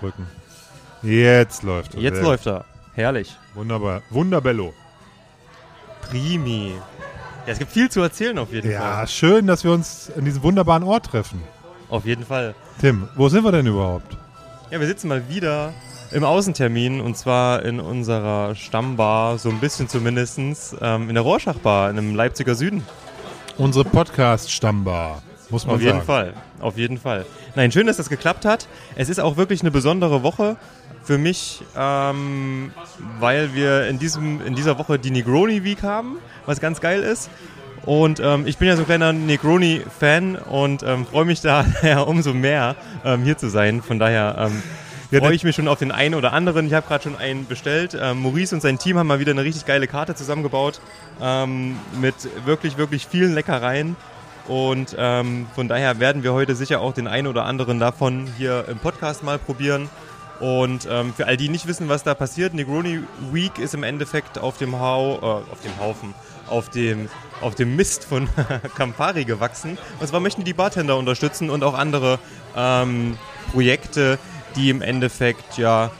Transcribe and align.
drücken. 0.00 0.26
Jetzt 1.02 1.62
läuft 1.62 1.94
er. 1.94 2.00
Jetzt 2.00 2.22
läuft 2.22 2.46
er. 2.46 2.64
Herrlich. 2.94 3.36
Wunderbar. 3.54 4.02
Wunderbello. 4.10 4.72
Primi. 6.02 6.72
Ja, 7.46 7.52
es 7.52 7.58
gibt 7.58 7.72
viel 7.72 7.90
zu 7.90 8.00
erzählen 8.00 8.38
auf 8.38 8.52
jeden 8.52 8.70
Ja, 8.70 8.80
Fall. 8.96 9.08
schön, 9.08 9.46
dass 9.46 9.64
wir 9.64 9.72
uns 9.72 10.10
an 10.16 10.24
diesem 10.24 10.42
wunderbaren 10.42 10.82
Ort 10.82 11.06
treffen. 11.06 11.42
Auf 11.88 12.04
jeden 12.04 12.24
Fall. 12.24 12.54
Tim, 12.80 13.08
wo 13.16 13.28
sind 13.28 13.44
wir 13.44 13.52
denn 13.52 13.66
überhaupt? 13.66 14.16
Ja, 14.70 14.80
wir 14.80 14.86
sitzen 14.86 15.08
mal 15.08 15.28
wieder 15.28 15.72
im 16.10 16.24
Außentermin 16.24 17.00
und 17.00 17.16
zwar 17.16 17.62
in 17.64 17.80
unserer 17.80 18.54
Stammbar, 18.54 19.38
so 19.38 19.48
ein 19.50 19.60
bisschen 19.60 19.88
zumindest, 19.88 20.38
ähm, 20.80 21.08
in 21.08 21.14
der 21.14 21.22
Rorschach-Bar 21.22 21.90
in 21.90 21.98
einem 21.98 22.14
Leipziger 22.14 22.54
Süden. 22.54 22.82
Unsere 23.56 23.84
Podcast-Stammbar, 23.84 25.22
muss 25.50 25.66
man 25.66 25.76
Auf 25.76 25.80
jeden 25.82 25.94
sagen. 25.94 26.06
Fall, 26.06 26.34
auf 26.60 26.76
jeden 26.76 26.98
Fall. 26.98 27.26
Nein, 27.54 27.72
schön, 27.72 27.86
dass 27.86 27.96
das 27.96 28.08
geklappt 28.08 28.44
hat. 28.44 28.68
Es 28.96 29.08
ist 29.08 29.20
auch 29.20 29.36
wirklich 29.36 29.60
eine 29.60 29.70
besondere 29.70 30.22
Woche 30.22 30.56
für 31.04 31.18
mich, 31.18 31.62
ähm, 31.76 32.72
weil 33.18 33.54
wir 33.54 33.86
in, 33.88 33.98
diesem, 33.98 34.44
in 34.44 34.54
dieser 34.54 34.78
Woche 34.78 34.98
die 34.98 35.10
Negroni 35.10 35.64
Week 35.64 35.82
haben, 35.82 36.18
was 36.46 36.60
ganz 36.60 36.80
geil 36.80 37.02
ist. 37.02 37.30
Und 37.86 38.20
ähm, 38.20 38.46
ich 38.46 38.58
bin 38.58 38.68
ja 38.68 38.76
so 38.76 38.82
ein 38.82 38.86
kleiner 38.86 39.12
Negroni-Fan 39.14 40.36
und 40.36 40.82
ähm, 40.82 41.06
freue 41.06 41.24
mich 41.24 41.40
daher 41.40 42.06
umso 42.08 42.34
mehr, 42.34 42.76
ähm, 43.04 43.22
hier 43.22 43.38
zu 43.38 43.48
sein. 43.48 43.80
Von 43.80 43.98
daher 43.98 44.36
ähm, 44.38 44.62
Ja, 45.10 45.20
freue 45.20 45.34
ich 45.34 45.44
mich 45.44 45.56
schon 45.56 45.68
auf 45.68 45.78
den 45.78 45.92
einen 45.92 46.14
oder 46.14 46.34
anderen. 46.34 46.66
Ich 46.66 46.74
habe 46.74 46.86
gerade 46.86 47.04
schon 47.04 47.16
einen 47.16 47.46
bestellt. 47.46 47.96
Ähm, 47.98 48.20
Maurice 48.20 48.54
und 48.54 48.60
sein 48.60 48.78
Team 48.78 48.98
haben 48.98 49.06
mal 49.06 49.20
wieder 49.20 49.32
eine 49.32 49.44
richtig 49.44 49.64
geile 49.64 49.86
Karte 49.86 50.14
zusammengebaut 50.14 50.82
ähm, 51.22 51.76
mit 51.98 52.14
wirklich, 52.44 52.76
wirklich 52.76 53.06
vielen 53.06 53.34
Leckereien. 53.34 53.96
Und 54.48 54.96
ähm, 54.98 55.46
von 55.54 55.68
daher 55.68 56.00
werden 56.00 56.22
wir 56.22 56.32
heute 56.32 56.56
sicher 56.56 56.80
auch 56.80 56.94
den 56.94 57.06
einen 57.06 57.26
oder 57.26 57.44
anderen 57.44 57.78
davon 57.78 58.26
hier 58.38 58.64
im 58.68 58.78
Podcast 58.78 59.22
mal 59.22 59.38
probieren. 59.38 59.90
Und 60.40 60.88
ähm, 60.90 61.12
für 61.12 61.26
all 61.26 61.36
die 61.36 61.48
nicht 61.48 61.66
wissen, 61.66 61.88
was 61.88 62.04
da 62.04 62.14
passiert, 62.14 62.54
Negroni 62.54 63.00
Week 63.32 63.58
ist 63.58 63.74
im 63.74 63.82
Endeffekt 63.82 64.38
auf 64.38 64.56
dem 64.56 64.78
Hau, 64.78 65.16
äh, 65.16 65.52
auf 65.52 65.60
dem 65.62 65.78
Haufen, 65.80 66.14
auf 66.48 66.70
dem, 66.70 67.08
auf 67.40 67.54
dem 67.56 67.76
Mist 67.76 68.04
von 68.04 68.28
Campari 68.76 69.24
gewachsen. 69.24 69.76
Und 70.00 70.06
zwar 70.06 70.20
möchten 70.20 70.44
die 70.44 70.54
Bartender 70.54 70.96
unterstützen 70.96 71.50
und 71.50 71.64
auch 71.64 71.74
andere 71.74 72.18
ähm, 72.56 73.18
Projekte, 73.52 74.18
die 74.56 74.70
im 74.70 74.80
Endeffekt 74.80 75.58
ja 75.58 75.90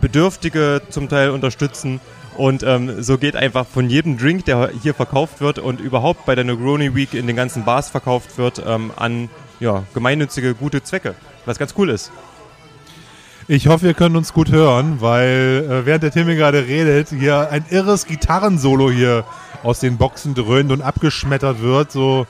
Bedürftige 0.00 0.80
zum 0.88 1.08
Teil 1.08 1.30
unterstützen. 1.30 2.00
Und 2.36 2.62
ähm, 2.62 3.02
so 3.02 3.18
geht 3.18 3.36
einfach 3.36 3.66
von 3.66 3.90
jedem 3.90 4.16
Drink, 4.16 4.44
der 4.44 4.70
hier 4.82 4.94
verkauft 4.94 5.40
wird 5.40 5.58
und 5.58 5.80
überhaupt 5.80 6.26
bei 6.26 6.34
der 6.34 6.44
Negroni 6.44 6.94
Week 6.94 7.14
in 7.14 7.26
den 7.26 7.36
ganzen 7.36 7.64
Bars 7.64 7.90
verkauft 7.90 8.38
wird, 8.38 8.62
ähm, 8.66 8.92
an 8.96 9.28
ja, 9.58 9.84
gemeinnützige, 9.94 10.54
gute 10.54 10.82
Zwecke. 10.82 11.14
Was 11.44 11.58
ganz 11.58 11.74
cool 11.76 11.90
ist. 11.90 12.10
Ich 13.48 13.66
hoffe, 13.66 13.84
wir 13.84 13.94
können 13.94 14.14
uns 14.14 14.32
gut 14.32 14.52
hören, 14.52 15.00
weil 15.00 15.66
äh, 15.68 15.84
während 15.84 16.04
der 16.04 16.12
Tim 16.12 16.26
hier 16.26 16.36
gerade 16.36 16.66
redet, 16.66 17.08
hier 17.08 17.50
ein 17.50 17.64
irres 17.70 18.06
Gitarrensolo 18.06 18.90
hier 18.90 19.24
aus 19.64 19.80
den 19.80 19.96
Boxen 19.98 20.34
dröhnt 20.34 20.70
und 20.70 20.82
abgeschmettert 20.82 21.60
wird. 21.60 21.90
So, 21.90 22.26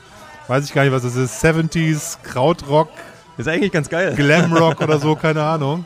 weiß 0.47 0.65
ich 0.65 0.73
gar 0.73 0.83
nicht, 0.83 0.93
was 0.93 1.03
das 1.03 1.15
ist. 1.15 1.43
70s, 1.43 2.17
Krautrock, 2.23 2.89
Ist 3.37 3.47
eigentlich 3.47 3.71
ganz 3.71 3.87
geil. 3.89 4.13
Glamrock 4.15 4.81
oder 4.81 4.99
so, 4.99 5.15
keine 5.15 5.43
Ahnung. 5.43 5.85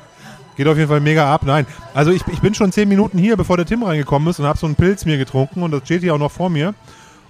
Geht 0.56 0.67
auf 0.67 0.78
jeden 0.78 0.89
Fall 0.89 1.02
mega 1.02 1.34
ab. 1.34 1.44
Nein, 1.44 1.66
also 1.94 2.11
ich, 2.11 2.25
ich 2.28 2.39
bin 2.39 2.53
schon 2.53 2.72
zehn 2.72 2.88
Minuten 2.88 3.17
hier, 3.17 3.36
bevor 3.36 3.58
der 3.58 3.66
Tim 3.66 3.84
reingekommen 3.84 4.30
ist 4.30 4.39
und 4.39 4.45
habe 4.45 4.58
so 4.58 4.66
einen 4.66 4.75
Pilz 4.75 5.06
mir 5.06 5.17
getrunken 5.17 5.64
und 5.64 5.72
das 5.72 5.81
steht 5.84 6.02
hier 6.02 6.14
auch 6.16 6.20
noch 6.20 6.31
vor 6.31 6.50
mir. 6.50 6.73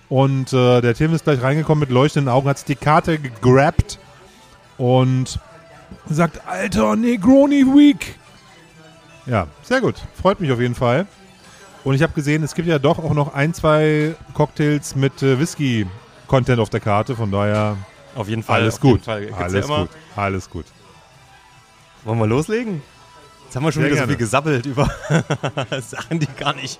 Und 0.09 0.53
äh, 0.53 0.81
der 0.81 0.93
Tim 0.93 1.13
ist 1.13 1.23
gleich 1.23 1.41
reingekommen 1.41 1.79
mit 1.79 1.89
leuchtenden 1.89 2.31
Augen, 2.31 2.47
hat 2.47 2.59
sich 2.59 2.65
die 2.67 2.75
Karte 2.75 3.17
gegrabt 3.17 3.97
und 4.77 5.39
sagt, 6.07 6.47
Alter, 6.47 6.95
Negroni 6.95 7.65
Week. 7.65 8.15
Ja, 9.25 9.47
sehr 9.63 9.81
gut. 9.81 9.95
Freut 10.21 10.39
mich 10.39 10.51
auf 10.51 10.59
jeden 10.59 10.75
Fall. 10.75 11.07
Und 11.83 11.95
ich 11.95 12.03
habe 12.03 12.13
gesehen, 12.13 12.43
es 12.43 12.53
gibt 12.53 12.67
ja 12.67 12.77
doch 12.79 12.99
auch 12.99 13.13
noch 13.13 13.33
ein, 13.33 13.53
zwei 13.53 14.15
Cocktails 14.33 14.95
mit 14.95 15.23
äh, 15.23 15.39
Whisky-Content 15.39 16.59
auf 16.59 16.69
der 16.69 16.79
Karte. 16.79 17.15
Von 17.15 17.31
daher 17.31 17.77
Auf 18.15 18.27
jeden 18.29 18.43
Fall. 18.43 18.61
alles 18.61 18.79
gut. 18.79 19.07
Alles 19.07 19.53
ja 19.53 19.63
immer. 19.63 19.79
gut. 19.81 19.89
Alles 20.15 20.49
gut. 20.49 20.65
Wollen 22.03 22.19
wir 22.19 22.27
loslegen? 22.27 22.81
Jetzt 23.55 23.61
haben 23.61 23.67
wir 23.67 23.71
schon 23.71 23.83
Sehr 23.83 23.91
wieder 23.91 24.01
so 24.01 24.07
gerne. 24.07 24.17
viel 24.17 24.25
gesabbelt 24.25 24.65
über 24.65 24.89
Sachen, 25.81 26.19
die 26.19 26.27
gar 26.37 26.53
nicht 26.55 26.77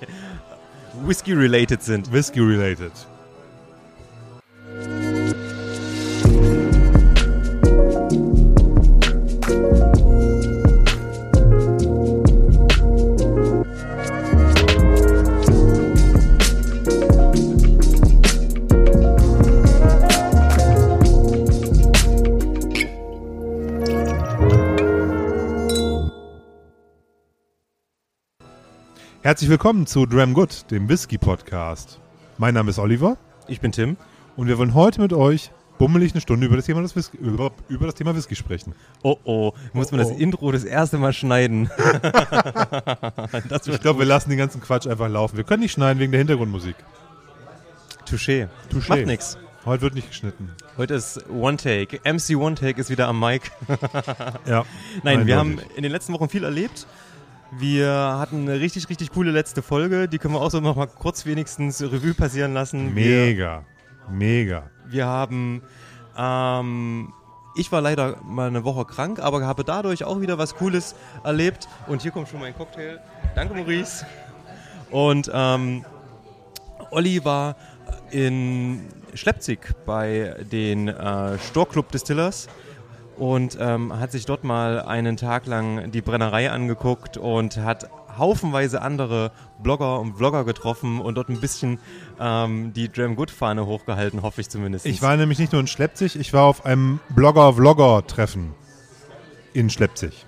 Whisky-related 1.06 1.82
sind. 1.82 2.12
Whisky-related. 2.12 2.92
Herzlich 29.26 29.50
willkommen 29.50 29.88
zu 29.88 30.06
Dram 30.06 30.34
Good, 30.34 30.70
dem 30.70 30.88
Whisky-Podcast. 30.88 31.98
Mein 32.38 32.54
Name 32.54 32.70
ist 32.70 32.78
Oliver 32.78 33.16
Ich 33.48 33.60
bin 33.60 33.72
Tim. 33.72 33.96
und 34.36 34.46
wir 34.46 34.56
wollen 34.56 34.72
heute 34.72 35.00
mit 35.00 35.12
euch 35.12 35.50
bummelig 35.78 36.12
eine 36.12 36.20
Stunde 36.20 36.46
über 36.46 36.54
das 36.54 36.66
Thema, 36.66 36.80
das 36.80 36.94
Whisky, 36.94 37.16
über, 37.16 37.50
über 37.68 37.86
das 37.86 37.96
Thema 37.96 38.14
Whisky 38.14 38.36
sprechen. 38.36 38.76
Oh 39.02 39.16
oh, 39.24 39.52
muss 39.72 39.90
man 39.90 39.98
Oh, 39.98 40.04
das 40.04 40.12
oh. 40.12 40.16
Intro 40.16 40.52
das 40.52 40.62
erste 40.62 40.98
Mal 40.98 41.12
schneiden. 41.12 41.68
Ich 43.66 43.80
glaube, 43.80 43.98
wir 43.98 44.06
lassen 44.06 44.30
den 44.30 44.38
ganzen 44.38 44.60
Quatsch 44.60 44.86
einfach 44.86 45.08
laufen. 45.08 45.36
Wir 45.36 45.42
können 45.42 45.62
nicht 45.62 45.72
schneiden 45.72 45.98
wegen 45.98 46.12
der 46.12 46.18
Hintergrundmusik. 46.18 46.76
Touché. 48.08 48.46
Touché. 48.72 48.90
Macht 48.90 49.06
nix. 49.06 49.38
Heute 49.64 49.82
wird 49.82 49.94
nicht 49.96 50.08
geschnitten. 50.08 50.52
Heute 50.76 50.94
ist 50.94 51.28
One 51.28 51.56
Take. 51.56 51.98
MC 52.04 52.36
One 52.36 52.54
Take 52.54 52.80
ist 52.80 52.90
wieder 52.90 53.08
am 53.08 53.18
Mic. 53.18 53.50
Ja. 54.46 54.64
Nein, 55.02 55.26
wir 55.26 55.36
haben 55.36 55.58
in 55.74 55.82
den 55.82 55.90
letzten 55.90 56.12
Wochen 56.12 56.28
viel 56.28 56.44
erlebt. 56.44 56.86
Wir 57.52 58.16
hatten 58.18 58.48
eine 58.48 58.60
richtig, 58.60 58.88
richtig 58.88 59.12
coole 59.12 59.30
letzte 59.30 59.62
Folge. 59.62 60.08
Die 60.08 60.18
können 60.18 60.34
wir 60.34 60.40
auch 60.40 60.50
so 60.50 60.60
noch 60.60 60.76
mal 60.76 60.86
kurz 60.86 61.26
wenigstens 61.26 61.80
Revue 61.82 62.14
passieren 62.14 62.54
lassen. 62.54 62.92
Mega. 62.92 63.64
Mega. 64.10 64.70
Wir, 64.86 64.92
wir 64.92 65.06
haben, 65.06 65.62
ähm, 66.16 67.12
ich 67.56 67.70
war 67.70 67.80
leider 67.80 68.16
mal 68.24 68.48
eine 68.48 68.64
Woche 68.64 68.84
krank, 68.84 69.20
aber 69.20 69.44
habe 69.46 69.64
dadurch 69.64 70.04
auch 70.04 70.20
wieder 70.20 70.38
was 70.38 70.56
Cooles 70.56 70.94
erlebt. 71.22 71.68
Und 71.86 72.02
hier 72.02 72.10
kommt 72.10 72.28
schon 72.28 72.40
mein 72.40 72.54
Cocktail. 72.54 72.98
Danke, 73.34 73.54
Maurice. 73.54 74.04
Und 74.90 75.30
ähm, 75.32 75.84
Olli 76.90 77.24
war 77.24 77.56
in 78.10 78.86
Schleppzig 79.14 79.60
bei 79.84 80.36
den 80.50 80.88
äh, 80.88 81.38
Storclub 81.38 81.90
Distillers 81.92 82.48
und 83.16 83.56
ähm, 83.60 83.98
hat 83.98 84.12
sich 84.12 84.26
dort 84.26 84.44
mal 84.44 84.82
einen 84.82 85.16
Tag 85.16 85.46
lang 85.46 85.90
die 85.90 86.02
Brennerei 86.02 86.50
angeguckt 86.50 87.16
und 87.16 87.56
hat 87.56 87.88
haufenweise 88.18 88.82
andere 88.82 89.30
Blogger 89.62 90.00
und 90.00 90.16
Vlogger 90.16 90.44
getroffen 90.44 91.00
und 91.00 91.16
dort 91.16 91.28
ein 91.28 91.40
bisschen 91.40 91.78
ähm, 92.18 92.72
die 92.72 92.90
Dram 92.90 93.16
Good 93.16 93.30
Fahne 93.30 93.66
hochgehalten, 93.66 94.22
hoffe 94.22 94.40
ich 94.40 94.48
zumindest. 94.48 94.86
Ich 94.86 95.02
war 95.02 95.16
nämlich 95.16 95.38
nicht 95.38 95.52
nur 95.52 95.60
in 95.60 95.66
Schleppzig, 95.66 96.16
ich 96.18 96.32
war 96.32 96.44
auf 96.44 96.64
einem 96.64 97.00
Blogger-Vlogger-Treffen 97.10 98.54
in 99.52 99.70
Schleppzig, 99.70 100.26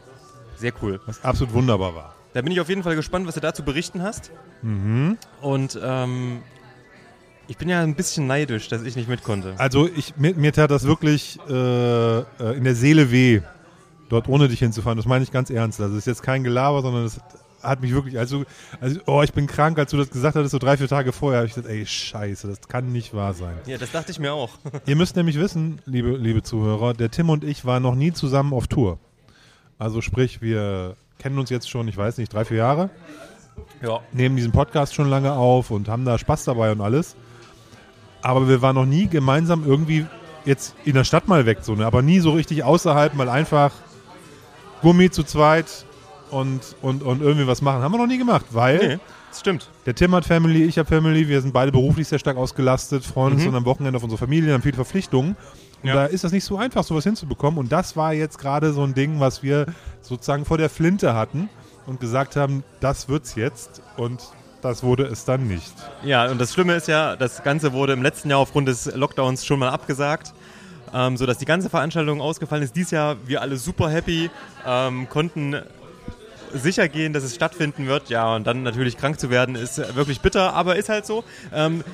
sehr 0.56 0.72
cool. 0.82 1.00
was 1.06 1.24
absolut 1.24 1.54
wunderbar 1.54 1.94
war. 1.94 2.14
Da 2.34 2.42
bin 2.42 2.52
ich 2.52 2.60
auf 2.60 2.68
jeden 2.68 2.82
Fall 2.82 2.94
gespannt, 2.94 3.26
was 3.26 3.34
du 3.34 3.40
dazu 3.40 3.64
berichten 3.64 4.02
hast. 4.02 4.30
Mhm. 4.62 5.16
Und 5.40 5.78
ähm, 5.82 6.42
ich 7.48 7.56
bin 7.56 7.68
ja 7.68 7.80
ein 7.82 7.94
bisschen 7.94 8.26
neidisch, 8.26 8.68
dass 8.68 8.82
ich 8.82 8.94
nicht 8.96 9.08
mit 9.08 9.24
konnte. 9.24 9.54
Also 9.58 9.88
ich, 9.96 10.16
mir, 10.16 10.34
mir 10.34 10.52
tat 10.52 10.70
das 10.70 10.84
wirklich 10.84 11.38
äh, 11.48 11.52
äh, 12.20 12.24
in 12.56 12.64
der 12.64 12.74
Seele 12.74 13.10
weh, 13.10 13.40
dort 14.08 14.28
ohne 14.28 14.48
dich 14.48 14.58
hinzufahren. 14.60 14.96
Das 14.96 15.06
meine 15.06 15.24
ich 15.24 15.32
ganz 15.32 15.50
ernst. 15.50 15.80
Also 15.80 15.94
es 15.94 16.00
ist 16.00 16.06
jetzt 16.06 16.22
kein 16.22 16.44
Gelaber, 16.44 16.82
sondern 16.82 17.04
es 17.04 17.20
hat 17.62 17.80
mich 17.80 17.92
wirklich, 17.92 18.18
also, 18.18 18.44
also 18.80 19.00
oh, 19.06 19.22
ich 19.22 19.32
bin 19.32 19.46
krank, 19.48 19.78
als 19.78 19.90
du 19.90 19.96
das 19.96 20.10
gesagt 20.10 20.36
hattest, 20.36 20.52
so 20.52 20.58
drei, 20.58 20.76
vier 20.76 20.86
Tage 20.88 21.12
vorher, 21.12 21.38
habe 21.40 21.48
ich 21.48 21.54
gesagt, 21.54 21.68
ey, 21.72 21.84
scheiße, 21.84 22.46
das 22.46 22.60
kann 22.68 22.92
nicht 22.92 23.14
wahr 23.14 23.34
sein. 23.34 23.56
Ja, 23.66 23.78
das 23.78 23.90
dachte 23.90 24.12
ich 24.12 24.20
mir 24.20 24.32
auch. 24.32 24.50
Ihr 24.86 24.94
müsst 24.94 25.16
nämlich 25.16 25.38
wissen, 25.38 25.80
liebe, 25.84 26.10
liebe 26.16 26.42
Zuhörer, 26.42 26.94
der 26.94 27.10
Tim 27.10 27.30
und 27.30 27.42
ich 27.42 27.64
waren 27.64 27.82
noch 27.82 27.96
nie 27.96 28.12
zusammen 28.12 28.52
auf 28.52 28.68
Tour. 28.68 28.98
Also 29.78 30.00
sprich, 30.02 30.40
wir 30.40 30.96
kennen 31.18 31.38
uns 31.38 31.50
jetzt 31.50 31.68
schon, 31.68 31.88
ich 31.88 31.96
weiß 31.96 32.18
nicht, 32.18 32.32
drei, 32.32 32.44
vier 32.44 32.58
Jahre, 32.58 32.90
Ja. 33.82 34.00
nehmen 34.12 34.36
diesen 34.36 34.52
Podcast 34.52 34.94
schon 34.94 35.08
lange 35.08 35.32
auf 35.32 35.70
und 35.72 35.88
haben 35.88 36.04
da 36.04 36.16
Spaß 36.18 36.44
dabei 36.44 36.70
und 36.70 36.80
alles. 36.80 37.16
Aber 38.22 38.48
wir 38.48 38.62
waren 38.62 38.74
noch 38.74 38.86
nie 38.86 39.06
gemeinsam 39.06 39.64
irgendwie 39.66 40.06
jetzt 40.44 40.74
in 40.84 40.94
der 40.94 41.04
Stadt 41.04 41.28
mal 41.28 41.46
weg, 41.46 41.58
so, 41.62 41.74
ne? 41.74 41.84
aber 41.86 42.02
nie 42.02 42.20
so 42.20 42.32
richtig 42.32 42.64
außerhalb, 42.64 43.14
mal 43.14 43.28
einfach 43.28 43.72
Gummi 44.82 45.10
zu 45.10 45.22
zweit, 45.24 45.84
und, 46.30 46.60
und, 46.82 47.02
und 47.02 47.22
irgendwie 47.22 47.46
was 47.46 47.62
machen. 47.62 47.80
Haben 47.82 47.92
wir 47.92 47.98
noch 47.98 48.06
nie 48.06 48.18
gemacht, 48.18 48.44
weil 48.50 48.76
Nee, 48.76 48.98
das 49.30 49.40
stimmt. 49.40 49.70
der 49.86 49.94
Tim 49.94 50.14
hat 50.14 50.26
Family, 50.26 50.62
ich 50.64 50.78
habe 50.78 50.86
Family, 50.86 51.26
wir 51.26 51.40
sind 51.40 51.54
beide 51.54 51.72
beruflich 51.72 52.06
sehr 52.06 52.18
stark 52.18 52.36
ausgelastet, 52.36 53.02
freuen 53.04 53.32
uns 53.32 53.42
Mhm. 53.42 53.46
dann 53.46 53.54
am 53.56 53.64
Wochenende 53.64 53.96
auf 53.96 54.02
unsere 54.02 54.18
Familien, 54.18 54.52
haben 54.52 54.60
viele 54.62 54.74
Verpflichtungen. 54.76 55.36
Und 55.82 55.88
Ja. 55.88 55.94
da 55.94 56.04
ist 56.04 56.24
das 56.24 56.32
nicht 56.32 56.44
so 56.44 56.58
einfach, 56.58 56.84
sowas 56.84 57.04
hinzubekommen. 57.04 57.58
Und 57.58 57.72
das 57.72 57.96
war 57.96 58.12
jetzt 58.12 58.38
gerade 58.38 58.72
so 58.74 58.82
ein 58.82 58.92
Ding, 58.92 59.20
was 59.20 59.42
wir 59.42 59.66
sozusagen 60.02 60.44
vor 60.44 60.58
der 60.58 60.68
Flinte 60.68 61.14
hatten 61.14 61.48
und 61.86 61.98
gesagt 61.98 62.36
haben, 62.36 62.62
das 62.80 63.08
wird's 63.08 63.34
jetzt. 63.36 63.80
Und 63.96 64.20
das 64.60 64.82
wurde 64.82 65.04
es 65.04 65.24
dann 65.24 65.46
nicht. 65.46 65.72
Ja, 66.02 66.30
und 66.30 66.40
das 66.40 66.52
Schlimme 66.52 66.74
ist 66.74 66.88
ja, 66.88 67.16
das 67.16 67.42
Ganze 67.42 67.72
wurde 67.72 67.92
im 67.92 68.02
letzten 68.02 68.30
Jahr 68.30 68.38
aufgrund 68.40 68.68
des 68.68 68.86
Lockdowns 68.94 69.46
schon 69.46 69.58
mal 69.58 69.68
abgesagt, 69.68 70.32
ähm, 70.94 71.16
sodass 71.16 71.38
die 71.38 71.44
ganze 71.44 71.70
Veranstaltung 71.70 72.20
ausgefallen 72.20 72.62
ist. 72.62 72.74
Dieses 72.74 72.90
Jahr 72.90 73.16
wir 73.26 73.42
alle 73.42 73.56
super 73.56 73.90
happy, 73.90 74.30
ähm, 74.66 75.08
konnten 75.08 75.56
sicher 76.54 76.88
gehen, 76.88 77.12
dass 77.12 77.24
es 77.24 77.34
stattfinden 77.34 77.86
wird. 77.86 78.08
Ja, 78.08 78.34
und 78.34 78.46
dann 78.46 78.62
natürlich 78.62 78.96
krank 78.96 79.20
zu 79.20 79.30
werden 79.30 79.54
ist 79.54 79.94
wirklich 79.94 80.20
bitter, 80.20 80.54
aber 80.54 80.76
ist 80.76 80.88
halt 80.88 81.06
so. 81.06 81.24
Ähm, 81.52 81.84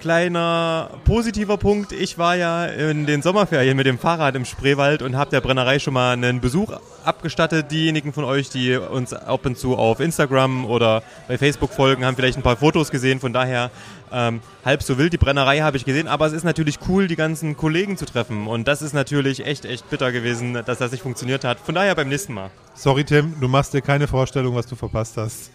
kleiner 0.00 0.90
positiver 1.04 1.58
Punkt, 1.58 1.92
ich 1.92 2.18
war 2.18 2.34
ja 2.34 2.64
in 2.64 3.06
den 3.06 3.22
Sommerferien 3.22 3.76
mit 3.76 3.86
dem 3.86 3.98
Fahrrad 3.98 4.34
im 4.34 4.44
Spreewald 4.44 5.02
und 5.02 5.16
habe 5.16 5.30
der 5.30 5.40
Brennerei 5.40 5.78
schon 5.78 5.94
mal 5.94 6.12
einen 6.12 6.40
Besuch 6.40 6.72
abgestattet. 7.04 7.70
Diejenigen 7.70 8.12
von 8.12 8.24
euch, 8.24 8.48
die 8.48 8.76
uns 8.76 9.12
ab 9.12 9.46
und 9.46 9.58
zu 9.58 9.76
auf 9.76 10.00
Instagram 10.00 10.64
oder 10.64 11.02
bei 11.28 11.38
Facebook 11.38 11.72
folgen, 11.72 12.04
haben 12.04 12.16
vielleicht 12.16 12.38
ein 12.38 12.42
paar 12.42 12.56
Fotos 12.56 12.90
gesehen. 12.90 13.20
Von 13.20 13.32
daher 13.32 13.70
ähm, 14.10 14.40
halb 14.64 14.82
so 14.82 14.98
wild 14.98 15.12
die 15.12 15.18
Brennerei 15.18 15.60
habe 15.60 15.76
ich 15.76 15.84
gesehen, 15.84 16.08
aber 16.08 16.26
es 16.26 16.32
ist 16.32 16.44
natürlich 16.44 16.78
cool, 16.88 17.06
die 17.06 17.16
ganzen 17.16 17.56
Kollegen 17.56 17.96
zu 17.96 18.06
treffen. 18.06 18.46
Und 18.46 18.66
das 18.66 18.82
ist 18.82 18.94
natürlich 18.94 19.46
echt, 19.46 19.64
echt 19.64 19.88
bitter 19.90 20.10
gewesen, 20.10 20.54
dass 20.64 20.78
das 20.78 20.90
nicht 20.90 21.02
funktioniert 21.02 21.44
hat. 21.44 21.60
Von 21.60 21.74
daher 21.74 21.94
beim 21.94 22.08
nächsten 22.08 22.34
Mal. 22.34 22.50
Sorry, 22.74 23.04
Tim, 23.04 23.34
du 23.38 23.48
machst 23.48 23.74
dir 23.74 23.82
keine 23.82 24.08
Vorstellung, 24.08 24.54
was 24.54 24.66
du 24.66 24.74
verpasst 24.74 25.16
hast. 25.16 25.50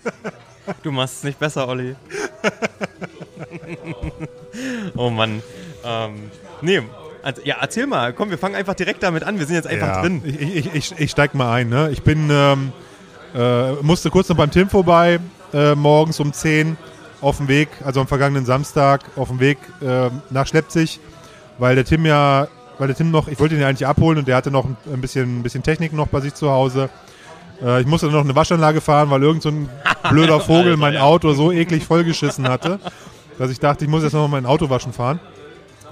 Du 0.81 0.91
machst 0.91 1.17
es 1.17 1.23
nicht 1.23 1.37
besser, 1.37 1.67
Olli. 1.67 1.95
oh 4.95 5.09
Mann. 5.09 5.41
Ähm, 5.83 6.31
nee, 6.61 6.81
also, 7.23 7.41
ja, 7.43 7.55
erzähl 7.59 7.87
mal. 7.87 8.13
Komm, 8.13 8.29
wir 8.29 8.37
fangen 8.37 8.55
einfach 8.55 8.75
direkt 8.75 9.01
damit 9.01 9.23
an. 9.23 9.39
Wir 9.39 9.45
sind 9.47 9.55
jetzt 9.55 9.67
einfach 9.67 9.87
ja, 9.87 10.01
drin. 10.01 10.21
Ich, 10.25 10.39
ich, 10.41 10.75
ich, 10.75 10.99
ich 10.99 11.11
steig 11.11 11.33
mal 11.33 11.51
ein. 11.53 11.69
Ne? 11.69 11.89
Ich 11.91 12.03
bin, 12.03 12.29
ähm, 12.31 12.71
äh, 13.35 13.73
musste 13.81 14.09
kurz 14.09 14.29
noch 14.29 14.37
beim 14.37 14.51
Tim 14.51 14.69
vorbei, 14.69 15.19
äh, 15.53 15.75
morgens 15.75 16.19
um 16.19 16.31
10 16.31 16.77
auf 17.21 17.37
dem 17.37 17.47
Weg, 17.47 17.69
also 17.83 17.99
am 17.99 18.07
vergangenen 18.07 18.45
Samstag, 18.45 19.01
auf 19.15 19.29
dem 19.29 19.39
Weg 19.39 19.57
äh, 19.81 20.09
nach 20.29 20.45
Schleppzig, 20.45 20.99
weil 21.57 21.75
der 21.75 21.83
Tim 21.83 22.05
ja, 22.05 22.47
weil 22.77 22.87
der 22.87 22.95
Tim 22.95 23.09
noch, 23.09 23.27
ich 23.27 23.39
wollte 23.39 23.55
ihn 23.55 23.61
ja 23.61 23.67
eigentlich 23.67 23.87
abholen 23.87 24.19
und 24.19 24.27
der 24.27 24.35
hatte 24.35 24.51
noch 24.51 24.65
ein, 24.65 25.01
bisschen, 25.01 25.39
ein 25.39 25.43
bisschen 25.43 25.63
Technik 25.63 25.93
noch 25.93 26.07
bei 26.07 26.21
sich 26.21 26.33
zu 26.35 26.49
Hause. 26.51 26.89
Äh, 27.61 27.81
ich 27.81 27.87
musste 27.87 28.07
dann 28.07 28.15
noch 28.15 28.23
eine 28.23 28.35
Waschanlage 28.35 28.81
fahren, 28.81 29.09
weil 29.09 29.23
irgend 29.23 29.41
so 29.41 29.49
ein 29.49 29.69
blöder 30.09 30.39
Vogel 30.39 30.77
mein. 30.77 30.97
Auto 30.97 31.33
so 31.33 31.51
eklig 31.51 31.85
vollgeschissen 31.85 32.47
hatte, 32.47 32.79
dass 33.37 33.51
ich 33.51 33.59
dachte, 33.59 33.85
ich 33.85 33.89
muss 33.91 34.03
jetzt 34.03 34.13
noch 34.13 34.21
mal 34.27 34.41
mein 34.41 34.45
Auto 34.45 34.69
waschen 34.69 34.93
fahren. 34.93 35.19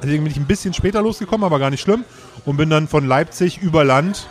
Deswegen 0.01 0.23
bin 0.23 0.31
ich 0.31 0.37
ein 0.37 0.45
bisschen 0.47 0.73
später 0.73 1.01
losgekommen, 1.01 1.45
aber 1.45 1.59
gar 1.59 1.69
nicht 1.69 1.81
schlimm. 1.81 2.03
Und 2.45 2.57
bin 2.57 2.69
dann 2.69 2.87
von 2.87 3.07
Leipzig 3.07 3.61
über 3.61 3.83
Land 3.85 4.27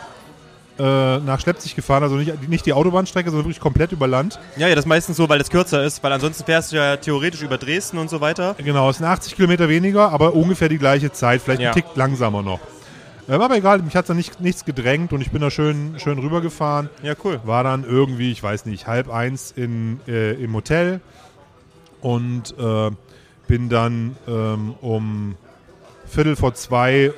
äh, 0.79 1.17
nach 1.19 1.39
Schleppzig 1.39 1.75
gefahren. 1.75 2.03
Also 2.03 2.15
nicht, 2.15 2.47
nicht 2.47 2.65
die 2.65 2.73
Autobahnstrecke, 2.73 3.29
sondern 3.29 3.45
wirklich 3.45 3.59
komplett 3.59 3.91
über 3.91 4.07
Land. 4.07 4.39
Ja, 4.57 4.67
ja, 4.67 4.75
das 4.75 4.85
ist 4.85 4.89
meistens 4.89 5.17
so, 5.17 5.29
weil 5.29 5.39
es 5.41 5.49
kürzer 5.49 5.83
ist, 5.83 6.03
weil 6.03 6.11
ansonsten 6.11 6.43
fährst 6.45 6.71
du 6.71 6.75
ja 6.77 6.97
theoretisch 6.97 7.41
über 7.41 7.57
Dresden 7.57 7.97
und 7.97 8.09
so 8.09 8.21
weiter. 8.21 8.55
Genau, 8.63 8.89
es 8.89 8.97
sind 8.97 9.05
80 9.05 9.35
Kilometer 9.35 9.67
weniger, 9.69 10.09
aber 10.11 10.33
ungefähr 10.33 10.69
die 10.69 10.77
gleiche 10.79 11.11
Zeit. 11.11 11.41
Vielleicht 11.41 11.61
Ja. 11.61 11.69
ein 11.69 11.75
Tick 11.75 11.85
langsamer 11.95 12.41
noch. 12.43 12.59
Ähm, 13.29 13.39
aber 13.41 13.55
egal, 13.55 13.79
mich 13.79 13.95
hat 13.95 14.09
da 14.09 14.13
nicht, 14.13 14.41
nichts 14.41 14.65
gedrängt 14.65 15.13
und 15.13 15.21
ich 15.21 15.31
bin 15.31 15.41
da 15.41 15.49
schön, 15.49 15.95
schön 15.97 16.19
rübergefahren. 16.19 16.89
Ja, 17.03 17.13
cool. 17.23 17.39
War 17.45 17.63
dann 17.63 17.83
irgendwie, 17.85 18.31
ich 18.31 18.43
weiß 18.43 18.65
nicht, 18.65 18.85
halb 18.85 19.09
eins 19.09 19.51
in, 19.55 20.01
äh, 20.07 20.33
im 20.33 20.53
Hotel 20.53 20.99
und 22.03 22.55
äh, 22.59 22.91
bin 23.47 23.69
dann 23.69 24.15
ähm, 24.27 24.75
um 24.81 25.35
Viertel 26.05 26.35
vor 26.35 26.53
zwei 26.53 27.11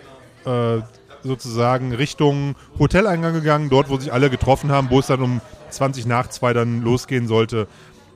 äh, 0.46 0.78
sozusagen 1.24 1.94
Richtung 1.94 2.56
Hoteleingang 2.80 3.34
gegangen, 3.34 3.70
dort, 3.70 3.90
wo 3.90 3.98
sich 3.98 4.14
alle 4.14 4.30
getroffen 4.30 4.72
haben, 4.72 4.90
wo 4.90 5.00
es 5.00 5.08
dann 5.08 5.22
um 5.22 5.42
20 5.72 6.06
nach 6.06 6.28
zwei 6.30 6.54
dann 6.54 6.82
losgehen 6.82 7.28
sollte 7.28 7.68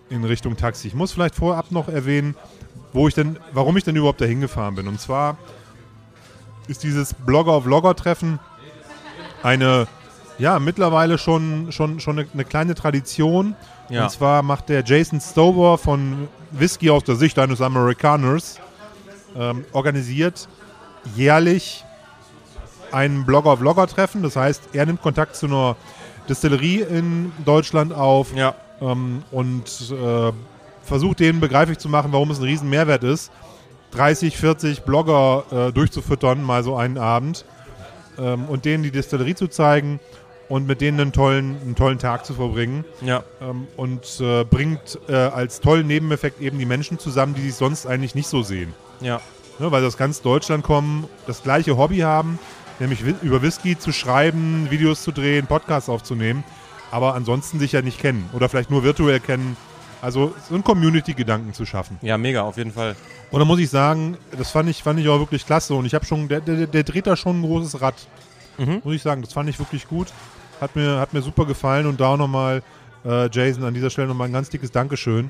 in 0.10 0.24
Richtung 0.24 0.58
Taxi. 0.58 0.88
Ich 0.88 0.94
muss 0.94 1.12
vielleicht 1.12 1.36
vorab 1.36 1.72
noch 1.72 1.90
erwähnen, 1.90 2.36
wo 2.94 3.08
ich 3.08 3.16
denn, 3.16 3.38
warum 3.52 3.76
ich 3.78 3.84
denn 3.84 3.96
überhaupt 3.96 4.22
dahin 4.22 4.42
gefahren 4.42 4.76
bin. 4.76 4.88
Und 4.88 5.02
zwar 5.02 5.38
ist 6.68 6.84
dieses 6.84 7.14
Blogger-Vlogger-Treffen 7.14 8.40
eine, 9.42 9.88
ja, 10.38 10.60
mittlerweile 10.60 11.18
schon, 11.18 11.72
schon, 11.72 12.00
schon 12.00 12.20
eine, 12.20 12.28
eine 12.32 12.46
kleine 12.46 12.76
Tradition. 12.76 13.56
Ja. 13.90 14.04
Und 14.04 14.12
zwar 14.12 14.44
macht 14.44 14.70
der 14.70 14.84
Jason 14.86 15.20
Stover 15.20 15.78
von 15.78 16.28
Whisky 16.52 16.90
aus 16.90 17.04
der 17.04 17.16
Sicht 17.16 17.38
eines 17.40 17.62
Amerikaners 17.62 18.60
ähm, 19.36 19.66
organisiert 19.74 20.48
jährlich 21.16 21.84
ein 22.92 23.26
Blogger-Vlogger-Treffen. 23.26 24.24
Das 24.24 24.36
heißt, 24.36 24.70
er 24.74 24.86
nimmt 24.86 25.02
Kontakt 25.02 25.36
zu 25.36 25.46
einer 25.46 25.76
Distillerie 26.28 26.82
in 26.82 27.32
Deutschland 27.46 27.94
auf 27.94 28.34
Ja. 28.36 28.56
ähm, 28.82 29.24
und 29.32 29.66
äh, 29.92 30.32
versucht 30.84 31.20
denen 31.20 31.40
begreiflich 31.40 31.78
zu 31.78 31.90
machen, 31.90 32.12
warum 32.12 32.32
es 32.32 32.40
ein 32.40 32.44
riesen 32.46 32.70
Mehrwert 32.70 33.04
ist, 33.04 33.32
30, 33.92 34.38
40 34.38 34.82
Blogger 34.84 35.44
äh, 35.52 35.72
durchzufüttern, 35.72 36.44
mal 36.44 36.64
so 36.64 36.76
einen 36.76 36.98
Abend 36.98 37.46
ähm, 38.18 38.46
und 38.46 38.66
denen 38.66 38.84
die 38.84 38.92
Distillerie 38.92 39.36
zu 39.36 39.48
zeigen 39.48 40.00
und 40.50 40.68
mit 40.68 40.82
denen 40.82 41.00
einen 41.00 41.12
tollen, 41.14 41.56
einen 41.62 41.76
tollen 41.76 42.00
Tag 42.00 42.26
zu 42.26 42.34
verbringen 42.34 42.84
Ja. 43.02 43.24
ähm, 43.42 43.68
und 43.78 44.20
äh, 44.20 44.44
bringt 44.44 45.00
äh, 45.08 45.14
als 45.14 45.62
tollen 45.62 45.88
Nebeneffekt 45.88 46.42
eben 46.42 46.58
die 46.60 46.66
Menschen 46.66 47.00
zusammen, 47.00 47.36
die 47.36 47.42
sich 47.42 47.56
sonst 47.56 47.86
eigentlich 47.86 48.16
nicht 48.16 48.28
so 48.28 48.42
sehen. 48.44 48.74
Ja. 49.00 49.22
Ne, 49.60 49.72
weil 49.72 49.82
sie 49.82 49.88
aus 49.88 49.98
ganz 49.98 50.22
Deutschland 50.22 50.64
kommen, 50.64 51.06
das 51.28 51.44
gleiche 51.44 51.78
Hobby 51.78 52.00
haben, 52.00 52.40
nämlich 52.80 53.02
über 53.22 53.42
Whisky 53.42 53.78
zu 53.78 53.92
schreiben, 53.92 54.68
Videos 54.72 55.04
zu 55.04 55.12
drehen, 55.12 55.48
Podcasts 55.48 55.90
aufzunehmen, 55.90 56.44
aber 56.92 57.14
ansonsten 57.14 57.60
sich 57.60 57.74
ja 57.74 57.82
nicht 57.82 58.00
kennen 58.00 58.30
oder 58.34 58.50
vielleicht 58.50 58.72
nur 58.72 58.84
virtuell 58.84 59.20
kennen. 59.20 59.56
Also 60.02 60.34
so 60.48 60.56
einen 60.56 60.64
Community-Gedanken 60.64 61.54
zu 61.54 61.66
schaffen. 61.66 61.98
Ja, 62.02 62.18
mega, 62.18 62.44
auf 62.44 62.56
jeden 62.56 62.72
Fall. 62.72 62.96
Und 63.32 63.40
da 63.40 63.46
muss 63.46 63.60
ich 63.60 63.70
sagen, 63.70 64.16
das 64.38 64.50
fand 64.50 64.70
ich, 64.70 64.82
fand 64.82 64.98
ich 64.98 65.10
auch 65.10 65.20
wirklich 65.20 65.46
klasse 65.46 65.74
und 65.74 65.86
ich 65.86 65.94
habe 65.94 66.06
schon, 66.06 66.30
der, 66.30 66.40
der, 66.40 66.68
der 66.68 66.84
dreht 66.84 67.06
da 67.06 67.18
schon 67.18 67.42
ein 67.42 67.44
großes 67.44 67.82
Rad. 67.82 67.96
Mhm. 68.58 68.80
Muss 68.86 68.96
ich 68.96 69.02
sagen, 69.02 69.22
das 69.22 69.34
fand 69.34 69.50
ich 69.50 69.60
wirklich 69.60 69.90
gut. 69.90 70.08
Hat 70.62 70.76
mir, 70.76 71.00
hat 71.00 71.14
mir 71.14 71.22
super 71.22 71.46
gefallen 71.46 71.86
und 71.86 72.00
da 72.00 72.08
auch 72.14 72.18
nochmal, 72.18 72.62
äh, 73.06 73.30
Jason, 73.32 73.64
an 73.64 73.74
dieser 73.74 73.90
Stelle 73.90 74.08
nochmal 74.08 74.28
ein 74.28 74.34
ganz 74.34 74.50
dickes 74.50 74.72
Dankeschön 74.72 75.30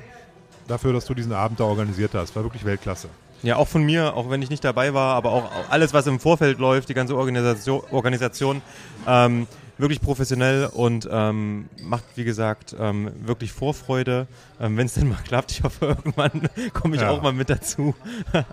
dafür, 0.66 0.92
dass 0.92 1.04
du 1.06 1.14
diesen 1.14 1.32
Abend 1.32 1.60
da 1.60 1.64
organisiert 1.64 2.12
hast. 2.14 2.34
War 2.36 2.42
wirklich 2.42 2.64
Weltklasse. 2.64 3.08
Ja, 3.42 3.56
auch 3.56 3.68
von 3.68 3.82
mir, 3.82 4.14
auch 4.16 4.28
wenn 4.28 4.42
ich 4.42 4.50
nicht 4.50 4.64
dabei 4.64 4.92
war, 4.92 5.14
aber 5.14 5.32
auch 5.32 5.50
alles, 5.70 5.94
was 5.94 6.06
im 6.06 6.20
Vorfeld 6.20 6.58
läuft, 6.58 6.88
die 6.90 6.94
ganze 6.94 7.16
Organisation, 7.16 7.80
Organisation 7.90 8.60
ähm, 9.06 9.46
wirklich 9.78 10.02
professionell 10.02 10.66
und 10.66 11.08
ähm, 11.10 11.68
macht, 11.82 12.04
wie 12.16 12.24
gesagt, 12.24 12.76
ähm, 12.78 13.10
wirklich 13.24 13.52
Vorfreude. 13.52 14.26
Ähm, 14.60 14.76
wenn 14.76 14.84
es 14.86 14.94
denn 14.94 15.08
mal 15.08 15.16
klappt, 15.24 15.52
ich 15.52 15.62
hoffe, 15.62 15.86
irgendwann 15.86 16.48
komme 16.74 16.96
ich 16.96 17.02
Ja. 17.02 17.10
auch 17.10 17.22
mal 17.22 17.32
mit 17.32 17.50
dazu. 17.50 17.94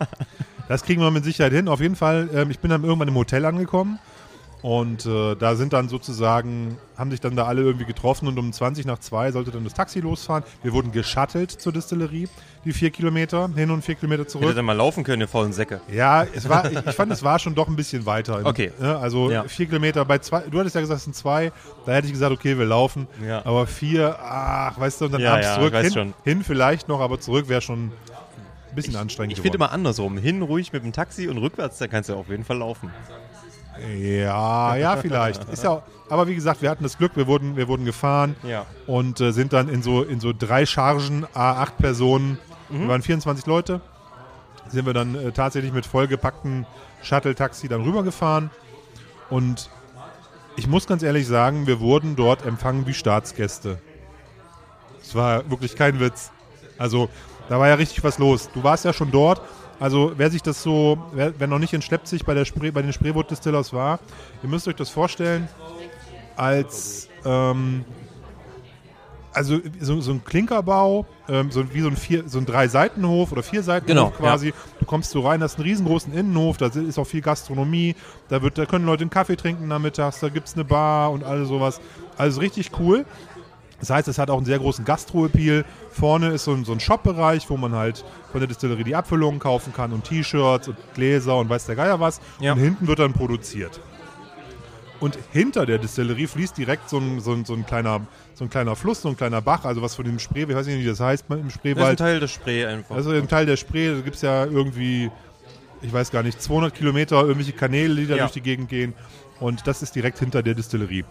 Das 0.69 0.83
kriegen 0.83 1.01
wir 1.01 1.11
mit 1.11 1.23
Sicherheit 1.23 1.53
hin. 1.53 1.69
Auf 1.69 1.79
jeden 1.79 1.95
Fall, 1.95 2.27
ähm, 2.33 2.51
ich 2.51 2.59
bin 2.59 2.69
dann 2.69 2.83
irgendwann 2.83 3.07
im 3.07 3.15
Hotel 3.15 3.45
angekommen 3.45 3.99
und 4.63 5.05
äh, 5.05 5.35
da 5.35 5.55
sind 5.55 5.71
dann 5.73 5.87
sozusagen, 5.87 6.77
haben 6.97 7.11
sich 7.11 7.19
dann 7.21 7.35
da 7.35 7.45
alle 7.45 7.61
irgendwie 7.61 7.85
getroffen 7.85 8.27
und 8.27 8.37
um 8.39 8.51
20 8.51 8.85
nach 8.85 8.97
2 8.97 9.31
sollte 9.31 9.51
dann 9.51 9.63
das 9.63 9.73
Taxi 9.75 9.99
losfahren. 9.99 10.43
Wir 10.63 10.73
wurden 10.73 10.91
geschattelt 10.91 11.51
zur 11.51 11.71
Distillerie, 11.73 12.27
die 12.65 12.73
vier 12.73 12.89
Kilometer 12.89 13.49
hin 13.55 13.69
und 13.69 13.83
vier 13.83 13.95
Kilometer 13.95 14.21
Hätte 14.23 14.31
zurück. 14.31 14.55
dann 14.55 14.65
mal 14.65 14.73
laufen 14.73 15.03
können, 15.03 15.21
ihr 15.21 15.27
faulen 15.27 15.53
Säcke. 15.53 15.79
Ja, 15.93 16.23
es 16.33 16.49
war, 16.49 16.69
ich, 16.71 16.77
ich 16.85 16.95
fand, 16.95 17.11
es 17.11 17.21
war 17.23 17.37
schon 17.39 17.53
doch 17.53 17.67
ein 17.67 17.75
bisschen 17.75 18.05
weiter. 18.05 18.41
Okay. 18.45 18.71
Ne? 18.79 18.97
Also 18.97 19.29
Ja. 19.29 19.43
vier 19.43 19.67
Kilometer 19.67 20.03
bei 20.05 20.17
zwei, 20.17 20.41
du 20.41 20.59
hattest 20.59 20.73
ja 20.75 20.81
gesagt, 20.81 20.97
es 20.97 21.03
sind 21.03 21.15
zwei, 21.15 21.51
da 21.85 21.93
hätte 21.93 22.07
ich 22.07 22.13
gesagt, 22.13 22.31
okay, 22.31 22.57
wir 22.57 22.65
laufen. 22.65 23.07
Ja. 23.25 23.45
Aber 23.45 23.67
vier, 23.67 24.17
ach, 24.19 24.79
weißt 24.79 25.01
du, 25.01 25.05
und 25.05 25.11
dann 25.13 25.21
Ja, 25.21 25.33
abends 25.33 25.47
ja, 25.47 25.55
zurück. 25.55 25.73
ich 25.75 25.79
hin, 25.81 25.93
schon. 25.93 26.13
hin 26.23 26.43
vielleicht 26.43 26.87
noch, 26.87 26.99
aber 26.99 27.19
zurück 27.19 27.47
wäre 27.47 27.61
schon 27.61 27.85
ein 27.87 27.91
bisschen 28.75 28.95
anstrengend 28.95 29.33
Ich 29.33 29.41
finde 29.41 29.57
immer 29.57 29.71
andersrum. 29.71 30.17
Hin 30.17 30.41
ruhig 30.41 30.73
mit 30.73 30.83
dem 30.83 30.93
Taxi 30.93 31.27
und 31.27 31.37
rückwärts, 31.37 31.77
da 31.77 31.87
kannst 31.87 32.09
du 32.09 32.15
auf 32.15 32.29
jeden 32.29 32.43
Fall 32.43 32.57
laufen. 32.57 32.91
Ja, 33.97 34.75
ja, 34.75 34.97
vielleicht. 34.97 35.43
Ist 35.49 35.63
ja, 35.63 35.81
aber 36.09 36.27
wie 36.27 36.35
gesagt, 36.35 36.61
wir 36.61 36.69
hatten 36.69 36.83
das 36.83 36.97
Glück, 36.97 37.11
wir 37.15 37.27
wurden, 37.27 37.55
wir 37.57 37.67
wurden 37.67 37.85
gefahren 37.85 38.35
Ja. 38.43 38.65
und 38.85 39.19
äh, 39.21 39.31
sind 39.31 39.53
dann 39.53 39.69
in 39.69 39.81
so, 39.83 40.03
in 40.03 40.19
so 40.19 40.33
drei 40.37 40.65
Chargen, 40.65 41.25
A8 41.33 41.71
Personen, 41.77 42.37
wir 42.69 42.87
waren 42.87 43.01
24 43.01 43.45
Leute, 43.45 43.81
sind 44.69 44.85
wir 44.85 44.93
dann 44.93 45.15
äh, 45.15 45.31
tatsächlich 45.31 45.71
mit 45.71 45.85
vollgepackten 45.85 46.65
Shuttle-Taxi 47.03 47.67
dann 47.67 47.81
rübergefahren 47.83 48.49
und 49.29 49.69
ich 50.55 50.67
muss 50.67 50.87
ganz 50.87 51.03
ehrlich 51.03 51.27
sagen, 51.27 51.67
wir 51.67 51.79
wurden 51.79 52.15
dort 52.15 52.45
empfangen 52.45 52.87
wie 52.87 52.93
Staatsgäste. 52.93 53.77
Es 55.01 55.13
war 55.13 55.49
wirklich 55.49 55.75
kein 55.75 55.99
Witz. 55.99 56.31
Also, 56.79 57.09
da 57.47 57.59
war 57.59 57.67
ja 57.67 57.75
richtig 57.75 58.03
was 58.03 58.17
los. 58.17 58.49
Du 58.53 58.63
warst 58.63 58.83
ja 58.83 58.91
schon 58.91 59.11
dort. 59.11 59.39
Also, 59.79 60.13
wer 60.17 60.31
sich 60.31 60.41
das 60.41 60.63
so, 60.63 60.97
wer, 61.13 61.33
wer 61.39 61.47
noch 61.47 61.59
nicht 61.59 61.73
in 61.73 61.81
Schleppzig 61.81 62.25
bei, 62.25 62.33
der 62.33 62.45
Spree, 62.45 62.71
bei 62.71 62.81
den 62.81 62.93
Spreewood 62.93 63.29
Distillers 63.29 63.73
war, 63.73 63.99
ihr 64.41 64.49
müsst 64.49 64.67
euch 64.67 64.75
das 64.75 64.89
vorstellen, 64.89 65.47
als, 66.35 67.07
ähm, 67.25 67.85
Also 69.33 69.59
so, 69.79 70.01
so 70.01 70.11
ein 70.13 70.23
Klinkerbau, 70.25 71.05
ähm, 71.29 71.51
so 71.51 71.71
wie 71.71 71.81
so 71.81 71.89
ein, 71.89 71.95
vier, 71.95 72.27
so 72.27 72.39
ein 72.39 72.47
Drei-Seitenhof 72.47 73.31
oder 73.31 73.43
Vier-Seitenhof 73.43 73.85
Genau, 73.87 74.09
quasi. 74.09 74.51
Du 74.79 74.85
kommst 74.85 75.11
so 75.11 75.19
rein, 75.21 75.43
hast 75.43 75.57
einen 75.57 75.67
riesengroßen 75.67 76.11
Innenhof, 76.11 76.57
da 76.57 76.67
ist 76.67 76.97
auch 76.97 77.05
viel 77.05 77.21
Gastronomie, 77.21 77.95
da, 78.29 78.41
wird, 78.41 78.57
da 78.57 78.65
können 78.65 78.85
Leute 78.87 79.01
einen 79.01 79.11
Kaffee 79.11 79.35
trinken 79.35 79.67
nachmittags, 79.67 80.21
da 80.21 80.29
gibt 80.29 80.47
es 80.47 80.55
eine 80.55 80.65
Bar 80.65 81.11
und 81.11 81.23
alles 81.23 81.49
sowas. 81.49 81.79
Also 82.17 82.39
richtig 82.39 82.71
cool. 82.79 83.05
Das 83.79 83.89
heißt, 83.91 84.07
es 84.07 84.17
hat 84.17 84.29
auch 84.29 84.37
einen 84.37 84.45
sehr 84.45 84.57
großen 84.59 84.83
Gastro-Appeal. 84.85 85.63
Vorne 85.91 86.29
ist 86.29 86.45
so 86.45 86.53
ein, 86.53 86.65
so 86.65 86.71
ein 86.71 86.79
Shop-Bereich, 86.79 87.49
wo 87.49 87.57
man 87.57 87.73
halt 87.75 88.03
von 88.31 88.39
der 88.39 88.47
Distillerie 88.47 88.83
die 88.83 88.95
Abfüllungen 88.95 89.39
kaufen 89.39 89.71
kann 89.73 89.91
und 89.93 90.03
T-Shirts 90.03 90.67
und 90.69 90.77
Gläser 90.95 91.37
und 91.37 91.49
weiß 91.49 91.65
der 91.67 91.75
Geier 91.75 91.99
was. 91.99 92.19
Ja. 92.39 92.53
Und 92.53 92.59
hinten 92.59 92.87
wird 92.87 92.99
dann 92.99 93.13
produziert. 93.13 93.79
Und 94.99 95.19
hinter 95.31 95.67
der 95.67 95.77
Distillerie 95.77 96.25
fließt 96.25 96.57
direkt 96.57 96.89
so 96.89 96.97
ein, 96.97 97.19
so, 97.19 97.33
ein, 97.33 97.45
so, 97.45 97.53
ein 97.53 97.67
kleiner, 97.67 98.01
so 98.33 98.45
ein 98.45 98.49
kleiner 98.49 98.75
Fluss, 98.75 99.03
so 99.03 99.09
ein 99.09 99.15
kleiner 99.17 99.41
Bach, 99.43 99.63
also 99.63 99.81
was 99.83 99.93
von 99.93 100.05
dem 100.05 100.17
Spree, 100.17 100.43
ich 100.43 100.55
weiß 100.55 100.65
nicht, 100.65 100.79
wie 100.79 100.85
das 100.87 100.99
heißt 100.99 101.25
im 101.29 101.35
Das 101.35 101.39
ist 101.39 101.45
ein 101.45 101.51
Spreewald. 101.51 101.99
Teil 101.99 102.19
des 102.19 102.31
Spree 102.31 102.65
einfach. 102.65 102.95
Also 102.95 103.13
im 103.13 103.27
Teil 103.27 103.45
der 103.45 103.57
Spree, 103.57 103.93
da 103.93 104.01
gibt 104.01 104.15
es 104.15 104.23
ja 104.23 104.45
irgendwie, 104.45 105.11
ich 105.83 105.93
weiß 105.93 106.09
gar 106.09 106.23
nicht, 106.23 106.41
200 106.41 106.73
Kilometer 106.73 107.21
irgendwelche 107.21 107.53
Kanäle, 107.53 107.93
die 107.93 108.07
da 108.07 108.15
Ja. 108.15 108.23
durch 108.23 108.31
die 108.33 108.41
Gegend 108.41 108.69
gehen. 108.69 108.95
Und 109.39 109.67
das 109.67 109.83
ist 109.83 109.93
direkt 109.95 110.17
hinter 110.17 110.41
der 110.41 110.55
Distillerie. 110.55 111.05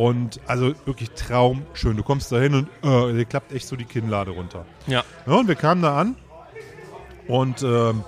Und 0.00 0.40
also 0.46 0.72
wirklich 0.86 1.10
traumschön. 1.10 1.94
Du 1.94 2.02
kommst 2.02 2.32
da 2.32 2.38
hin 2.38 2.54
und 2.54 2.68
äh, 2.82 3.12
dir 3.12 3.26
klappt 3.26 3.52
echt 3.52 3.68
so 3.68 3.76
die 3.76 3.84
Kinnlade 3.84 4.30
runter. 4.30 4.64
ja. 4.86 5.04
Ja, 5.26 5.32
und 5.34 5.46
wir 5.46 5.56
kamen 5.56 5.82
da 5.82 5.94
an 5.94 6.16
und 7.28 7.62
ähm, 7.62 8.02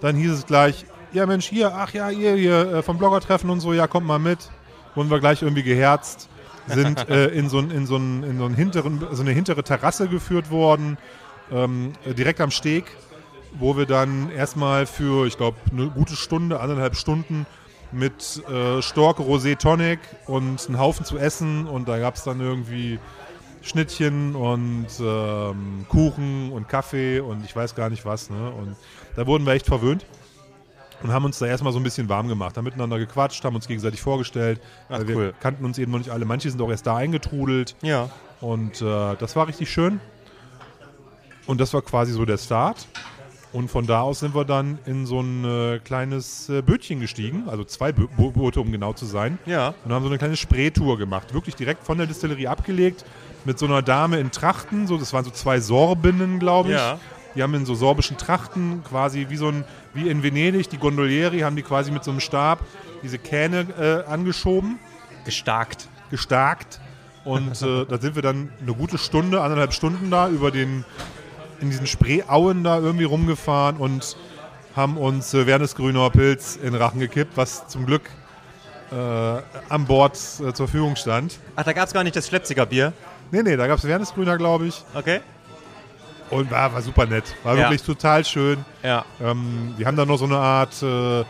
dann 0.00 0.16
hieß 0.16 0.32
es 0.32 0.46
gleich, 0.46 0.86
ja 1.12 1.24
Mensch, 1.24 1.46
hier, 1.46 1.72
ach 1.72 1.94
ja, 1.94 2.10
ihr 2.10 2.34
hier 2.34 2.74
äh, 2.74 2.82
vom 2.82 2.98
Bloggertreffen 2.98 3.48
und 3.48 3.60
so, 3.60 3.72
ja, 3.72 3.86
kommt 3.86 4.08
mal 4.08 4.18
mit. 4.18 4.50
Wurden 4.96 5.08
wir 5.08 5.20
gleich 5.20 5.42
irgendwie 5.42 5.62
geherzt, 5.62 6.28
sind 6.66 7.08
äh, 7.08 7.28
in, 7.28 7.48
so, 7.48 7.60
in, 7.60 7.86
so, 7.86 7.94
in 7.94 8.38
so, 8.38 8.44
einen 8.44 8.54
hinteren, 8.56 9.06
so 9.12 9.22
eine 9.22 9.30
hintere 9.30 9.62
Terrasse 9.62 10.08
geführt 10.08 10.50
worden, 10.50 10.98
ähm, 11.52 11.92
äh, 12.04 12.12
direkt 12.12 12.40
am 12.40 12.50
Steg, 12.50 12.86
wo 13.52 13.76
wir 13.76 13.86
dann 13.86 14.32
erstmal 14.32 14.84
für, 14.84 15.28
ich 15.28 15.36
glaube, 15.36 15.58
eine 15.70 15.90
gute 15.90 16.16
Stunde, 16.16 16.58
anderthalb 16.58 16.96
Stunden 16.96 17.46
mit 17.92 18.42
äh, 18.48 18.82
Stork 18.82 19.18
Rosé 19.18 19.56
Tonic 19.56 20.00
und 20.26 20.66
einen 20.66 20.78
Haufen 20.78 21.04
zu 21.04 21.18
essen 21.18 21.66
und 21.66 21.88
da 21.88 21.98
gab 21.98 22.14
es 22.16 22.24
dann 22.24 22.40
irgendwie 22.40 22.98
Schnittchen 23.62 24.34
und 24.36 24.86
ähm, 25.00 25.86
Kuchen 25.88 26.52
und 26.52 26.68
Kaffee 26.68 27.20
und 27.20 27.44
ich 27.44 27.54
weiß 27.56 27.74
gar 27.74 27.90
nicht 27.90 28.04
was. 28.04 28.30
Ne? 28.30 28.50
Und 28.50 28.76
da 29.16 29.26
wurden 29.26 29.44
wir 29.46 29.52
echt 29.54 29.66
verwöhnt 29.66 30.06
und 31.02 31.12
haben 31.12 31.24
uns 31.24 31.38
da 31.38 31.46
erstmal 31.46 31.72
so 31.72 31.80
ein 31.80 31.82
bisschen 31.82 32.08
warm 32.08 32.28
gemacht, 32.28 32.56
haben 32.56 32.64
miteinander 32.64 32.98
gequatscht, 32.98 33.44
haben 33.44 33.56
uns 33.56 33.66
gegenseitig 33.66 34.00
vorgestellt. 34.00 34.60
Ach, 34.88 34.98
Weil 34.98 35.08
wir 35.08 35.16
cool. 35.16 35.34
kannten 35.40 35.64
uns 35.64 35.78
eben 35.78 35.90
noch 35.92 35.98
nicht 35.98 36.10
alle. 36.10 36.24
Manche 36.24 36.50
sind 36.50 36.60
auch 36.62 36.70
erst 36.70 36.86
da 36.86 36.96
eingetrudelt 36.96 37.74
Ja. 37.82 38.08
und 38.40 38.80
äh, 38.82 39.16
das 39.16 39.34
war 39.36 39.48
richtig 39.48 39.70
schön. 39.70 40.00
Und 41.46 41.60
das 41.60 41.72
war 41.74 41.82
quasi 41.82 42.12
so 42.12 42.24
der 42.24 42.38
Start. 42.38 42.86
Und 43.52 43.70
von 43.70 43.86
da 43.86 44.00
aus 44.02 44.20
sind 44.20 44.34
wir 44.34 44.44
dann 44.44 44.78
in 44.86 45.06
so 45.06 45.20
ein 45.20 45.44
äh, 45.44 45.78
kleines 45.78 46.48
äh, 46.48 46.62
Bötchen 46.62 47.00
gestiegen, 47.00 47.44
also 47.48 47.64
zwei 47.64 47.92
Bo- 47.92 48.30
Boote, 48.30 48.60
um 48.60 48.70
genau 48.70 48.92
zu 48.92 49.06
sein. 49.06 49.38
Ja. 49.46 49.74
Und 49.84 49.92
haben 49.92 50.02
so 50.02 50.08
eine 50.08 50.18
kleine 50.18 50.36
Spreetour 50.36 50.98
gemacht. 50.98 51.32
Wirklich 51.32 51.54
direkt 51.54 51.84
von 51.84 51.96
der 51.96 52.06
Distillerie 52.06 52.48
abgelegt. 52.48 53.04
Mit 53.44 53.58
so 53.58 53.66
einer 53.66 53.80
Dame 53.80 54.18
in 54.18 54.30
Trachten. 54.30 54.86
So, 54.86 54.98
das 54.98 55.12
waren 55.12 55.24
so 55.24 55.30
zwei 55.30 55.60
Sorbinnen, 55.60 56.38
glaube 56.38 56.70
ich. 56.70 56.76
Ja. 56.76 56.98
Die 57.34 57.42
haben 57.42 57.54
in 57.54 57.64
so 57.64 57.74
sorbischen 57.74 58.16
Trachten 58.16 58.82
quasi 58.82 59.26
wie 59.28 59.36
so 59.36 59.48
ein, 59.48 59.64
wie 59.94 60.08
in 60.08 60.22
Venedig, 60.22 60.68
die 60.68 60.78
Gondolieri, 60.78 61.40
haben 61.40 61.54
die 61.54 61.62
quasi 61.62 61.90
mit 61.90 62.02
so 62.02 62.10
einem 62.10 62.20
Stab 62.20 62.60
diese 63.02 63.18
Kähne 63.18 63.66
äh, 64.06 64.10
angeschoben, 64.10 64.78
Gestarkt. 65.24 65.88
gestarkt. 66.10 66.80
Und 67.24 67.60
äh, 67.62 67.84
da 67.84 67.98
sind 67.98 68.14
wir 68.14 68.22
dann 68.22 68.50
eine 68.60 68.72
gute 68.72 68.98
Stunde, 68.98 69.42
anderthalb 69.42 69.72
Stunden 69.74 70.10
da 70.10 70.28
über 70.28 70.50
den, 70.50 70.84
in 71.60 71.70
diesen 71.70 71.86
Spreeauen 71.86 72.64
da 72.64 72.78
irgendwie 72.78 73.04
rumgefahren 73.04 73.76
und 73.76 74.16
haben 74.74 74.96
uns 74.96 75.32
äh, 75.34 75.46
Wernesgrüner 75.46 76.10
Pilz 76.10 76.56
in 76.62 76.74
Rachen 76.74 77.00
gekippt, 77.00 77.36
was 77.36 77.66
zum 77.68 77.86
Glück 77.86 78.02
äh, 78.92 78.94
an 78.94 79.84
Bord 79.86 80.14
äh, 80.14 80.52
zur 80.52 80.54
Verfügung 80.68 80.96
stand. 80.96 81.38
Ach, 81.56 81.64
da 81.64 81.72
gab 81.72 81.86
es 81.88 81.94
gar 81.94 82.04
nicht 82.04 82.14
das 82.16 82.26
Schlepziger 82.28 82.66
Bier. 82.66 82.92
Nee, 83.30 83.42
nee, 83.42 83.56
da 83.56 83.66
gab 83.66 83.78
es 83.78 83.84
Wernesgrüner, 83.84 84.36
glaube 84.36 84.66
ich. 84.66 84.84
Okay. 84.94 85.20
Und 86.30 86.50
war, 86.50 86.72
war 86.74 86.82
super 86.82 87.06
nett. 87.06 87.24
War 87.42 87.54
Ja. 87.54 87.62
wirklich 87.64 87.82
total 87.82 88.24
schön. 88.24 88.64
Ja. 88.82 89.04
Ähm, 89.20 89.74
die 89.78 89.86
haben 89.86 89.96
da 89.96 90.04
noch 90.04 90.18
so 90.18 90.24
eine 90.26 90.38
Art 90.38 90.80
äh, 90.82 91.20
ähm, 91.20 91.24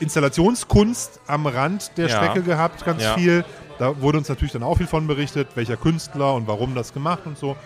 Installationskunst 0.00 1.20
am 1.26 1.46
Rand 1.46 1.96
der 1.96 2.08
Ja. 2.08 2.16
Strecke 2.16 2.42
gehabt, 2.42 2.84
ganz 2.84 3.02
Ja. 3.02 3.14
viel. 3.14 3.44
Da 3.78 4.00
wurde 4.00 4.18
uns 4.18 4.28
natürlich 4.28 4.52
dann 4.52 4.62
auch 4.62 4.76
viel 4.76 4.86
von 4.86 5.06
berichtet, 5.06 5.48
welcher 5.54 5.76
Künstler 5.76 6.34
und 6.34 6.46
warum 6.46 6.74
das 6.74 6.92
gemacht 6.92 7.22
und 7.24 7.38
so. 7.38 7.56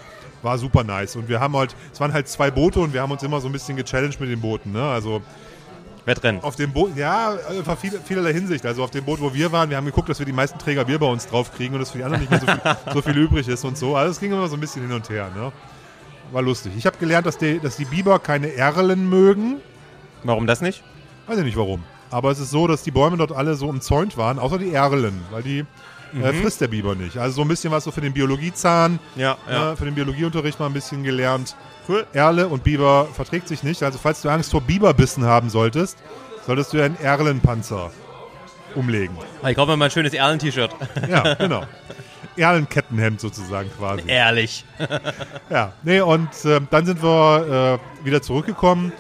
War 0.47 0.59
super 0.59 0.85
nice. 0.85 1.17
Und 1.17 1.29
wir 1.29 1.41
haben 1.41 1.57
halt, 1.57 1.75
es 1.93 1.99
waren 1.99 2.13
halt 2.13 2.29
zwei 2.29 2.53
Boote 2.53 2.79
und 2.79 2.93
wir 2.93 3.03
haben 3.03 3.11
uns 3.11 3.21
immer 3.25 3.41
so 3.41 3.49
ein 3.49 3.53
bisschen 3.53 3.77
gechallenged 3.77 4.21
mit 4.21 4.31
den 4.31 4.41
Booten. 4.41 4.71
Ne? 4.71 4.81
Also 4.81 5.21
Wettrennen. 6.05 6.41
auf 6.45 6.55
dem 6.55 6.73
Boot, 6.73 6.97
ja, 6.97 7.35
einfach 7.51 7.77
viel, 7.77 8.01
vielerlei 8.05 8.33
Hinsicht. 8.33 8.65
Also 8.65 8.85
auf 8.85 8.93
dem 8.93 9.05
Boot, 9.05 9.21
wo 9.21 9.35
wir 9.35 9.51
waren, 9.51 9.71
wir 9.71 9.77
haben 9.77 9.87
geguckt, 9.87 10.09
dass 10.09 10.21
wir 10.21 10.25
die 10.25 10.33
meisten 10.33 10.57
Träger 10.57 10.85
Bier 10.85 11.01
bei 11.01 11.07
uns 11.07 11.27
draufkriegen 11.27 11.75
und 11.75 11.81
dass 11.81 11.91
für 11.91 11.99
die 11.99 12.05
anderen 12.05 12.21
nicht 12.21 12.31
mehr 12.31 12.39
so 12.39 12.47
viel, 12.47 12.77
so 12.95 13.03
viel 13.03 13.17
übrig 13.17 13.49
ist 13.49 13.65
und 13.65 13.77
so. 13.77 13.97
Also 13.97 14.13
es 14.13 14.21
ging 14.21 14.31
immer 14.31 14.47
so 14.47 14.55
ein 14.55 14.61
bisschen 14.61 14.83
hin 14.83 14.93
und 14.93 15.11
her. 15.11 15.33
Ne? 15.35 15.51
War 16.31 16.43
lustig. 16.43 16.75
Ich 16.77 16.87
habe 16.87 16.97
gelernt, 16.97 17.27
dass 17.27 17.39
die, 17.39 17.59
dass 17.59 17.77
die 17.77 17.85
Biber 17.85 18.21
keine 18.21 18.53
Erlen 18.53 19.09
mögen. 19.09 19.57
Warum 20.23 20.47
das 20.47 20.61
nicht? 20.61 20.85
Weiß 21.27 21.39
ich 21.39 21.45
nicht 21.45 21.57
warum. 21.57 21.83
Aber 22.13 22.31
es 22.31 22.39
ist 22.39 22.51
so, 22.51 22.69
dass 22.69 22.85
die 22.85 22.93
Bäume 22.93 23.17
dort 23.17 23.33
alle 23.33 23.57
so 23.57 23.67
umzäunt 23.67 24.17
waren, 24.17 24.39
außer 24.39 24.59
die 24.59 24.71
Erlen, 24.71 25.23
weil 25.33 25.43
die 25.43 25.67
äh, 26.23 26.33
frisst 26.33 26.61
der 26.61 26.69
Biber 26.69 26.95
nicht. 26.95 27.17
Also 27.17 27.37
so 27.37 27.43
ein 27.43 27.49
bisschen 27.49 27.71
was 27.73 27.85
so 27.85 27.91
für 27.91 28.01
den 28.01 28.13
Biologiezahn, 28.13 28.99
Ja, 29.17 29.37
ja. 29.51 29.73
äh, 29.73 29.77
für 29.77 29.85
den 29.85 29.95
Biologieunterricht 29.95 30.59
mal 30.61 30.67
ein 30.67 30.73
bisschen 30.73 31.03
gelernt. 31.03 31.57
Cool. 31.89 32.07
Erle 32.13 32.49
und 32.49 32.65
Biber 32.65 33.07
verträgt 33.13 33.49
sich 33.49 33.63
nicht. 33.63 33.83
Also 33.83 33.99
falls 34.03 34.21
du 34.23 34.29
Angst 34.29 34.51
vor 34.51 34.61
Biberbissen 34.61 35.25
haben 35.25 35.51
solltest, 35.51 35.99
solltest 36.47 36.73
du 36.73 36.83
einen 36.83 36.99
Erlenpanzer 37.01 37.91
umlegen. 38.75 39.17
Ich 39.49 39.55
kaufe 39.57 39.71
mir 39.73 39.77
mal 39.77 39.85
ein 39.87 39.91
schönes 39.91 40.13
Erlen-T-Shirt. 40.13 40.71
Ja, 41.09 41.35
genau. 41.35 41.65
Erlenkettenhemd 42.37 43.21
sozusagen 43.21 43.71
quasi. 43.79 44.03
Ehrlich. 44.07 44.65
Ja, 45.51 45.73
nee, 45.85 46.01
und 46.01 46.29
äh, 46.45 46.61
dann 46.71 46.85
sind 46.87 47.03
wir 47.03 47.79
äh, 48.03 48.05
wieder 48.05 48.21
zurückgekommen. 48.21 48.93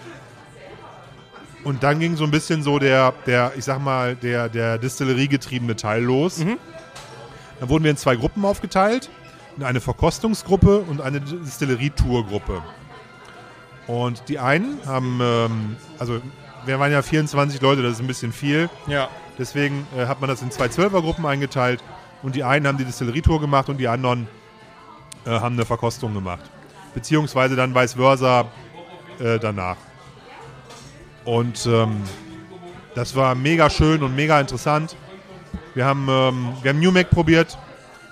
Und 1.64 1.82
dann 1.82 1.98
ging 1.98 2.14
so 2.16 2.22
ein 2.22 2.30
bisschen 2.30 2.62
so 2.62 2.78
der, 2.78 3.12
der 3.26 3.52
ich 3.56 3.64
sag 3.64 3.80
mal, 3.80 4.14
der, 4.14 4.48
der 4.48 4.78
Distilleriegetriebene 4.78 5.74
Teil 5.74 6.04
los. 6.04 6.38
Dann 7.60 7.68
wurden 7.68 7.84
wir 7.84 7.90
in 7.90 7.96
zwei 7.96 8.16
Gruppen 8.16 8.44
aufgeteilt. 8.44 9.10
In 9.56 9.62
eine 9.62 9.80
Verkostungsgruppe 9.80 10.80
und 10.80 11.00
eine 11.00 11.20
Distillerie-Tour-Gruppe. 11.20 12.62
Und 13.86 14.28
die 14.28 14.38
einen 14.38 14.78
haben, 14.86 15.20
ähm, 15.22 15.76
also 15.98 16.20
wir 16.66 16.78
waren 16.78 16.92
ja 16.92 17.02
24 17.02 17.60
Leute, 17.60 17.82
das 17.82 17.92
ist 17.92 18.00
ein 18.00 18.06
bisschen 18.06 18.32
viel. 18.32 18.68
Ja. 18.86 19.08
Deswegen 19.38 19.86
äh, 19.96 20.06
hat 20.06 20.20
man 20.20 20.28
das 20.28 20.42
in 20.42 20.50
zwei 20.50 20.68
Zwölfergruppen 20.68 21.24
eingeteilt. 21.24 21.82
Und 22.22 22.34
die 22.34 22.44
einen 22.44 22.66
haben 22.66 22.78
die 22.78 22.84
Distillerie-Tour 22.84 23.40
gemacht 23.40 23.68
und 23.68 23.78
die 23.78 23.88
anderen 23.88 24.28
äh, 25.24 25.30
haben 25.30 25.54
eine 25.54 25.64
Verkostung 25.64 26.14
gemacht. 26.14 26.50
Beziehungsweise 26.94 27.56
dann 27.56 27.74
vice 27.74 27.94
versa 27.94 28.46
äh, 29.18 29.38
danach. 29.38 29.76
Und 31.24 31.66
ähm, 31.66 32.02
das 32.94 33.14
war 33.14 33.34
mega 33.34 33.68
schön 33.68 34.02
und 34.02 34.16
mega 34.16 34.40
interessant. 34.40 34.96
Wir 35.74 35.84
haben, 35.84 36.06
ähm, 36.08 36.52
wir 36.62 36.70
haben 36.70 36.80
New 36.80 36.90
Mac 36.92 37.10
probiert. 37.10 37.56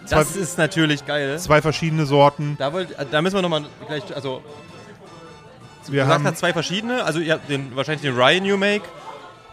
Zwei, 0.06 0.16
Das 0.16 0.36
ist 0.36 0.58
natürlich 0.58 1.06
geil. 1.06 1.38
zwei 1.38 1.62
verschiedene 1.62 2.04
Sorten. 2.06 2.56
Da, 2.58 2.72
wollt, 2.72 2.94
da 3.10 3.22
müssen 3.22 3.36
wir 3.36 3.42
nochmal 3.42 3.64
gleich, 3.86 4.02
also 4.14 4.42
Wir 5.88 6.06
haben, 6.06 6.26
hast 6.26 6.38
zwei 6.38 6.52
verschiedene, 6.52 7.04
also 7.04 7.20
ihr 7.20 7.32
habt 7.34 7.48
den, 7.48 7.74
wahrscheinlich 7.74 8.02
den 8.02 8.14
Rye 8.20 8.40
New 8.40 8.56
Make 8.58 8.84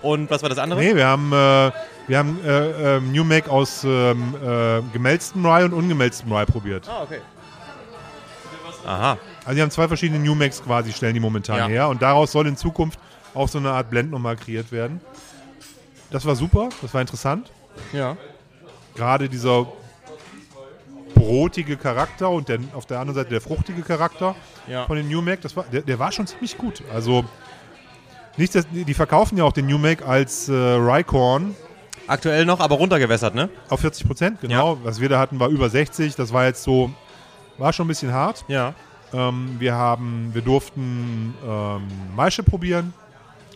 und 0.02 0.30
was 0.30 0.42
war 0.42 0.50
das 0.50 0.58
andere? 0.58 0.80
nee, 0.80 0.96
wir 0.96 1.08
haben, 1.08 1.32
äh, 1.32 1.72
wir 2.08 2.18
haben 2.18 2.40
äh, 2.44 2.98
ähm, 2.98 3.12
New 3.14 3.24
Mac 3.24 3.48
aus 3.48 3.84
ähm, 3.86 4.34
äh, 4.44 4.82
gemälztem 4.92 5.46
Rye 5.46 5.64
und 5.66 5.74
ungemälztem 5.74 6.32
Rye 6.34 6.46
probiert. 6.46 6.90
Ah, 6.90 7.04
okay. 7.04 7.20
Aha. 8.86 9.18
Also 9.46 9.56
die 9.56 9.62
haben 9.62 9.72
zwei 9.72 9.88
verschiedene 9.88 10.20
New 10.20 10.36
Macs 10.36 10.62
quasi, 10.64 10.92
stellen 10.92 11.14
die 11.14 11.20
momentan 11.20 11.58
Ja. 11.58 11.68
her. 11.68 11.90
Und 11.90 12.02
daraus 12.02 12.32
soll 12.32 12.48
in 12.48 12.58
Zukunft 12.58 13.00
auch 13.34 13.48
so 13.48 13.58
eine 13.58 13.72
Art 13.72 13.90
Blend 13.90 14.12
nochmal 14.12 14.36
kreiert 14.36 14.72
werden. 14.72 15.00
Das 16.10 16.26
war 16.26 16.36
super, 16.36 16.70
das 16.82 16.94
war 16.94 17.02
interessant. 17.02 17.52
Ja. 17.94 18.18
Gerade 18.96 19.30
dieser 19.30 19.68
brotige 21.16 21.78
Charakter 21.78 22.30
und 22.30 22.50
der, 22.50 22.60
auf 22.74 22.86
der 22.86 23.00
anderen 23.00 23.16
Seite 23.16 23.30
der 23.30 23.42
fruchtige 23.42 23.82
Charakter 23.82 24.36
Ja. 24.68 24.86
von 24.86 24.96
den 24.98 25.08
New 25.10 25.22
Mac, 25.22 25.42
das 25.42 25.56
war, 25.56 25.66
der, 25.72 25.82
der 25.82 26.00
war 26.00 26.12
schon 26.12 26.28
ziemlich 26.28 26.58
gut. 26.58 26.82
Also 26.94 27.26
nicht, 28.38 28.56
dass, 28.56 28.66
die 28.72 28.94
verkaufen 28.94 29.38
ja 29.38 29.44
auch 29.44 29.54
den 29.54 29.66
New 29.68 29.78
Mac 29.78 30.08
als 30.08 30.50
äh, 30.50 30.54
Rye-Corn 30.54 31.56
Aktuell 32.08 32.46
noch, 32.46 32.60
aber 32.60 32.76
runtergewässert, 32.76 33.36
ne? 33.36 33.50
auf 33.70 33.80
40 33.82 34.06
Prozent, 34.06 34.42
genau. 34.42 34.78
Was 34.84 35.00
wir 35.00 35.08
da 35.08 35.20
hatten, 35.20 35.40
war 35.40 35.48
über 35.50 35.70
60. 35.70 36.16
Das 36.16 36.34
war 36.34 36.46
jetzt 36.46 36.64
so, 36.64 36.92
war 37.58 37.72
schon 37.72 37.86
ein 37.86 37.88
bisschen 37.88 38.12
hart. 38.12 38.44
Ja. 38.50 38.74
Ähm, 39.14 39.56
wir 39.60 39.76
haben, 39.76 40.32
wir 40.34 40.42
durften 40.42 41.34
ähm, 41.48 41.88
Maische 42.16 42.44
probieren. 42.44 42.94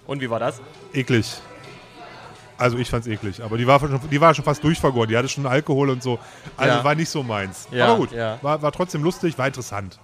Und 0.07 0.21
wie 0.21 0.29
war 0.29 0.39
das? 0.39 0.61
Eklig. 0.93 1.41
Also 2.57 2.77
ich 2.77 2.89
fand's 2.89 3.07
eklig, 3.07 3.43
aber 3.43 3.57
die 3.57 3.67
war 3.67 3.79
schon, 3.79 3.99
die 4.09 4.21
war 4.21 4.33
schon 4.33 4.45
fast 4.45 4.63
durchvergoren. 4.63 5.09
Die 5.09 5.17
hatte 5.17 5.27
schon 5.27 5.45
Alkohol 5.45 5.89
und 5.89 6.01
so. 6.01 6.19
Also 6.55 6.77
Ja. 6.77 6.83
war 6.83 6.95
nicht 6.95 7.09
so 7.09 7.21
meins. 7.21 7.67
Ja, 7.71 7.87
aber 7.87 7.97
gut, 7.97 8.11
ja. 8.11 8.39
war, 8.41 8.61
war 8.61 8.71
trotzdem 8.71 9.03
lustig, 9.03 9.37
war 9.37 9.47
interessant. 9.47 9.99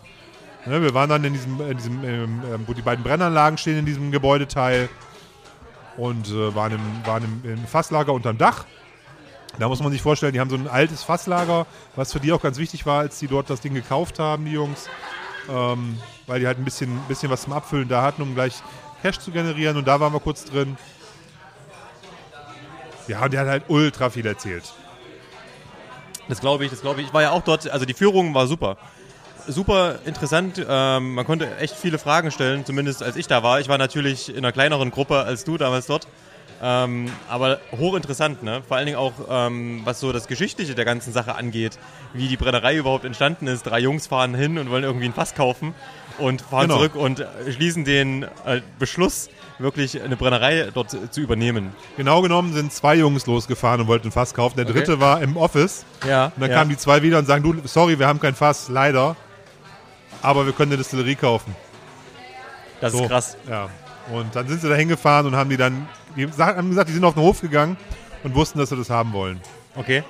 Ne, 0.65 0.81
wir 0.81 0.93
waren 0.93 1.09
dann 1.09 1.23
in 1.23 1.33
diesem, 1.33 1.59
in 1.61 1.77
diesem 1.77 2.03
ähm, 2.03 2.41
ähm, 2.53 2.63
wo 2.67 2.73
die 2.73 2.81
beiden 2.83 3.03
Brennanlagen 3.03 3.57
stehen 3.57 3.79
in 3.79 3.85
diesem 3.85 4.11
Gebäudeteil 4.11 4.89
und 5.97 6.27
äh, 6.29 6.53
waren, 6.53 6.73
im, 6.73 6.81
waren 7.05 7.23
im, 7.23 7.51
im 7.53 7.65
Fasslager 7.65 8.13
unterm 8.13 8.37
Dach. 8.37 8.65
Da 9.59 9.67
muss 9.67 9.81
man 9.81 9.91
sich 9.91 10.01
vorstellen, 10.01 10.33
die 10.33 10.39
haben 10.39 10.49
so 10.49 10.55
ein 10.55 10.67
altes 10.67 11.03
Fasslager, 11.03 11.65
was 11.95 12.13
für 12.13 12.19
die 12.19 12.31
auch 12.31 12.41
ganz 12.41 12.57
wichtig 12.57 12.85
war, 12.85 12.99
als 12.99 13.19
die 13.19 13.27
dort 13.27 13.49
das 13.49 13.59
Ding 13.61 13.73
gekauft 13.73 14.19
haben, 14.19 14.45
die 14.45 14.51
Jungs. 14.51 14.87
Ähm, 15.49 15.97
weil 16.27 16.39
die 16.39 16.47
halt 16.47 16.57
ein 16.59 16.63
bisschen, 16.63 16.97
bisschen 17.07 17.29
was 17.31 17.41
zum 17.41 17.53
Abfüllen 17.53 17.87
da 17.89 18.03
hatten, 18.03 18.21
um 18.21 18.35
gleich 18.35 18.61
Cash 19.01 19.17
zu 19.19 19.31
generieren. 19.31 19.75
Und 19.77 19.87
da 19.87 19.99
waren 19.99 20.13
wir 20.13 20.19
kurz 20.19 20.45
drin. 20.45 20.77
Ja, 23.11 23.25
und 23.25 23.33
der 23.33 23.41
hat 23.41 23.47
halt 23.49 23.63
ultra 23.67 24.09
viel 24.09 24.25
erzählt. 24.25 24.63
Das 26.29 26.39
glaube 26.39 26.63
ich, 26.63 26.71
das 26.71 26.79
glaube 26.79 27.01
ich. 27.01 27.07
Ich 27.07 27.13
war 27.13 27.21
ja 27.21 27.31
auch 27.31 27.41
dort, 27.41 27.69
also 27.69 27.85
die 27.85 27.93
Führung 27.93 28.33
war 28.33 28.47
super. 28.47 28.77
Super 29.47 29.99
interessant. 30.05 30.65
Ähm, 30.65 31.15
man 31.15 31.25
konnte 31.25 31.57
echt 31.57 31.75
viele 31.75 31.97
Fragen 31.97 32.31
stellen, 32.31 32.65
zumindest 32.65 33.03
als 33.03 33.17
ich 33.17 33.27
da 33.27 33.43
war. 33.43 33.59
Ich 33.59 33.67
war 33.67 33.77
natürlich 33.77 34.29
in 34.29 34.37
einer 34.37 34.53
kleineren 34.53 34.91
Gruppe 34.91 35.23
als 35.23 35.43
du 35.43 35.57
damals 35.57 35.87
dort. 35.87 36.07
Ähm, 36.63 37.11
aber 37.27 37.59
hochinteressant, 37.77 38.43
ne? 38.43 38.61
Vor 38.65 38.77
allen 38.77 38.85
Dingen 38.85 38.97
auch, 38.97 39.13
ähm, 39.29 39.81
was 39.83 39.99
so 39.99 40.13
das 40.13 40.27
Geschichtliche 40.27 40.73
der 40.73 40.85
ganzen 40.85 41.11
Sache 41.11 41.35
angeht, 41.35 41.79
wie 42.13 42.29
die 42.29 42.37
Brennerei 42.37 42.77
überhaupt 42.77 43.03
entstanden 43.03 43.47
ist. 43.47 43.63
Drei 43.63 43.79
Jungs 43.79 44.07
fahren 44.07 44.35
hin 44.35 44.57
und 44.57 44.69
wollen 44.69 44.85
irgendwie 44.85 45.07
ein 45.07 45.13
Fass 45.13 45.35
kaufen 45.35 45.75
und 46.19 46.41
fahren 46.41 46.63
Genau. 46.67 46.77
zurück 46.77 46.95
und 46.95 47.19
äh, 47.19 47.51
schließen 47.51 47.83
den 47.85 48.23
äh, 48.45 48.61
Beschluss, 48.79 49.29
wirklich 49.59 50.01
eine 50.01 50.15
Brennerei 50.17 50.69
dort 50.73 50.89
zu 51.13 51.21
übernehmen. 51.21 51.73
Genau 51.97 52.21
genommen 52.21 52.53
sind 52.53 52.73
zwei 52.73 52.95
Jungs 52.95 53.25
losgefahren 53.27 53.81
und 53.81 53.87
wollten 53.87 54.07
ein 54.07 54.11
Fass 54.11 54.33
kaufen. 54.33 54.55
Der 54.57 54.65
Okay. 54.65 54.73
dritte 54.79 54.99
war 54.99 55.21
im 55.21 55.37
Office. 55.37 55.85
Ja. 56.07 56.25
Und 56.27 56.41
dann 56.41 56.49
ja. 56.49 56.57
kamen 56.57 56.69
die 56.69 56.77
zwei 56.77 57.01
wieder 57.03 57.19
und 57.19 57.25
sagen, 57.25 57.43
du, 57.43 57.55
sorry, 57.67 57.97
wir 57.99 58.07
haben 58.07 58.19
kein 58.19 58.33
Fass, 58.35 58.69
leider. 58.69 59.15
Aber 60.21 60.45
wir 60.45 60.53
können 60.53 60.71
eine 60.71 60.77
Distillerie 60.77 61.15
kaufen. 61.15 61.55
Das 62.79 62.93
So. 62.93 63.03
ist 63.03 63.09
krass. 63.09 63.37
Ja. 63.49 63.69
Und 64.11 64.35
dann 64.35 64.47
sind 64.47 64.61
sie 64.61 64.69
da 64.69 64.75
hingefahren 64.75 65.27
und 65.27 65.35
haben 65.35 65.49
die 65.49 65.57
dann, 65.57 65.87
die 66.15 66.25
haben 66.27 66.69
gesagt, 66.69 66.89
die 66.89 66.93
sind 66.93 67.03
auf 67.05 67.13
den 67.13 67.23
Hof 67.23 67.41
gegangen 67.41 67.77
und 68.23 68.33
wussten, 68.35 68.57
dass 68.59 68.69
sie 68.69 68.75
das 68.77 68.89
haben 68.89 69.13
wollen. 69.13 69.39
Okay. 69.75 70.03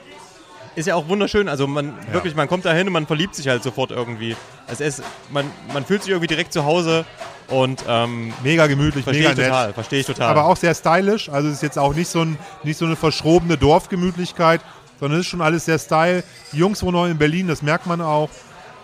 Ist 0.75 0.85
ja 0.87 0.95
auch 0.95 1.07
wunderschön. 1.09 1.49
Also 1.49 1.67
man 1.67 1.93
Ja. 2.07 2.13
wirklich, 2.13 2.33
man 2.35 2.47
kommt 2.47 2.65
da 2.65 2.71
hin 2.73 2.87
und 2.87 2.93
man 2.93 3.05
verliebt 3.07 3.35
sich 3.35 3.47
halt 3.47 3.61
sofort 3.63 3.91
irgendwie. 3.91 4.35
Es 4.67 4.79
ist, 4.79 5.03
man, 5.29 5.45
man 5.73 5.85
fühlt 5.85 6.03
sich 6.03 6.11
irgendwie 6.11 6.27
direkt 6.27 6.53
zu 6.53 6.63
Hause 6.63 7.03
und 7.49 7.83
ähm, 7.87 8.33
Mega 8.41 8.67
gemütlich, 8.67 9.03
verstehe 9.03 9.23
mega 9.27 9.31
ich 9.33 9.37
nett. 9.39 9.47
total, 9.47 9.73
verstehe 9.73 9.99
ich 9.99 10.05
total. 10.05 10.29
Aber 10.29 10.45
auch 10.45 10.55
sehr 10.55 10.73
stylisch. 10.73 11.27
Also 11.29 11.49
es 11.49 11.55
ist 11.55 11.63
jetzt 11.63 11.77
auch 11.77 11.93
nicht 11.93 12.07
so, 12.07 12.21
ein, 12.21 12.37
nicht 12.63 12.77
so 12.77 12.85
eine 12.85 12.95
verschrobene 12.95 13.57
Dorfgemütlichkeit, 13.57 14.61
sondern 14.99 15.19
es 15.19 15.25
ist 15.25 15.29
schon 15.31 15.41
alles 15.41 15.65
sehr 15.65 15.77
style. 15.77 16.23
Die 16.53 16.57
Jungs 16.57 16.81
wohnen 16.83 16.95
auch 16.97 17.05
in 17.05 17.17
Berlin, 17.17 17.47
das 17.49 17.61
merkt 17.61 17.85
man 17.85 17.99
auch. 17.99 18.29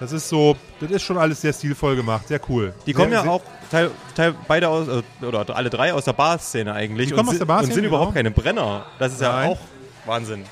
Das 0.01 0.11
ist 0.11 0.27
so, 0.29 0.57
das 0.81 0.91
ist 0.91 1.01
schon 1.03 1.17
alles 1.17 1.39
sehr 1.41 1.53
stilvoll 1.53 1.95
gemacht, 1.95 2.27
sehr 2.27 2.39
cool. 2.49 2.73
die 2.85 2.93
kommen 2.93 3.09
sehr, 3.11 3.23
ja 3.23 3.29
auch 3.31 3.41
teil, 3.71 3.89
teil, 4.15 4.35
beide 4.47 4.69
aus, 4.69 4.87
äh, 4.87 5.25
oder 5.25 5.43
alle 5.55 5.69
drei 5.71 5.91
aus 5.93 6.03
der 6.03 6.13
Bar-Szene 6.13 6.71
eigentlich. 6.73 7.07
Die 7.07 7.13
kommen 7.13 7.29
und, 7.29 7.29
aus 7.29 7.31
sind- 7.31 7.39
der 7.39 7.45
Bar-Szene, 7.45 7.69
und 7.71 7.75
sind 7.75 7.85
überhaupt 7.85 8.13
genau. 8.13 8.31
keine 8.31 8.31
Brenner. 8.31 8.85
Das 8.99 9.13
ist 9.13 9.21
ja 9.21 9.31
Nein. 9.31 9.49
auch 9.51 9.59
Wahnsinn. 10.05 10.43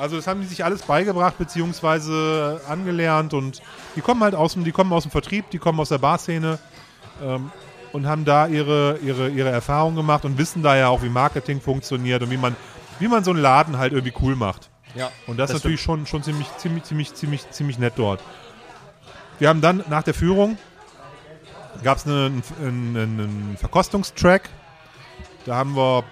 Also 0.00 0.16
das 0.16 0.26
haben 0.26 0.40
die 0.40 0.46
sich 0.46 0.64
alles 0.64 0.82
beigebracht 0.82 1.36
beziehungsweise 1.36 2.62
angelernt 2.66 3.34
und 3.34 3.60
die 3.96 4.00
kommen 4.00 4.22
halt 4.22 4.34
aus 4.34 4.54
dem, 4.54 4.64
die 4.64 4.72
kommen 4.72 4.92
aus 4.94 5.02
dem 5.02 5.12
Vertrieb, 5.12 5.50
die 5.50 5.58
kommen 5.58 5.78
aus 5.78 5.90
der 5.90 5.98
Barszene 5.98 6.58
ähm, 7.22 7.52
und 7.92 8.06
haben 8.06 8.24
da 8.24 8.46
ihre, 8.46 8.98
ihre, 9.02 9.28
ihre 9.28 9.50
Erfahrungen 9.50 9.96
gemacht 9.96 10.24
und 10.24 10.38
wissen 10.38 10.62
da 10.62 10.74
ja 10.74 10.88
auch, 10.88 11.02
wie 11.02 11.10
Marketing 11.10 11.60
funktioniert 11.60 12.22
und 12.22 12.30
wie 12.30 12.38
man, 12.38 12.56
wie 12.98 13.08
man 13.08 13.24
so 13.24 13.30
einen 13.30 13.40
Laden 13.40 13.76
halt 13.76 13.92
irgendwie 13.92 14.14
cool 14.22 14.36
macht. 14.36 14.70
Ja. 14.94 15.10
Und 15.26 15.36
das, 15.36 15.50
Das 15.50 15.58
ist 15.58 15.64
natürlich 15.64 15.82
schon, 15.82 16.06
schon 16.06 16.22
ziemlich, 16.22 16.46
ziemlich, 16.56 16.84
ziemlich, 16.84 17.14
ziemlich, 17.14 17.50
ziemlich 17.50 17.78
nett 17.78 17.92
dort. 17.96 18.22
Wir 19.38 19.50
haben 19.50 19.60
dann 19.60 19.84
nach 19.90 20.02
der 20.02 20.14
Führung 20.14 20.56
gab 21.84 21.98
es 21.98 22.06
einen, 22.06 22.42
einen, 22.58 22.96
einen 22.96 23.56
Verkostungstrack. 23.58 24.48
Da 25.44 25.56
haben 25.56 25.76
wir 25.76 26.04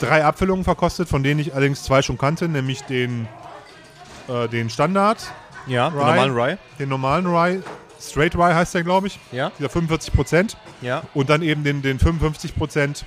drei 0.00 0.24
Abfüllungen 0.24 0.64
verkostet, 0.64 1.08
von 1.08 1.22
denen 1.22 1.40
ich 1.40 1.54
allerdings 1.54 1.82
zwei 1.82 2.02
schon 2.02 2.18
kannte, 2.18 2.48
nämlich 2.48 2.82
den, 2.82 3.28
äh, 4.28 4.48
den 4.48 4.70
Standard, 4.70 5.18
Ja, 5.66 5.90
den 5.90 5.98
Rye. 5.98 6.04
normalen 6.06 6.32
Rye. 6.36 6.58
den 6.78 6.88
normalen 6.88 7.26
Rye, 7.26 7.62
Straight 8.00 8.34
Rye 8.36 8.54
heißt 8.54 8.74
der, 8.74 8.82
glaube 8.84 9.08
ich, 9.08 9.18
Ja, 9.32 9.50
dieser 9.58 9.68
45 9.68 10.12
Prozent 10.14 10.56
ja. 10.80 11.02
und 11.14 11.28
dann 11.30 11.42
eben 11.42 11.64
den, 11.64 11.82
den 11.82 11.98
55 11.98 12.56
Prozent, 12.56 13.04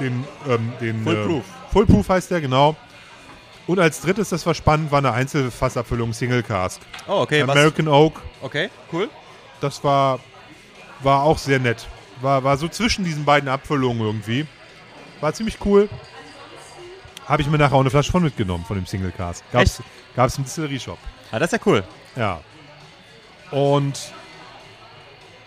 den, 0.00 0.24
ähm, 0.48 0.72
den 0.80 1.02
Full 1.04 1.16
äh, 1.16 1.26
Proof. 1.26 1.44
Full 1.72 1.86
Proof 1.86 2.08
heißt 2.08 2.30
der, 2.30 2.40
genau. 2.40 2.76
Und 3.66 3.80
als 3.80 4.00
drittes, 4.00 4.28
das 4.28 4.46
war 4.46 4.54
spannend, 4.54 4.92
war 4.92 4.98
eine 4.98 5.12
Einzelfassabfüllung 5.12 6.12
Single 6.12 6.42
Cask. 6.42 6.80
Oh, 7.08 7.22
okay, 7.22 7.42
was? 7.42 7.50
American 7.56 7.88
Oak, 7.88 8.22
Okay, 8.42 8.70
cool. 8.92 9.08
das 9.60 9.82
war, 9.82 10.20
war 11.02 11.22
auch 11.22 11.38
sehr 11.38 11.58
nett. 11.58 11.86
War, 12.20 12.44
war 12.44 12.56
so 12.56 12.68
zwischen 12.68 13.04
diesen 13.04 13.24
beiden 13.24 13.48
Abfüllungen 13.48 14.00
irgendwie. 14.02 14.46
War 15.20 15.32
ziemlich 15.32 15.58
cool. 15.64 15.88
Habe 17.26 17.42
ich 17.42 17.48
mir 17.48 17.58
nachher 17.58 17.74
auch 17.74 17.80
eine 17.80 17.90
Flasche 17.90 18.12
von 18.12 18.22
mitgenommen, 18.22 18.64
von 18.66 18.76
dem 18.76 18.86
Single 18.86 19.10
Cask. 19.10 19.42
Gab's, 19.52 19.82
gab's 20.14 20.38
im 20.38 20.44
Distillerie-Shop. 20.44 20.98
Ah, 21.32 21.38
das 21.38 21.52
ist 21.52 21.58
ja 21.58 21.66
cool. 21.66 21.82
Ja. 22.14 22.40
Und 23.50 24.12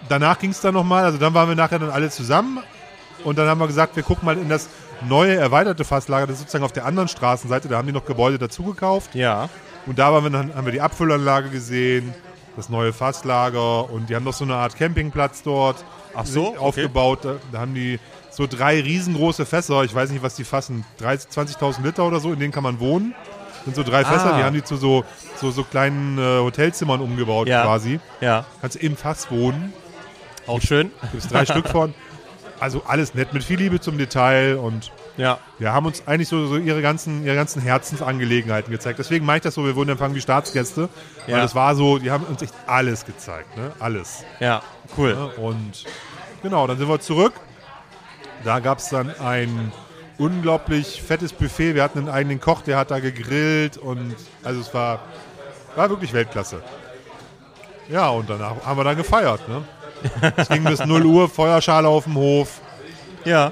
danach 0.08 0.39
ging 0.39 0.51
es 0.51 0.62
dann 0.62 0.73
nochmal, 0.73 1.03
also 1.05 1.17
dann 1.17 1.34
waren 1.34 1.47
wir 1.49 1.55
nachher 1.55 1.79
dann 1.79 1.89
alle 1.89 2.10
zusammen 2.10 2.60
und 3.23 3.38
dann 3.38 3.47
haben 3.47 3.60
wir 3.60 3.67
gesagt, 3.67 3.95
wir 3.95 4.03
gucken 4.03 4.25
mal 4.25 4.38
in 4.38 4.49
das 4.49 4.69
neue 5.08 5.36
erweiterte 5.36 5.84
Fasslager, 5.86 6.27
das 6.27 6.36
ist 6.36 6.39
sozusagen 6.41 6.63
auf 6.63 6.71
der 6.71 6.86
anderen 6.86 7.08
Straßenseite, 7.08 7.67
da 7.67 7.77
haben 7.77 7.88
die 7.88 7.93
noch 7.93 8.05
Gebäude 8.05 8.38
dazu 8.38 8.63
gekauft 8.63 9.15
Ja. 9.15 9.49
und 9.86 9.99
da 9.99 10.12
waren 10.13 10.23
wir 10.23 10.29
dann, 10.29 10.55
haben 10.55 10.65
wir 10.65 10.71
die 10.73 10.82
Abfüllanlage 10.82 11.49
gesehen, 11.49 12.13
das 12.55 12.69
neue 12.69 12.91
Fasslager 12.93 13.89
und 13.89 14.10
die 14.10 14.15
haben 14.15 14.23
noch 14.25 14.34
so 14.34 14.43
eine 14.43 14.55
Art 14.55 14.75
Campingplatz 14.77 15.43
dort 15.43 15.84
Ach 16.15 16.25
so, 16.25 16.49
okay. 16.49 16.58
aufgebaut. 16.58 17.19
Da, 17.23 17.36
da 17.51 17.60
haben 17.60 17.73
die 17.73 17.99
so 18.39 18.47
drei 18.47 18.80
riesengroße 18.80 19.45
Fässer, 19.45 19.84
ich 19.84 19.93
weiß 19.93 20.12
nicht, 20.12 20.23
was 20.23 20.36
die 20.36 20.45
fassen, 20.45 20.86
30, 20.99 21.30
20.000 21.30 21.84
Liter 21.84 22.06
oder 22.06 22.21
so, 22.21 22.32
in 22.32 22.39
denen 22.39 22.54
kann 22.54 22.63
man 22.63 22.80
wohnen. 22.80 23.13
Das 23.58 23.65
sind 23.65 23.75
so 23.75 23.84
drei 23.84 24.06
Fässer, 24.06 24.34
Ah. 24.34 24.38
die 24.38 24.43
haben 24.45 24.54
die 24.54 24.63
zu 24.63 24.78
so, 24.78 25.04
so, 25.36 25.52
so 25.52 25.65
kleinen 25.65 26.17
äh, 26.17 26.39
Hotelzimmern 26.39 27.02
umgebaut 27.02 27.49
Ja. 27.49 27.63
quasi. 27.63 27.99
Ja, 28.21 28.45
Kannst 28.62 28.78
im 28.78 28.95
Fass 28.95 29.30
wohnen, 29.30 29.73
auch 30.47 30.62
schön. 30.62 30.89
gibt 31.12 31.21
es 31.25 31.28
drei 31.30 31.43
Stück 31.45 31.67
von. 31.78 31.93
Also 32.62 32.82
alles 32.88 33.13
nett, 33.13 33.34
mit 33.34 33.43
viel 33.43 33.58
Liebe 33.60 33.82
zum 33.82 33.97
Detail 33.97 34.56
und 34.56 34.89
Ja. 35.17 35.39
wir 35.58 35.73
haben 35.73 35.86
uns 35.86 36.04
eigentlich 36.08 36.30
so, 36.30 36.47
so 36.47 36.56
ihre, 36.56 36.82
ganzen, 36.82 37.25
ihre 37.25 37.36
ganzen 37.36 37.62
Herzensangelegenheiten 37.62 38.71
gezeigt. 38.71 38.99
Deswegen 38.99 39.25
mache 39.25 39.38
ich 39.38 39.43
das 39.43 39.56
so, 39.56 39.65
wir 39.65 39.75
wurden 39.75 39.89
empfangen 39.89 40.15
wie 40.15 40.21
Staatsgäste. 40.21 40.88
Weil 41.25 41.36
Ja. 41.36 41.41
das 41.41 41.56
war 41.56 41.75
so, 41.75 41.99
die 41.99 42.10
haben 42.12 42.23
uns 42.23 42.41
echt 42.41 42.54
alles 42.67 43.06
gezeigt, 43.06 43.58
ne? 43.58 43.71
Alles. 43.80 44.23
Ja, 44.39 44.62
cool. 44.97 45.13
Ne? 45.13 45.25
Und 45.43 45.84
genau, 46.41 46.65
dann 46.67 46.78
sind 46.78 46.88
wir 46.88 46.99
zurück. 47.02 47.34
Da 48.43 48.60
gab 48.60 48.80
es 48.80 48.89
dann 48.89 49.12
ein 49.19 49.71
unglaublich 50.17 51.02
fettes 51.02 51.34
Buffet. 51.34 51.75
Wir 51.75 51.84
hatten 51.84 51.99
einen 51.99 52.10
eigenen 52.10 52.39
Koch, 52.39 52.62
der 52.62 52.78
hat 52.78 52.91
da 52.91 52.99
gegrillt 52.99 53.78
und 53.78 54.15
also 54.43 54.62
es 54.62 54.73
war, 54.73 55.02
war 55.75 55.89
wirklich 55.89 56.13
Weltklasse. 56.13 56.62
Ja, 57.89 58.10
und 58.10 58.30
danach 58.30 58.63
haben 58.65 58.78
wir 58.78 58.84
dann 58.84 58.97
gefeiert. 58.97 59.41
Ne? 59.49 59.63
Es 60.38 60.47
ging 60.49 60.63
bis 60.63 60.86
0 60.86 61.06
Uhr, 61.06 61.28
Feuerschale 61.30 61.88
auf 61.88 62.04
dem 62.04 62.15
Hof. 62.15 62.62
Ja. 63.25 63.52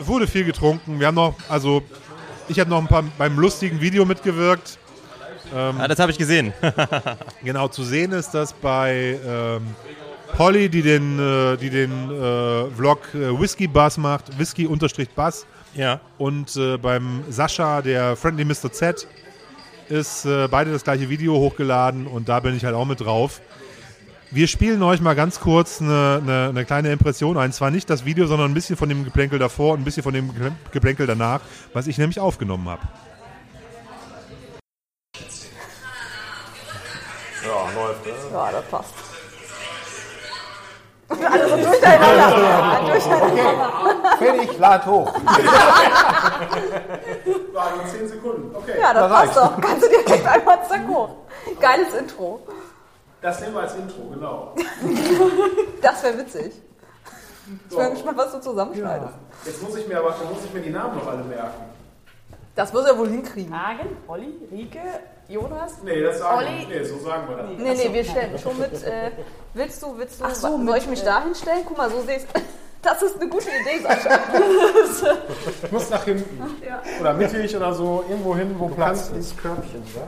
Es 0.00 0.06
wurde 0.06 0.26
viel 0.26 0.44
getrunken. 0.44 0.98
Wir 0.98 1.08
haben 1.08 1.14
noch, 1.14 1.34
also 1.48 1.82
ich 2.48 2.58
habe 2.58 2.70
noch 2.70 2.78
ein 2.78 2.86
paar 2.86 3.04
beim 3.18 3.38
lustigen 3.38 3.80
Video 3.80 4.04
mitgewirkt. 4.04 4.78
Ah, 5.54 5.86
das 5.86 5.98
habe 5.98 6.10
ich 6.10 6.18
gesehen. 6.18 6.52
Genau, 7.42 7.68
zu 7.68 7.84
sehen 7.84 8.10
ist 8.12 8.30
das 8.30 8.52
bei 8.52 9.20
ähm, 9.24 9.74
Polly, 10.34 10.68
die 10.68 10.82
den, 10.82 11.18
äh, 11.18 11.56
die 11.56 11.70
den 11.70 12.10
äh, 12.10 12.70
Vlog 12.70 13.14
äh, 13.14 13.38
Whisky 13.38 13.66
Bass 13.66 13.96
macht, 13.96 14.38
Whisky-Bass. 14.38 15.46
ja. 15.74 16.00
Und 16.18 16.56
äh, 16.56 16.76
beim 16.76 17.24
Sascha, 17.30 17.82
der 17.82 18.16
Friendly 18.16 18.44
Mr. 18.44 18.72
Z, 18.72 19.06
ist 19.88 20.24
äh, 20.24 20.48
beide 20.48 20.72
das 20.72 20.84
gleiche 20.84 21.08
Video 21.08 21.34
hochgeladen 21.34 22.06
und 22.06 22.28
da 22.28 22.40
bin 22.40 22.56
ich 22.56 22.64
halt 22.64 22.74
auch 22.74 22.84
mit 22.84 23.00
drauf. 23.00 23.40
Wir 24.32 24.48
spielen 24.48 24.82
euch 24.82 25.00
mal 25.00 25.14
ganz 25.14 25.38
kurz 25.38 25.80
eine, 25.80 26.20
eine, 26.20 26.48
eine 26.48 26.64
kleine 26.64 26.90
Impression 26.90 27.38
ein. 27.38 27.52
Zwar 27.52 27.70
nicht 27.70 27.88
das 27.88 28.04
Video, 28.04 28.26
sondern 28.26 28.50
ein 28.50 28.54
bisschen 28.54 28.76
von 28.76 28.88
dem 28.88 29.04
Geplänkel 29.04 29.38
davor 29.38 29.74
und 29.74 29.80
ein 29.80 29.84
bisschen 29.84 30.02
von 30.02 30.12
dem 30.12 30.32
Geplänkel 30.72 31.06
danach, 31.06 31.40
was 31.72 31.86
ich 31.86 31.96
nämlich 31.96 32.18
aufgenommen 32.18 32.68
habe. 32.68 32.82
Ja, 38.32 38.52
das 38.52 38.64
passt. 38.66 39.15
Alle 41.08 41.48
so 41.48 41.56
durcheinander. 41.56 42.92
durcheinander. 42.92 43.72
Fertig, 44.18 44.58
lad 44.58 44.86
hoch. 44.86 45.12
Waren 47.52 47.86
10 47.86 48.08
Sekunden. 48.08 48.56
Okay. 48.56 48.80
Ja, 48.80 48.92
das 48.92 49.12
passt 49.12 49.36
doch. 49.36 49.60
Kannst 49.60 49.84
du 49.84 49.88
direkt 49.88 50.26
einmal 50.26 50.58
zack 50.68 50.88
hoch. 50.88 51.10
Geiles 51.60 51.94
Intro. 51.94 52.40
Das 53.22 53.40
nehmen 53.40 53.54
wir 53.54 53.62
als 53.62 53.74
Intro, 53.74 54.02
genau. 54.12 54.54
Das 55.80 56.02
wäre 56.02 56.18
witzig. 56.18 56.52
Ich 57.70 57.76
bin 57.76 57.90
gespannt, 57.90 58.18
was 58.18 58.32
du 58.32 58.40
zusammenschneidest. 58.40 59.14
Jetzt 59.44 59.62
muss 59.62 59.76
ich 59.76 59.86
mir 59.86 59.98
aber 59.98 60.10
muss 60.10 60.44
ich 60.44 60.52
mir 60.52 60.60
die 60.60 60.70
Namen 60.70 60.98
noch 60.98 61.06
alle 61.06 61.22
merken. 61.22 61.64
Das 62.56 62.72
wirst 62.72 62.88
du 62.88 62.92
ja 62.92 62.98
wohl 62.98 63.08
hinkriegen. 63.08 63.54
Hagen, 63.54 63.96
Olli, 64.08 64.34
Rike, 64.50 64.80
Jonas. 65.28 65.74
Nee, 65.82 66.02
das 66.02 66.18
sagen 66.18 66.38
Olli. 66.38 66.66
wir. 66.68 66.78
Nee, 66.78 66.84
so 66.84 66.98
sagen 66.98 67.28
wir 67.28 67.36
das. 67.36 67.46
Nee, 67.58 67.74
nee, 67.74 67.94
wir 67.94 68.04
stellen 68.04 68.38
schon 68.38 68.58
mit. 68.58 68.72
Äh, 68.84 69.10
willst 69.54 69.82
du, 69.82 69.98
willst 69.98 70.20
du, 70.20 70.24
Ach 70.24 70.34
so, 70.34 70.64
soll 70.64 70.78
ich 70.78 70.86
mich 70.88 71.02
äh, 71.02 71.06
da 71.06 71.22
hinstellen? 71.24 71.62
Guck 71.66 71.76
mal, 71.76 71.90
so 71.90 72.02
siehst 72.06 72.26
Das 72.86 73.02
ist 73.02 73.20
eine 73.20 73.28
gute 73.28 73.48
Idee, 73.48 73.82
Sascha. 73.82 74.20
Ich 75.64 75.72
muss 75.72 75.90
nach 75.90 76.04
hinten. 76.04 76.40
Oder 77.00 77.14
mittig 77.14 77.56
oder 77.56 77.74
so, 77.74 78.04
irgendwo 78.08 78.36
hin, 78.36 78.54
wo 78.58 78.68
Platz 78.68 79.00
ist. 79.00 79.12
ins 79.12 79.36
Körbchen, 79.36 79.82
ja? 79.96 80.06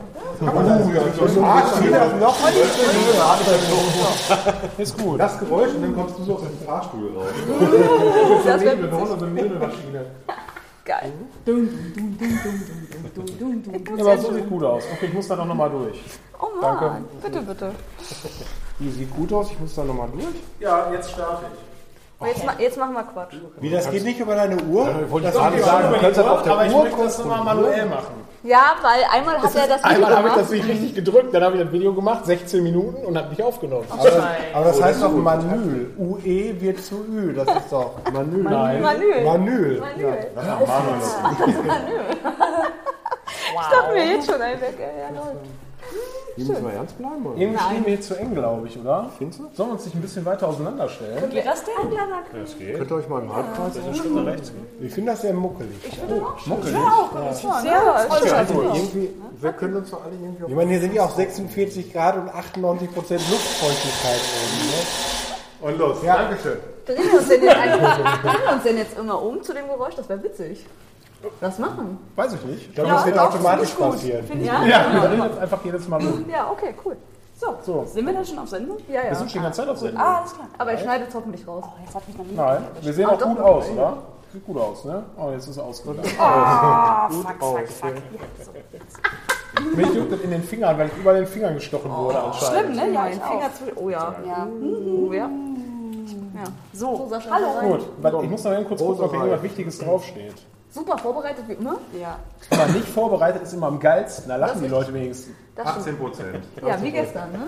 Ist 4.77 4.97
gut. 4.97 5.19
Das 5.19 5.37
Geräusch 5.39 5.73
und 5.73 5.81
dann 5.81 5.95
kommst 5.95 6.19
du 6.19 6.23
so 6.23 6.35
aus 6.35 6.41
dem 6.41 6.57
Fahrstuhl 6.65 7.11
raus. 7.17 7.27
Das 8.45 8.61
wäre 8.61 8.75
Mit 8.77 8.93
und 8.93 9.23
eine 9.23 9.31
Nebelmaschine. 9.31 10.05
Geil. 10.89 11.13
Ja, 13.97 14.03
aber 14.03 14.17
so 14.17 14.33
sieht 14.33 14.49
gut 14.49 14.63
aus. 14.63 14.83
Okay, 14.93 15.05
ich 15.05 15.13
muss 15.13 15.27
da 15.27 15.35
doch 15.35 15.45
nochmal 15.45 15.69
durch. 15.69 16.03
Oh 16.41 16.59
Mann, 16.59 17.05
bitte, 17.21 17.41
bitte. 17.41 17.71
Die 18.79 18.89
sieht 18.89 19.15
gut 19.15 19.31
aus, 19.31 19.51
ich 19.51 19.59
muss 19.59 19.75
da 19.75 19.83
nochmal 19.83 20.09
durch. 20.11 20.25
Ja, 20.59 20.91
jetzt 20.91 21.11
starte 21.11 21.45
ich. 21.45 21.68
Aber 22.19 22.27
Jetzt, 22.29 22.45
ma- 22.45 22.53
jetzt 22.59 22.77
machen 22.77 22.93
wir 22.95 23.03
Quatsch. 23.03 23.33
Wie, 23.61 23.69
das 23.69 23.89
geht 23.89 24.03
nicht 24.03 24.19
über 24.19 24.35
deine 24.35 24.61
Uhr? 24.63 25.09
Wollte 25.09 25.27
ich 25.29 25.33
Doch, 25.33 25.41
gerade 25.41 25.55
ich 25.57 25.63
sagen, 25.63 25.93
du 25.93 25.99
kannst 26.01 26.17
das 26.17 26.27
auf 26.27 26.43
der 26.43 26.51
aber 26.51 26.65
ich 26.65 26.73
Uhr 26.73 26.83
möchte 26.83 27.01
das 27.03 27.17
nochmal 27.19 27.43
manuell 27.45 27.85
machen. 27.85 28.27
Ja, 28.43 28.75
weil 28.81 29.03
einmal 29.11 29.41
hat 29.41 29.55
er 29.55 29.67
das 29.67 29.83
Video 29.83 29.95
Einmal 29.95 30.15
habe 30.17 30.27
ich 30.29 30.33
das 30.33 30.49
nicht 30.49 30.67
richtig 30.67 30.95
gedrückt, 30.95 31.33
dann 31.33 31.43
habe 31.43 31.55
ich 31.57 31.63
das 31.63 31.71
Video 31.71 31.93
gemacht, 31.93 32.25
16 32.25 32.61
Minuten 32.63 33.05
und 33.05 33.17
habe 33.17 33.29
nicht 33.29 33.41
aufgenommen. 33.41 33.85
Aber 33.89 34.03
das, 34.03 34.23
aber 34.53 34.65
das 34.65 34.81
heißt 34.81 35.01
doch 35.03 35.11
Manül. 35.11 35.93
UE 35.97 36.59
wird 36.59 36.83
zu 36.83 37.05
Ü, 37.09 37.33
das 37.33 37.47
ist 37.55 37.71
doch 37.71 37.91
Manül. 38.11 38.43
Nein. 38.43 38.81
Manül. 38.81 39.23
Manül. 39.23 39.79
Manül. 39.79 40.17
Ja. 40.45 40.59
Ich 43.51 43.67
dachte 43.77 43.93
mir 43.93 44.05
jetzt 44.05 44.31
schon, 44.31 44.41
ey, 44.41 44.61
weg, 44.61 44.77
ja, 44.79 45.09
läuft. 45.15 45.35
Müssen 46.47 46.65
wir 46.65 46.73
ernst 46.73 46.97
bleiben, 46.97 47.25
oder? 47.25 47.37
Irgendwie 47.37 47.59
stehen 47.63 47.85
wir 47.85 47.93
hier 47.93 48.01
zu 48.01 48.15
eng, 48.15 48.33
glaube 48.33 48.67
ich, 48.67 48.79
oder? 48.79 49.09
Findest 49.17 49.39
du? 49.39 49.49
Sollen 49.53 49.69
wir 49.69 49.73
uns 49.73 49.85
nicht 49.85 49.95
ein 49.95 50.01
bisschen 50.01 50.25
weiter 50.25 50.47
auseinanderstellen? 50.47 51.29
Geht 51.29 51.45
das 51.45 51.63
denn? 51.63 51.73
Könnt 52.77 52.91
ihr 52.91 52.95
euch 52.95 53.09
mal 53.09 53.21
im 53.21 53.35
Halbkreis 53.35 53.73
Ich 54.81 54.93
finde 54.93 55.11
das 55.11 55.21
sehr 55.21 55.33
muckelig. 55.33 55.69
Ja, 57.65 57.93
Also 58.35 58.61
irgendwie, 58.61 59.09
wir 59.39 59.51
können 59.53 59.75
uns 59.75 59.91
doch 59.91 60.03
alle 60.03 60.13
irgendwie 60.13 60.43
auf 60.43 60.49
Ich 60.49 60.55
meine, 60.55 60.69
hier 60.71 60.79
sind 60.81 60.93
ja 60.93 61.03
auch 61.03 61.15
46 61.15 61.93
Grad 61.93 62.17
und 62.17 62.29
98 62.29 62.93
Prozent 62.93 63.21
Luftfeuchtigkeit 63.29 64.19
oben. 64.19 64.67
Ne? 64.67 65.09
Und 65.61 65.77
los. 65.77 65.97
Ja. 66.03 66.23
Dankeschön. 66.23 66.57
drehen 66.85 67.11
wir 67.11 67.19
uns 67.19 67.27
denn 67.27 67.43
jetzt 67.43 67.55
einfach, 67.57 68.21
drehen 68.21 68.41
wir 68.45 68.53
uns 68.53 68.63
denn 68.63 68.77
jetzt 68.77 68.97
immer 68.97 69.21
um 69.21 69.43
zu 69.43 69.53
dem 69.53 69.67
Geräusch? 69.67 69.95
Das 69.95 70.07
wäre 70.07 70.23
witzig. 70.23 70.65
Das 71.41 71.59
machen. 71.59 71.97
Weiß 72.15 72.33
ich 72.33 72.43
nicht. 72.45 72.69
Ich 72.69 72.75
glaube, 72.75 72.89
das 72.91 73.05
wird 73.05 73.17
doch, 73.17 73.27
automatisch 73.33 73.71
passieren. 73.71 74.25
Ja, 74.43 74.61
wir 74.93 75.01
drehen 75.09 75.23
jetzt 75.23 75.39
einfach 75.39 75.59
jedes 75.65 75.87
Mal 75.87 76.01
um. 76.01 76.25
Ja, 76.29 76.49
okay, 76.51 76.73
cool. 76.85 76.95
So, 77.35 77.55
So. 77.61 77.85
sind 77.85 78.05
wir 78.05 78.13
da 78.13 78.23
schon 78.25 78.39
auf 78.39 78.49
Sendung? 78.49 78.77
Ja, 78.89 79.01
ja. 79.03 79.09
Wir 79.11 79.15
sind 79.15 79.31
schon 79.31 79.39
die 79.39 79.43
ganze 79.45 79.61
Zeit 79.61 79.69
auf 79.69 79.77
Sendung. 79.77 80.01
Ah, 80.01 80.19
alles 80.19 80.33
klar. 80.33 80.47
Aber 80.57 80.73
ich 80.73 80.79
schneide 80.81 81.05
es 81.07 81.15
hoffentlich 81.15 81.47
raus. 81.47 81.63
Oh, 81.65 81.71
jetzt 81.83 81.95
hat 81.95 82.07
mich 82.07 82.17
noch 82.17 82.25
nie. 82.25 82.35
Nein, 82.35 82.63
wir 82.81 82.93
sehen 82.93 83.05
Ah, 83.09 83.13
auch 83.13 83.19
gut 83.19 83.39
aus, 83.39 83.69
oder? 83.69 83.97
Sieht 84.33 84.45
gut 84.45 84.57
aus, 84.57 84.85
ne? 84.85 85.03
Oh, 85.17 85.31
jetzt 85.31 85.47
ist 85.47 85.57
er 85.57 85.63
ausgegangen. 85.63 86.03
Ah, 86.19 87.09
fuck, 87.09 87.35
fuck, 87.39 87.67
fuck. 87.67 87.89
Ja, 87.95 88.45
so. 88.45 88.51
Mich 89.75 89.93
juckt 89.93 90.11
das 90.11 90.19
in 90.19 90.31
den 90.31 90.43
Fingern, 90.43 90.77
weil 90.77 90.87
ich 90.87 90.97
über 90.97 91.13
den 91.13 91.25
Fingern 91.25 91.55
gestochen 91.55 91.89
wurde 91.91 92.19
anscheinend. 92.21 92.75
Schlimm, 92.75 92.91
ne? 92.91 92.93
Ja, 92.93 93.07
ich 93.07 93.15
Finger 93.15 93.53
zu. 93.53 93.63
Oh 93.81 93.89
ja. 93.89 94.15
Ja. 94.25 94.47
Oh 94.47 95.11
ja. 95.13 95.29
ja. 96.35 96.43
So, 96.73 97.07
Sascha, 97.09 97.31
hallo. 97.31 97.77
Gut, 97.77 97.85
weil 98.01 98.23
ich 98.25 98.29
muss 98.29 98.43
noch 98.43 98.51
eben 98.53 98.65
kurz 98.67 98.79
gucken, 98.81 99.03
ob 99.03 99.11
hier 99.11 99.19
irgendwas 99.19 99.43
Wichtiges 99.43 99.79
draufsteht. 99.79 100.35
Super 100.71 100.97
vorbereitet 100.99 101.45
wie 101.47 101.53
immer. 101.53 101.77
Ja. 101.99 102.19
Wenn 102.49 102.57
man 102.59 102.73
nicht 102.73 102.87
vorbereitet 102.87 103.41
ist, 103.41 103.53
immer 103.53 103.67
am 103.67 103.79
geilsten. 103.79 104.29
Da 104.29 104.35
lachen 104.35 104.61
die 104.61 104.67
Leute 104.67 104.93
wenigstens. 104.93 105.35
Das 105.55 105.67
stimmt. 105.71 105.79
18 105.87 105.97
Prozent. 105.97 106.43
Ja, 106.65 106.81
wie 106.81 106.91
gestern, 106.91 107.31
ne? 107.31 107.39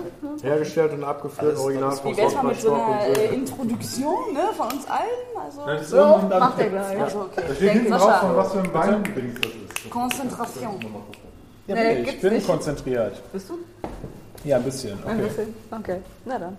hergestellt 0.42 0.92
und 0.92 1.04
abgeführt, 1.04 1.56
original 1.56 1.92
von 1.92 2.16
Wie 2.16 2.20
mal 2.34 2.44
mit 2.44 2.60
so 2.60 2.74
einer 2.74 3.14
so. 3.14 3.20
äh, 3.20 3.34
Introduktion 3.34 4.34
ne, 4.34 4.40
von 4.56 4.66
uns 4.72 4.86
allen? 4.86 5.72
Also, 5.78 5.96
So, 5.96 6.28
macht 6.28 6.58
er 6.60 6.68
gleich. 6.68 7.00
also 7.00 7.20
okay. 7.20 7.42
Da 7.48 7.54
steht 7.54 7.72
hinten 7.72 7.90
drauf, 7.92 8.20
von 8.20 8.36
was 8.36 8.52
für 8.52 8.58
ein 8.58 8.74
Weindings 8.74 9.40
das 9.40 9.52
ist. 9.84 9.90
Konzentration. 9.90 10.80
Ja, 11.68 11.74
Nee, 11.76 11.92
ich. 12.00 12.04
gibt's 12.06 12.22
bin 12.22 12.32
nicht. 12.34 12.46
konzentriert. 12.46 13.32
Bist 13.32 13.48
du? 13.48 13.54
Ja, 14.44 14.56
ein 14.56 14.62
bisschen. 14.64 14.98
Ein 15.06 15.18
Okay. 15.20 15.28
bisschen. 15.28 15.54
Okay. 15.70 15.96
Na 16.24 16.38
dann. 16.38 16.56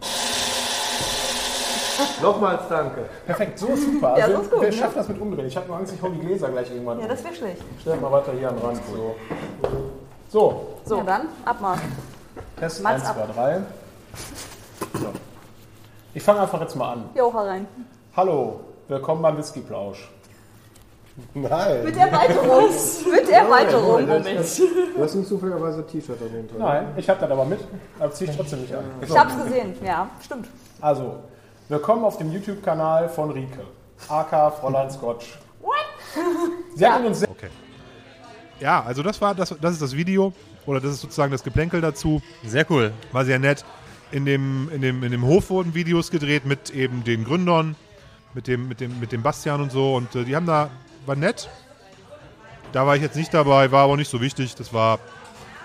Nochmals 2.22 2.62
danke. 2.70 3.06
Perfekt, 3.26 3.60
so 3.60 3.68
ist 3.68 3.84
super. 3.86 4.18
Ja, 4.18 4.26
Also, 4.26 4.38
so 4.38 4.42
ist 4.44 4.52
gut, 4.52 4.62
wer 4.62 4.70
ne? 4.70 4.76
schafft 4.76 4.98
das 4.98 5.08
mit 5.08 5.22
umdrehen? 5.22 5.48
Ich 5.48 5.56
habe 5.58 5.68
nur 5.68 5.78
Angst, 5.78 5.94
ich 5.94 6.02
hau 6.02 6.10
die 6.10 6.20
Gläser 6.20 6.50
gleich 6.50 6.72
irgendwann 6.72 7.00
Ja, 7.00 7.08
das 7.08 7.24
wäre 7.24 7.36
schlecht. 7.36 7.62
Stell 7.82 7.98
mal 7.98 8.12
weiter 8.12 8.32
hier 8.38 8.50
an 8.50 8.56
den 8.58 8.66
Rand. 8.66 8.80
So. 8.92 9.16
So, 10.30 10.68
So, 10.86 10.98
ja, 10.98 11.04
dann 11.04 11.22
Abmarsch. 11.46 11.82
Test 12.60 12.82
Mats 12.84 13.02
1, 13.02 13.10
ab. 13.10 13.28
2, 13.28 13.34
3. 13.34 13.62
So. 15.00 15.08
Ich 16.14 16.24
fange 16.24 16.42
einfach 16.42 16.62
jetzt 16.62 16.76
mal 16.76 16.94
an. 16.94 17.10
Jo, 17.16 17.28
rein. 17.30 17.68
Hallo, 18.16 18.60
willkommen 18.88 19.22
beim 19.22 19.38
Whisky-Plausch. 19.38 20.10
Nein. 21.36 21.84
Mit 21.84 21.96
Erweiterung. 21.96 22.70
Mit 23.12 23.30
Erweiterung. 23.30 24.08
Du 24.08 25.04
hast 25.04 25.14
nicht 25.16 25.28
zufälligerweise 25.28 25.80
ein 25.80 25.88
T-Shirt 25.88 26.20
an 26.22 26.32
dem 26.34 26.48
Tag. 26.48 26.58
Nein, 26.58 26.88
ich 26.98 27.08
habe 27.08 27.20
das 27.20 27.30
aber 27.30 27.46
mit, 27.46 27.60
aber 28.00 28.12
ziehe 28.12 28.32
ich 28.32 28.36
trotzdem 28.36 28.62
nicht 28.62 28.74
an. 28.74 28.84
Ich 29.02 29.16
hab's 29.18 29.38
gesehen. 29.44 29.76
Ja, 29.86 30.10
stimmt. 30.24 30.48
Also, 30.82 31.18
willkommen 31.70 32.04
auf 32.04 32.18
dem 32.18 32.32
YouTube-Kanal 32.32 33.10
von 33.10 33.32
Rike, 33.32 33.66
aka 34.10 34.52
Fräulein 34.52 34.90
Scotch. 34.92 35.38
What? 35.62 35.74
Sie 36.76 36.86
hat 36.86 37.04
uns 37.06 37.20
sehr 37.20 37.30
Okay. 37.30 37.50
Ja, 38.60 38.84
also 38.84 39.04
das 39.04 39.20
war 39.22 39.36
das, 39.36 39.54
das 39.60 39.74
ist 39.74 39.82
das 39.82 39.96
Video 39.96 40.32
oder 40.66 40.80
das 40.80 40.92
ist 40.94 41.02
sozusagen 41.02 41.32
das 41.32 41.44
Geplänkel 41.44 41.82
dazu. 41.82 42.22
Sehr 42.46 42.70
cool. 42.72 42.94
War 43.12 43.26
sehr 43.26 43.40
nett. 43.40 43.66
In 44.12 44.26
dem, 44.26 44.70
in 44.72 44.82
dem, 44.82 45.04
in 45.04 45.12
dem 45.12 45.26
Hof 45.26 45.50
wurden 45.50 45.74
Videos 45.74 46.12
gedreht 46.12 46.46
mit 46.46 46.70
eben 46.70 47.04
den 47.04 47.26
Gründern, 47.26 47.76
mit 48.34 48.48
dem, 48.48 48.68
mit 48.68 48.80
dem, 48.80 49.00
mit 49.00 49.12
dem 49.12 49.24
Bastian 49.24 49.60
und 49.62 49.72
so. 49.72 49.96
Und 49.96 50.16
äh, 50.16 50.24
die 50.24 50.36
haben 50.36 50.46
da, 50.46 50.70
war 51.06 51.16
nett. 51.16 51.50
Da 52.72 52.86
war 52.86 52.96
ich 52.96 53.02
jetzt 53.02 53.16
nicht 53.16 53.34
dabei, 53.34 53.72
war 53.72 53.84
aber 53.86 53.98
nicht 53.98 54.10
so 54.10 54.22
wichtig. 54.22 54.56
Das 54.56 54.72
war, 54.72 55.00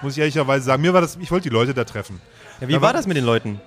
muss 0.03 0.15
ich 0.15 0.19
ehrlicherweise 0.21 0.65
sagen, 0.65 0.83
mir 0.83 0.95
war 0.95 1.03
das, 1.03 1.17
ich 1.21 1.31
wollte 1.31 1.49
die 1.51 1.55
Leute 1.55 1.75
da 1.75 1.85
treffen. 1.85 2.21
Ja, 2.61 2.69
wie 2.69 2.73
Da 2.73 2.81
war 2.81 2.89
war- 2.89 2.93
das 2.95 3.07
mit 3.07 3.17
den 3.17 3.25
Leuten? 3.25 3.61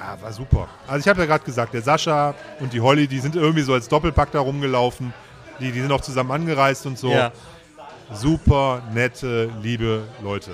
Ja, 0.00 0.16
war 0.22 0.32
super. 0.32 0.68
Also 0.86 1.00
ich 1.00 1.08
habe 1.08 1.20
ja 1.20 1.26
gerade 1.26 1.44
gesagt, 1.44 1.74
der 1.74 1.82
Sascha 1.82 2.34
und 2.58 2.72
die 2.72 2.80
Holly, 2.80 3.06
die 3.06 3.18
sind 3.18 3.36
irgendwie 3.36 3.60
so 3.60 3.74
als 3.74 3.86
Doppelpack 3.86 4.32
da 4.32 4.40
rumgelaufen. 4.40 5.12
Die, 5.60 5.72
die 5.72 5.80
sind 5.80 5.92
auch 5.92 6.00
zusammen 6.00 6.30
angereist 6.30 6.86
und 6.86 6.98
so. 6.98 7.10
Ja. 7.10 7.32
Super 8.12 8.82
nette, 8.94 9.50
liebe 9.62 10.04
Leute. 10.22 10.52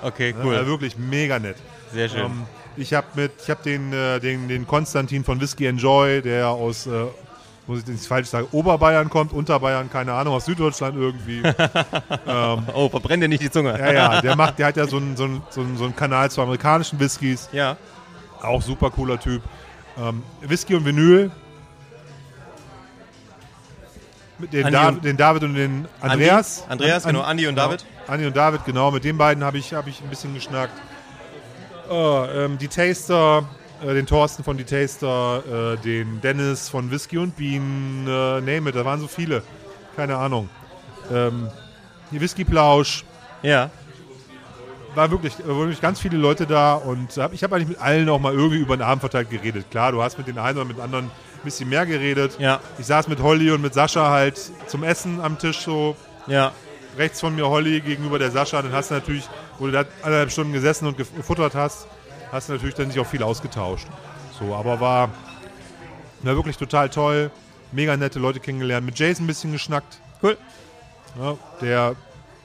Okay, 0.00 0.32
cool. 0.42 0.54
Also 0.54 0.70
wirklich 0.70 0.96
mega 0.96 1.40
nett. 1.40 1.56
Sehr 1.92 2.08
schön. 2.08 2.20
Ähm, 2.20 2.46
ich 2.76 2.94
habe 2.94 3.06
mit, 3.14 3.32
ich 3.42 3.50
habe 3.50 3.62
den, 3.64 3.92
äh, 3.92 4.20
den, 4.20 4.46
den 4.46 4.66
Konstantin 4.66 5.24
von 5.24 5.40
Whisky 5.40 5.66
Enjoy, 5.66 6.22
der 6.22 6.48
aus, 6.48 6.86
äh, 6.86 7.06
muss 7.66 7.80
ich 7.80 7.86
nicht 7.86 8.06
falsch 8.06 8.28
sagen, 8.28 8.46
Oberbayern 8.52 9.10
kommt, 9.10 9.32
Unterbayern, 9.32 9.90
keine 9.90 10.12
Ahnung, 10.12 10.34
aus 10.34 10.44
Süddeutschland 10.44 10.96
irgendwie. 10.96 11.42
oh, 12.74 12.88
verbrenn 12.88 13.20
dir 13.20 13.28
nicht 13.28 13.42
die 13.42 13.50
Zunge. 13.50 13.76
ja, 13.76 13.92
ja, 13.92 14.20
der 14.20 14.36
macht, 14.36 14.58
der 14.60 14.66
hat 14.66 14.76
ja 14.76 14.86
so 14.86 14.98
einen, 14.98 15.16
so 15.16 15.24
einen, 15.24 15.42
so 15.50 15.62
einen, 15.62 15.76
so 15.76 15.84
einen 15.84 15.96
Kanal 15.96 16.30
zu 16.30 16.40
amerikanischen 16.40 17.00
Whiskys. 17.00 17.48
Ja. 17.52 17.76
Auch 18.44 18.62
super 18.62 18.90
cooler 18.90 19.18
Typ. 19.18 19.42
Ähm, 19.98 20.22
Whisky 20.42 20.74
und 20.74 20.84
Vinyl. 20.84 21.30
Mit 24.38 24.52
den, 24.52 24.74
und- 24.74 25.04
den 25.04 25.16
David 25.16 25.44
und 25.44 25.54
den 25.54 25.86
Andreas. 26.00 26.62
Andi, 26.62 26.72
Andreas, 26.72 27.04
genau, 27.04 27.20
Andi 27.22 27.46
und 27.46 27.54
David. 27.56 27.84
Andi 28.08 28.26
und 28.26 28.36
David, 28.36 28.64
genau. 28.64 28.90
Mit 28.90 29.04
den 29.04 29.16
beiden 29.16 29.44
habe 29.44 29.58
ich, 29.58 29.72
hab 29.72 29.86
ich 29.86 30.00
ein 30.02 30.08
bisschen 30.10 30.34
geschnackt. 30.34 30.74
Oh, 31.88 32.24
ähm, 32.34 32.58
die 32.58 32.66
Taster, 32.68 33.44
äh, 33.82 33.94
den 33.94 34.06
Thorsten 34.06 34.42
von 34.42 34.56
Die 34.56 34.64
Taster, 34.64 35.74
äh, 35.74 35.76
den 35.78 36.20
Dennis 36.20 36.68
von 36.68 36.90
Whisky 36.90 37.18
und 37.18 37.36
Bienen, 37.36 38.06
äh, 38.08 38.40
name 38.40 38.70
it, 38.70 38.76
da 38.76 38.84
waren 38.84 39.00
so 39.00 39.06
viele. 39.06 39.42
Keine 39.94 40.16
Ahnung. 40.16 40.48
Ähm, 41.12 41.48
die 42.10 42.20
Whisky-Plausch, 42.20 43.04
Ja. 43.42 43.70
War 44.94 45.10
wirklich, 45.10 45.38
äh, 45.40 45.46
wirklich 45.46 45.80
ganz 45.80 46.00
viele 46.00 46.16
Leute 46.16 46.46
da 46.46 46.74
und 46.74 47.16
hab, 47.16 47.32
ich 47.32 47.42
habe 47.42 47.56
eigentlich 47.56 47.68
mit 47.68 47.78
allen 47.80 48.08
auch 48.08 48.20
mal 48.20 48.32
irgendwie 48.32 48.58
über 48.58 48.76
den 48.76 48.82
Abend 48.82 49.00
verteilt 49.00 49.30
geredet. 49.30 49.70
Klar, 49.70 49.92
du 49.92 50.02
hast 50.02 50.18
mit 50.18 50.26
den 50.26 50.38
einen 50.38 50.58
oder 50.58 50.66
mit 50.66 50.76
den 50.76 50.84
anderen 50.84 51.06
ein 51.06 51.10
bisschen 51.44 51.68
mehr 51.68 51.84
geredet. 51.86 52.36
Ja. 52.38 52.60
Ich 52.78 52.86
saß 52.86 53.08
mit 53.08 53.20
Holly 53.20 53.50
und 53.50 53.60
mit 53.62 53.74
Sascha 53.74 54.10
halt 54.10 54.40
zum 54.66 54.82
Essen 54.84 55.20
am 55.20 55.38
Tisch 55.38 55.60
so. 55.60 55.96
Ja. 56.26 56.52
Rechts 56.96 57.20
von 57.20 57.34
mir 57.34 57.48
Holly, 57.48 57.80
gegenüber 57.80 58.18
der 58.18 58.30
Sascha. 58.30 58.62
Dann 58.62 58.72
hast 58.72 58.90
du 58.90 58.94
natürlich, 58.94 59.28
wo 59.58 59.66
du 59.66 59.72
da 59.72 59.84
anderthalb 60.02 60.30
Stunden 60.30 60.52
gesessen 60.52 60.86
und 60.86 60.98
gef- 60.98 61.14
gefuttert 61.16 61.54
hast, 61.54 61.88
hast 62.30 62.48
du 62.48 62.52
natürlich 62.52 62.74
dann 62.76 62.90
sich 62.90 63.00
auch 63.00 63.06
viel 63.06 63.22
ausgetauscht. 63.22 63.86
So, 64.38 64.54
aber 64.54 64.78
war, 64.80 65.10
war 66.22 66.36
wirklich 66.36 66.56
total 66.56 66.88
toll. 66.88 67.30
Mega 67.72 67.96
nette 67.96 68.20
Leute 68.20 68.38
kennengelernt. 68.38 68.86
Mit 68.86 68.96
Jason 68.98 69.24
ein 69.24 69.26
bisschen 69.26 69.50
geschnackt. 69.50 69.98
Cool. 70.22 70.36
Ja, 71.20 71.36
der, 71.60 71.96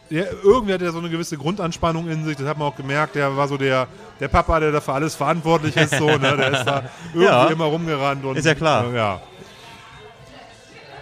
der, 0.09 0.31
irgendwie 0.43 0.73
hat 0.73 0.81
er 0.81 0.91
so 0.91 0.99
eine 0.99 1.09
gewisse 1.09 1.37
Grundanspannung 1.37 2.09
in 2.09 2.25
sich, 2.25 2.35
das 2.37 2.47
hat 2.47 2.57
man 2.57 2.67
auch 2.67 2.75
gemerkt. 2.75 3.15
Der 3.15 3.35
war 3.37 3.47
so 3.47 3.57
der, 3.57 3.87
der 4.19 4.27
Papa, 4.27 4.59
der 4.59 4.71
da 4.71 4.81
für 4.81 4.93
alles 4.93 5.15
verantwortlich 5.15 5.75
ist. 5.77 5.95
So, 5.95 6.07
ne? 6.17 6.35
Der 6.37 6.51
ist 6.51 6.63
da 6.65 6.83
irgendwie 7.13 7.25
Ja. 7.25 7.47
immer 7.47 7.65
rumgerannt. 7.65 8.25
Und, 8.25 8.35
Ist 8.37 8.45
ja 8.45 8.55
klar. 8.55 8.91
ja. 8.93 9.21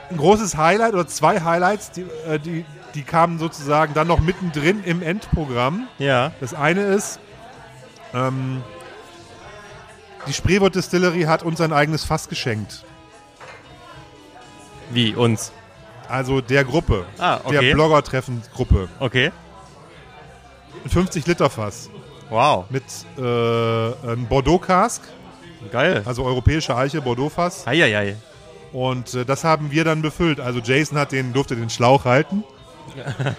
ein 0.09 0.17
großes 0.17 0.57
Highlight 0.57 0.93
oder 0.93 1.07
zwei 1.07 1.41
Highlights, 1.41 1.91
die, 1.91 2.01
äh, 2.27 2.39
die, 2.39 2.65
die 2.95 3.03
kamen 3.03 3.39
sozusagen 3.39 3.93
dann 3.93 4.07
noch 4.07 4.19
mittendrin 4.19 4.83
im 4.83 5.01
Endprogramm. 5.01 5.87
Ja. 5.99 6.31
Das 6.39 6.53
eine 6.53 6.81
ist, 6.81 7.19
ähm, 8.13 8.61
die 10.27 10.33
Spreewort 10.33 10.75
Distillery 10.75 11.23
hat 11.23 11.43
uns 11.43 11.61
ein 11.61 11.71
eigenes 11.71 12.03
Fass 12.03 12.27
geschenkt. 12.27 12.83
Wie, 14.89 15.13
uns? 15.15 15.51
Also 16.09 16.41
der 16.41 16.63
Gruppe. 16.63 17.05
Ah, 17.17 17.39
okay. 17.43 17.59
Der 17.65 17.73
Blogger-Treffen-Gruppe. 17.73 18.87
Okay. 18.99 19.31
Ein 20.83 20.89
50-Liter-Fass 20.89 21.89
Wow. 22.29 22.65
mit 22.69 22.83
äh, 23.17 23.21
einem 23.21 24.25
Bordeaux-Cask, 24.27 25.01
Geil. 25.71 26.01
also 26.05 26.23
europäische 26.25 26.75
Eiche, 26.75 27.01
Bordeaux-Fass. 27.01 27.65
Heieiei. 27.65 28.15
Und 28.73 29.13
äh, 29.13 29.25
das 29.25 29.43
haben 29.43 29.71
wir 29.71 29.83
dann 29.85 30.01
befüllt. 30.01 30.39
Also 30.39 30.59
Jason 30.59 30.97
hat 30.97 31.11
den, 31.13 31.31
durfte 31.33 31.55
den 31.55 31.69
Schlauch 31.69 32.05
halten. 32.05 32.43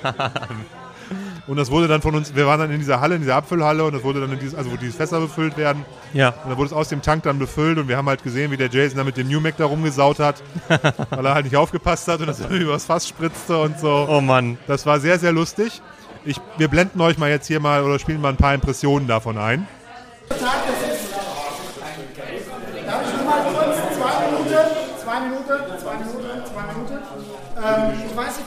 und 1.47 1.57
das 1.57 1.71
wurde 1.71 1.89
dann 1.89 2.03
von 2.03 2.15
uns, 2.15 2.35
wir 2.35 2.47
waren 2.47 2.61
dann 2.61 2.71
in 2.71 2.79
dieser 2.79 3.01
Halle, 3.01 3.15
in 3.15 3.23
dieser 3.23 3.37
Abfüllhalle 3.37 3.85
und 3.85 3.95
das 3.95 4.03
wurde 4.03 4.21
dann 4.21 4.33
in 4.33 4.39
dieses, 4.39 4.55
also 4.55 4.71
wo 4.71 4.77
diese 4.77 4.93
Fässer 4.93 5.21
befüllt 5.21 5.57
werden. 5.57 5.85
Ja. 6.13 6.31
Und 6.31 6.51
dann 6.51 6.59
wurde 6.59 6.69
es 6.69 6.73
aus 6.73 6.89
dem 6.89 7.03
Tank 7.03 7.23
dann 7.23 7.39
befüllt 7.39 7.79
und 7.79 7.89
wir 7.89 7.97
haben 7.97 8.09
halt 8.09 8.23
gesehen, 8.23 8.51
wie 8.51 8.57
der 8.57 8.69
Jason 8.69 8.99
da 8.99 9.05
mit 9.05 9.17
dem 9.17 9.29
New 9.29 9.41
Mac 9.41 9.57
da 9.57 9.67
rumgesaut 9.67 10.19
hat, 10.19 10.43
weil 11.11 11.27
er 11.27 11.35
halt 11.35 11.45
nicht 11.45 11.57
aufgepasst 11.57 12.09
hat 12.09 12.21
und 12.21 12.27
das 12.27 12.41
übers 12.41 12.85
Fass 12.85 13.09
spritzte 13.09 13.59
und 13.59 13.79
so. 13.79 14.07
Oh 14.09 14.21
Mann. 14.21 14.59
Das 14.67 14.87
war 14.87 15.01
sehr, 15.01 15.19
sehr 15.19 15.33
lustig. 15.33 15.81
Ich, 16.25 16.41
wir 16.57 16.69
blenden 16.69 17.01
euch 17.01 17.17
mal 17.17 17.31
jetzt 17.31 17.47
hier 17.47 17.61
mal 17.61 17.83
oder 17.83 17.99
spielen 17.99 18.21
mal 18.21 18.31
ein 18.31 18.37
paar 18.37 18.55
Impressionen 18.55 19.07
davon 19.07 19.39
ein. 19.39 19.67
Darf 20.29 20.41
ich 23.07 23.17
nur 23.17 23.25
mal 23.25 23.43
kurz? 23.53 23.77
Zwei 23.97 24.27
Minuten, 24.27 24.53
zwei 25.03 25.21
Minuten, 25.21 25.79
zwei 25.79 25.97
Minuten, 25.97 26.29
zwei 26.53 26.67
Minuten. 26.67 26.99
Ähm, 27.59 27.91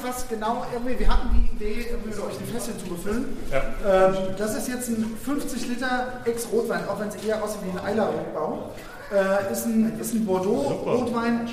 nicht, 0.02 0.16
was 0.16 0.28
genau, 0.28 0.66
irgendwie, 0.74 1.00
wir 1.00 1.08
hatten 1.08 1.30
die 1.34 1.56
Idee, 1.56 1.88
irgendwie 1.92 2.20
euch 2.20 2.38
die 2.38 2.46
Fläschchen 2.46 2.80
zu 2.80 2.86
befüllen. 2.86 3.38
Ähm, 3.52 4.16
das 4.38 4.56
ist 4.58 4.68
jetzt 4.68 4.90
ein 4.90 5.18
50 5.24 5.68
Liter 5.68 6.22
Ex-Rotwein, 6.26 6.88
auch 6.88 7.00
wenn 7.00 7.10
es 7.10 7.16
eher 7.24 7.44
aussieht 7.44 7.62
wie 7.64 7.78
ein 7.78 7.86
Eiler-Rotbau. 7.86 8.72
Äh, 9.12 9.52
ist, 9.52 9.66
ein, 9.66 10.00
ist 10.00 10.14
ein 10.14 10.26
Bordeaux-Rotwein. 10.26 11.50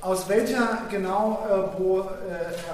Aus 0.00 0.28
welcher 0.28 0.82
genau, 0.90 1.46
äh, 1.48 1.78
wo, 1.80 2.00
äh, 2.00 2.04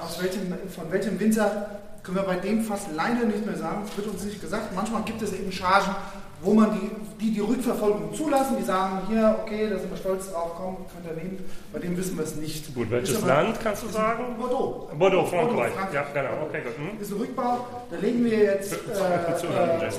aus 0.03 0.21
welchem, 0.21 0.53
von 0.69 0.91
welchem 0.91 1.19
Winzer 1.19 1.67
können 2.03 2.17
wir 2.17 2.23
bei 2.23 2.35
dem 2.35 2.63
Fass 2.63 2.81
leider 2.93 3.25
nicht 3.25 3.45
mehr 3.45 3.55
sagen. 3.55 3.83
Es 3.89 3.95
wird 3.95 4.07
uns 4.07 4.23
nicht 4.23 4.41
gesagt. 4.41 4.75
Manchmal 4.75 5.03
gibt 5.03 5.21
es 5.21 5.31
eben 5.33 5.51
Chargen, 5.51 5.95
wo 6.41 6.53
man 6.53 6.71
die, 6.73 6.89
die 7.25 7.31
die 7.33 7.39
Rückverfolgung 7.39 8.13
zulassen, 8.13 8.57
die 8.57 8.63
sagen, 8.63 9.01
hier, 9.09 9.37
okay, 9.41 9.69
da 9.69 9.77
sind 9.77 9.91
wir 9.91 9.97
stolz 9.97 10.31
drauf, 10.31 10.51
komm, 10.57 10.77
könnt 10.93 11.05
ihr 11.05 11.23
nehmen. 11.23 11.45
Bei 11.71 11.79
dem 11.79 11.95
wissen 11.97 12.17
wir 12.17 12.23
es 12.23 12.35
nicht. 12.35 12.73
Gut, 12.73 12.89
welches 12.89 13.17
aber- 13.17 13.27
Land 13.27 13.59
kannst 13.61 13.83
du 13.83 13.89
sagen? 13.89 14.35
Bordeaux. 14.39 14.89
Bordeaux, 14.97 15.25
Frankreich. 15.25 15.73
Frankreich. 15.73 15.93
Ja, 15.93 16.05
genau. 16.13 16.43
Okay, 16.47 16.61
gut. 16.63 16.77
Hm? 16.77 17.01
Ist 17.01 17.11
ein 17.11 17.17
Rückbau. 17.17 17.67
Da 17.91 17.97
legen 17.97 18.25
wir 18.25 18.37
jetzt 18.37 18.73
äh, 18.73 19.35
Zuhören, 19.37 19.81
äh. 19.81 19.89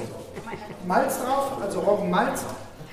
Malz 0.87 1.23
drauf, 1.23 1.53
also 1.63 1.81
Roggenmalz. 1.81 2.45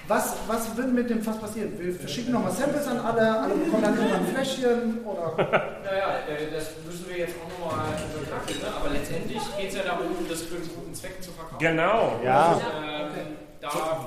Was, 0.10 0.34
was 0.48 0.76
wird 0.76 0.92
mit 0.92 1.08
dem 1.08 1.22
Fass 1.22 1.38
passieren? 1.38 1.72
Wir 1.78 1.94
verschicken 1.94 2.34
nochmal 2.34 2.52
Samples 2.52 2.88
an 2.88 2.98
alle, 2.98 3.42
alle 3.42 3.54
bekommen 3.54 3.84
dann 3.84 3.96
irgendwann 3.96 4.26
ein 4.26 4.34
Fläschchen 4.34 5.00
oder. 5.06 5.36
Naja, 5.86 6.08
äh, 6.28 6.52
das 6.52 6.72
müssen 6.84 7.06
wir 7.10 7.18
jetzt 7.18 7.36
auch 7.38 7.50
nochmal 7.70 7.86
betrachten, 8.20 8.58
ne? 8.60 8.68
aber 8.76 8.90
letztendlich 8.90 9.40
geht 9.58 9.70
es 9.70 9.76
ja 9.76 9.84
darum, 9.84 10.08
das 10.28 10.42
für 10.42 10.56
einen 10.56 10.70
guten 10.76 10.94
Zweck 10.96 11.22
zu 11.22 11.30
verkaufen. 11.32 11.60
Genau. 11.60 12.14
Ja. 12.26 12.54
Ähm, 12.54 12.60
da 12.60 12.99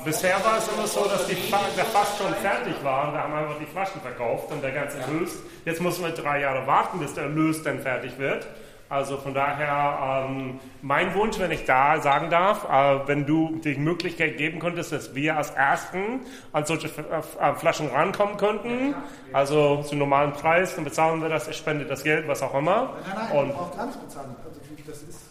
Bisher 0.04 0.42
war 0.44 0.56
es 0.56 0.68
immer 0.68 0.86
so, 0.86 1.04
dass 1.04 1.26
die 1.26 1.34
Fa 1.34 1.60
der 1.76 1.84
Fass 1.84 2.16
schon 2.16 2.32
fertig 2.36 2.74
war 2.82 3.08
und 3.08 3.14
da 3.14 3.22
haben 3.22 3.32
wir 3.32 3.40
einfach 3.40 3.58
die 3.58 3.66
Flaschen 3.66 4.00
verkauft 4.00 4.50
und 4.50 4.62
der 4.62 4.72
ganze 4.72 4.98
Erlös. 4.98 5.42
Jetzt 5.66 5.80
müssen 5.82 6.04
wir 6.04 6.10
drei 6.12 6.40
Jahre 6.40 6.66
warten, 6.66 6.98
bis 6.98 7.12
der 7.12 7.24
Erlös 7.24 7.62
dann 7.62 7.78
fertig 7.80 8.18
wird. 8.18 8.46
Also 8.88 9.16
von 9.16 9.32
daher, 9.32 10.26
ähm, 10.28 10.60
mein 10.82 11.14
Wunsch, 11.14 11.38
wenn 11.38 11.50
ich 11.50 11.64
da 11.64 11.98
sagen 12.00 12.28
darf, 12.28 12.64
äh, 12.68 13.08
wenn 13.08 13.24
du 13.24 13.58
die 13.64 13.76
Möglichkeit 13.76 14.36
geben 14.36 14.58
könntest, 14.58 14.92
dass 14.92 15.14
wir 15.14 15.36
als 15.36 15.50
Ersten 15.50 16.20
an 16.52 16.66
solche 16.66 16.88
F 16.88 17.36
äh, 17.40 17.54
Flaschen 17.54 17.88
rankommen 17.88 18.36
könnten, 18.36 18.94
also 19.32 19.82
zu 19.82 19.96
normalen 19.96 20.32
Preis, 20.32 20.74
dann 20.74 20.84
bezahlen 20.84 21.22
wir 21.22 21.30
das, 21.30 21.48
ich 21.48 21.56
spende 21.56 21.86
das 21.86 22.04
Geld, 22.04 22.28
was 22.28 22.42
auch 22.42 22.54
immer. 22.54 22.94
Nein, 23.06 23.28
nein, 23.30 23.38
Und 23.38 23.54
auch 23.54 23.74
ganz 23.74 23.96
bezahlen. 23.96 24.36
Also 24.44 24.60
das 24.86 25.02
ist. 25.02 25.21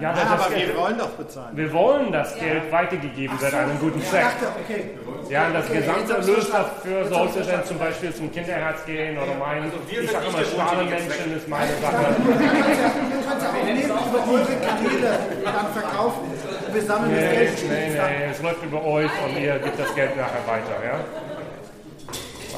Ja, 0.00 0.12
das 0.12 0.30
aber 0.30 0.54
Geld, 0.54 0.68
wir 0.68 0.76
wollen 0.76 0.98
doch 0.98 1.08
bezahlen. 1.10 1.56
wir 1.56 1.72
wollen 1.72 2.12
das 2.12 2.38
Geld 2.38 2.70
weitergegeben 2.70 3.40
wird 3.40 3.54
an 3.54 3.70
einen 3.70 3.78
guten 3.78 4.02
Zweck. 4.02 4.22
dachte, 4.22 4.46
okay. 4.62 4.90
Ja, 5.30 5.46
und 5.48 5.54
das 5.54 5.66
Okay, 5.68 5.78
gesamte 5.80 6.12
Erlös 6.14 6.50
dafür 6.50 7.04
sollte 7.08 7.40
dann 7.42 7.64
zum 7.64 7.78
Beispiel 7.78 8.14
zum 8.14 8.30
Kinderherz 8.32 8.84
gehen 8.84 9.16
oder 9.18 9.34
mein, 9.34 9.64
wir 9.88 10.02
ich 10.02 10.10
sind 10.10 10.12
sag 10.12 10.22
nicht 10.22 10.30
immer, 10.32 10.38
mutige 10.38 10.60
Stahlenmenschen 10.62 11.36
ist 11.36 11.48
meine 11.48 11.70
Ihr 11.72 11.80
Sache. 11.82 12.14
könnt 13.26 13.42
ja 13.42 13.48
auch 13.48 13.64
nehmen, 13.64 13.80
über 13.80 14.32
eure 14.32 14.56
Kanäle 14.66 15.18
dann 15.44 15.72
verkaufen. 15.72 16.30
Wir 16.72 16.82
sammeln 16.82 17.10
das 17.10 17.20
Nee, 17.24 17.34
Geld. 17.36 17.58
nee, 17.68 17.88
nee, 17.90 18.30
es 18.30 18.42
läuft 18.42 18.62
über 18.62 18.84
euch 18.84 19.10
und 19.24 19.38
ihr 19.42 19.58
gebt 19.58 19.78
das 19.80 19.94
Geld 19.94 20.16
nachher 20.16 20.46
weiter, 20.46 20.76
ja? 20.84 21.00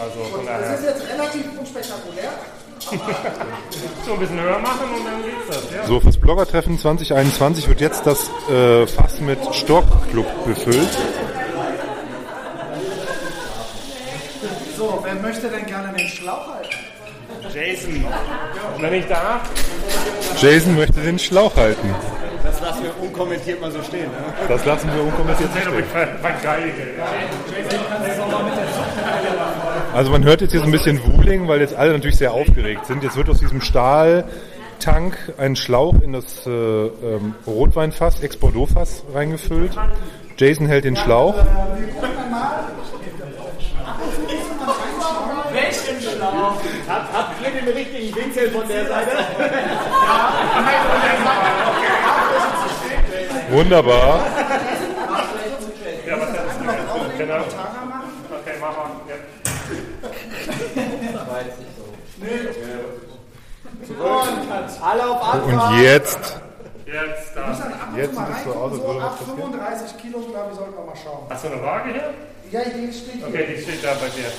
Also 0.02 0.24
von 0.24 0.44
Das 0.46 0.60
daher, 0.60 0.74
ist 0.74 0.84
jetzt 0.84 1.08
relativ 1.12 1.58
unspektakulär. 1.58 2.30
so 4.06 4.12
ein 4.14 4.18
bisschen 4.20 4.40
höher 4.40 4.58
machen 4.58 4.86
und 4.96 5.04
dann 5.04 5.22
geht's 5.22 5.46
das, 5.48 5.74
ja? 5.76 5.86
So, 5.86 6.00
fürs 6.00 6.16
Bloggertreffen 6.16 6.78
2021 6.78 7.68
wird 7.68 7.80
jetzt 7.80 8.06
das 8.06 8.30
äh, 8.50 8.86
Fass 8.86 9.20
mit 9.20 9.38
Storkclub 9.54 10.26
befüllt. 10.44 10.88
So, 14.76 15.00
wer 15.02 15.14
möchte 15.16 15.48
denn 15.48 15.66
gerne 15.66 15.92
den 15.96 16.06
Schlauch 16.08 16.46
halten? 16.54 16.68
Jason, 17.52 18.04
wenn 18.78 18.94
ich 18.94 19.06
darf, 19.06 19.40
Jason 20.40 20.76
möchte 20.76 21.00
den 21.00 21.18
Schlauch 21.18 21.54
halten. 21.56 21.94
Das 22.42 22.60
lassen 22.60 22.82
wir 22.84 23.02
unkommentiert 23.02 23.60
mal 23.60 23.70
so 23.70 23.82
stehen. 23.82 24.10
Ne? 24.10 24.16
Das 24.48 24.64
lassen 24.64 24.90
wir 24.94 25.02
unkommentiert 25.02 25.52
seht 25.52 25.62
stehen. 25.62 25.78
ich 25.80 25.86
ver- 25.86 26.06
vergeige. 26.20 26.94
Ja? 26.98 27.04
Also 29.98 30.12
man 30.12 30.22
hört 30.22 30.40
jetzt 30.42 30.52
hier 30.52 30.60
so 30.60 30.66
ein 30.66 30.70
bisschen 30.70 31.00
Wuling, 31.04 31.48
weil 31.48 31.60
jetzt 31.60 31.74
alle 31.74 31.92
natürlich 31.92 32.18
sehr 32.18 32.32
aufgeregt 32.32 32.86
sind. 32.86 33.02
Jetzt 33.02 33.16
wird 33.16 33.28
aus 33.28 33.40
diesem 33.40 33.60
Stahltank 33.60 35.18
ein 35.38 35.56
Schlauch 35.56 36.00
in 36.02 36.12
das 36.12 36.46
äh, 36.46 36.50
ähm, 36.50 37.34
Rotweinfass, 37.48 38.20
Ex-Bordeaux-Fass 38.20 39.02
reingefüllt. 39.12 39.72
Jason 40.36 40.68
hält 40.68 40.84
den 40.84 40.94
Schlauch. 40.94 41.34
Wunderbar. 53.50 54.26
Ja, 56.06 56.20
was 56.20 56.28
jetzt? 56.28 57.18
Genau. 57.18 57.34
Okay, 57.34 58.54
mach 58.60 58.76
mal. 58.76 58.90
Ja. 59.08 59.14
Alle 64.00 65.06
auf 65.10 65.34
Und 65.34 65.52
Anfang. 65.52 65.82
jetzt, 65.82 66.36
Jetzt 66.86 67.32
da. 67.36 67.54
jetzt 67.96 68.14
sieht 68.16 68.28
es 68.38 68.44
so 68.44 68.50
aus, 68.52 68.72
als 68.72 68.80
So 68.80 68.86
würde 68.86 68.98
was 69.00 69.04
ab 69.04 69.18
passieren. 69.18 69.38
35 69.52 69.98
Kilo, 69.98 70.18
glaube 70.20 70.48
ich, 70.52 70.56
sollten 70.58 70.74
wir 70.76 70.84
mal 70.84 70.96
schauen. 71.02 71.26
Hast 71.28 71.44
du 71.44 71.48
eine 71.48 71.62
Waage 71.62 71.90
hier? 71.92 72.14
Ja, 72.50 72.60
die 72.64 72.92
steht 72.92 73.14
hier. 73.14 73.26
Okay, 73.28 73.46
die 73.56 73.62
steht 73.62 73.84
da 73.84 73.92
bei 73.94 74.08
dir. 74.08 74.30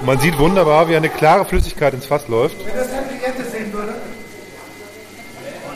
Und. 0.00 0.06
Man 0.06 0.18
sieht 0.20 0.38
wunderbar, 0.38 0.88
wie 0.88 0.96
eine 0.96 1.08
klare 1.08 1.44
Flüssigkeit 1.44 1.92
ins 1.94 2.06
Fass 2.06 2.28
läuft. 2.28 2.56
Wenn 2.64 2.76
das 2.76 2.88
der 2.90 3.02
Kliente 3.02 3.44
sehen 3.50 3.72
würde. 3.72 3.94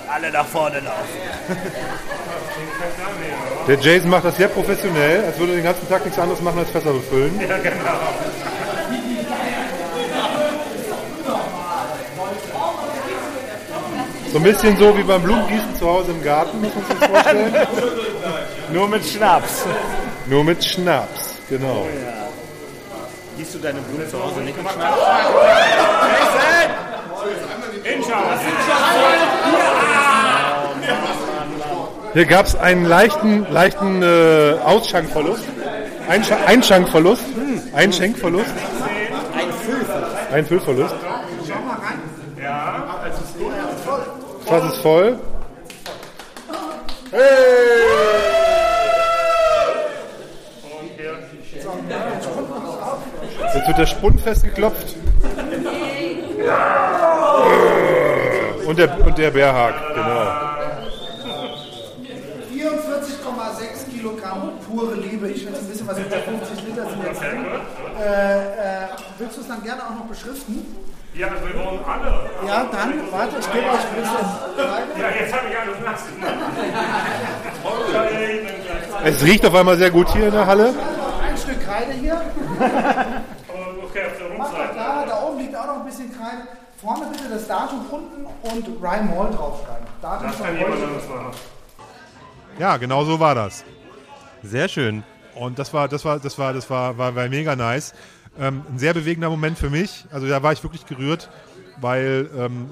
Alle 0.08 0.30
nach 0.30 0.46
vorne 0.46 0.80
laufen. 0.80 1.58
Der 3.68 3.78
Jason 3.78 4.10
macht 4.10 4.24
das 4.24 4.36
sehr 4.36 4.48
professionell, 4.48 5.24
als 5.24 5.38
würde 5.38 5.52
er 5.52 5.56
den 5.56 5.64
ganzen 5.64 5.88
Tag 5.88 6.04
nichts 6.04 6.18
anderes 6.18 6.40
machen 6.42 6.58
als 6.58 6.70
Fässer 6.70 6.92
befüllen. 6.92 7.40
Ja, 7.40 7.58
genau. 7.58 7.72
So 14.32 14.38
ein 14.38 14.44
bisschen 14.44 14.76
so 14.78 14.96
wie 14.96 15.02
beim 15.02 15.22
Blumengießen 15.22 15.76
zu 15.76 15.86
Hause 15.86 16.12
im 16.12 16.24
Garten, 16.24 16.60
muss 16.60 16.74
man 16.74 16.84
sich 16.86 16.98
das 16.98 17.08
vorstellen. 17.08 17.54
Nur 18.72 18.88
mit 18.88 19.04
Schnaps. 19.04 19.64
Nur 20.26 20.42
mit 20.42 20.64
Schnaps, 20.64 21.38
genau. 21.48 21.86
Gießt 23.36 23.54
du 23.54 23.58
deine 23.58 23.80
Blumen 23.80 24.08
zu 24.08 24.22
Hause 24.22 24.40
nicht 24.40 24.56
mit 24.56 24.72
Schnaps? 24.72 24.98
Hier 32.14 32.26
gab 32.26 32.46
es 32.46 32.54
einen 32.54 32.84
leichten, 32.84 33.50
leichten 33.50 34.02
äh, 34.02 34.56
Ausschankverlust. 34.64 35.44
Einscha 36.08 36.36
Einschankverlust. 36.46 37.24
Einschenkverlust. 37.74 38.50
Ein 39.34 39.52
Füllverlust. 39.52 40.32
Ein 40.32 40.46
Füllverlust. 40.46 40.94
Schau 41.48 41.54
mal 41.60 41.76
rein. 41.76 42.00
Das 43.06 44.48
Fass 44.48 44.72
ist 44.72 44.82
voll. 44.82 45.18
Jetzt 53.54 53.68
wird 53.68 53.78
der 53.78 53.86
Spund 53.86 54.20
festgeklopft. 54.20 54.96
Und 58.66 58.78
der, 58.78 59.06
und 59.06 59.18
der 59.18 59.30
Bärhag, 59.30 59.74
genau. 59.94 60.61
Pure 64.82 64.94
Liebe. 64.96 65.28
Ich 65.28 65.42
schätze 65.42 65.60
ein 65.60 65.68
bisschen 65.68 65.86
was 65.86 65.98
hinter 65.98 66.16
50 66.18 66.64
Liter 66.66 66.88
sind 66.88 67.04
jetzt 67.04 67.20
drin. 67.20 67.44
Äh, 68.00 68.04
äh, 68.04 68.86
willst 69.18 69.36
du 69.36 69.40
es 69.42 69.48
dann 69.48 69.62
gerne 69.62 69.82
auch 69.84 69.90
noch 69.94 70.06
beschriften? 70.06 70.64
Ja, 71.14 71.26
wir 71.28 71.54
wollen 71.64 71.78
alle. 71.84 72.30
Ja, 72.48 72.64
dann, 72.72 72.94
warte, 73.12 73.36
ich 73.38 73.52
gebe 73.52 73.66
euch 73.66 73.74
ein 73.74 73.96
bisschen. 74.00 74.26
Ja, 74.98 75.10
jetzt 75.20 75.32
habe 75.34 75.46
ich 75.50 75.58
alles 75.58 75.76
nass 75.84 76.06
gemacht. 76.06 76.34
Es 79.04 79.22
riecht 79.24 79.44
auf 79.44 79.54
einmal 79.54 79.76
sehr 79.76 79.90
gut 79.90 80.08
hier 80.12 80.26
in 80.26 80.32
der 80.32 80.46
Halle. 80.46 80.72
Ein 81.28 81.36
Stück 81.36 81.60
Kreide 81.64 81.92
hier. 81.92 82.14
Okay, 82.14 84.06
auf 84.06 84.16
der 84.18 84.38
Mach 84.38 84.50
doch 84.50 84.58
Rundseite. 84.58 84.74
da, 84.76 85.04
da 85.06 85.22
oben 85.24 85.38
liegt 85.38 85.56
auch 85.56 85.66
noch 85.66 85.76
ein 85.80 85.84
bisschen 85.84 86.10
Kreide. 86.16 86.42
Vorne 86.80 87.06
bitte 87.10 87.28
das 87.28 87.46
Datum 87.48 87.84
unten 87.90 88.24
und 88.42 88.66
Rye 88.82 89.02
Mall 89.02 89.30
draufschreiben. 89.30 89.86
Datum 90.00 90.26
Das 90.28 90.38
kann 90.42 90.56
jemand 90.56 90.74
heute. 90.74 90.84
anderes 90.84 91.08
machen. 91.08 91.30
Ja, 92.58 92.76
genau 92.76 93.04
so 93.04 93.18
war 93.18 93.34
das. 93.34 93.64
Sehr 94.42 94.68
schön. 94.68 95.02
Und 95.34 95.58
das 95.58 95.72
war, 95.72 95.88
das 95.88 96.04
war, 96.04 96.18
das 96.18 96.38
war, 96.38 96.52
das 96.52 96.68
war, 96.68 96.98
war, 96.98 97.14
war 97.14 97.28
mega 97.28 97.56
nice. 97.56 97.94
Ähm, 98.38 98.62
ein 98.70 98.78
sehr 98.78 98.94
bewegender 98.94 99.30
Moment 99.30 99.58
für 99.58 99.70
mich. 99.70 100.04
Also 100.10 100.26
da 100.28 100.42
war 100.42 100.52
ich 100.52 100.62
wirklich 100.62 100.86
gerührt, 100.86 101.30
weil 101.80 102.28
ähm, 102.36 102.70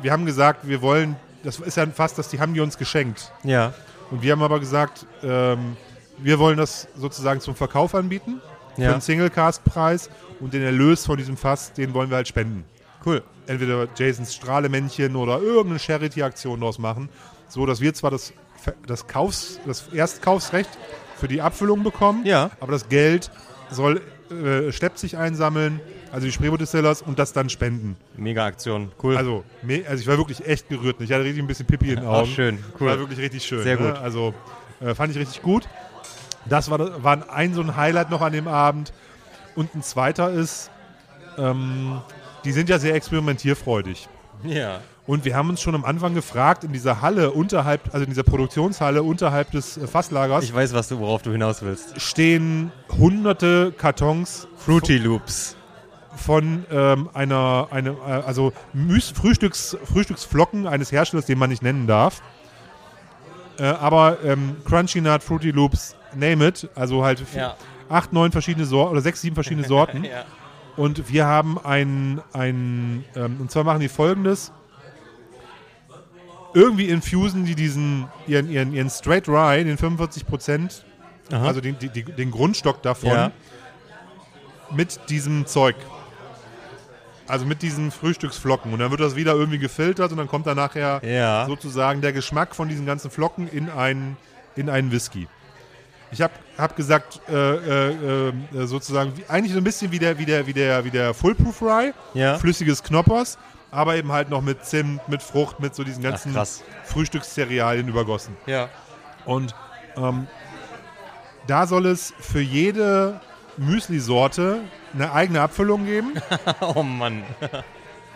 wir 0.00 0.12
haben 0.12 0.26
gesagt, 0.26 0.66
wir 0.66 0.82
wollen, 0.82 1.16
das 1.42 1.58
ist 1.58 1.76
ja 1.76 1.86
fast, 1.86 2.18
dass 2.18 2.28
die 2.28 2.40
haben 2.40 2.54
die 2.54 2.60
uns 2.60 2.78
geschenkt. 2.78 3.32
Ja. 3.44 3.72
Und 4.10 4.22
wir 4.22 4.32
haben 4.32 4.42
aber 4.42 4.60
gesagt, 4.60 5.06
ähm, 5.22 5.76
wir 6.18 6.38
wollen 6.38 6.56
das 6.58 6.88
sozusagen 6.96 7.40
zum 7.40 7.54
Verkauf 7.54 7.94
anbieten. 7.94 8.40
Für 8.76 8.82
Ja. 8.82 8.92
einen 8.92 9.00
Singlecast-Preis. 9.00 10.08
Und 10.40 10.54
den 10.54 10.62
Erlös 10.62 11.06
von 11.06 11.16
diesem 11.16 11.36
Fass, 11.36 11.72
den 11.72 11.94
wollen 11.94 12.10
wir 12.10 12.16
halt 12.16 12.28
spenden. 12.28 12.64
Cool. 13.06 13.22
Entweder 13.46 13.86
Jasons 13.96 14.34
Strahlemännchen 14.34 15.14
oder 15.16 15.38
irgendeine 15.40 15.78
Charity-Aktion 15.78 16.60
daraus 16.60 16.78
machen. 16.78 17.08
So, 17.48 17.64
dass 17.66 17.80
wir 17.80 17.94
zwar 17.94 18.10
das, 18.10 18.32
das, 18.86 19.06
Kaufs-, 19.06 19.60
das 19.66 19.88
Erstkaufsrecht 19.92 20.70
für 21.16 21.28
die 21.28 21.40
Abfüllung 21.40 21.82
bekommen, 21.82 22.24
Ja. 22.26 22.50
aber 22.60 22.72
das 22.72 22.88
Geld 22.88 23.30
soll 23.70 24.00
äh, 24.30 24.72
Stepp 24.72 24.98
sich 24.98 25.16
einsammeln, 25.16 25.80
also 26.10 26.26
die 26.26 26.32
Spreebo-Distillers, 26.32 27.02
und 27.02 27.18
das 27.18 27.32
dann 27.32 27.48
spenden. 27.48 27.96
Mega 28.16 28.44
Aktion. 28.46 28.92
Cool. 29.02 29.16
Also, 29.16 29.44
me- 29.62 29.84
also 29.88 30.00
ich 30.00 30.06
war 30.08 30.16
wirklich 30.18 30.46
echt 30.46 30.68
gerührt. 30.68 30.96
Ich 31.00 31.10
hatte 31.12 31.24
richtig 31.24 31.42
ein 31.42 31.46
bisschen 31.46 31.66
Pipi 31.66 31.90
in 31.90 31.96
den 31.96 32.04
Ach, 32.06 32.20
Augen. 32.20 32.30
schön. 32.30 32.58
Cool. 32.80 32.88
War 32.88 32.98
wirklich 32.98 33.18
richtig 33.18 33.44
schön. 33.44 33.62
Sehr 33.62 33.78
ne? 33.80 33.88
gut. 33.92 33.98
Also 34.02 34.34
äh, 34.80 34.94
fand 34.94 35.12
ich 35.12 35.18
richtig 35.18 35.42
gut. 35.42 35.68
Das 36.44 36.70
war, 36.70 37.02
war 37.02 37.30
ein 37.30 37.54
so 37.54 37.60
ein 37.62 37.76
Highlight 37.76 38.10
noch 38.10 38.20
an 38.20 38.32
dem 38.32 38.48
Abend. 38.48 38.92
Und 39.54 39.74
ein 39.74 39.82
zweiter 39.82 40.30
ist, 40.30 40.70
ähm, 41.38 42.00
die 42.44 42.52
sind 42.52 42.68
ja 42.68 42.78
sehr 42.78 42.94
experimentierfreudig. 42.94 44.08
ja. 44.44 44.80
Und 45.06 45.24
wir 45.24 45.34
haben 45.34 45.50
uns 45.50 45.60
schon 45.60 45.74
am 45.74 45.84
Anfang 45.84 46.14
gefragt, 46.14 46.62
in 46.62 46.72
dieser 46.72 47.00
Halle 47.02 47.32
unterhalb, 47.32 47.92
also 47.92 48.04
in 48.04 48.10
dieser 48.10 48.22
Produktionshalle 48.22 49.02
unterhalb 49.02 49.50
des 49.50 49.76
äh, 49.76 49.86
Fasslagers, 49.88 50.44
Ich 50.44 50.54
weiß, 50.54 50.72
was 50.74 50.88
du, 50.88 51.00
worauf 51.00 51.22
du 51.22 51.32
hinaus 51.32 51.60
willst. 51.62 52.00
stehen 52.00 52.70
hunderte 52.96 53.72
Kartons 53.72 54.46
Fruity 54.56 54.98
Loops. 54.98 55.56
von 56.14 56.64
ähm, 56.70 57.08
einer, 57.14 57.66
eine, 57.70 57.90
äh, 57.90 57.94
also 58.26 58.52
Frühstücks, 59.14 59.76
Frühstücksflocken 59.92 60.66
eines 60.68 60.92
Herstellers, 60.92 61.26
den 61.26 61.38
man 61.38 61.50
nicht 61.50 61.62
nennen 61.62 61.86
darf. 61.88 62.22
Äh, 63.58 63.64
aber 63.64 64.18
ähm, 64.24 64.56
Crunchy 64.64 65.00
Nut, 65.00 65.22
Fruity 65.22 65.50
Loops, 65.50 65.96
name 66.14 66.46
it, 66.48 66.68
also 66.76 67.02
halt 67.04 67.22
Ja. 67.34 67.56
acht, 67.88 68.12
neun 68.12 68.30
verschiedene 68.30 68.66
Sorten 68.66 68.92
oder 68.92 69.00
sechs, 69.00 69.20
sieben 69.20 69.34
verschiedene 69.34 69.66
Sorten. 69.68 70.04
Ja. 70.04 70.24
Und 70.76 71.10
wir 71.12 71.26
haben 71.26 71.58
ein, 71.58 72.20
ein 72.32 73.04
ähm, 73.16 73.38
und 73.40 73.50
zwar 73.50 73.64
machen 73.64 73.80
die 73.80 73.88
folgendes. 73.88 74.52
Irgendwie 76.54 76.88
infusen 76.88 77.44
die 77.44 77.54
diesen, 77.54 78.06
ihren, 78.26 78.50
ihren, 78.50 78.72
ihren 78.74 78.90
Straight 78.90 79.28
Rye, 79.28 79.64
den 79.64 79.78
45 79.78 80.26
Prozent, 80.26 80.84
also 81.30 81.60
den, 81.62 81.78
die, 81.78 81.88
den 81.88 82.30
Grundstock 82.30 82.82
davon, 82.82 83.10
Ja. 83.10 83.30
mit 84.70 85.00
diesem 85.08 85.46
Zeug. 85.46 85.76
Also 87.26 87.46
mit 87.46 87.62
diesen 87.62 87.90
Frühstücksflocken. 87.90 88.72
Und 88.72 88.80
dann 88.80 88.90
wird 88.90 89.00
das 89.00 89.16
wieder 89.16 89.32
irgendwie 89.34 89.58
gefiltert 89.58 90.10
und 90.10 90.18
dann 90.18 90.28
kommt 90.28 90.46
da 90.46 90.54
nachher 90.54 91.00
Ja. 91.04 91.46
sozusagen 91.46 92.00
der 92.02 92.12
Geschmack 92.12 92.54
von 92.54 92.68
diesen 92.68 92.84
ganzen 92.84 93.10
Flocken 93.10 93.48
in 93.48 93.70
einen, 93.70 94.16
in 94.56 94.68
einen 94.68 94.90
Whisky. 94.92 95.28
Ich 96.10 96.20
habe 96.20 96.34
hab 96.58 96.76
gesagt, 96.76 97.20
äh, 97.30 97.32
äh, 97.34 98.28
äh, 98.28 98.66
sozusagen, 98.66 99.16
wie, 99.16 99.24
eigentlich 99.28 99.52
so 99.52 99.58
ein 99.58 99.64
bisschen 99.64 99.90
wie 99.92 99.98
der, 99.98 100.18
wie 100.18 100.26
der, 100.26 100.46
wie 100.46 100.52
der, 100.52 100.84
wie 100.84 100.90
der 100.90 101.14
Fullproof 101.14 101.62
Rye, 101.62 101.94
Ja. 102.12 102.36
flüssiges 102.38 102.82
Knoppers, 102.82 103.38
aber 103.72 103.96
eben 103.96 104.12
halt 104.12 104.30
noch 104.30 104.42
mit 104.42 104.64
Zimt, 104.64 105.08
mit 105.08 105.22
Frucht, 105.22 105.58
mit 105.58 105.74
so 105.74 105.82
diesen 105.82 106.02
ganzen. 106.02 106.36
Frühstückscerealien 106.84 107.88
übergossen. 107.88 108.36
Ja. 108.46 108.68
Und 109.24 109.54
ähm, 109.96 110.28
da 111.48 111.66
soll 111.66 111.86
es 111.86 112.14
für 112.20 112.40
jede 112.40 113.20
Müsli-Sorte 113.56 114.60
eine 114.94 115.12
eigene 115.12 115.40
Abfüllung 115.40 115.84
geben, 115.86 116.12
oh 116.74 116.82
Mann. 116.82 117.22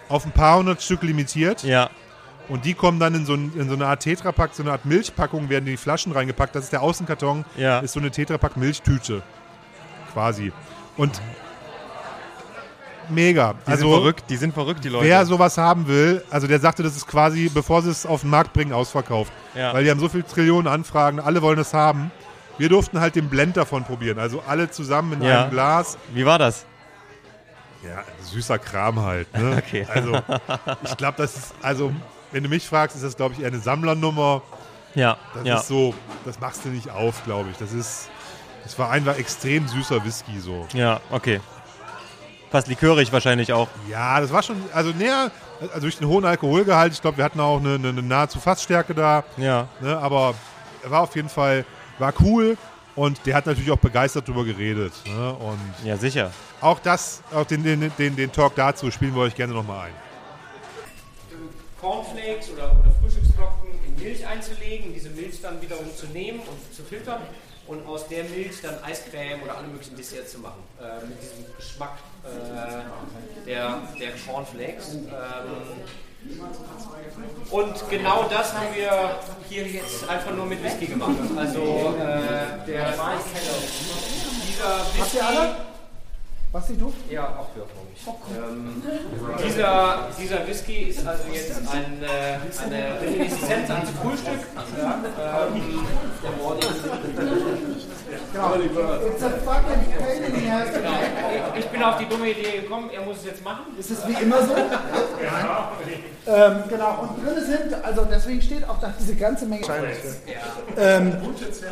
auf 0.08 0.24
ein 0.24 0.32
paar 0.32 0.58
hundert 0.58 0.82
Stück 0.82 1.02
limitiert. 1.02 1.62
Ja. 1.64 1.90
Und 2.48 2.64
die 2.64 2.74
kommen 2.74 3.00
dann 3.00 3.14
in 3.14 3.26
so, 3.26 3.34
ein, 3.34 3.52
in 3.56 3.68
so 3.68 3.74
eine 3.74 3.86
Art 3.86 4.00
Tetrapack, 4.02 4.54
so 4.54 4.62
eine 4.62 4.70
Art 4.72 4.84
Milchpackung, 4.84 5.48
werden 5.48 5.66
in 5.66 5.72
die 5.72 5.76
Flaschen 5.76 6.12
reingepackt. 6.12 6.54
Das 6.54 6.64
ist 6.64 6.72
der 6.72 6.82
Außenkarton, 6.82 7.44
Ja. 7.56 7.80
ist 7.80 7.94
so 7.94 8.00
eine 8.00 8.10
Tetrapack 8.12 8.56
Milchtüte. 8.56 9.22
Quasi. 10.12 10.52
Und 10.96 11.20
mega. 13.10 13.54
Die 13.66 13.70
also 13.70 13.88
sind 13.90 13.98
verrückt, 14.00 14.24
die 14.28 14.36
sind 14.36 14.54
verrückt, 14.54 14.84
die 14.84 14.88
Leute. 14.88 15.06
wer 15.06 15.24
sowas 15.26 15.58
haben 15.58 15.86
will, 15.88 16.22
also 16.30 16.46
der 16.46 16.60
sagte, 16.60 16.82
das 16.82 16.96
ist 16.96 17.06
quasi, 17.06 17.50
bevor 17.52 17.82
sie 17.82 17.90
es 17.90 18.06
auf 18.06 18.22
den 18.22 18.30
Markt 18.30 18.52
bringen, 18.52 18.72
ausverkauft. 18.72 19.32
Ja. 19.54 19.72
Weil 19.74 19.84
die 19.84 19.90
haben 19.90 20.00
so 20.00 20.08
viele 20.08 20.26
Trillionen 20.26 20.66
Anfragen, 20.72 21.20
alle 21.20 21.42
wollen 21.42 21.58
es 21.58 21.72
haben. 21.74 22.10
Wir 22.58 22.68
durften 22.68 23.00
halt 23.00 23.14
den 23.16 23.28
Blend 23.28 23.56
davon 23.56 23.84
probieren. 23.84 24.18
Also 24.18 24.42
alle 24.46 24.70
zusammen 24.70 25.14
in 25.14 25.22
Ja. 25.22 25.42
einem 25.42 25.50
Glas. 25.50 25.98
Wie 26.14 26.24
war 26.24 26.38
das? 26.38 26.64
Ja, 27.84 28.02
süßer 28.22 28.58
Kram 28.58 29.00
halt. 29.00 29.32
Ne? 29.36 29.56
Okay. 29.66 29.86
Also 29.92 30.18
ich 30.82 30.96
glaube, 30.96 31.18
das 31.18 31.36
ist, 31.36 31.54
also 31.62 31.92
wenn 32.32 32.42
du 32.42 32.48
mich 32.48 32.66
fragst, 32.66 32.96
ist 32.96 33.04
das, 33.04 33.16
glaube 33.16 33.34
ich, 33.34 33.40
eher 33.40 33.48
eine 33.48 33.58
Sammlernummer. 33.58 34.42
Ja. 34.94 35.18
Das 35.34 35.44
ja. 35.46 35.56
ist 35.56 35.68
so, 35.68 35.94
das 36.24 36.40
machst 36.40 36.64
du 36.64 36.70
nicht 36.70 36.90
auf, 36.90 37.22
glaube 37.24 37.50
ich. 37.50 37.58
Das 37.58 37.72
ist, 37.72 38.08
das 38.64 38.78
war 38.78 38.90
einfach 38.90 39.18
extrem 39.18 39.68
süßer 39.68 40.04
Whisky 40.04 40.40
so. 40.40 40.66
Ja, 40.72 41.00
okay. 41.10 41.40
Fast 42.50 42.68
likörig 42.68 43.12
wahrscheinlich 43.12 43.52
auch. 43.52 43.68
Ja, 43.90 44.20
das 44.20 44.32
war 44.32 44.42
schon, 44.42 44.56
also 44.72 44.90
näher, 44.90 45.30
also 45.68 45.80
durch 45.80 45.98
den 45.98 46.06
hohen 46.09 46.24
Alkoholgehalt, 46.24 46.92
ich 46.92 47.00
glaube, 47.02 47.16
wir 47.18 47.24
hatten 47.24 47.40
auch 47.40 47.59
eine, 47.59 47.74
eine, 47.74 47.88
eine 47.88 48.02
nahezu 48.02 48.38
Fassstärke 48.38 48.94
da. 48.94 49.24
Ja. 49.37 49.68
Ne, 49.80 49.96
aber 49.98 50.35
er 50.85 50.90
war 50.90 51.02
auf 51.02 51.14
jeden 51.16 51.28
Fall, 51.28 51.64
war 51.98 52.12
cool 52.20 52.56
und 52.94 53.20
der 53.26 53.35
hat 53.35 53.46
natürlich 53.46 53.70
auch 53.70 53.78
begeistert 53.78 54.28
drüber 54.28 54.44
geredet. 54.44 54.92
Ne, 55.06 55.32
und 55.32 55.59
Ja, 55.85 55.96
sicher. 55.96 56.30
auch 56.61 56.78
das, 56.78 57.22
auch 57.35 57.44
den, 57.46 57.64
den, 57.64 57.92
den, 57.98 58.14
den 58.16 58.30
Talk 58.32 58.54
dazu 58.54 58.90
spielen 58.90 59.14
wir 59.14 59.22
euch 59.22 59.35
gerne 59.35 59.52
nochmal 59.52 59.88
ein. 59.88 59.92
Cornflakes 61.80 62.50
oder, 62.52 62.72
oder 62.72 62.90
in 63.16 63.25
Milch 63.96 64.26
einzulegen, 64.26 64.92
diese 64.94 65.11
Milch 65.11 65.40
dann 65.40 65.61
wiederum 65.61 65.94
zu 65.94 66.06
nehmen 66.06 66.40
und 66.40 66.74
zu 66.74 66.82
filtern 66.82 67.22
und 67.66 67.87
aus 67.87 68.09
der 68.09 68.24
Milch 68.24 68.61
dann 68.62 68.82
Eiscreme 68.85 69.42
oder 69.42 69.59
alle 69.59 69.68
möglichen 69.68 69.96
Desserts 69.96 70.32
zu 70.32 70.38
machen. 70.38 70.62
Äh, 70.80 71.06
mit 71.06 71.22
diesem 71.22 71.44
Geschmack 71.56 71.98
äh, 72.24 73.46
der, 73.46 73.82
der 73.98 74.12
Cornflakes. 74.26 74.94
Ähm, 74.94 75.11
und 77.50 77.90
genau 77.90 78.24
das 78.28 78.52
haben 78.52 78.74
wir 78.74 79.18
hier 79.48 79.66
jetzt 79.66 80.09
einfach 80.09 80.35
nur 80.35 80.46
mit 80.46 80.62
Whisky 80.62 80.87
gemacht. 80.87 81.14
Also 81.37 81.94
äh, 81.98 82.66
der 82.66 82.94
dieser 84.48 84.87
Whisky. 84.94 85.65
Was 86.56 86.68
sie 86.68 86.76
du? 86.78 86.90
Ja, 87.10 87.24
auch 87.38 87.50
für 87.52 87.60
mich. 87.60 88.00
Ähm, 88.34 88.82
dieser, 89.46 90.08
dieser 90.18 90.46
Whisky 90.46 90.84
ist 90.84 91.06
also 91.06 91.24
jetzt 91.30 91.52
ein, 91.70 92.02
äh, 92.02 92.38
eine 92.64 92.98
Reminiszenz 92.98 93.68
ans 93.68 93.90
Frühstück. 94.00 94.40
Ja, 94.80 95.46
ähm, 95.54 95.86
Genau. 98.32 98.54
It's 98.54 99.22
a 99.22 99.30
fucking 99.44 99.92
pain 99.98 100.22
in 100.24 100.40
the 100.40 100.50
ass. 100.50 100.72
genau. 100.72 100.90
Ich 101.59 101.66
bin 101.66 101.82
auf 101.82 101.98
die 101.98 102.07
dumme 102.07 102.30
Idee 102.30 102.61
gekommen, 102.61 102.90
er 102.90 103.02
muss 103.02 103.18
es 103.18 103.24
jetzt 103.26 103.44
machen. 103.44 103.76
Ist 103.78 103.90
es 103.90 104.07
wie 104.09 104.22
immer 104.22 104.42
so? 104.42 104.54
ähm, 106.26 106.62
genau, 106.68 107.02
und 107.02 107.24
drinne 107.24 107.44
sind, 107.44 107.84
also 107.84 108.04
deswegen 108.04 108.42
steht 108.42 108.68
auch 108.68 108.80
da 108.80 108.92
diese 108.98 109.14
ganze 109.14 109.46
Menge 109.46 109.64
ähm, 110.76 111.12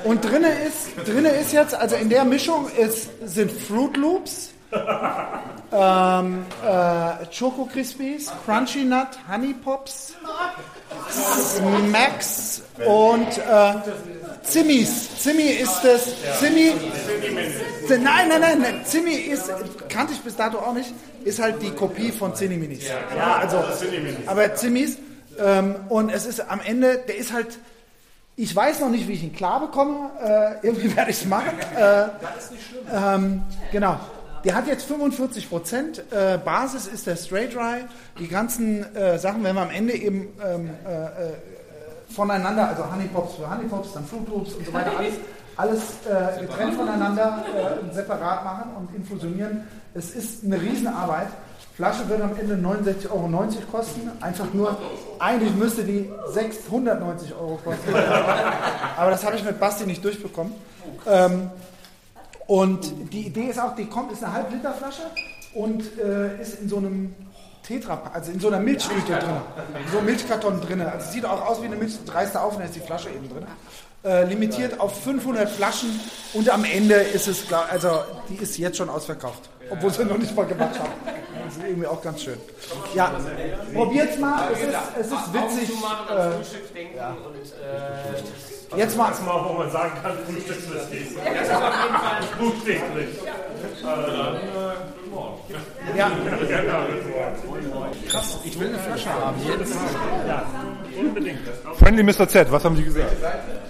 Und 0.04 0.24
drinne 0.24 0.48
ist, 0.66 1.08
drinne 1.08 1.30
ist 1.30 1.52
jetzt, 1.52 1.74
also 1.74 1.96
in 1.96 2.08
der 2.08 2.24
Mischung 2.24 2.68
ist, 2.70 3.10
sind 3.24 3.50
Fruit 3.50 3.96
Loops, 3.96 4.53
ähm, 5.72 6.46
äh, 6.64 7.26
Choco 7.36 7.66
Crispies, 7.66 8.32
Crunchy 8.44 8.84
Nut, 8.84 9.08
Honey 9.30 9.54
Pops, 9.54 10.14
Smacks 11.10 12.62
und 12.86 13.38
äh, 13.38 13.74
Zimmis. 14.42 15.18
Zimmi 15.18 15.42
ist 15.42 15.80
das. 15.82 16.14
Zimmi. 16.38 16.72
Nein, 17.88 18.28
nein, 18.28 18.40
nein, 18.40 18.60
nein. 18.60 18.80
Zimmi 18.84 19.12
ist, 19.14 19.50
kannte 19.88 20.12
ich 20.12 20.20
bis 20.20 20.36
dato 20.36 20.58
auch 20.58 20.74
nicht, 20.74 20.92
ist 21.24 21.40
halt 21.40 21.62
die 21.62 21.70
Kopie 21.70 22.12
von 22.12 22.34
Zinni 22.34 22.56
Minis. 22.56 22.86
Ja, 23.16 23.36
also, 23.36 23.64
aber 24.26 24.54
Zimmis. 24.54 24.98
Ähm, 25.38 25.74
und 25.88 26.10
es 26.10 26.26
ist 26.26 26.40
am 26.48 26.60
Ende, 26.60 26.98
der 27.08 27.16
ist 27.16 27.32
halt, 27.32 27.58
ich 28.36 28.54
weiß 28.54 28.80
noch 28.80 28.90
nicht, 28.90 29.08
wie 29.08 29.12
ich 29.14 29.24
ihn 29.24 29.34
klar 29.34 29.60
bekomme. 29.60 30.10
Äh, 30.22 30.66
irgendwie 30.66 30.94
werde 30.94 31.10
ich 31.10 31.18
es 31.18 31.26
machen. 31.26 31.58
Äh, 31.76 32.06
ähm, 32.92 33.42
genau. 33.72 33.98
Der 34.44 34.54
hat 34.54 34.66
jetzt 34.66 34.84
45 34.84 35.48
Prozent. 35.48 36.02
Äh, 36.12 36.38
Basis 36.38 36.86
ist 36.86 37.06
der 37.06 37.16
Straight 37.16 37.54
Dry. 37.54 37.84
Die 38.18 38.28
ganzen 38.28 38.94
äh, 38.94 39.18
Sachen, 39.18 39.42
wenn 39.42 39.54
wir 39.54 39.62
am 39.62 39.70
Ende 39.70 39.94
eben 39.94 40.28
ähm, 40.44 40.70
äh, 40.86 41.04
äh, 41.04 41.32
voneinander, 42.10 42.68
also 42.68 42.84
Honey 42.92 43.08
Pops 43.08 43.36
für 43.36 43.50
Honey 43.50 43.64
Pops, 43.64 43.94
dann 43.94 44.04
Fruit 44.04 44.28
Loops 44.28 44.52
und 44.52 44.66
so 44.66 44.72
weiter, 44.72 44.92
alles, 44.98 45.14
alles 45.56 45.80
äh, 46.06 46.42
getrennt 46.42 46.74
voneinander 46.74 47.42
äh, 47.90 47.94
separat 47.94 48.44
machen 48.44 48.70
und 48.76 48.94
infusionieren. 48.94 49.66
Es 49.94 50.14
ist 50.14 50.44
eine 50.44 50.60
Riesenarbeit. 50.60 51.28
Flasche 51.74 52.06
wird 52.08 52.20
am 52.20 52.36
Ende 52.38 52.54
69,90 52.54 53.10
Euro 53.10 53.46
kosten. 53.72 54.10
Einfach 54.20 54.52
nur, 54.52 54.76
eigentlich 55.18 55.54
müsste 55.54 55.84
die 55.84 56.08
690 56.32 57.34
Euro 57.34 57.58
kosten. 57.64 57.94
Aber 58.96 59.10
das 59.10 59.24
habe 59.24 59.36
ich 59.36 59.44
mit 59.44 59.58
Basti 59.58 59.86
nicht 59.86 60.04
durchbekommen. 60.04 60.52
Ähm, 61.06 61.50
und 62.46 62.92
die 63.12 63.26
Idee 63.26 63.46
ist 63.50 63.58
auch, 63.60 63.74
die 63.74 63.86
kommt, 63.86 64.12
ist 64.12 64.22
eine 64.24 64.32
Halb-Liter-Flasche 64.34 65.02
und 65.54 65.82
äh, 65.98 66.40
ist 66.42 66.60
in 66.60 66.68
so 66.68 66.76
einem 66.78 67.14
Tetra, 67.66 68.10
also 68.12 68.30
in 68.30 68.40
so 68.40 68.48
einer 68.48 68.60
Milchtüte 68.60 69.12
drin. 69.12 69.30
In 69.84 69.90
so 69.90 69.98
einem 69.98 70.06
Milchkarton 70.06 70.60
drin. 70.60 70.80
Also 70.82 71.10
sieht 71.12 71.24
auch 71.24 71.46
aus 71.46 71.62
wie 71.62 71.66
eine 71.66 71.76
Milch, 71.76 71.96
dreiste 72.04 72.40
auf 72.40 72.54
und 72.54 72.60
da 72.60 72.64
ist 72.66 72.74
die 72.76 72.80
Flasche 72.80 73.08
eben 73.08 73.28
drin. 73.30 73.46
Äh, 74.04 74.24
limitiert 74.26 74.78
auf 74.80 75.02
500 75.02 75.48
Flaschen 75.48 75.98
und 76.34 76.50
am 76.50 76.64
Ende 76.64 76.94
ist 76.96 77.26
es, 77.26 77.48
glaub- 77.48 77.72
also 77.72 77.88
die 78.28 78.36
ist 78.36 78.58
jetzt 78.58 78.76
schon 78.76 78.90
ausverkauft. 78.90 79.48
Obwohl 79.70 79.90
sie 79.90 80.04
noch 80.04 80.18
nicht 80.18 80.36
mal 80.36 80.44
gemacht 80.44 80.78
haben. 80.78 80.90
Das 81.46 81.56
ist 81.56 81.62
irgendwie 81.66 81.86
auch 81.86 82.02
ganz 82.02 82.22
schön. 82.22 82.36
Ja, 82.94 83.12
probiert's 83.72 84.18
mal, 84.18 84.48
es 84.52 84.60
ist, 84.60 84.68
es 85.00 85.06
ist 85.06 85.32
witzig. 85.32 85.70
Äh, 86.10 86.32
und 88.74 88.78
äh, 88.78 88.82
Jetzt 88.82 88.96
mal. 88.96 89.08
Das 89.08 89.22
mal, 89.22 89.44
wo 89.48 89.52
man 89.54 89.70
sagen 89.70 89.92
kann, 90.02 90.12
Frühstückswhisky. 90.26 91.16
Ja, 91.24 91.32
das 91.34 91.48
ist 91.48 91.54
auf 91.54 91.62
jeden 91.82 91.96
Fall. 91.96 92.20
Buchstäblich. 92.38 93.08
Ja. 95.96 96.10
Krass, 98.08 98.38
ich 98.44 98.58
will 98.58 98.68
eine 98.68 98.78
Flasche 98.78 99.08
haben, 99.10 99.36
jedes 99.44 99.74
Mal. 99.74 99.84
Ja, 100.26 100.42
unbedingt. 100.98 101.38
Friendly 101.78 102.02
Mr. 102.02 102.28
Z, 102.28 102.50
was 102.50 102.64
haben 102.64 102.76
Sie 102.76 102.82
gesagt? 102.84 103.12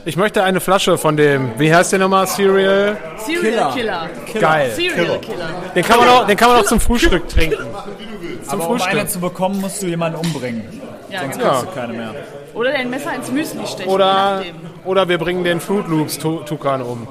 Ich 0.04 0.16
möchte 0.16 0.42
eine 0.42 0.60
Flasche 0.60 0.96
von 0.98 1.16
dem, 1.16 1.52
wie 1.58 1.74
heißt 1.74 1.92
der 1.92 1.98
nochmal? 1.98 2.26
Cereal? 2.26 2.96
Serial 3.18 3.72
Killer. 3.72 4.08
Geil. 4.38 4.70
Serial 4.70 5.18
Killer. 5.20 5.48
Den 5.74 5.84
kann 5.84 5.98
man 5.98 6.08
auch, 6.08 6.26
den 6.26 6.36
kann 6.36 6.48
man 6.50 6.60
auch 6.60 6.64
zum 6.66 6.80
Frühstück 6.80 7.28
trinken. 7.28 7.56
Zum 7.56 8.60
Aber 8.60 8.70
um 8.70 8.76
Frühstück. 8.78 8.92
eine 8.92 9.06
zu 9.06 9.20
bekommen, 9.20 9.60
musst 9.60 9.82
du 9.82 9.86
jemanden 9.86 10.18
umbringen. 10.18 10.80
Ja, 11.10 11.20
Sonst 11.20 11.38
genau. 11.38 11.50
kriegst 11.50 11.66
du 11.66 11.80
keine 11.80 11.92
mehr. 11.92 12.14
Oder 12.54 12.72
dein 12.72 12.90
Messer 12.90 13.14
ins 13.14 13.30
Müsli 13.30 13.66
stechen. 13.66 13.90
Oder. 13.92 14.42
Oder 14.84 15.08
wir 15.08 15.18
bringen 15.18 15.44
den 15.44 15.60
Fruit 15.60 15.86
Loops 15.88 16.18
Tu- 16.18 16.40
Tukan 16.44 16.82
um. 16.82 17.06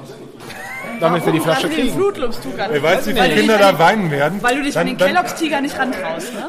Damit 1.04 1.26
wir 1.26 1.32
die 1.32 1.40
Flasche 1.40 1.62
hast 1.64 1.64
du 1.64 1.68
den 1.68 1.86
kriegen. 1.88 2.00
Fruit 2.00 2.16
Loops 2.18 2.40
Tukan? 2.40 2.70
Ey, 2.72 2.82
weißt 2.82 3.06
du, 3.06 3.10
wie 3.14 3.18
Weil 3.18 3.24
viele 3.30 3.40
Kinder 3.40 3.58
da 3.58 3.78
weinen 3.78 4.10
werden? 4.10 4.38
Weil 4.42 4.56
du 4.56 4.62
dich 4.62 4.76
an 4.78 4.86
Dann- 4.86 4.96
den 4.96 4.98
dann- 4.98 5.08
Kelloggs 5.14 5.34
Tiger 5.34 5.60
nicht 5.60 5.78
rantraust, 5.78 6.34
ne? 6.34 6.48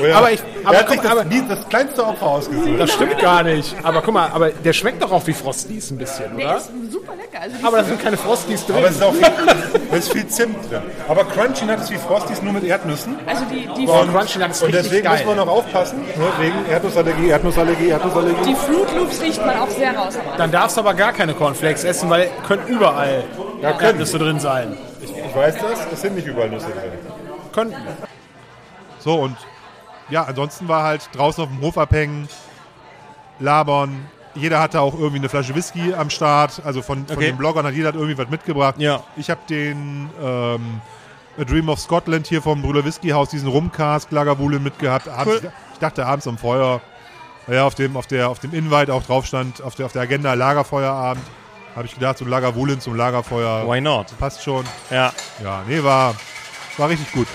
Oh 0.00 0.06
ja. 0.06 0.16
Aber 0.16 0.32
ich- 0.32 0.40
aber 0.64 0.74
er 0.74 0.80
hat 0.80 0.86
guck, 0.86 0.94
sich 0.94 1.02
das, 1.02 1.10
aber- 1.12 1.24
nie- 1.24 1.42
das 1.48 1.68
kleinste 1.68 2.06
Opfer 2.06 2.26
ausgesucht. 2.26 2.68
Das 2.80 2.92
stimmt 2.92 3.18
gar 3.18 3.42
nicht. 3.42 3.74
Aber 3.82 4.02
guck 4.02 4.14
mal, 4.14 4.30
aber 4.32 4.50
der 4.50 4.72
schmeckt 4.72 5.02
doch 5.02 5.12
auch 5.12 5.26
wie 5.26 5.32
Frosties 5.32 5.90
ein 5.90 5.98
bisschen, 5.98 6.36
Der 6.36 6.46
oder? 6.48 6.56
ist 6.58 6.70
super 6.90 7.12
lecker. 7.14 7.42
Also 7.42 7.56
Aber 7.66 7.76
da 7.78 7.84
sind 7.84 8.02
keine 8.02 8.16
Frosties 8.16 8.66
drin. 8.66 8.76
Aber 8.76 8.88
es 8.88 8.96
ist 8.96 9.02
auch 9.02 9.12
viel, 9.14 9.26
es 9.92 9.98
ist 9.98 10.12
viel 10.12 10.26
Zimt 10.28 10.70
drin. 10.70 10.82
Aber 11.08 11.24
Crunchy 11.24 11.64
Nut 11.64 11.78
ist 11.80 11.90
wie 11.90 11.98
Frosties 11.98 12.42
nur 12.42 12.52
mit 12.52 12.64
Erdnüssen. 12.64 13.16
Also 13.26 13.44
die, 13.50 13.68
die, 13.76 13.86
Und, 13.86 14.12
Crunchy 14.12 14.38
Nut 14.38 14.50
ist 14.50 14.62
und 14.62 14.74
deswegen 14.74 15.04
geil. 15.04 15.18
muss 15.18 15.26
man 15.26 15.36
noch 15.46 15.48
aufpassen, 15.52 15.98
ne, 16.00 16.24
wegen 16.40 16.54
Erdnussallergie, 16.70 17.28
Erdnussallergie, 17.28 17.88
Erdnussallergie. 17.88 18.44
die 18.48 18.54
Fruit 18.54 18.96
Loops 18.96 19.20
riecht 19.22 19.44
man 19.46 19.58
auch 19.58 19.70
sehr 19.70 19.96
raus. 19.96 20.14
Dann 20.36 20.50
darfst 20.50 20.76
du 20.76 20.80
aber 20.80 20.94
gar 20.94 21.12
keine 21.12 21.34
Cornflakes 21.34 21.84
essen, 21.84 22.10
weil 22.10 22.28
können 22.46 22.62
überall 22.66 23.24
Ja, 23.62 23.72
können. 23.72 23.84
Erdnüsse 23.86 24.18
drin 24.18 24.40
sein. 24.40 24.76
Ich, 25.00 25.10
ich 25.10 25.34
weiß 25.36 25.56
das, 25.58 25.86
es 25.92 26.00
sind 26.00 26.14
nicht 26.16 26.26
überall 26.26 26.50
Nüsse 26.50 26.66
drin. 26.66 26.92
Könnten. 27.52 27.76
So, 28.98 29.14
und 29.14 29.36
ja, 30.08 30.24
ansonsten 30.24 30.68
war 30.68 30.82
halt 30.84 31.08
draußen 31.12 31.42
auf 31.44 31.50
dem 31.50 31.60
Hof 31.60 31.78
abhängen, 31.78 32.28
labern. 33.38 34.06
Jeder 34.34 34.60
hatte 34.60 34.80
auch 34.80 34.94
irgendwie 34.94 35.18
eine 35.18 35.28
Flasche 35.28 35.54
Whisky 35.54 35.94
am 35.94 36.10
Start. 36.10 36.60
Also 36.64 36.82
von, 36.82 37.06
von 37.06 37.16
Okay. 37.16 37.26
den 37.28 37.36
Bloggern 37.38 37.64
hat 37.66 37.72
jeder 37.74 37.94
irgendwie 37.94 38.18
was 38.18 38.28
mitgebracht. 38.28 38.74
Ja. 38.78 39.02
Ich 39.16 39.30
habe 39.30 39.40
den 39.48 40.10
ähm, 40.22 40.80
A 41.38 41.44
Dream 41.44 41.68
of 41.68 41.78
Scotland 41.80 42.26
hier 42.26 42.42
vom 42.42 42.60
Brüder 42.62 42.84
Whisky 42.84 43.08
Haus, 43.10 43.30
diesen 43.30 43.48
Rumcast 43.48 44.10
Lagerwule 44.12 44.58
mitgehabt. 44.58 45.08
Abends, 45.08 45.42
Cool. 45.42 45.52
Ich 45.72 45.78
dachte 45.78 46.04
abends 46.06 46.26
am 46.26 46.36
Feuer, 46.38 46.80
ja, 47.46 47.64
auf 47.64 47.74
dem, 47.74 47.96
auf 47.96 48.06
der, 48.06 48.28
auf 48.28 48.38
dem 48.38 48.52
Invite 48.52 48.92
auch 48.92 49.02
drauf 49.04 49.24
stand, 49.26 49.62
auf 49.62 49.74
der, 49.74 49.86
auf 49.86 49.92
der 49.92 50.02
Agenda 50.02 50.34
Lagerfeuerabend. 50.34 51.24
Habe 51.76 51.86
ich 51.86 51.94
gedacht, 51.94 52.18
so 52.18 52.24
Lagerwulen 52.24 52.80
zum 52.80 52.96
Lagerfeuer. 52.96 53.68
Why 53.68 53.80
not? 53.80 54.06
Passt 54.18 54.42
schon. 54.42 54.64
Ja. 54.90 55.12
Ja, 55.42 55.62
nee, 55.68 55.82
war, 55.82 56.16
war 56.78 56.88
richtig 56.88 57.12
gut. 57.12 57.28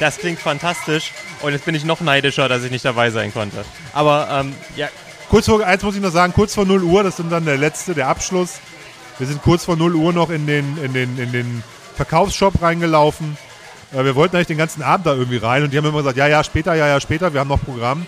Das 0.00 0.18
klingt 0.18 0.40
fantastisch. 0.40 1.12
Und 1.40 1.52
jetzt 1.52 1.64
bin 1.64 1.74
ich 1.74 1.84
noch 1.84 2.00
neidischer, 2.00 2.48
dass 2.48 2.64
ich 2.64 2.70
nicht 2.70 2.84
dabei 2.84 3.10
sein 3.10 3.32
konnte. 3.32 3.64
Aber 3.92 4.28
ähm, 4.30 4.54
ja, 4.76 4.88
Kurz 5.28 5.44
vor, 5.44 5.62
eins 5.62 5.82
muss 5.82 5.94
ich 5.94 6.00
noch 6.00 6.10
sagen, 6.10 6.32
kurz 6.32 6.54
vor 6.54 6.64
0 6.64 6.82
Uhr, 6.84 7.02
das 7.02 7.18
sind 7.18 7.30
dann 7.30 7.44
der 7.44 7.58
letzte, 7.58 7.92
der 7.92 8.08
Abschluss. 8.08 8.60
Wir 9.18 9.26
sind 9.26 9.42
kurz 9.42 9.66
vor 9.66 9.76
0 9.76 9.94
Uhr 9.94 10.14
noch 10.14 10.30
in 10.30 10.46
den, 10.46 10.78
in 10.82 10.94
den, 10.94 11.18
in 11.18 11.32
den 11.32 11.62
Verkaufsshop 11.96 12.62
reingelaufen. 12.62 13.36
Äh, 13.92 14.04
wir 14.04 14.14
wollten 14.14 14.36
eigentlich 14.36 14.46
den 14.46 14.56
ganzen 14.56 14.82
Abend 14.82 15.06
da 15.06 15.14
irgendwie 15.14 15.36
rein 15.36 15.62
und 15.62 15.72
die 15.72 15.76
haben 15.76 15.84
immer 15.84 15.98
gesagt, 15.98 16.16
ja, 16.16 16.28
ja, 16.28 16.42
später, 16.42 16.74
ja, 16.74 16.88
ja, 16.88 16.98
später, 16.98 17.34
wir 17.34 17.40
haben 17.40 17.48
noch 17.48 17.62
Programm. 17.62 18.06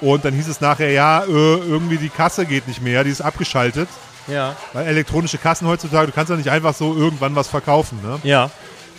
Und 0.00 0.24
dann 0.24 0.34
hieß 0.34 0.46
es 0.46 0.60
nachher, 0.60 0.92
ja, 0.92 1.24
äh, 1.24 1.26
irgendwie 1.26 1.96
die 1.96 2.10
Kasse 2.10 2.46
geht 2.46 2.68
nicht 2.68 2.80
mehr, 2.80 3.02
die 3.02 3.10
ist 3.10 3.22
abgeschaltet. 3.22 3.88
Ja. 4.28 4.54
Weil 4.72 4.86
elektronische 4.86 5.38
Kassen 5.38 5.66
heutzutage, 5.66 6.06
du 6.06 6.12
kannst 6.12 6.30
ja 6.30 6.36
nicht 6.36 6.50
einfach 6.50 6.74
so 6.74 6.94
irgendwann 6.96 7.34
was 7.34 7.48
verkaufen, 7.48 7.98
ne? 8.02 8.18
Ja. 8.22 8.50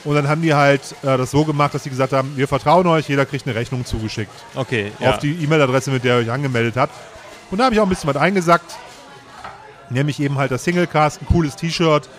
Und 0.04 0.16
dann 0.16 0.28
haben 0.28 0.42
die 0.42 0.54
halt 0.54 0.82
äh, 1.02 1.18
das 1.18 1.32
so 1.32 1.46
gemacht, 1.46 1.74
dass 1.74 1.84
sie 1.84 1.90
gesagt 1.90 2.12
haben, 2.12 2.36
wir 2.36 2.48
vertrauen 2.48 2.86
euch, 2.88 3.08
jeder 3.08 3.26
kriegt 3.26 3.48
eine 3.48 3.56
Rechnung 3.56 3.86
zugeschickt. 3.86 4.34
Okay, 4.54 4.92
ja. 5.00 5.12
Auf 5.12 5.20
die 5.20 5.32
E-Mail-Adresse, 5.44 5.92
mit 5.92 6.04
der 6.04 6.18
ihr 6.20 6.26
euch 6.26 6.32
angemeldet 6.32 6.76
habt. 6.76 6.94
Und 7.52 7.58
da 7.60 7.66
habe 7.66 7.76
ich 7.76 7.80
auch 7.80 7.86
ein 7.86 7.90
bisschen 7.90 8.10
was 8.10 8.18
eingesackt. 8.18 8.76
Nämlich 9.90 10.20
eben 10.20 10.38
halt 10.38 10.52
das 10.52 10.64
Singlecast, 10.64 11.22
ein 11.22 11.28
cooles 11.28 11.56
T-Shirt 11.56 12.10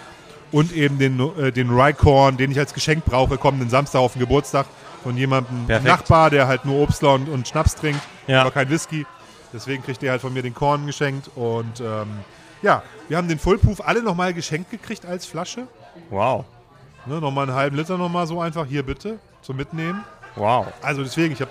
und 0.52 0.72
eben 0.72 0.98
den, 0.98 1.18
äh, 1.38 1.50
den 1.52 1.70
Rycorn, 1.70 2.36
den 2.36 2.52
ich 2.52 2.58
als 2.58 2.72
Geschenk 2.72 3.04
brauche, 3.04 3.36
kommenden 3.36 3.68
Samstag 3.68 3.98
auf 4.00 4.12
den 4.12 4.20
Geburtstag 4.20 4.66
von 5.02 5.16
jemandem, 5.16 5.66
Perfekt. 5.66 5.86
Nachbar, 5.88 6.30
der 6.30 6.46
halt 6.46 6.64
nur 6.64 6.80
Obstler 6.80 7.14
und, 7.14 7.28
und 7.28 7.46
Schnaps 7.48 7.74
trinkt, 7.74 8.00
Ja. 8.26 8.42
aber 8.42 8.50
kein 8.50 8.70
Whisky. 8.70 9.04
Deswegen 9.52 9.82
kriegt 9.84 10.02
er 10.02 10.12
halt 10.12 10.20
von 10.22 10.32
mir 10.32 10.42
den 10.42 10.54
Korn 10.54 10.86
geschenkt. 10.86 11.28
Und 11.36 11.80
ähm, 11.80 12.08
ja, 12.64 12.82
wir 13.08 13.18
haben 13.18 13.28
den 13.28 13.38
Fullproof 13.38 13.80
alle 13.86 14.02
nochmal 14.02 14.32
geschenkt 14.32 14.70
gekriegt 14.70 15.04
als 15.04 15.26
Flasche. 15.26 15.68
Wow. 16.08 16.46
Ne, 17.06 17.20
nochmal 17.20 17.46
einen 17.46 17.56
halben 17.56 17.76
Liter 17.76 17.98
nochmal 17.98 18.26
so 18.26 18.40
einfach 18.40 18.64
hier 18.64 18.82
bitte 18.82 19.18
zum 19.42 19.56
Mitnehmen. 19.56 20.02
Wow. 20.34 20.66
Also 20.80 21.02
deswegen, 21.02 21.34
ich 21.34 21.40
habe, 21.42 21.50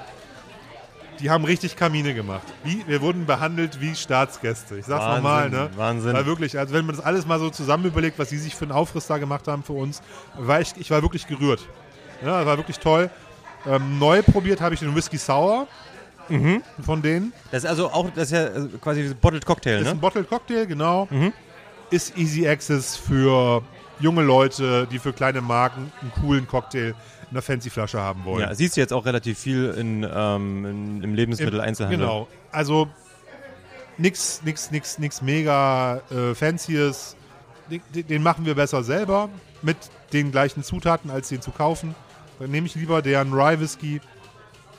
die 1.19 1.29
haben 1.29 1.45
richtig 1.45 1.75
Kamine 1.75 2.15
gemacht. 2.15 2.41
Wie, 2.63 2.83
wir 2.87 3.01
wurden 3.01 3.27
behandelt 3.27 3.79
wie 3.79 3.93
Staatsgäste. 3.93 4.77
Ich 4.77 4.87
sag's 4.87 5.05
nochmal, 5.05 5.51
ne? 5.51 5.69
Wahnsinn. 5.75 6.13
War 6.13 6.25
wirklich, 6.25 6.57
also 6.57 6.73
wenn 6.73 6.87
man 6.87 6.95
das 6.95 7.05
alles 7.05 7.27
mal 7.27 7.39
so 7.39 7.51
zusammen 7.51 7.85
überlegt, 7.85 8.17
was 8.17 8.29
sie 8.29 8.39
sich 8.39 8.55
für 8.55 8.65
einen 8.65 8.71
Aufriss 8.71 9.05
da 9.05 9.19
gemacht 9.19 9.47
haben 9.47 9.61
für 9.61 9.73
uns, 9.73 10.01
war 10.35 10.59
ich, 10.61 10.73
ich 10.77 10.89
war 10.89 11.03
wirklich 11.03 11.27
gerührt. 11.27 11.61
Ja, 12.25 12.43
war 12.43 12.57
wirklich 12.57 12.79
toll. 12.79 13.11
Ähm, 13.67 13.99
neu 13.99 14.23
probiert 14.23 14.59
habe 14.61 14.73
ich 14.73 14.79
den 14.79 14.95
Whisky 14.95 15.17
Sour 15.17 15.67
Mhm. 16.29 16.63
von 16.81 17.01
denen. 17.01 17.33
Das 17.51 17.63
ist 17.63 17.69
also 17.69 17.89
auch, 17.91 18.09
das 18.11 18.25
ist 18.25 18.31
ja 18.31 18.45
äh, 18.45 18.67
quasi 18.81 19.01
ein 19.01 19.15
Bottled 19.15 19.45
Cocktail, 19.45 19.79
Ist 19.79 19.85
ne? 19.85 19.91
ein 19.91 19.99
Bottled 19.99 20.29
Cocktail, 20.29 20.65
genau. 20.65 21.07
Mhm. 21.09 21.33
Ist 21.89 22.17
Easy 22.17 22.47
Access 22.47 22.95
für 22.97 23.61
junge 23.99 24.23
Leute, 24.23 24.87
die 24.91 24.99
für 24.99 25.13
kleine 25.13 25.41
Marken 25.41 25.91
einen 26.01 26.11
coolen 26.11 26.47
Cocktail 26.47 26.89
in 26.89 26.95
einer 27.31 27.41
fancy 27.41 27.69
Flasche 27.69 27.99
haben 27.99 28.25
wollen. 28.25 28.41
Ja, 28.41 28.53
siehst 28.53 28.75
du 28.77 28.81
jetzt 28.81 28.93
auch 28.93 29.05
relativ 29.05 29.39
viel 29.39 29.69
in, 29.77 30.07
ähm, 30.11 30.65
in, 30.65 31.03
im 31.03 31.13
Lebensmitteleinzelhandel. 31.15 31.99
Genau. 31.99 32.27
Also 32.51 32.87
nix, 33.97 34.41
nix, 34.43 34.71
nix, 34.71 34.99
nix 34.99 35.21
mega 35.21 36.01
äh, 36.11 36.33
fancyes. 36.35 37.15
Den, 37.69 38.07
den 38.07 38.23
machen 38.23 38.45
wir 38.45 38.55
besser 38.55 38.83
selber 38.83 39.29
mit 39.61 39.77
den 40.11 40.31
gleichen 40.31 40.63
Zutaten, 40.63 41.09
als 41.09 41.29
den 41.29 41.41
zu 41.41 41.51
kaufen. 41.51 41.95
Dann 42.39 42.51
nehme 42.51 42.67
ich 42.67 42.75
lieber 42.75 43.01
deren 43.01 43.33
Rye 43.33 43.59
Whisky 43.59 44.01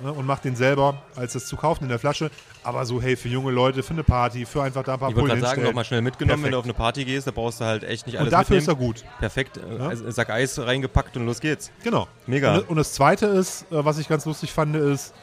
ne, 0.00 0.12
und 0.12 0.26
mache 0.26 0.42
den 0.42 0.56
selber, 0.56 1.02
als 1.16 1.34
es 1.34 1.46
zu 1.46 1.56
kaufen 1.56 1.84
in 1.84 1.88
der 1.90 1.98
Flasche. 1.98 2.30
Aber 2.62 2.84
so, 2.86 3.00
hey, 3.02 3.16
für 3.16 3.28
junge 3.28 3.50
Leute, 3.52 3.82
für 3.82 3.92
eine 3.92 4.04
Party, 4.04 4.46
für 4.46 4.62
einfach 4.62 4.82
da 4.84 4.94
ein 4.94 4.98
paar 5.00 5.10
Ich 5.10 5.16
wollte 5.16 5.28
gerade 5.28 5.40
sagen, 5.42 5.62
nochmal 5.62 5.84
schnell 5.84 6.00
mitgenommen, 6.02 6.42
wenn 6.44 6.52
du 6.52 6.58
auf 6.58 6.64
Perfekt. 6.64 6.78
eine 6.80 6.84
Party 6.84 7.04
gehst, 7.04 7.26
da 7.26 7.30
brauchst 7.30 7.60
du 7.60 7.64
halt 7.64 7.84
echt 7.84 8.06
nicht 8.06 8.14
Und 8.16 8.20
alles 8.22 8.30
dafür 8.32 8.56
ist 8.56 8.66
mitnehmen. 8.66 8.92
er 8.92 9.02
gut. 9.02 9.04
Perfekt, 9.18 9.56
äh, 9.58 9.78
Ja. 9.78 10.12
Sack 10.12 10.30
Eis 10.30 10.58
reingepackt 10.58 11.16
und 11.16 11.26
los 11.26 11.40
geht's. 11.40 11.70
Genau. 11.82 12.08
Mega. 12.26 12.56
Und, 12.56 12.70
und 12.70 12.76
das 12.76 12.92
Zweite 12.94 13.26
ist, 13.26 13.62
äh, 13.70 13.84
was 13.84 13.98
ich 13.98 14.08
ganz 14.08 14.24
lustig 14.24 14.52
fand, 14.52 14.76
ist, 14.76 15.14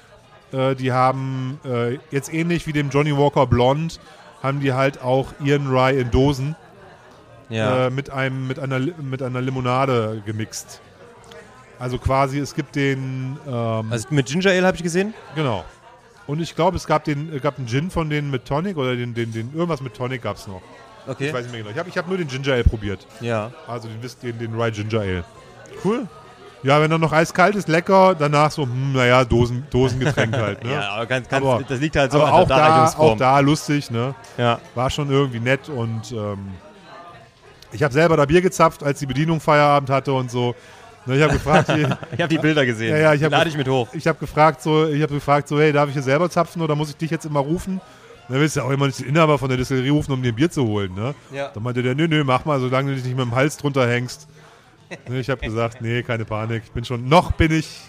äh, 0.51 0.75
die 0.75 0.91
haben 0.91 1.59
jetzt 2.11 2.33
ähnlich 2.33 2.67
wie 2.67 2.73
dem 2.73 2.89
Johnny 2.89 3.15
Walker 3.17 3.47
Blonde 3.47 3.95
haben 4.43 4.59
die 4.59 4.73
halt 4.73 5.01
auch 5.01 5.27
ihren 5.43 5.67
Rye 5.67 5.99
in 6.01 6.11
Dosen 6.11 6.55
Ja. 7.49 7.89
mit, 7.89 8.09
einem, 8.09 8.47
mit, 8.47 8.59
einer, 8.59 8.79
mit 8.79 9.21
einer 9.21 9.39
Limonade 9.41 10.21
gemixt. 10.25 10.81
Also 11.81 11.97
quasi, 11.97 12.37
es 12.39 12.53
gibt 12.53 12.75
den... 12.75 13.37
Ähm, 13.47 13.91
Also 13.91 14.07
mit 14.11 14.27
Ginger 14.27 14.51
Ale 14.51 14.67
habe 14.67 14.77
ich 14.77 14.83
gesehen? 14.83 15.15
Genau. 15.35 15.65
Und 16.27 16.39
ich 16.39 16.55
glaube, 16.55 16.77
es 16.77 16.85
gab, 16.85 17.03
den, 17.05 17.33
es 17.33 17.41
gab 17.41 17.57
einen 17.57 17.67
Gin 17.67 17.89
von 17.89 18.07
denen 18.09 18.29
mit 18.29 18.45
Tonic 18.45 18.77
oder 18.77 18.95
den, 18.95 19.15
den, 19.15 19.31
den 19.33 19.51
irgendwas 19.53 19.81
mit 19.81 19.95
Tonic 19.95 20.21
gab 20.21 20.37
es 20.37 20.45
noch. 20.47 20.61
Okay. 21.07 21.27
Ich 21.29 21.33
weiß 21.33 21.41
nicht 21.43 21.51
mehr 21.51 21.61
genau. 21.61 21.71
Ich 21.71 21.79
habe 21.79 21.89
ich 21.89 21.97
hab 21.97 22.07
nur 22.07 22.17
den 22.17 22.27
Ginger 22.27 22.53
Ale 22.53 22.63
probiert. 22.63 23.07
Ja. 23.19 23.51
Also 23.67 23.87
den, 23.87 23.99
den, 24.21 24.37
den 24.37 24.61
Rye 24.61 24.71
Ginger 24.71 25.01
Ale. 25.01 25.23
Cool. 25.83 26.07
Ja, 26.63 26.79
wenn 26.79 26.91
er 26.91 26.99
noch 26.99 27.11
eiskalt 27.11 27.55
ist, 27.55 27.67
lecker. 27.67 28.13
Danach 28.13 28.51
so, 28.51 28.61
hm, 28.63 28.93
naja, 28.93 29.25
Dosen, 29.25 29.65
Dosengetränk 29.71 30.37
halt. 30.37 30.63
Ne? 30.63 30.71
Ja, 30.73 30.89
aber 30.91 31.07
ganz- 31.07 31.27
ganz- 31.27 31.65
das 31.67 31.79
liegt 31.79 31.95
halt 31.95 32.11
so 32.11 32.19
aber 32.21 32.27
an 32.27 32.33
der 32.33 32.41
auch 32.43 32.47
da, 32.47 32.57
Darreichungsform. 32.57 33.13
auch 33.13 33.17
da 33.17 33.39
lustig, 33.39 33.89
ne? 33.89 34.13
Ja. 34.37 34.59
War 34.75 34.91
schon 34.91 35.09
irgendwie 35.09 35.39
nett 35.39 35.67
und 35.69 36.11
ähm, 36.11 36.51
ich 37.71 37.81
habe 37.81 37.91
selber 37.93 38.15
da 38.15 38.25
Bier 38.25 38.43
gezapft, 38.43 38.83
als 38.83 38.99
die 38.99 39.07
Bedienung 39.07 39.39
Feierabend 39.39 39.89
hatte 39.89 40.13
und 40.13 40.29
so. 40.29 40.53
Ne, 41.05 41.17
ich 41.17 41.23
habe 41.23 41.33
gefragt, 41.33 41.69
Ich 42.11 42.21
habe 42.21 42.27
die 42.27 42.37
Bilder 42.37 42.65
gesehen. 42.65 42.91
Ja, 42.91 42.97
ja, 42.97 43.13
ich 43.13 43.23
hab 43.23 43.31
Lade 43.31 43.49
ich 43.49 43.57
mit 43.57 43.67
hoch. 43.67 43.87
Ich 43.93 44.07
habe 44.07 44.19
gefragt, 44.19 44.61
so, 44.61 44.87
ich 44.87 45.01
habe 45.01 45.13
gefragt, 45.13 45.47
so, 45.47 45.59
hey, 45.59 45.71
darf 45.71 45.87
ich 45.87 45.93
hier 45.93 46.03
selber 46.03 46.29
zapfen 46.29 46.61
oder 46.61 46.75
muss 46.75 46.89
ich 46.89 46.97
dich 46.97 47.11
jetzt 47.11 47.25
immer 47.25 47.39
rufen? 47.39 47.81
Dann 48.29 48.39
willst 48.39 48.55
du 48.55 48.61
ja 48.61 48.65
auch 48.65 48.71
immer 48.71 48.85
nicht 48.85 48.99
den 48.99 49.07
Inhaber 49.07 49.37
von 49.37 49.49
der 49.49 49.57
Distillerie 49.57 49.89
rufen, 49.89 50.13
um 50.13 50.21
dir 50.21 50.29
ein 50.29 50.35
Bier 50.35 50.49
zu 50.49 50.65
holen, 50.65 50.93
ne? 50.93 51.13
Ja. 51.33 51.49
Dann 51.49 51.63
meinte 51.63 51.83
der, 51.83 51.95
nö, 51.95 52.07
nö, 52.07 52.23
mach 52.23 52.45
mal, 52.45 52.59
solange 52.59 52.91
du 52.91 52.95
dich 52.95 53.03
nicht 53.03 53.17
mit 53.17 53.25
dem 53.25 53.35
Hals 53.35 53.57
drunter 53.57 53.87
hängst. 53.89 54.27
Ne, 55.09 55.19
ich 55.19 55.29
habe 55.29 55.41
gesagt, 55.41 55.81
nee, 55.81 56.03
keine 56.03 56.23
Panik, 56.23 56.63
ich 56.65 56.71
bin 56.71 56.85
schon, 56.85 57.09
noch 57.09 57.31
bin 57.33 57.51
ich, 57.51 57.79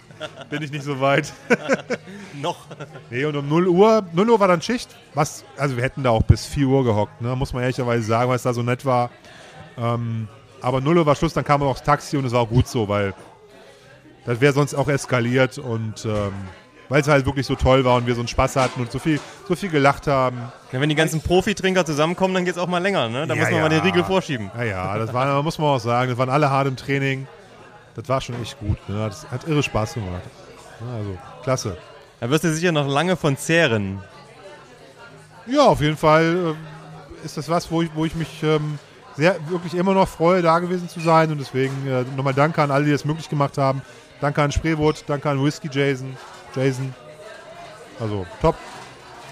bin 0.50 0.62
ich 0.62 0.72
nicht 0.72 0.84
so 0.84 1.00
weit. 1.00 1.32
Noch. 2.40 2.66
Nee, 3.10 3.24
und 3.24 3.36
um 3.36 3.48
0 3.48 3.68
Uhr, 3.68 4.04
0 4.12 4.30
Uhr 4.30 4.40
war 4.40 4.48
dann 4.48 4.62
Schicht, 4.62 4.88
was, 5.14 5.44
also 5.56 5.76
wir 5.76 5.82
hätten 5.84 6.02
da 6.02 6.10
auch 6.10 6.22
bis 6.22 6.46
4 6.46 6.66
Uhr 6.66 6.84
gehockt, 6.84 7.20
ne? 7.20 7.36
Muss 7.36 7.52
man 7.52 7.62
ehrlicherweise 7.62 8.02
sagen, 8.04 8.28
weil 8.28 8.36
es 8.36 8.42
da 8.42 8.52
so 8.52 8.62
nett 8.62 8.84
war. 8.84 9.10
Ähm, 9.76 10.28
aber 10.62 10.80
0 10.80 10.98
Uhr 10.98 11.06
war 11.06 11.14
Schluss, 11.16 11.32
dann 11.34 11.44
kam 11.44 11.62
auch 11.62 11.74
das 11.76 11.82
Taxi 11.84 12.16
und 12.16 12.24
es 12.24 12.32
war 12.32 12.40
auch 12.40 12.48
gut 12.48 12.68
so, 12.68 12.88
weil 12.88 13.14
das 14.24 14.40
wäre 14.40 14.52
sonst 14.52 14.74
auch 14.74 14.88
eskaliert 14.88 15.58
und 15.58 16.04
ähm, 16.04 16.32
weil 16.88 17.00
es 17.00 17.08
halt 17.08 17.26
wirklich 17.26 17.46
so 17.46 17.54
toll 17.54 17.84
war 17.84 17.96
und 17.96 18.06
wir 18.06 18.14
so 18.14 18.20
einen 18.20 18.28
Spaß 18.28 18.56
hatten 18.56 18.80
und 18.80 18.92
so 18.92 18.98
viel, 18.98 19.18
so 19.48 19.56
viel 19.56 19.70
gelacht 19.70 20.06
haben. 20.06 20.38
Ja, 20.72 20.80
wenn 20.80 20.88
die 20.88 20.94
ganzen 20.94 21.20
Profitrinker 21.20 21.84
zusammenkommen, 21.84 22.34
dann 22.34 22.44
geht 22.44 22.54
es 22.54 22.60
auch 22.60 22.66
mal 22.66 22.82
länger. 22.82 23.08
Ne? 23.08 23.26
Da 23.26 23.34
Ja, 23.34 23.40
muss 23.40 23.50
man 23.50 23.56
ja. 23.56 23.62
mal 23.62 23.68
den 23.70 23.80
Riegel 23.80 24.04
vorschieben. 24.04 24.50
Ja, 24.56 24.64
ja, 24.64 24.98
das 24.98 25.12
war, 25.12 25.42
muss 25.42 25.58
man 25.58 25.68
auch 25.68 25.78
sagen, 25.78 26.10
das 26.10 26.18
waren 26.18 26.28
alle 26.30 26.50
hart 26.50 26.68
im 26.68 26.76
Training. 26.76 27.26
Das 27.94 28.08
war 28.08 28.20
schon 28.20 28.40
echt 28.42 28.58
gut. 28.58 28.76
Ne? 28.88 29.06
Das 29.08 29.30
hat 29.30 29.46
irre 29.48 29.62
Spaß 29.62 29.94
gemacht. 29.94 30.22
Also, 30.96 31.16
klasse. 31.42 31.76
Da 32.20 32.30
wirst 32.30 32.44
du 32.44 32.52
sicher 32.52 32.72
noch 32.72 32.86
lange 32.86 33.16
von 33.16 33.36
zehren. 33.36 34.00
Ja, 35.46 35.62
auf 35.62 35.80
jeden 35.80 35.96
Fall 35.96 36.54
äh, 37.22 37.24
ist 37.24 37.36
das 37.36 37.48
was, 37.48 37.70
wo 37.70 37.82
ich, 37.82 37.90
wo 37.94 38.04
ich 38.04 38.14
mich 38.14 38.42
ähm, 38.42 38.78
sehr 39.16 39.36
wirklich 39.48 39.74
immer 39.74 39.94
noch 39.94 40.08
freue, 40.08 40.42
da 40.42 40.58
gewesen 40.58 40.88
zu 40.88 41.00
sein. 41.00 41.30
Und 41.30 41.38
deswegen 41.38 41.86
äh, 41.86 42.04
nochmal 42.16 42.34
Danke 42.34 42.62
an 42.62 42.70
alle, 42.70 42.84
die 42.84 42.92
das 42.92 43.04
möglich 43.04 43.28
gemacht 43.28 43.58
haben. 43.58 43.82
Danke 44.20 44.42
an 44.42 44.52
Spreewood, 44.52 45.04
danke 45.06 45.28
an 45.28 45.42
Whisky 45.44 45.68
Jason. 45.70 46.16
Jason. 46.54 46.94
Also, 47.98 48.26
top. 48.40 48.56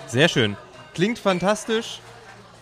Sehr 0.07 0.29
schön. 0.29 0.57
Klingt 0.95 1.19
fantastisch. 1.19 2.01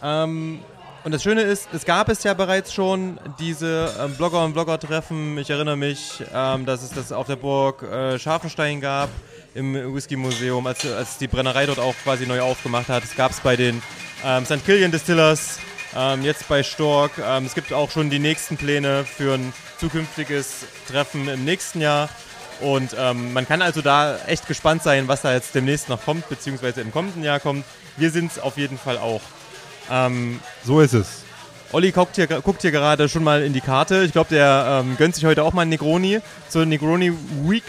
Ähm, 0.03 0.61
und 1.05 1.13
das 1.13 1.23
Schöne 1.23 1.43
ist, 1.43 1.69
es 1.73 1.85
gab 1.85 2.09
es 2.09 2.23
ja 2.25 2.35
bereits 2.35 2.73
schon 2.73 3.19
diese 3.39 3.91
ähm, 3.99 4.15
Blogger- 4.17 4.45
und 4.45 4.53
Blogger-Treffen. 4.53 5.39
Ich 5.39 5.49
erinnere 5.49 5.77
mich, 5.77 6.23
ähm, 6.35 6.67
dass 6.67 6.83
es 6.83 6.91
das 6.91 7.13
auf 7.13 7.27
der 7.27 7.37
Burg 7.37 7.83
äh, 7.83 8.19
Scharfenstein 8.19 8.81
gab, 8.81 9.09
im 9.55 9.75
Whisky-Museum, 9.95 10.67
als, 10.67 10.85
als 10.85 11.17
die 11.19 11.27
Brennerei 11.27 11.67
dort 11.67 11.79
auch 11.79 11.95
quasi 12.05 12.27
neu 12.27 12.43
aufgemacht 12.43 12.89
hat. 12.89 13.05
Es 13.05 13.17
gab 13.17 13.31
es 13.31 13.41
bei 13.41 13.57
den 13.57 13.81
ähm, 14.25 14.45
St. 14.45 14.65
Killian 14.67 14.91
Distillers, 14.91 15.59
ähm, 15.97 16.23
jetzt 16.23 16.49
bei 16.49 16.63
Stork. 16.63 17.13
Ähm, 17.19 17.47
es 17.47 17.55
gibt 17.55 17.73
auch 17.73 17.91
schon 17.91 18.11
die 18.11 18.19
nächsten 18.19 18.57
Pläne 18.57 19.05
für 19.05 19.35
ein 19.35 19.53
zukünftiges 19.79 20.67
Treffen 20.91 21.29
im 21.29 21.45
nächsten 21.45 21.81
Jahr. 21.81 22.09
Und 22.61 22.95
ähm, 22.99 23.33
man 23.33 23.47
kann 23.47 23.63
also 23.63 23.83
da 23.83 24.19
echt 24.27 24.49
gespannt 24.49 24.83
sein, 24.83 25.07
was 25.09 25.23
da 25.23 25.33
jetzt 25.33 25.55
demnächst 25.55 25.89
noch 25.89 26.05
kommt, 26.05 26.29
beziehungsweise 26.29 26.81
im 26.81 26.91
kommenden 26.91 27.23
Jahr 27.23 27.41
kommt. 27.41 27.65
Wir 27.97 28.11
sind 28.11 28.33
es 28.33 28.39
auf 28.39 28.57
jeden 28.57 28.79
Fall 28.79 28.99
auch. 28.99 29.21
Ähm, 29.91 30.41
so 30.65 30.81
ist 30.81 30.95
es. 30.95 31.23
Olli 31.71 31.93
guckt 31.93 32.17
hier, 32.17 32.27
guckt 32.27 32.63
hier 32.63 32.71
gerade 32.71 33.09
schon 33.09 33.23
mal 33.23 33.43
in 33.43 33.53
die 33.53 33.61
Karte. 33.61 34.03
Ich 34.03 34.13
glaube, 34.13 34.31
der 34.31 34.83
ähm, 34.83 34.97
gönnt 34.97 35.15
sich 35.15 35.25
heute 35.25 35.45
auch 35.45 35.53
mal 35.53 35.63
einen 35.63 35.71
Negroni 35.71 36.21
zur 36.49 36.65
Negroni 36.65 37.13
Week. 37.45 37.65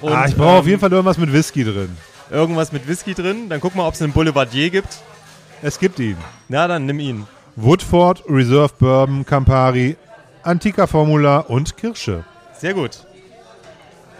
Und, 0.00 0.12
ah, 0.12 0.26
ich 0.26 0.36
brauche 0.36 0.58
auf 0.58 0.64
ähm, 0.64 0.70
jeden 0.70 0.80
Fall 0.80 0.92
irgendwas 0.92 1.18
mit 1.18 1.32
Whisky 1.32 1.64
drin. 1.64 1.96
Irgendwas 2.30 2.72
mit 2.72 2.86
Whisky 2.86 3.14
drin. 3.14 3.48
Dann 3.48 3.60
guck 3.60 3.74
mal, 3.74 3.86
ob 3.86 3.94
es 3.94 4.02
einen 4.02 4.12
Boulevardier 4.12 4.70
gibt. 4.70 4.98
Es 5.62 5.78
gibt 5.78 5.98
ihn. 5.98 6.16
Na, 6.48 6.68
dann 6.68 6.86
nimm 6.86 7.00
ihn. 7.00 7.26
Woodford, 7.60 8.22
Reserve 8.28 8.72
Bourbon, 8.78 9.26
Campari, 9.26 9.96
Antica 10.44 10.86
Formula 10.86 11.40
und 11.40 11.76
Kirsche. 11.76 12.24
Sehr 12.56 12.72
gut. 12.72 13.04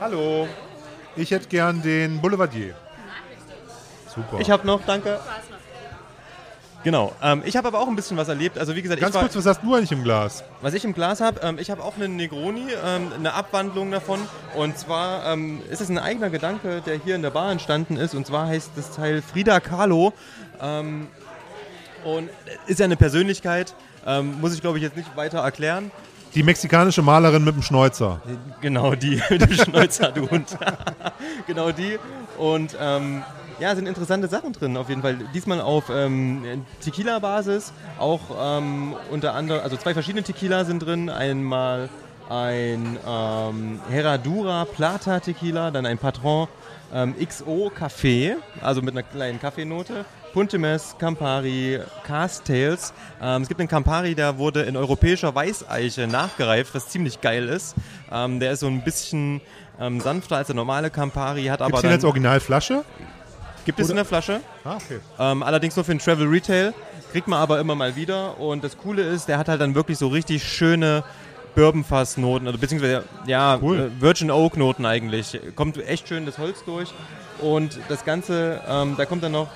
Hallo. 0.01 0.49
Ich 1.15 1.31
hätte 1.31 1.47
gern 1.47 1.81
den 1.81 2.21
Boulevardier. 2.21 2.75
Super. 4.13 4.41
Ich 4.41 4.51
habe 4.51 4.67
noch, 4.67 4.85
danke. 4.85 5.21
Genau. 6.83 7.13
Ähm, 7.23 7.43
ich 7.45 7.57
habe 7.57 7.69
aber 7.69 7.79
auch 7.79 7.87
ein 7.87 7.95
bisschen 7.95 8.17
was 8.17 8.29
erlebt. 8.29 8.59
Also 8.59 8.75
wie 8.75 8.83
gesagt, 8.83 9.01
Ganz 9.01 9.11
ich 9.11 9.15
war, 9.15 9.23
kurz, 9.23 9.37
was 9.37 9.47
hast 9.47 9.63
du 9.63 9.73
eigentlich 9.73 9.93
im 9.93 10.03
Glas? 10.03 10.43
Was 10.61 10.75
ich 10.75 10.85
im 10.85 10.93
Glas 10.93 11.21
habe, 11.21 11.39
ähm, 11.45 11.59
ich 11.61 11.71
habe 11.71 11.85
auch 11.85 11.95
einen 11.95 12.17
Negroni, 12.17 12.67
ähm, 12.85 13.13
eine 13.17 13.35
Abwandlung 13.35 13.93
davon. 13.93 14.19
Und 14.57 14.77
zwar 14.79 15.27
ähm, 15.27 15.63
ist 15.71 15.81
es 15.81 15.89
ein 15.89 15.99
eigener 15.99 16.31
Gedanke, 16.31 16.83
der 16.85 16.97
hier 16.97 17.15
in 17.15 17.23
der 17.23 17.31
Bar 17.31 17.53
entstanden 17.53 17.99
ist. 17.99 18.17
Und 18.17 18.27
zwar 18.27 18.49
heißt 18.49 18.73
das 18.75 18.91
Teil 18.91 19.23
Frida 19.23 19.61
Kahlo. 19.61 20.13
Und 22.09 22.31
ist 22.67 22.81
ja 22.81 22.85
eine 22.85 22.97
Persönlichkeit, 22.97 23.75
ähm, 24.07 24.41
muss 24.41 24.55
ich 24.55 24.61
glaube 24.61 24.79
ich 24.79 24.85
jetzt 24.85 24.97
nicht 24.97 25.15
weiter 25.17 25.41
erklären. 25.41 25.91
Die 26.35 26.43
mexikanische 26.43 27.03
Malerin 27.03 27.45
mit 27.45 27.55
dem 27.55 27.63
Schnäuzer. 27.63 28.21
Genau 28.61 28.95
die, 28.95 29.21
mit 29.31 29.43
dem 29.43 29.53
Schnäuzer, 29.53 30.13
du 30.13 30.29
Hund. 30.31 30.57
genau 31.47 31.73
die. 31.73 31.99
Und 32.39 32.77
ähm, 32.81 33.23
ja, 33.61 33.75
sind 33.75 33.87
interessante 33.87 34.29
Sachen 34.29 34.53
drin 34.53 34.77
auf 34.77 34.89
jeden 34.89 35.03
Fall. 35.03 35.19
Diesmal 35.35 35.61
auf 35.61 35.91
ähm, 35.91 36.65
Tequila-Basis, 36.83 37.73
auch 37.99 38.21
ähm, 38.41 38.95
unter 39.11 39.35
anderem, 39.35 39.63
also 39.63 39.77
zwei 39.77 39.95
verschiedene 39.95 40.23
Tequila 40.23 40.65
sind 40.65 40.81
drin. 40.81 41.11
Einmal 41.11 41.89
ein 42.29 42.99
ähm, 43.07 43.81
Herradura 43.91 44.65
Plata 44.65 45.21
Tequila, 45.21 45.71
dann 45.71 45.87
ein 45.87 45.99
Patron 45.99 46.47
ähm, 46.93 47.15
XO 47.19 47.71
Café, 47.77 48.37
also 48.63 48.83
mit 48.83 48.95
einer 48.95 49.03
kleinen 49.03 49.41
Kaffeenote. 49.41 50.05
Puntemes, 50.33 50.95
Campari, 50.99 51.81
Castails. 52.05 52.93
Ähm, 53.21 53.43
es 53.43 53.49
gibt 53.49 53.61
einen 53.61 53.69
Campari, 53.69 54.15
der 54.15 54.39
wurde 54.39 54.63
in 54.63 54.77
europäischer 54.77 55.35
Weißeiche 55.35 56.07
nachgereift, 56.07 56.75
was 56.75 56.89
ziemlich 56.89 57.21
geil 57.21 57.49
ist. 57.49 57.75
Ähm, 58.13 58.41
der 58.41 58.53
ist 58.53 58.61
so 58.61 58.67
ein 58.67 58.83
bisschen 58.83 59.41
ähm, 59.81 60.01
sanfter 60.01 60.37
als 60.37 60.49
der 60.49 60.57
normale 60.57 60.91
Campari, 60.91 61.45
hat 61.47 61.61
aber 61.61 61.69
Gibt's 61.69 61.83
den 61.83 61.91
dann... 61.91 61.99
als 61.99 62.05
Originalflasche? 62.05 62.85
Gibt 63.65 63.81
es 63.81 63.91
in 63.91 63.97
der 63.97 64.07
Flasche. 64.07 64.41
Ah, 64.65 64.77
okay. 64.77 64.99
Ähm, 65.19 65.43
allerdings 65.43 65.77
nur 65.77 65.85
für 65.85 65.93
den 65.93 65.99
Travel 65.99 66.27
Retail. 66.27 66.73
Kriegt 67.13 67.29
man 67.29 67.39
aber 67.39 67.61
immer 67.61 67.75
mal 67.75 67.97
wieder. 67.97 68.41
Und 68.41 68.65
das 68.65 68.79
Coole 68.79 69.03
ist, 69.03 69.29
der 69.29 69.37
hat 69.37 69.49
halt 69.49 69.61
dann 69.61 69.75
wirklich 69.75 69.99
so 69.99 70.09
richtig 70.09 70.43
schöne 70.43 71.05
Bourbonfass-Noten, 71.55 72.47
also 72.47 72.59
beziehungsweise 72.59 73.05
ja, 73.27 73.57
äh, 73.57 73.91
Virgin 74.01 74.31
Oak 74.31 74.57
Noten 74.57 74.87
eigentlich. 74.87 75.39
Kommt 75.55 75.77
echt 75.87 76.09
schön 76.09 76.25
das 76.25 76.39
Holz 76.39 76.65
durch. 76.65 76.95
Und 77.41 77.79
das 77.91 78.07
Ganze, 78.07 78.63
ähm, 78.67 78.95
da 78.97 79.05
kommt 79.05 79.23
dann 79.23 79.33
noch 79.33 79.49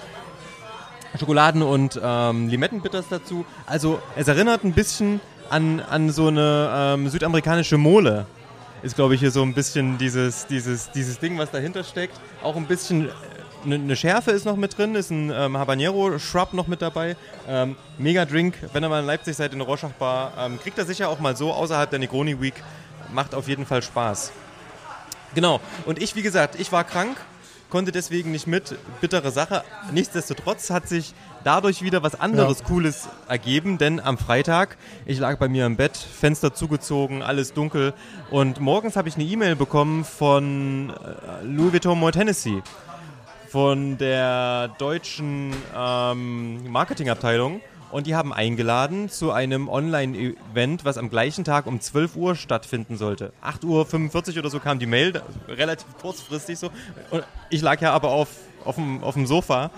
Schokoladen- 1.19 1.63
und 1.63 2.01
ähm, 2.03 2.49
Limettenbitters 2.49 3.07
dazu. 3.09 3.45
Also 3.67 4.01
es 4.17 4.29
erinnert 4.29 4.65
ein 4.65 4.73
bisschen 4.73 5.21
an, 5.51 5.81
an 5.81 6.11
so 6.11 6.29
eine 6.29 6.71
ähm, 6.75 7.09
südamerikanische 7.09 7.79
Mole. 7.79 8.27
Ist, 8.83 8.97
glaube 8.97 9.15
ich, 9.15 9.21
hier 9.21 9.31
so 9.31 9.43
ein 9.43 9.55
bisschen 9.55 9.99
dieses, 9.99 10.47
dieses, 10.47 10.91
dieses 10.91 11.19
Ding, 11.21 11.39
was 11.39 11.51
dahinter 11.51 11.85
steckt. 11.85 12.19
Auch 12.43 12.57
ein 12.57 12.67
bisschen 12.67 13.11
eine 13.65 13.79
ne 13.79 13.97
Schärfe 13.97 14.33
ist 14.33 14.45
noch 14.45 14.57
mit 14.57 14.77
drin, 14.77 14.95
ist 14.95 15.11
ein 15.11 15.31
ähm, 15.31 15.57
Habanero 15.57 16.19
Shrub 16.19 16.53
noch 16.53 16.67
mit 16.67 16.83
dabei. 16.83 17.17
Ähm, 17.49 17.77
mega 17.99 18.25
Drink, 18.25 18.55
wenn 18.73 18.83
ihr 18.83 18.89
mal 18.89 19.01
in 19.01 19.07
Leipzig 19.07 19.37
seid 19.37 19.53
in 19.53 19.59
der 19.59 19.69
Rorschach 19.69 19.93
Bar, 19.93 20.33
ähm, 20.39 20.59
kriegt 20.61 20.79
er 20.79 20.85
sicher 20.85 21.09
auch 21.09 21.21
mal 21.21 21.37
so 21.37 21.53
außerhalb 21.53 21.89
der 21.91 21.99
Negroni 21.99 22.41
Week. 22.41 22.55
Macht 23.13 23.35
auf 23.35 23.49
jeden 23.49 23.67
Fall 23.67 23.83
Spaß. 23.83 24.33
Genau. 25.35 25.61
Und 25.87 26.01
ich, 26.03 26.17
wie 26.17 26.23
gesagt, 26.23 26.59
ich 26.59 26.73
war 26.73 26.85
krank, 26.85 27.17
konnte 27.73 27.91
deswegen 27.91 28.33
nicht 28.33 28.47
mit. 28.47 28.77
Bittere 29.01 29.31
Sache. 29.31 29.65
Nichtsdestotrotz 29.93 30.69
hat 30.69 30.91
sich 30.91 31.15
dadurch 31.43 31.81
wieder 31.81 32.03
was 32.03 32.21
anderes 32.21 32.59
Ja. 32.59 32.67
Cooles 32.67 33.09
ergeben, 33.29 33.79
denn 33.79 33.99
am 33.99 34.19
Freitag, 34.19 34.77
ich 35.07 35.19
lag 35.19 35.39
bei 35.39 35.49
mir 35.49 35.65
im 35.65 35.77
Bett, 35.77 35.97
Fenster 35.97 36.53
zugezogen, 36.53 37.23
alles 37.23 37.55
dunkel 37.55 37.95
und 38.31 38.61
morgens 38.61 38.95
habe 38.95 39.09
ich 39.09 39.15
eine 39.15 39.25
E-Mail 39.25 39.57
bekommen 39.57 40.05
von 40.05 40.91
äh, 40.91 41.45
Louis 41.47 41.73
Vuitton 41.73 41.99
Moet 41.99 42.15
Hennessy, 42.15 42.63
von 43.49 43.97
der 43.97 44.69
deutschen 44.77 45.55
ähm, 45.75 46.71
Marketingabteilung 46.71 47.63
und 47.93 48.07
die 48.07 48.17
haben 48.17 48.33
eingeladen 48.33 49.09
zu 49.11 49.31
einem 49.33 49.69
Online-Event, 49.69 50.85
was 50.85 50.99
am 50.99 51.11
gleichen 51.11 51.45
Tag 51.45 51.67
um 51.67 51.81
12 51.81 52.17
Uhr 52.17 52.35
stattfinden 52.35 52.97
sollte. 52.97 53.33
8.45 53.45 54.33
Uhr 54.33 54.39
oder 54.39 54.51
so 54.51 54.59
kam 54.59 54.79
die 54.79 54.87
Mail, 54.87 55.23
relativ 55.47 55.87
kurzfristig 56.01 56.59
so. 56.59 56.71
Und 57.11 57.23
ich 57.51 57.61
lag 57.61 57.81
ja 57.81 57.93
aber 57.93 58.09
auf, 58.09 58.29
auf, 58.65 58.77
dem, 58.77 59.05
auf 59.05 59.15
dem 59.15 59.27
Sofa, 59.27 59.71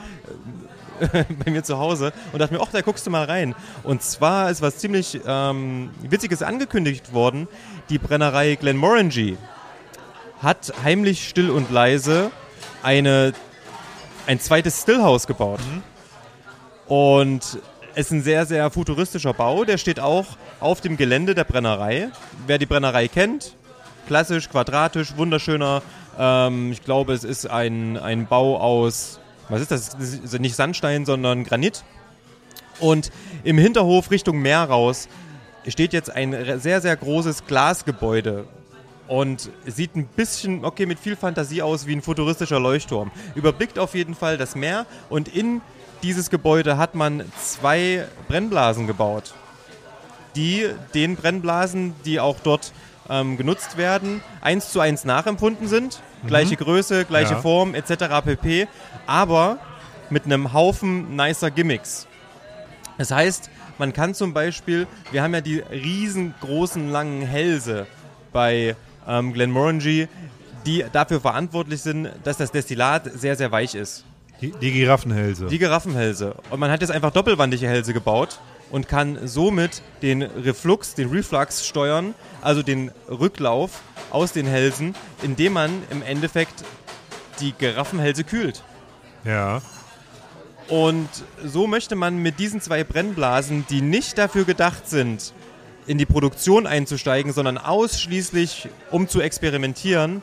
bei 1.45 1.51
mir 1.51 1.65
zu 1.65 1.79
Hause 1.79 2.13
und 2.33 2.39
dachte 2.39 2.55
mir, 2.55 2.61
ach, 2.63 2.71
da 2.71 2.81
guckst 2.81 3.05
du 3.05 3.11
mal 3.11 3.25
rein. 3.25 3.57
Und 3.83 4.03
zwar 4.03 4.49
ist 4.49 4.63
was 4.63 4.79
ziemlich 4.79 5.21
ähm, 5.27 5.91
Witziges 6.03 6.43
angekündigt 6.43 7.13
worden. 7.13 7.49
Die 7.89 7.99
Brennerei 7.99 8.55
Glenmorangie 8.55 9.37
hat 10.41 10.73
heimlich 10.85 11.29
still 11.29 11.51
und 11.51 11.73
leise 11.73 12.31
eine, 12.85 13.33
ein 14.29 14.39
zweites 14.39 14.83
Stillhaus 14.83 15.27
gebaut. 15.27 15.61
Und 16.87 17.41
es 17.43 17.59
ist 17.95 18.11
ein 18.11 18.23
sehr, 18.23 18.47
sehr 18.47 18.71
futuristischer 18.71 19.33
Bau. 19.33 19.65
Der 19.65 19.79
steht 19.79 20.01
auch 20.01 20.27
auf 20.61 20.81
dem 20.81 20.97
Gelände 20.97 21.35
der 21.35 21.45
Brennerei. 21.45 22.11
Wer 22.47 22.59
die 22.59 22.67
Brennerei 22.67 23.09
kennt, 23.09 23.57
klassisch, 24.07 24.49
quadratisch, 24.49 25.17
wunderschöner. 25.17 25.83
Ähm, 26.19 26.73
ich 26.73 26.83
glaube, 26.83 27.13
es 27.13 27.25
ist 27.25 27.49
ein, 27.51 27.97
ein 27.97 28.27
Bau 28.27 28.59
aus, 28.59 29.21
was 29.49 29.61
ist 29.61 29.71
das? 29.71 29.95
ist 29.95 30.39
nicht 30.39 30.57
Sandstein, 30.57 31.05
sondern 31.05 31.45
Granit. 31.45 31.85
Und 32.81 33.11
im 33.45 33.59
Hinterhof 33.59 34.11
Richtung 34.11 34.41
Meer 34.41 34.65
raus 34.65 35.09
steht 35.69 35.93
jetzt 35.93 36.11
ein 36.11 36.61
sehr, 36.61 36.81
sehr 36.81 36.97
großes 36.97 37.47
Glasgebäude. 37.47 38.47
Und 39.07 39.51
sieht 39.67 39.97
ein 39.97 40.07
bisschen, 40.07 40.65
okay, 40.65 40.87
mit 40.87 40.99
viel 40.99 41.15
Fantasie 41.15 41.61
aus 41.61 41.87
wie 41.87 41.95
ein 41.95 42.01
futuristischer 42.01 42.59
Leuchtturm. 42.59 43.11
Überblickt 43.35 43.79
auf 43.79 43.95
jeden 43.95 44.15
Fall 44.15 44.39
das 44.39 44.57
Meer 44.57 44.87
und 45.11 45.29
in 45.29 45.61
dieses 46.05 46.29
Gebäude 46.29 46.77
hat 46.77 46.95
man 46.95 47.25
zwei 47.41 48.07
Brennblasen 48.29 48.87
gebaut, 48.87 49.33
die 50.37 50.69
den 50.93 51.17
Brennblasen, 51.17 51.95
die 52.05 52.21
auch 52.21 52.37
dort 52.45 52.73
ähm, 53.09 53.39
genutzt 53.39 53.79
werden, 53.79 54.21
eins 54.43 54.71
zu 54.71 54.81
eins 54.81 55.07
nachempfunden 55.07 55.67
sind. 55.67 56.03
Mhm. 56.23 56.27
Gleiche 56.27 56.57
Größe, 56.57 57.07
gleiche 57.07 57.35
Ja. 57.35 57.41
Form 57.41 57.75
etc. 57.75 58.23
pp. 58.23 58.69
Aber 59.07 59.59
mit 60.11 60.27
einem 60.27 60.53
Haufen 60.53 61.17
nicer 61.17 61.51
Gimmicks. 61.51 62.07
Das 62.99 63.11
heißt, 63.11 63.49
man 63.79 63.95
kann 63.95 64.13
zum 64.15 64.35
Beispiel, 64.35 64.87
wir 65.11 65.23
haben 65.23 65.33
ja 65.33 65.41
die 65.41 65.61
riesengroßen 65.61 66.91
langen 66.91 67.23
Hälse 67.23 67.87
bei 68.31 68.77
ähm, 69.09 69.33
Glenmorangie, 69.33 70.09
die 70.67 70.85
dafür 70.93 71.21
verantwortlich 71.23 71.81
sind, 71.81 72.11
dass 72.25 72.37
das 72.37 72.53
Destillat 72.53 73.11
sehr, 73.15 73.37
sehr 73.37 73.51
weich 73.51 73.75
ist. 73.75 74.05
Die, 74.53 74.59
die 74.61 74.73
Giraffenhälse. 74.73 75.47
Die 75.47 75.59
Giraffenhälse. 75.59 76.35
Und 76.51 76.61
man 76.61 76.71
hat 76.71 76.81
jetzt 76.81 76.91
einfach 76.91 77.11
doppelwandige 77.11 77.67
Hälse 77.67 77.93
gebaut 77.93 78.39
und 78.71 78.89
kann 78.89 79.19
somit 79.27 79.83
den 80.03 80.23
Reflux, 80.23 80.95
den 80.95 81.11
Reflux 81.11 81.67
steuern, 81.67 82.15
also 82.43 82.63
den 82.63 82.91
Rücklauf 83.09 83.83
aus 84.11 84.33
den 84.33 84.47
Hälsen, 84.47 84.95
indem 85.23 85.55
man 85.55 85.71
im 85.91 86.03
Endeffekt 86.03 86.65
die 87.41 87.53
Giraffenhälse 87.53 88.25
kühlt. 88.25 88.63
Ja. 89.25 89.63
Und 90.69 91.09
so 91.45 91.67
möchte 91.67 91.95
man 91.95 92.19
mit 92.19 92.39
diesen 92.39 92.61
zwei 92.61 92.85
Brennblasen, 92.85 93.67
die 93.69 93.83
nicht 93.83 94.17
dafür 94.19 94.45
gedacht 94.45 94.89
sind, 94.89 95.33
in 95.87 95.99
die 95.99 96.07
Produktion 96.07 96.67
einzusteigen, 96.67 97.33
sondern 97.33 97.59
ausschließlich 97.59 98.69
um 98.91 99.09
zu 99.09 99.21
experimentieren, 99.21 100.23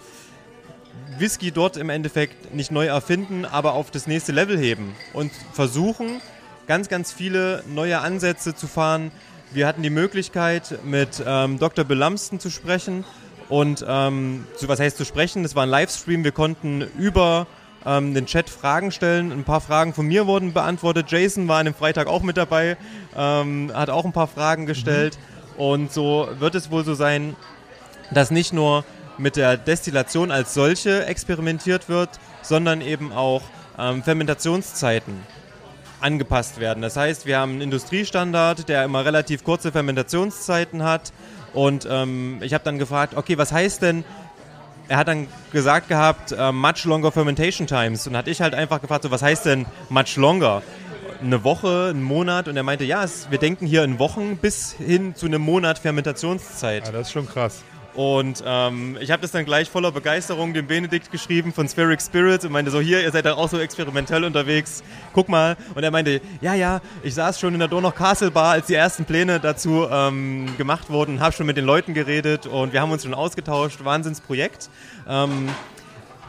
Whisky 1.18 1.52
dort 1.52 1.78
im 1.78 1.90
Endeffekt 1.90 2.54
nicht 2.54 2.72
neu 2.72 2.88
erfinden, 2.88 3.46
aber 3.46 3.74
auf 3.74 3.92
das 3.92 4.08
nächste 4.08 4.32
Level 4.32 4.58
heben 4.58 4.96
und 5.14 5.32
versuchen, 5.54 6.22
ganz, 6.68 6.88
ganz 6.90 7.12
viele 7.12 7.64
neue 7.68 8.00
Ansätze 8.00 8.56
zu 8.56 8.68
fahren. 8.68 9.12
Wir 9.52 9.68
hatten 9.68 9.84
die 9.84 9.90
Möglichkeit, 9.90 10.80
mit 10.86 11.22
ähm, 11.26 11.60
Dr. 11.60 11.84
Bill 11.86 11.98
Lumsden 11.98 12.40
zu 12.40 12.50
sprechen 12.50 13.04
und 13.50 13.86
ähm, 13.88 14.46
zu, 14.56 14.68
was 14.70 14.80
heißt 14.80 14.98
zu 14.98 15.04
sprechen? 15.04 15.44
Das 15.44 15.56
war 15.56 15.64
ein 15.64 15.70
Livestream. 15.70 16.24
Wir 16.24 16.32
konnten 16.32 16.88
über 16.98 17.48
ähm, 17.86 18.14
den 18.14 18.26
Chat 18.26 18.50
Fragen 18.50 18.92
stellen. 18.92 19.32
Ein 19.32 19.44
paar 19.44 19.62
Fragen 19.62 19.94
von 19.94 20.06
mir 20.06 20.28
wurden 20.28 20.54
beantwortet. 20.54 21.12
Jason 21.12 21.48
war 21.48 21.60
an 21.60 21.66
dem 21.66 21.76
Freitag 21.76 22.08
auch 22.08 22.22
mit 22.22 22.38
dabei, 22.38 22.78
ähm, 23.16 23.72
hat 23.74 23.90
auch 23.90 24.06
ein 24.06 24.14
paar 24.14 24.28
Fragen 24.28 24.66
gestellt. 24.66 25.18
Und 25.58 25.92
so 25.92 26.30
wird 26.40 26.56
es 26.56 26.72
wohl 26.72 26.86
so 26.86 26.94
sein, 26.94 27.36
dass 28.12 28.32
nicht 28.32 28.54
nur 28.54 28.86
mit 29.22 29.36
der 29.36 29.58
Destillation 29.58 30.32
als 30.32 30.54
solche 30.54 31.06
experimentiert 31.06 31.90
wird, 31.90 32.10
sondern 32.42 32.82
eben 32.82 33.14
auch 33.14 33.44
ähm, 33.78 34.04
Fermentationszeiten 34.04 35.16
angepasst 36.02 36.60
werden. 36.60 36.82
Das 36.82 36.98
heißt, 36.98 37.26
wir 37.26 37.40
haben 37.40 37.54
einen 37.54 37.62
Industriestandard, 37.62 38.68
der 38.68 38.84
immer 38.84 39.06
relativ 39.06 39.44
kurze 39.44 39.72
Fermentationszeiten 39.72 40.84
hat. 40.84 41.14
Und 41.54 41.88
ähm, 41.90 42.40
ich 42.42 42.54
habe 42.54 42.64
dann 42.64 42.80
gefragt, 42.80 43.16
okay, 43.16 43.38
was 43.38 43.52
heißt 43.52 43.82
denn, 43.82 44.04
er 44.88 44.98
hat 44.98 45.08
dann 45.08 45.28
gesagt 45.54 45.88
gehabt, 45.88 46.32
äh, 46.32 46.52
much 46.52 46.86
longer 46.86 47.12
fermentation 47.12 47.68
times. 47.68 48.08
Und 48.08 48.18
hatte 48.18 48.30
ich 48.30 48.42
halt 48.42 48.56
einfach 48.56 48.82
gefragt, 48.82 49.04
so, 49.04 49.12
was 49.12 49.22
heißt 49.22 49.46
denn 49.46 49.66
much 49.90 50.16
longer? 50.18 50.64
Eine 51.22 51.44
Woche, 51.44 51.90
einen 51.92 52.04
Monat? 52.04 52.48
Und 52.48 52.58
er 52.58 52.64
meinte, 52.64 52.84
ja, 52.84 53.04
es, 53.04 53.30
wir 53.30 53.38
denken 53.38 53.68
hier 53.68 53.84
in 53.84 54.00
Wochen 54.00 54.38
bis 54.38 54.74
hin 54.74 55.16
zu 55.16 55.28
einem 55.28 55.42
Monat 55.42 55.78
Fermentationszeit. 55.80 56.88
Ja, 56.88 56.92
das 56.92 57.08
ist 57.08 57.14
schon 57.14 57.28
krass. 57.28 57.64
Und 57.94 58.42
ähm, 58.46 58.98
ich 59.02 59.12
habe 59.12 59.22
das 59.22 59.32
dann 59.32 59.44
gleich 59.44 59.70
voller 59.70 59.92
Begeisterung 59.92 60.54
dem 60.54 60.68
Benedikt 60.68 61.12
geschrieben 61.12 61.52
von 61.52 61.68
Spheric 61.68 62.02
Spirits 62.02 62.46
und 62.46 62.52
meinte 62.52 62.72
so, 62.72 62.80
hier, 62.80 63.02
ihr 63.02 63.12
seid 63.12 63.26
da 63.26 63.34
auch 63.34 63.50
so 63.50 63.60
experimentell 63.60 64.24
unterwegs, 64.24 64.82
guck 65.14 65.28
mal. 65.28 65.58
Und 65.76 65.84
er 65.84 65.92
meinte, 65.92 66.22
ja, 66.40 66.54
ja, 66.54 66.80
ich 67.04 67.14
saß 67.16 67.40
schon 67.40 67.54
in 67.54 67.60
der 67.60 67.68
Donau 67.68 67.92
Castle 67.92 68.32
Bar, 68.32 68.52
als 68.54 68.68
die 68.68 68.76
ersten 68.76 69.04
Pläne 69.06 69.40
dazu 69.40 69.88
ähm, 69.92 70.48
gemacht 70.58 70.90
wurden, 70.90 71.20
habe 71.20 71.34
schon 71.34 71.46
mit 71.46 71.58
den 71.58 71.66
Leuten 71.66 71.94
geredet 71.94 72.46
und 72.48 72.72
wir 72.74 72.82
haben 72.82 72.92
uns 72.92 73.04
schon 73.04 73.14
ausgetauscht, 73.14 73.84
Wahnsinnsprojekt. 73.84 74.70
Ähm, 75.08 75.50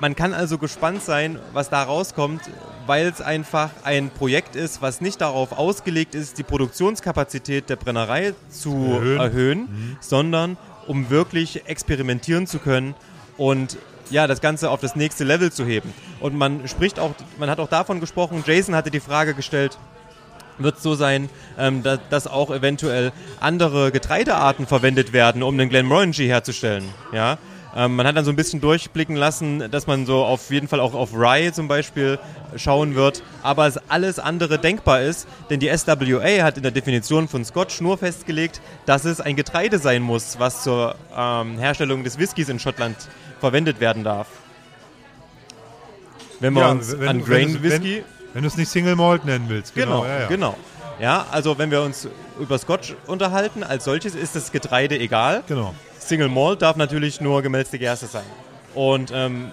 man 0.01 0.17
kann 0.17 0.35
also 0.35 0.59
gespannt 0.59 1.01
sein, 1.03 1.39
was 1.53 1.71
da 1.71 1.85
rauskommt, 1.85 2.41
weil 2.87 3.07
es 3.07 3.21
einfach 3.21 3.71
ein 3.85 4.11
Projekt 4.11 4.57
ist, 4.57 4.83
was 4.83 5.01
nicht 5.01 5.21
darauf 5.21 5.53
ausgelegt 5.57 6.17
ist, 6.17 6.39
die 6.39 6.43
Produktionskapazität 6.43 7.71
der 7.71 7.77
Brennerei 7.77 8.35
zu 8.49 8.73
Erhöhen. 8.75 9.21
erhöhen, 9.21 9.59
Mhm. 9.61 9.97
sondern 10.01 10.57
um 10.87 11.11
wirklich 11.11 11.66
experimentieren 11.66 12.47
zu 12.47 12.59
können 12.59 12.95
und 13.37 13.76
ja, 14.11 14.26
das 14.26 14.41
Ganze 14.41 14.70
auf 14.70 14.80
das 14.80 14.95
nächste 14.95 15.24
Level 15.24 15.51
zu 15.51 15.64
heben. 15.64 15.93
Und 16.20 16.37
man 16.37 16.68
spricht 16.68 16.99
auch, 16.99 17.12
man 17.39 17.49
hat 17.49 17.61
auch 17.61 17.68
davon 17.68 18.01
gesprochen, 18.01 18.45
Jason 18.47 18.74
hatte 18.74 18.91
die 18.91 19.01
Frage 19.01 19.35
gestellt, 19.35 19.78
wird 20.59 20.76
es 20.76 20.83
so 20.83 20.95
sein, 20.95 21.30
ähm, 21.59 21.83
da, 21.83 21.97
dass 21.97 22.26
auch 22.26 22.51
eventuell 22.51 23.12
andere 23.41 23.91
Getreidearten 23.91 24.66
verwendet 24.66 25.12
werden, 25.12 25.43
um 25.43 25.57
den 25.57 25.68
Glenmorangie 25.68 26.28
herzustellen. 26.28 26.85
Ja? 27.12 27.39
Ähm, 27.75 27.97
man 27.97 28.07
hat 28.07 28.16
dann 28.16 28.25
so 28.25 28.31
ein 28.31 28.37
bisschen 28.37 28.61
durchblicken 28.61 29.16
lassen, 29.16 29.70
dass 29.70 29.87
man 29.87 30.05
so 30.05 30.25
auf 30.25 30.51
jeden 30.51 30.68
Fall 30.68 30.79
auch 30.81 30.93
auf 30.93 31.14
Rye 31.14 31.53
zum 31.53 31.68
Beispiel 31.68 32.18
schauen 32.57 32.95
wird, 32.95 33.23
aber 33.43 33.66
es 33.66 33.79
alles 33.89 34.18
andere 34.18 34.59
denkbar 34.59 35.01
ist, 35.01 35.27
denn 35.49 35.59
die 35.59 35.68
SWA 35.75 36.43
hat 36.43 36.59
in 36.59 36.62
der 36.62 36.73
Definition 36.73 37.29
von 37.29 37.45
Scotch 37.47 37.81
nur 37.81 37.97
festgelegt, 37.97 38.61
dass 38.85 39.07
es 39.07 39.23
ein 39.23 39.37
Getreide 39.37 39.79
sein 39.79 40.03
muss, 40.03 40.39
was 40.39 40.62
zur 40.62 40.97
ähm, 41.16 41.59
Herstellung 41.59 42.05
des 42.05 42.18
Whiskys 42.18 42.51
in 42.51 42.59
Schottland 42.59 42.97
verwendet 43.41 43.81
werden 43.81 44.05
darf. 44.05 44.27
Wenn 46.41 46.53
wir 46.55 46.62
Ja, 46.62 46.70
uns 46.73 46.99
wenn- 46.99 47.09
an 47.09 47.25
Grain 47.25 47.62
Whisky 47.62 47.97
Wenn, 47.97 48.35
wenn 48.35 48.43
du 48.43 48.49
es 48.49 48.57
nicht 48.57 48.68
Single 48.68 48.97
Malt 48.97 49.25
nennen 49.25 49.47
willst. 49.49 49.75
Genau. 49.75 50.03
Genau, 50.03 50.07
ja, 50.12 50.20
ja. 50.20 50.27
genau. 50.29 50.57
Ja, 51.01 51.27
also 51.31 51.57
wenn 51.59 51.70
wir 51.70 51.81
uns 51.83 52.07
über 52.39 52.59
Scotch 52.59 52.95
unterhalten, 53.07 53.62
als 53.64 53.85
solches 53.85 54.14
ist 54.14 54.37
das 54.37 54.53
Getreide 54.53 54.99
egal. 54.99 55.43
Genau. 55.49 55.75
Single 56.09 56.28
Malt 56.28 56.62
darf 56.62 56.76
natürlich 56.76 57.20
nur 57.20 57.42
gemälzte 57.42 57.78
Gerste 57.78 58.07
sein. 58.07 58.24
Und 58.74 59.12
ähm, 59.14 59.50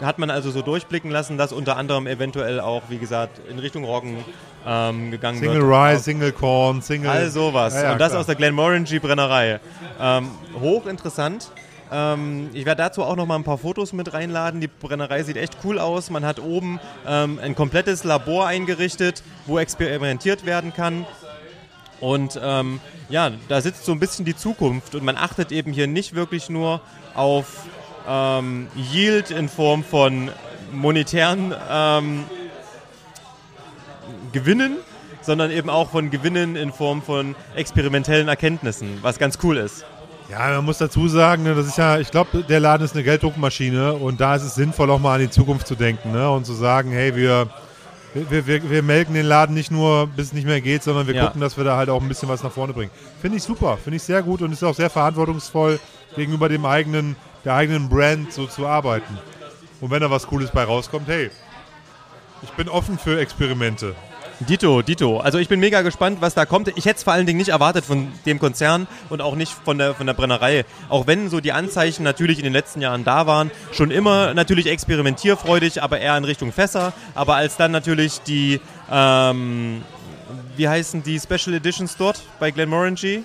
hat 0.00 0.18
man 0.18 0.30
also 0.30 0.50
so 0.50 0.62
durchblicken 0.62 1.10
lassen, 1.10 1.38
dass 1.38 1.52
unter 1.52 1.76
anderem 1.76 2.06
eventuell 2.06 2.60
auch, 2.60 2.82
wie 2.88 2.98
gesagt, 2.98 3.40
in 3.48 3.58
Richtung 3.58 3.84
Roggen 3.84 4.24
ähm, 4.66 5.10
gegangen 5.10 5.38
Single 5.38 5.62
wird. 5.62 5.70
Rye, 5.70 5.98
Single 5.98 6.32
Corn, 6.32 6.82
Single. 6.82 7.10
All 7.10 7.30
sowas. 7.30 7.74
Ja, 7.74 7.84
ja, 7.84 7.92
Und 7.92 8.00
das 8.00 8.10
klar. 8.10 8.20
aus 8.20 8.26
der 8.26 8.34
Glenmorangie 8.34 8.98
Brennerei. 8.98 9.60
Ähm, 10.00 10.30
hochinteressant. 10.60 11.50
Ähm, 11.90 12.50
ich 12.52 12.66
werde 12.66 12.82
dazu 12.82 13.04
auch 13.04 13.16
noch 13.16 13.26
mal 13.26 13.36
ein 13.36 13.44
paar 13.44 13.58
Fotos 13.58 13.92
mit 13.92 14.12
reinladen. 14.12 14.60
Die 14.60 14.68
Brennerei 14.68 15.22
sieht 15.22 15.36
echt 15.36 15.58
cool 15.64 15.78
aus. 15.78 16.10
Man 16.10 16.24
hat 16.24 16.40
oben 16.40 16.80
ähm, 17.06 17.38
ein 17.42 17.54
komplettes 17.54 18.04
Labor 18.04 18.46
eingerichtet, 18.46 19.22
wo 19.46 19.58
experimentiert 19.58 20.44
werden 20.44 20.74
kann. 20.74 21.06
Und 22.00 22.38
ähm, 22.42 22.80
ja, 23.08 23.30
da 23.48 23.60
sitzt 23.60 23.84
so 23.84 23.92
ein 23.92 24.00
bisschen 24.00 24.24
die 24.24 24.36
Zukunft 24.36 24.94
und 24.94 25.04
man 25.04 25.16
achtet 25.16 25.52
eben 25.52 25.72
hier 25.72 25.86
nicht 25.86 26.14
wirklich 26.14 26.48
nur 26.48 26.80
auf 27.14 27.64
ähm, 28.08 28.68
Yield 28.74 29.30
in 29.30 29.48
Form 29.48 29.84
von 29.84 30.30
monetären 30.72 31.54
ähm, 31.70 32.24
Gewinnen, 34.32 34.76
sondern 35.22 35.50
eben 35.50 35.70
auch 35.70 35.90
von 35.90 36.10
Gewinnen 36.10 36.56
in 36.56 36.72
Form 36.72 37.02
von 37.02 37.34
experimentellen 37.54 38.28
Erkenntnissen, 38.28 38.98
was 39.02 39.18
ganz 39.18 39.38
cool 39.42 39.56
ist. 39.56 39.84
Ja, 40.28 40.38
man 40.56 40.64
muss 40.64 40.78
dazu 40.78 41.06
sagen, 41.06 41.44
ne, 41.44 41.54
das 41.54 41.66
ist 41.66 41.78
ja, 41.78 41.98
ich 42.00 42.10
glaube, 42.10 42.42
der 42.42 42.58
Laden 42.58 42.84
ist 42.84 42.94
eine 42.94 43.04
Gelddruckmaschine 43.04 43.92
und 43.92 44.20
da 44.20 44.34
ist 44.34 44.42
es 44.42 44.56
sinnvoll, 44.56 44.90
auch 44.90 44.98
mal 44.98 45.14
an 45.14 45.20
die 45.20 45.30
Zukunft 45.30 45.68
zu 45.68 45.76
denken 45.76 46.10
ne, 46.10 46.28
und 46.28 46.44
zu 46.44 46.54
sagen, 46.54 46.90
hey, 46.90 47.14
wir, 47.14 47.48
wir, 48.30 48.46
wir, 48.46 48.70
wir 48.70 48.82
melken 48.82 49.14
den 49.14 49.26
Laden 49.26 49.54
nicht 49.54 49.70
nur, 49.70 50.06
bis 50.06 50.26
es 50.26 50.32
nicht 50.32 50.46
mehr 50.46 50.60
geht, 50.60 50.82
sondern 50.82 51.06
wir 51.06 51.14
Ja. 51.14 51.26
gucken, 51.26 51.40
dass 51.40 51.56
wir 51.56 51.64
da 51.64 51.76
halt 51.76 51.88
auch 51.90 52.00
ein 52.00 52.08
bisschen 52.08 52.28
was 52.28 52.42
nach 52.42 52.52
vorne 52.52 52.72
bringen. 52.72 52.90
Finde 53.20 53.36
ich 53.36 53.42
super, 53.42 53.76
finde 53.76 53.96
ich 53.96 54.02
sehr 54.02 54.22
gut 54.22 54.42
und 54.42 54.52
ist 54.52 54.62
auch 54.62 54.74
sehr 54.74 54.90
verantwortungsvoll 54.90 55.78
gegenüber 56.14 56.48
dem 56.48 56.64
eigenen, 56.64 57.16
der 57.44 57.54
eigenen 57.54 57.88
Brand 57.88 58.32
so 58.32 58.46
zu 58.46 58.66
arbeiten. 58.66 59.18
Und 59.80 59.90
wenn 59.90 60.00
da 60.00 60.10
was 60.10 60.26
Cooles 60.26 60.50
bei 60.50 60.64
rauskommt, 60.64 61.08
hey, 61.08 61.30
ich 62.42 62.50
bin 62.52 62.68
offen 62.68 62.98
für 62.98 63.18
Experimente. 63.20 63.94
Dito, 64.40 64.82
Dito. 64.82 65.18
Also 65.18 65.38
ich 65.38 65.48
bin 65.48 65.60
mega 65.60 65.80
gespannt, 65.80 66.18
was 66.20 66.34
da 66.34 66.44
kommt. 66.44 66.68
Ich 66.76 66.84
hätte 66.84 66.98
es 66.98 67.04
vor 67.04 67.14
allen 67.14 67.24
Dingen 67.24 67.38
nicht 67.38 67.48
erwartet 67.48 67.86
von 67.86 68.08
dem 68.26 68.38
Konzern 68.38 68.86
und 69.08 69.22
auch 69.22 69.34
nicht 69.34 69.52
von 69.52 69.78
der, 69.78 69.94
von 69.94 70.06
der 70.06 70.12
Brennerei. 70.12 70.66
Auch 70.90 71.06
wenn 71.06 71.30
so 71.30 71.40
die 71.40 71.52
Anzeichen 71.52 72.02
natürlich 72.02 72.38
in 72.38 72.44
den 72.44 72.52
letzten 72.52 72.82
Jahren 72.82 73.02
da 73.02 73.26
waren. 73.26 73.50
Schon 73.72 73.90
immer 73.90 74.34
natürlich 74.34 74.66
experimentierfreudig, 74.66 75.82
aber 75.82 76.00
eher 76.00 76.18
in 76.18 76.24
Richtung 76.24 76.52
Fässer. 76.52 76.92
Aber 77.14 77.36
als 77.36 77.56
dann 77.56 77.70
natürlich 77.70 78.20
die, 78.26 78.60
ähm, 78.90 79.82
wie 80.56 80.68
heißen 80.68 81.02
die 81.02 81.18
Special 81.18 81.54
Editions 81.56 81.96
dort 81.96 82.20
bei 82.38 82.50
Glenmorangie? 82.50 83.24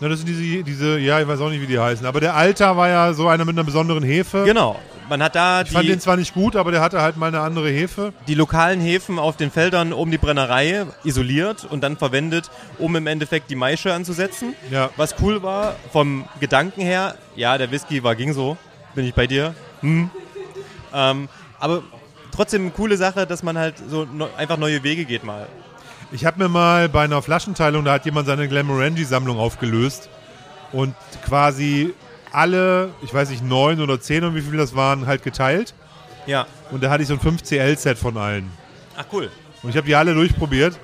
Na, 0.00 0.08
das 0.08 0.20
sind 0.20 0.28
diese, 0.28 0.62
diese, 0.62 0.98
ja, 0.98 1.20
ich 1.20 1.26
weiß 1.26 1.40
auch 1.40 1.50
nicht, 1.50 1.60
wie 1.60 1.66
die 1.66 1.78
heißen. 1.78 2.06
Aber 2.06 2.20
der 2.20 2.36
Alter 2.36 2.76
war 2.76 2.88
ja 2.88 3.12
so 3.12 3.28
einer 3.28 3.44
mit 3.44 3.56
einer 3.56 3.64
besonderen 3.64 4.04
Hefe. 4.04 4.44
Genau. 4.44 4.78
Man 5.08 5.22
hat 5.22 5.34
da 5.34 5.62
Ich 5.62 5.70
fand 5.70 5.84
die, 5.84 5.88
den 5.88 6.00
zwar 6.00 6.16
nicht 6.16 6.34
gut, 6.34 6.54
aber 6.54 6.70
der 6.70 6.82
hatte 6.82 7.00
halt 7.00 7.16
mal 7.16 7.28
eine 7.28 7.40
andere 7.40 7.70
Hefe. 7.70 8.12
die 8.26 8.34
lokalen 8.34 8.78
Hefen 8.80 9.18
auf 9.18 9.36
den 9.36 9.50
Feldern 9.50 9.92
um 9.94 10.10
die 10.10 10.18
Brennerei 10.18 10.84
isoliert 11.02 11.64
und 11.64 11.82
dann 11.82 11.96
verwendet, 11.96 12.50
um 12.78 12.94
im 12.94 13.06
Endeffekt 13.06 13.50
die 13.50 13.56
Maische 13.56 13.92
anzusetzen. 13.92 14.54
Ja. 14.70 14.90
Was 14.96 15.14
cool 15.22 15.42
war, 15.42 15.76
vom 15.92 16.26
Gedanken 16.40 16.82
her, 16.82 17.14
ja, 17.36 17.56
der 17.56 17.70
Whisky 17.70 18.04
war 18.04 18.14
ging 18.16 18.34
so, 18.34 18.58
bin 18.94 19.06
ich 19.06 19.14
bei 19.14 19.26
dir. 19.26 19.54
Hm. 19.80 20.10
Ähm, 20.92 21.28
aber 21.58 21.82
trotzdem 22.34 22.62
eine 22.62 22.70
coole 22.72 22.96
Sache, 22.96 23.26
dass 23.26 23.42
man 23.42 23.58
halt 23.58 23.76
so 23.88 24.04
no, 24.04 24.28
einfach 24.36 24.58
neue 24.58 24.82
Wege 24.82 25.06
geht 25.06 25.24
mal. 25.24 25.48
Ich 26.10 26.24
habe 26.24 26.38
mir 26.42 26.48
mal 26.48 26.88
bei 26.88 27.04
einer 27.04 27.20
Flaschenteilung, 27.22 27.84
da 27.84 27.92
hat 27.92 28.04
jemand 28.06 28.26
seine 28.26 28.48
Glenmorangie-Sammlung 28.48 29.38
aufgelöst 29.38 30.08
und 30.72 30.94
quasi 31.26 31.92
alle, 32.32 32.90
ich 33.02 33.12
weiß 33.12 33.30
nicht, 33.30 33.44
neun 33.44 33.80
oder 33.80 34.00
zehn 34.00 34.24
und 34.24 34.34
wie 34.34 34.40
viel 34.40 34.56
das 34.56 34.74
waren, 34.74 35.06
halt 35.06 35.22
geteilt. 35.22 35.74
Ja. 36.26 36.46
Und 36.70 36.82
da 36.82 36.90
hatte 36.90 37.02
ich 37.02 37.08
so 37.08 37.14
ein 37.14 37.20
5CL-Set 37.20 37.98
von 37.98 38.16
allen. 38.16 38.50
Ach 38.96 39.04
cool. 39.12 39.30
Und 39.62 39.70
ich 39.70 39.76
habe 39.76 39.86
die 39.86 39.94
alle 39.94 40.14
durchprobiert. 40.14 40.78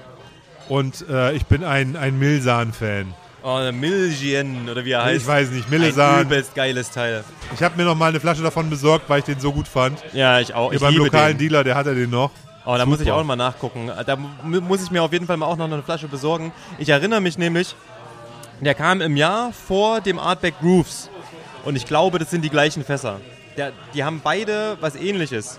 Und 0.69 1.07
äh, 1.11 1.33
ich 1.33 1.45
bin 1.45 1.63
ein, 1.65 1.97
ein 1.97 2.19
Milsan-Fan. 2.19 3.13
Oh, 3.43 3.61
Milgien 3.73 4.71
oder 4.71 4.83
wie 4.87 4.93
er 4.93 5.05
heißt. 5.05 5.21
Ich 5.23 5.27
weiß 5.27 5.51
nicht, 5.51 5.71
Ein 5.71 5.81
Milsan. 5.81 6.23
übelst 6.23 6.55
geiles 6.55 6.91
Teil. 6.91 7.23
Ich 7.55 7.63
habe 7.63 7.77
mir 7.77 7.85
noch 7.85 7.95
mal 7.95 8.07
eine 8.09 8.21
Flasche 8.21 8.43
davon 8.43 8.71
besorgt, 8.71 9.11
weil 9.11 9.19
ich 9.19 9.27
den 9.27 9.39
so 9.39 9.53
gut 9.53 9.69
fand. 9.69 9.99
Ja, 10.15 10.41
ich 10.41 10.55
auch. 10.55 10.69
Hier 10.71 10.77
Ich 10.77 10.81
beim 10.83 10.93
liebe 10.93 11.05
lokalen 11.05 11.37
den. 11.37 11.49
Dealer, 11.49 11.63
der 11.65 11.75
hatte 11.75 11.95
den 11.95 12.09
noch. 12.09 12.31
Oh, 12.67 12.77
da 12.77 12.87
muss 12.87 13.01
ich 13.01 13.07
Super. 13.09 13.19
auch 13.21 13.25
mal 13.25 13.37
nachgucken. 13.37 13.91
Da 14.07 14.17
mu- 14.17 14.61
muss 14.61 14.83
ich 14.83 14.91
mir 14.91 15.03
auf 15.03 15.13
jeden 15.13 15.27
Fall 15.27 15.37
mal 15.37 15.47
auch 15.47 15.57
noch 15.57 15.67
eine 15.67 15.83
Flasche 15.83 16.09
besorgen. 16.09 16.53
Ich 16.79 16.89
erinnere 16.89 17.21
mich 17.21 17.37
nämlich, 17.37 17.77
der 18.61 18.75
kam 18.75 19.01
im 19.03 19.17
Jahr 19.17 19.53
vor 19.53 20.01
dem 20.01 20.19
Artback 20.19 20.59
Grooves. 20.61 21.11
Und 21.65 21.77
ich 21.77 21.85
glaube, 21.87 22.19
das 22.19 22.31
sind 22.31 22.43
die 22.43 22.51
gleichen 22.51 22.85
Fässer. 22.85 23.21
Der, 23.57 23.73
die 23.93 24.03
haben 24.05 24.21
beide 24.25 24.77
was 24.81 24.97
ähnliches. 24.97 25.59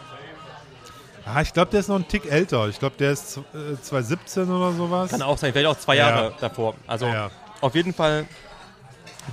Ah, 1.26 1.42
ich 1.42 1.54
glaube, 1.54 1.72
der 1.72 1.80
ist 1.80 1.90
noch 1.90 1.96
ein 1.96 2.08
Tick 2.08 2.26
älter. 2.32 2.68
Ich 2.70 2.78
glaube, 2.80 2.96
der 3.00 3.12
ist 3.12 3.38
äh, 3.38 3.80
2017 3.82 4.50
oder 4.52 4.72
sowas. 4.74 5.10
Kann 5.12 5.22
auch 5.22 5.38
sein, 5.38 5.52
vielleicht 5.54 5.68
auch 5.68 5.78
zwei 5.80 5.96
Ja. 5.96 6.10
Jahre 6.10 6.34
davor. 6.40 6.76
Also 6.88 7.06
Ja. 7.08 7.30
auf 7.62 7.74
jeden 7.76 7.94
Fall, 7.94 8.26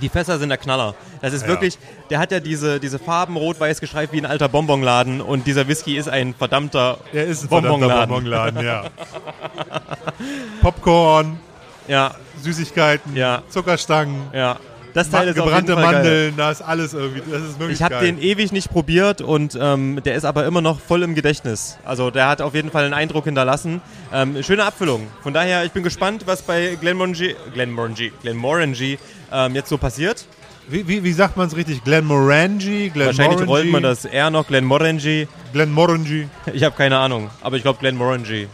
die 0.01 0.09
Fässer 0.09 0.37
sind 0.39 0.49
der 0.49 0.57
Knaller. 0.57 0.95
Das 1.21 1.33
ist 1.33 1.43
Ja. 1.43 1.47
wirklich, 1.49 1.77
der 2.09 2.19
hat 2.19 2.31
ja 2.31 2.39
diese, 2.39 2.79
diese 2.79 2.99
Farben 2.99 3.35
rot-weiß 3.37 3.79
gestreift 3.79 4.11
wie 4.13 4.17
ein 4.17 4.25
alter 4.25 4.49
Bonbonladen 4.49 5.21
und 5.21 5.45
dieser 5.47 5.67
Whisky 5.67 5.97
ist 5.97 6.09
ein 6.09 6.33
verdammter 6.33 6.97
Er 7.13 7.25
ist 7.25 7.43
ein 7.43 7.49
verdammter 7.49 7.69
Bonbonladen. 7.71 8.09
Bonbonladen, 8.09 8.65
ja. 8.65 8.83
Popcorn, 10.61 11.39
ja, 11.87 12.15
Süßigkeiten, 12.41 13.15
Ja. 13.15 13.41
Zuckerstangen, 13.49 14.15
ja. 14.33 14.57
Das 14.93 15.09
Teil 15.09 15.27
ist 15.27 15.39
auf 15.39 15.45
gebrannte 15.45 15.71
jeden 15.71 15.83
Fall. 15.83 15.93
Mandeln, 15.93 16.33
da 16.37 16.51
ist 16.51 16.61
alles 16.61 16.93
irgendwie. 16.93 17.21
Das 17.29 17.41
ist 17.41 17.59
wirklich 17.59 17.79
Ich 17.79 17.83
habe 17.83 17.99
den 17.99 18.21
ewig 18.21 18.51
nicht 18.51 18.69
probiert 18.69 19.21
und 19.21 19.57
ähm, 19.59 19.99
der 20.05 20.15
ist 20.15 20.23
aber 20.25 20.45
immer 20.45 20.61
noch 20.61 20.79
voll 20.79 21.01
im 21.01 21.15
Gedächtnis. 21.15 21.77
Also 21.83 22.11
der 22.11 22.27
hat 22.27 22.41
auf 22.41 22.53
jeden 22.53 22.69
Fall 22.69 22.85
einen 22.85 22.93
Eindruck 22.93 23.25
hinterlassen. 23.25 23.81
Ähm, 24.13 24.43
schöne 24.43 24.63
Abfüllung. 24.65 25.07
Von 25.23 25.33
daher, 25.33 25.65
ich 25.65 25.71
bin 25.71 25.81
gespannt, 25.83 26.23
was 26.27 26.43
bei 26.43 26.77
Glenmorangie, 26.79 27.35
Glenmorangie, 27.53 28.11
Glenmorangie 28.21 28.99
ähm, 29.31 29.55
jetzt 29.55 29.69
so 29.69 29.77
passiert. 29.79 30.25
Wie, 30.67 30.87
wie, 30.87 31.03
wie 31.03 31.11
sagt 31.11 31.35
man 31.37 31.47
es 31.47 31.55
richtig? 31.55 31.83
Glenmorangie? 31.83 32.89
Glenmorangie? 32.89 33.17
Wahrscheinlich 33.19 33.47
rollt 33.47 33.69
man 33.69 33.83
das 33.83 34.05
R 34.05 34.29
noch, 34.29 34.47
Glenmorangie. 34.47 35.27
Glenmorangie. 35.53 36.27
Ich 36.53 36.63
habe 36.63 36.75
keine 36.75 36.97
Ahnung, 36.99 37.29
aber 37.41 37.57
ich 37.57 37.63
glaube 37.63 37.79
Glenmorangie. 37.79 38.47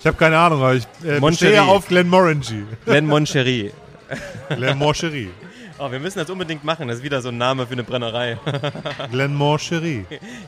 Ich 0.00 0.06
habe 0.06 0.16
keine 0.16 0.38
Ahnung, 0.38 0.60
aber 0.60 0.74
ich 0.74 0.84
äh, 1.04 1.20
Moncherie. 1.20 1.52
bestehe 1.52 1.62
auf 1.62 1.88
Glenmorangie. 1.88 2.64
Glenmoncherie. 2.84 3.72
Glenmoncherie. 4.48 5.30
Oh, 5.78 5.90
wir 5.90 5.98
müssen 5.98 6.18
das 6.18 6.30
unbedingt 6.30 6.62
machen. 6.62 6.86
Das 6.88 6.98
ist 6.98 7.02
wieder 7.02 7.20
so 7.20 7.30
ein 7.30 7.38
Name 7.38 7.66
für 7.66 7.72
eine 7.72 7.82
Brennerei. 7.82 8.38
Glenmoncherie. 9.10 10.04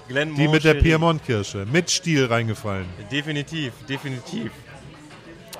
Glenmoncherie. 0.08 0.46
Die 0.46 0.52
mit 0.52 0.64
der 0.64 0.74
Piemont-Kirsche. 0.74 1.66
Mit 1.70 1.90
Stiel 1.90 2.26
reingefallen. 2.26 2.86
Definitiv, 3.10 3.72
definitiv. 3.88 4.52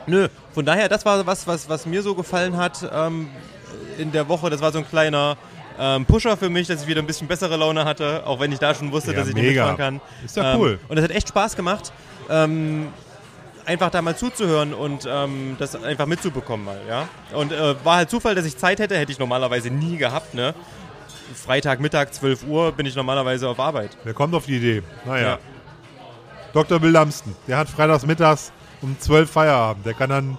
Nö, 0.07 0.28
von 0.55 0.64
daher, 0.64 0.88
das 0.88 1.05
war 1.05 1.26
was, 1.26 1.47
was, 1.49 1.68
was 1.68 1.84
mir 1.84 2.01
so 2.03 2.14
gefallen 2.14 2.57
hat 2.57 2.88
ähm, 2.92 3.28
in 3.99 4.12
der 4.12 4.28
Woche. 4.28 4.51
Das 4.51 4.61
war 4.61 4.70
so 4.70 4.78
ein 4.78 4.88
kleiner 4.88 5.36
ähm, 5.78 6.07
Pusher 6.07 6.36
für 6.36 6.49
mich, 6.49 6.68
dass 6.68 6.82
ich 6.82 6.86
wieder 6.88 7.03
ein 7.03 7.07
bisschen 7.07 7.26
bessere 7.26 7.57
Laune 7.57 7.84
hatte, 7.84 8.24
auch 8.24 8.38
wenn 8.38 8.53
ich 8.53 8.61
da 8.61 8.72
schon 8.72 8.92
wusste, 8.92 9.11
Ja, 9.12 9.18
dass 9.18 9.28
ich 9.28 9.34
mega. 9.34 9.47
nicht 9.47 9.57
mitfahren 9.57 9.76
kann. 9.76 10.01
Ist 10.24 10.36
ja 10.36 10.55
ähm, 10.55 10.61
cool. 10.61 10.78
Und 10.88 10.97
es 10.99 11.03
hat 11.05 11.11
echt 11.11 11.28
Spaß 11.28 11.57
gemacht, 11.57 11.92
ähm, 12.30 12.88
einfach 13.66 13.90
da 13.90 14.00
mal 14.02 14.16
zuzuhören 14.16 14.72
und 14.74 15.06
ähm, 15.08 15.56
das 15.58 15.74
einfach 15.82 16.06
mitzubekommen 16.06 16.64
mal, 16.66 16.80
ja. 16.88 17.08
Und 17.34 17.52
äh, 17.52 17.74
war 17.84 17.96
halt 17.96 18.10
Zufall, 18.10 18.34
dass 18.34 18.44
ich 18.46 18.56
Zeit 18.56 18.78
hätte, 18.78 18.96
hätte 18.96 19.12
ich 19.12 19.18
normalerweise 19.18 19.70
nie 19.70 19.96
gehabt, 19.96 20.34
ne. 20.34 20.54
Freitagmittag, 21.34 22.12
12 22.12 22.44
Uhr, 22.46 22.72
bin 22.72 22.86
ich 22.86 22.94
normalerweise 22.94 23.48
auf 23.48 23.58
Arbeit. 23.58 23.96
Wer 24.04 24.14
kommt 24.14 24.34
auf 24.34 24.46
die 24.46 24.56
Idee? 24.56 24.82
Naja. 25.04 25.26
Ja. 25.28 25.38
Dr. 26.52 26.78
Bill 26.78 26.90
Lamston. 26.90 27.34
Der 27.48 27.58
hat 27.58 27.68
freitags 27.68 28.06
mittags 28.06 28.52
um 28.80 28.98
12 28.98 29.30
Feierabend. 29.30 29.84
Der 29.84 29.94
kann 29.94 30.08
dann 30.10 30.38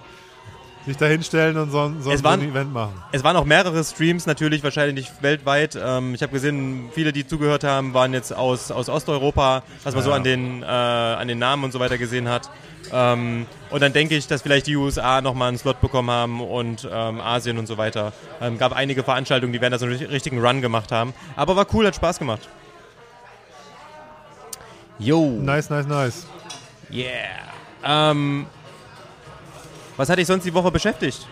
sich 0.86 0.96
da 0.96 1.04
hinstellen 1.06 1.56
und 1.58 1.70
so, 1.70 1.92
so, 2.00 2.16
so 2.16 2.24
waren- 2.24 2.40
ein 2.40 2.50
Event 2.50 2.72
machen. 2.72 2.94
Es 3.12 3.22
waren 3.22 3.36
auch 3.36 3.44
mehrere 3.44 3.84
Streams, 3.84 4.24
natürlich 4.26 4.64
wahrscheinlich 4.64 4.94
nicht 4.94 5.22
weltweit. 5.22 5.78
Ähm, 5.80 6.14
ich 6.14 6.22
habe 6.22 6.32
gesehen, 6.32 6.88
viele, 6.94 7.12
die 7.12 7.26
zugehört 7.26 7.62
haben, 7.62 7.92
waren 7.92 8.14
jetzt 8.14 8.34
aus, 8.34 8.70
aus 8.70 8.88
Osteuropa, 8.88 9.62
was 9.84 9.94
man 9.94 10.02
so 10.02 10.10
Ja. 10.10 10.16
an 10.16 10.24
den, 10.24 10.62
äh, 10.62 10.66
an 10.66 11.28
den 11.28 11.38
Namen 11.38 11.64
und 11.64 11.72
so 11.72 11.78
weiter 11.78 11.98
gesehen 11.98 12.28
hat. 12.28 12.50
Ähm, 12.92 13.46
und 13.70 13.82
dann 13.82 13.92
denke 13.92 14.16
ich, 14.16 14.26
dass 14.26 14.42
vielleicht 14.42 14.66
die 14.66 14.76
USA 14.76 15.20
nochmal 15.20 15.48
einen 15.48 15.58
Slot 15.58 15.80
bekommen 15.80 16.10
haben 16.10 16.40
und 16.40 16.88
ähm, 16.90 17.20
Asien 17.20 17.58
und 17.58 17.66
so 17.66 17.76
weiter. 17.76 18.12
Ähm, 18.40 18.56
gab 18.58 18.72
einige 18.72 19.02
Veranstaltungen, 19.02 19.52
die 19.52 19.60
werden 19.60 19.72
da 19.72 19.78
so 19.78 19.86
einen 19.86 19.96
ri- 19.98 20.10
richtigen 20.10 20.40
Run 20.44 20.60
gemacht 20.62 20.90
haben. 20.92 21.12
Aber 21.36 21.54
war 21.56 21.66
cool, 21.74 21.86
hat 21.86 21.94
Spaß 21.96 22.18
gemacht. 22.18 22.48
Jo. 24.98 25.30
Nice, 25.30 25.70
nice, 25.70 25.86
nice. 25.86 26.26
Yeah. 26.90 27.12
Ähm, 27.84 28.46
was 29.96 30.08
hat 30.08 30.18
dich 30.18 30.26
sonst 30.26 30.44
die 30.44 30.54
Woche 30.54 30.70
beschäftigt? 30.70 31.26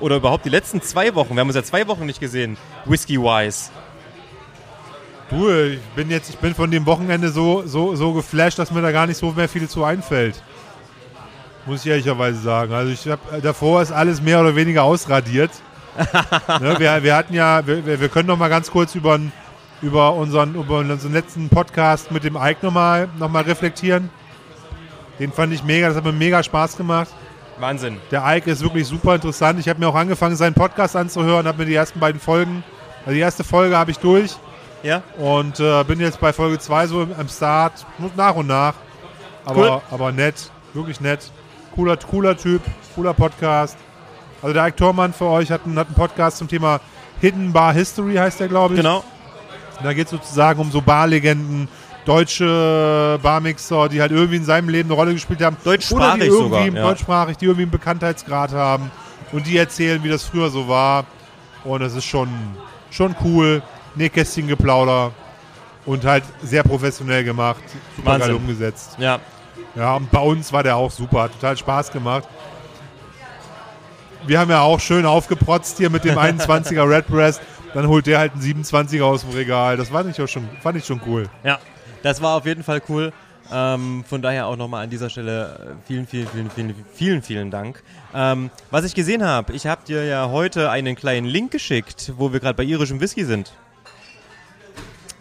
Oder 0.00 0.16
überhaupt 0.16 0.44
die 0.44 0.50
letzten 0.50 0.82
zwei 0.82 1.14
Wochen? 1.14 1.34
Wir 1.34 1.40
haben 1.40 1.48
uns 1.48 1.56
ja 1.56 1.62
zwei 1.62 1.86
Wochen 1.88 2.04
nicht 2.04 2.20
gesehen. 2.20 2.56
Whisky-wise. 2.84 3.70
Du, 5.30 5.50
ich 5.50 5.80
bin 5.96 6.10
jetzt, 6.10 6.30
ich 6.30 6.38
bin 6.38 6.54
von 6.54 6.70
dem 6.70 6.84
Wochenende 6.86 7.30
so, 7.30 7.66
so, 7.66 7.96
so 7.96 8.12
geflasht, 8.12 8.58
dass 8.58 8.70
mir 8.70 8.82
da 8.82 8.92
gar 8.92 9.06
nicht 9.06 9.16
so 9.16 9.32
mehr 9.32 9.48
viel 9.48 9.68
zu 9.68 9.84
einfällt. 9.84 10.42
Muss 11.66 11.84
ich 11.84 11.90
ehrlicherweise 11.90 12.38
sagen. 12.40 12.72
Also 12.72 12.92
ich 12.92 13.08
hab, 13.08 13.20
davor 13.42 13.82
ist 13.82 13.92
alles 13.92 14.22
mehr 14.22 14.40
oder 14.40 14.54
weniger 14.54 14.84
ausradiert. 14.84 15.50
ne, 16.60 16.76
wir, 16.78 17.02
wir 17.02 17.16
hatten 17.16 17.34
ja, 17.34 17.66
wir, 17.66 18.00
wir 18.00 18.08
können 18.08 18.28
noch 18.28 18.38
mal 18.38 18.48
ganz 18.48 18.70
kurz 18.70 18.94
über, 18.94 19.18
über, 19.82 20.14
unseren, 20.14 20.54
über 20.54 20.78
unseren 20.78 21.12
letzten 21.12 21.48
Podcast 21.48 22.10
mit 22.12 22.22
dem 22.22 22.36
Ike 22.36 22.64
nochmal 22.64 23.08
noch 23.18 23.30
mal 23.30 23.42
reflektieren. 23.42 24.10
Den 25.18 25.32
fand 25.32 25.52
ich 25.52 25.64
mega, 25.64 25.88
das 25.88 25.96
hat 25.96 26.04
mir 26.04 26.12
mega 26.12 26.42
Spaß 26.42 26.76
gemacht. 26.76 27.08
Wahnsinn. 27.58 27.96
Der 28.10 28.22
Ike 28.26 28.50
ist 28.50 28.62
wirklich 28.62 28.86
super 28.86 29.14
interessant. 29.14 29.58
Ich 29.58 29.68
habe 29.68 29.80
mir 29.80 29.88
auch 29.88 29.94
angefangen, 29.94 30.36
seinen 30.36 30.54
Podcast 30.54 30.94
anzuhören, 30.94 31.46
habe 31.46 31.58
mir 31.58 31.64
die 31.64 31.74
ersten 31.74 31.98
beiden 31.98 32.20
Folgen, 32.20 32.62
also 33.00 33.14
die 33.14 33.20
erste 33.20 33.44
Folge 33.44 33.76
habe 33.76 33.90
ich 33.90 33.98
durch. 33.98 34.36
Ja. 34.82 35.02
Und 35.16 35.58
äh, 35.58 35.82
bin 35.84 35.98
jetzt 35.98 36.20
bei 36.20 36.32
Folge 36.32 36.58
2 36.58 36.86
so 36.86 37.08
am 37.18 37.28
Start, 37.28 37.86
nach 38.14 38.36
und 38.36 38.46
nach. 38.46 38.74
Aber, 39.44 39.76
Cool. 39.76 39.80
aber 39.90 40.12
nett, 40.12 40.50
wirklich 40.74 41.00
nett. 41.00 41.30
Cooler, 41.76 41.98
cooler 41.98 42.36
Typ, 42.36 42.62
cooler 42.94 43.12
Podcast. 43.12 43.76
Also 44.40 44.54
der 44.54 44.66
Ike 44.66 44.76
Tormann 44.76 45.12
für 45.12 45.26
euch 45.26 45.50
hat 45.50 45.66
einen, 45.66 45.78
hat 45.78 45.88
einen 45.88 45.94
Podcast 45.94 46.38
zum 46.38 46.48
Thema 46.48 46.80
Hidden 47.20 47.52
Bar 47.52 47.74
History, 47.74 48.14
heißt 48.14 48.40
der, 48.40 48.48
glaube 48.48 48.74
ich. 48.74 48.80
Genau. 48.80 49.04
Da 49.82 49.92
geht 49.92 50.06
es 50.06 50.10
sozusagen 50.10 50.58
um 50.58 50.70
so 50.70 50.80
Barlegenden, 50.80 51.68
deutsche 52.06 53.18
Barmixer, 53.22 53.90
die 53.90 54.00
halt 54.00 54.10
irgendwie 54.10 54.36
in 54.36 54.44
seinem 54.44 54.70
Leben 54.70 54.88
eine 54.88 54.94
Rolle 54.94 55.12
gespielt 55.12 55.42
haben. 55.42 55.58
Deutschsprachig 55.62 56.14
Oder 56.14 56.24
die 56.24 56.26
irgendwie, 56.26 56.44
sogar, 56.44 56.66
ja. 56.66 56.82
Deutschsprachig, 56.82 57.36
die 57.36 57.44
irgendwie 57.44 57.62
einen 57.64 57.70
Bekanntheitsgrad 57.70 58.52
haben. 58.52 58.90
Und 59.32 59.46
die 59.46 59.58
erzählen, 59.58 60.02
wie 60.02 60.08
das 60.08 60.24
früher 60.24 60.48
so 60.48 60.68
war. 60.68 61.04
Und 61.64 61.80
das 61.80 61.94
ist 61.94 62.06
schon, 62.06 62.28
schon 62.90 63.14
cool. 63.22 63.62
Nähkästchengeplauder. 63.96 65.12
Und 65.84 66.04
halt 66.04 66.24
sehr 66.42 66.62
professionell 66.62 67.22
gemacht. 67.22 67.62
Super 67.96 68.12
geil 68.12 68.20
Wahnsinn. 68.20 68.36
umgesetzt. 68.36 68.96
Ja. 68.98 69.20
Ja, 69.76 69.96
und 69.96 70.10
bei 70.10 70.20
uns 70.20 70.52
war 70.52 70.62
der 70.62 70.76
auch 70.76 70.90
super. 70.90 71.24
Hat 71.24 71.32
total 71.32 71.56
Spaß 71.56 71.92
gemacht. 71.92 72.26
Wir 74.26 74.40
haben 74.40 74.50
ja 74.50 74.62
auch 74.62 74.80
schön 74.80 75.06
aufgeprotzt 75.06 75.76
hier 75.76 75.90
mit 75.90 76.04
dem 76.04 76.16
21er 76.18 76.88
Redbreast. 76.88 77.40
Dann 77.74 77.86
holt 77.86 78.06
der 78.06 78.18
halt 78.18 78.32
einen 78.32 78.42
27er 78.42 79.02
aus 79.02 79.20
dem 79.20 79.30
Regal. 79.30 79.76
Das 79.76 79.90
fand 79.90 80.10
ich, 80.10 80.20
auch 80.20 80.26
schon, 80.26 80.48
fand 80.62 80.78
ich 80.78 80.84
schon 80.86 81.00
cool. 81.06 81.28
Ja, 81.44 81.58
das 82.02 82.22
war 82.22 82.36
auf 82.36 82.46
jeden 82.46 82.62
Fall 82.62 82.80
cool. 82.88 83.12
Ähm, 83.52 84.02
von 84.08 84.22
daher 84.22 84.46
auch 84.46 84.56
nochmal 84.56 84.84
an 84.84 84.90
dieser 84.90 85.10
Stelle 85.10 85.76
äh, 85.78 85.86
vielen, 85.86 86.06
vielen, 86.06 86.26
vielen, 86.26 86.50
vielen, 86.50 86.74
vielen, 86.92 87.22
vielen 87.22 87.50
Dank. 87.50 87.82
Ähm, 88.14 88.50
was 88.70 88.84
ich 88.84 88.94
gesehen 88.94 89.24
habe, 89.24 89.52
ich 89.52 89.66
habe 89.66 89.82
dir 89.86 90.04
ja 90.04 90.30
heute 90.30 90.70
einen 90.70 90.96
kleinen 90.96 91.26
Link 91.26 91.52
geschickt, 91.52 92.12
wo 92.16 92.32
wir 92.32 92.40
gerade 92.40 92.56
bei 92.56 92.64
irischem 92.64 93.00
Whisky 93.00 93.24
sind. 93.24 93.52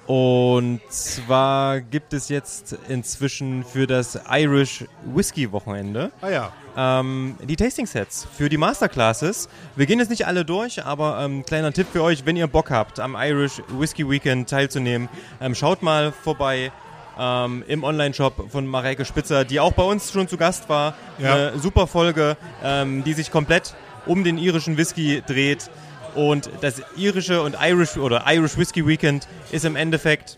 Und 0.07 0.81
zwar 0.89 1.81
gibt 1.81 2.13
es 2.13 2.29
jetzt 2.29 2.77
inzwischen 2.89 3.63
für 3.63 3.87
das 3.87 4.19
Irish 4.29 4.85
Whisky 5.03 5.51
Wochenende 5.51 6.11
Ah 6.21 6.29
ja. 6.29 6.51
ähm, 6.77 7.35
die 7.43 7.55
Tasting 7.55 7.87
Sets 7.87 8.27
für 8.37 8.47
die 8.47 8.57
Masterclasses. 8.57 9.49
Wir 9.75 9.87
gehen 9.87 9.97
jetzt 9.99 10.09
nicht 10.09 10.27
alle 10.27 10.45
durch, 10.45 10.83
aber 10.85 11.19
ähm, 11.21 11.43
kleiner 11.43 11.73
Tipp 11.73 11.87
für 11.91 12.03
euch, 12.03 12.23
wenn 12.25 12.35
ihr 12.37 12.45
Bock 12.45 12.69
habt, 12.69 12.99
am 12.99 13.15
Irish 13.19 13.63
Whisky 13.69 14.07
Weekend 14.07 14.47
teilzunehmen, 14.47 15.09
ähm, 15.41 15.55
schaut 15.55 15.81
mal 15.81 16.11
vorbei 16.11 16.71
ähm, 17.17 17.63
im 17.67 17.83
Online-Shop 17.83 18.51
von 18.51 18.67
Mareike 18.67 19.05
Spitzer, 19.05 19.43
die 19.43 19.59
auch 19.59 19.73
bei 19.73 19.83
uns 19.83 20.11
schon 20.11 20.27
zu 20.27 20.37
Gast 20.37 20.69
war. 20.69 20.93
Ja. 21.17 21.33
Eine 21.33 21.59
super 21.59 21.87
Folge, 21.87 22.37
ähm, 22.63 23.03
die 23.03 23.13
sich 23.13 23.31
komplett 23.31 23.73
um 24.05 24.23
den 24.23 24.37
irischen 24.37 24.77
Whisky 24.77 25.23
dreht. 25.25 25.71
Und 26.15 26.49
das 26.61 26.81
irische 26.95 27.41
und 27.41 27.57
Irish 27.61 27.97
oder 27.97 28.23
Irish 28.27 28.57
Whisky 28.57 28.87
Weekend 28.87 29.27
ist 29.51 29.65
im 29.65 29.75
Endeffekt 29.75 30.37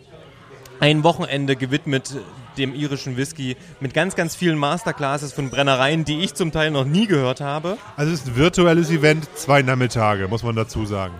ein 0.79 1.03
Wochenende 1.03 1.55
gewidmet 1.55 2.15
dem 2.57 2.73
irischen 2.73 3.17
Whisky 3.17 3.55
mit 3.79 3.93
ganz, 3.93 4.15
ganz 4.15 4.35
vielen 4.35 4.57
Masterclasses 4.57 5.33
von 5.33 5.49
Brennereien, 5.49 6.05
die 6.05 6.21
ich 6.21 6.33
zum 6.33 6.51
Teil 6.51 6.71
noch 6.71 6.85
nie 6.85 7.05
gehört 7.05 7.41
habe. 7.41 7.77
Also 7.95 8.11
es 8.11 8.21
ist 8.21 8.27
ein 8.27 8.35
virtuelles 8.35 8.89
Event, 8.89 9.27
zwei 9.35 9.61
Nachmittage, 9.61 10.27
muss 10.27 10.43
man 10.43 10.55
dazu 10.55 10.85
sagen. 10.85 11.13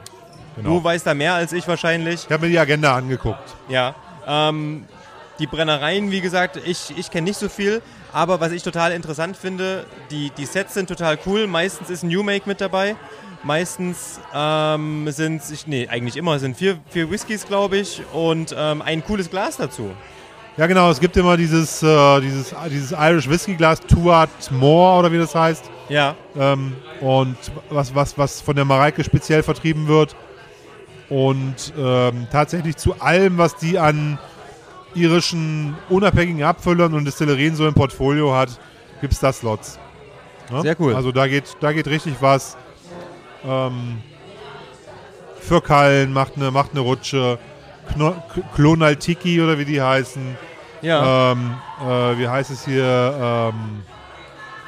Genau. 0.56 0.80
Du 0.80 0.84
weißt 0.84 1.06
da 1.06 1.14
mehr 1.14 1.36
als 1.36 1.54
ich 1.54 1.68
wahrscheinlich. 1.68 2.26
Ich 2.26 2.32
habe 2.32 2.48
mir 2.48 2.52
die 2.52 2.60
Agenda 2.60 2.96
angeguckt. 2.96 3.56
Ja. 3.70 3.96
Ähm, 4.26 4.86
die 5.38 5.46
Brennereien, 5.46 6.10
wie 6.10 6.22
gesagt, 6.22 6.60
ich, 6.66 6.98
ich 6.98 7.12
kenne 7.12 7.26
nicht 7.26 7.38
so 7.38 7.48
viel, 7.48 7.84
aber 8.12 8.40
was 8.40 8.52
ich 8.52 8.64
total 8.64 8.92
interessant 8.92 9.38
finde, 9.38 9.86
die, 10.10 10.32
die 10.32 10.48
Sets 10.48 10.74
sind 10.74 10.90
total 10.90 11.20
cool. 11.28 11.46
Meistens 11.46 11.92
ist 11.92 12.04
ein 12.04 12.10
New 12.10 12.24
Make 12.24 12.50
mit 12.50 12.60
dabei. 12.60 12.96
Meistens 13.44 14.20
ähm, 14.34 15.08
sind 15.12 15.42
nee, 15.68 15.88
eigentlich 15.88 16.18
immer 16.18 16.40
sind 16.40 16.58
vier, 16.58 16.80
vier 16.90 17.10
Whiskys, 17.10 17.46
glaube 17.46 17.78
ich, 17.78 18.02
und 18.14 18.56
ähm, 18.58 18.82
ein 18.82 19.04
cooles 19.04 19.30
Glas 19.30 19.58
dazu. 19.58 19.92
Ja 20.58 20.66
genau, 20.66 20.90
es 20.90 21.00
gibt 21.00 21.16
immer 21.18 21.38
dieses, 21.38 21.84
äh, 21.84 22.22
dieses, 22.22 22.56
dieses 22.72 22.92
Irish 22.92 23.30
Whisky 23.30 23.54
Glas, 23.54 23.80
Tuat 23.80 24.30
More 24.52 25.00
oder 25.00 25.12
wie 25.12 25.20
das 25.20 25.36
heißt. 25.36 25.70
Ja. 25.88 26.16
Ähm, 26.36 26.76
und 27.00 27.38
was, 27.70 27.94
was, 27.94 28.18
was 28.18 28.42
von 28.42 28.56
der 28.56 28.66
Mareike 28.66 29.04
speziell 29.04 29.44
vertrieben 29.44 29.88
wird. 29.88 30.16
Und 31.10 31.74
ähm, 31.78 32.28
tatsächlich 32.32 32.76
zu 32.76 33.00
allem, 33.00 33.38
was 33.38 33.56
die 33.56 33.78
an 33.78 34.18
irischen 34.96 35.78
unabhängigen 35.90 36.44
Abfüllern 36.44 36.94
und 36.96 37.06
Destillerien 37.06 37.56
so 37.56 37.68
im 37.68 37.74
Portfolio 37.74 38.34
hat, 38.34 38.50
gibt 39.00 39.14
es 39.14 39.20
da 39.20 39.32
Slots. 39.32 39.80
Ne? 40.52 40.62
Sehr 40.62 40.80
cool. 40.80 40.96
Also 40.96 41.12
da 41.12 41.28
geht, 41.28 41.56
da 41.60 41.72
geht 41.72 41.88
richtig 41.88 42.16
was. 42.20 42.58
Ähm, 43.48 44.02
für 45.40 45.62
Kallen 45.62 46.12
macht 46.12 46.34
eine, 46.36 46.52
macht 46.52 46.72
eine 46.72 46.82
Rutsche. 46.82 47.40
Kno 47.94 48.16
Klonaltiki 48.54 49.42
oder 49.42 49.58
wie 49.58 49.66
die 49.66 49.82
heißen. 49.82 50.38
Ja. 50.82 51.32
Ähm, 51.32 51.56
äh, 51.82 52.18
wie 52.18 52.28
heißt 52.28 52.52
es 52.52 52.66
hier? 52.66 52.84
Ähm, 53.54 53.84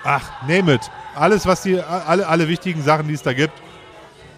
ach, 0.04 0.32
name 0.48 0.76
it. 0.76 0.90
Alles, 1.16 1.46
was 1.46 1.64
die, 1.64 1.82
alle, 1.82 2.26
alle 2.28 2.48
wichtigen 2.48 2.82
Sachen, 2.82 3.08
die 3.08 3.14
es 3.14 3.22
da 3.22 3.34
gibt. 3.34 3.54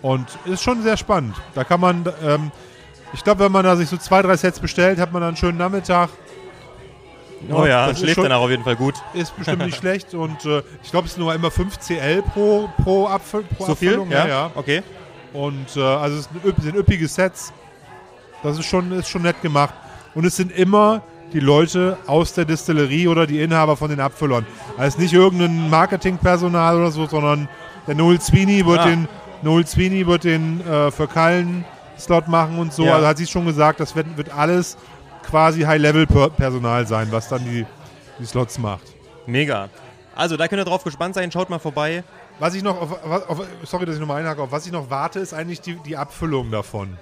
Und 0.02 0.28
ist 0.46 0.64
schon 0.64 0.82
sehr 0.82 0.98
spannend. 0.98 1.36
Da 1.54 1.64
kann 1.64 1.80
man, 1.80 2.04
ähm, 2.24 2.52
ich 3.14 3.24
glaube, 3.24 3.44
wenn 3.46 3.52
man 3.52 3.64
da 3.64 3.76
sich 3.76 3.88
so 3.88 3.98
zwei, 3.98 4.24
drei 4.24 4.36
Sets 4.36 4.60
bestellt, 4.60 5.00
hat 5.00 5.12
man 5.12 5.22
dann 5.22 5.30
einen 5.30 5.38
schönen 5.38 5.60
Nachmittag. 5.60 6.10
Oh 7.50 7.66
ja, 7.66 7.88
das 7.88 7.98
ist 7.98 8.04
schläft 8.04 8.18
danach 8.20 8.40
auf 8.40 8.50
jeden 8.50 8.64
Fall 8.64 8.76
gut. 8.76 8.96
Ist 9.14 9.36
bestimmt 9.36 9.66
nicht 9.66 9.78
schlecht 9.78 10.14
und 10.14 10.46
äh, 10.46 10.62
ich 10.84 10.92
glaube, 10.92 11.08
es 11.08 11.14
sind 11.16 11.24
nur 11.24 11.34
immer 11.34 11.50
5 11.52 11.80
CL 11.80 12.22
pro, 12.34 12.70
pro, 12.84 13.08
Abfüll, 13.08 13.44
pro 13.58 13.66
So 13.66 13.76
viel? 13.76 13.90
Abfüllung. 13.90 14.12
Ja, 14.12 14.52
okay. 14.56 14.84
Und 15.34 15.76
äh, 15.76 15.82
also 15.82 16.18
es 16.20 16.30
sind, 16.32 16.44
üpp- 16.46 16.62
sind 16.62 16.76
üppige 16.76 17.08
Sets. 17.08 17.52
Das 18.44 18.58
ist 18.60 18.66
schon, 18.66 18.92
ist 18.92 19.08
schon 19.10 19.22
nett 19.24 19.42
gemacht. 19.42 19.74
Und 20.14 20.26
es 20.26 20.36
sind 20.36 20.52
immer 20.52 21.02
die 21.34 21.40
Leute 21.40 21.98
aus 22.08 22.34
der 22.34 22.44
Distillerie 22.46 23.08
oder 23.08 23.26
die 23.26 23.42
Inhaber 23.42 23.78
von 23.78 23.90
den 23.90 24.00
Abfüllern. 24.02 24.46
Also 24.78 25.00
nicht 25.00 25.14
irgendein 25.14 25.70
Marketingpersonal 25.70 26.76
oder 26.78 26.92
so, 26.92 27.06
sondern 27.08 27.48
der 27.88 27.96
Noel 27.96 28.20
Sweeney 28.20 28.66
wird 28.66 28.80
Ah. 28.80 28.86
den 28.86 29.08
Noel 29.42 29.66
Sweeney 29.66 30.06
wird 30.06 30.26
den 30.26 30.60
äh, 30.68 30.92
für 30.92 31.08
Kallen 31.08 31.64
Slot 31.98 32.28
machen 32.28 32.58
und 32.60 32.74
so. 32.74 32.84
Ja. 32.84 32.96
Also 32.96 33.08
hat 33.08 33.18
sie 33.18 33.28
schon 33.28 33.46
gesagt, 33.46 33.80
das 33.80 33.96
wird, 33.96 34.18
wird 34.18 34.32
alles 34.36 34.76
quasi 35.24 35.62
High-Level-Personal 35.62 36.88
sein, 36.88 37.08
was 37.12 37.28
dann 37.28 37.44
die, 37.44 37.66
die 38.20 38.26
Slots 38.26 38.58
macht. 38.58 38.84
Mega. 39.26 39.70
Also 40.16 40.38
da 40.38 40.48
könnt 40.48 40.62
ihr 40.62 40.66
drauf 40.66 40.84
gespannt 40.84 41.16
sein, 41.16 41.32
schaut 41.32 41.50
mal 41.50 41.60
vorbei. 41.60 42.04
Was 42.40 42.54
ich 42.54 42.64
noch, 42.64 42.82
auf, 42.82 43.30
auf, 43.30 43.48
sorry, 43.64 43.86
dass 43.86 43.96
ich 43.96 44.02
nochmal 44.02 44.22
einhake, 44.22 44.42
auf 44.42 44.52
was 44.52 44.66
ich 44.66 44.72
noch 44.72 44.90
warte, 44.90 45.20
ist 45.20 45.34
eigentlich 45.34 45.62
die, 45.62 45.76
die 45.76 45.96
Abfüllung 45.96 46.52
davon. 46.52 46.98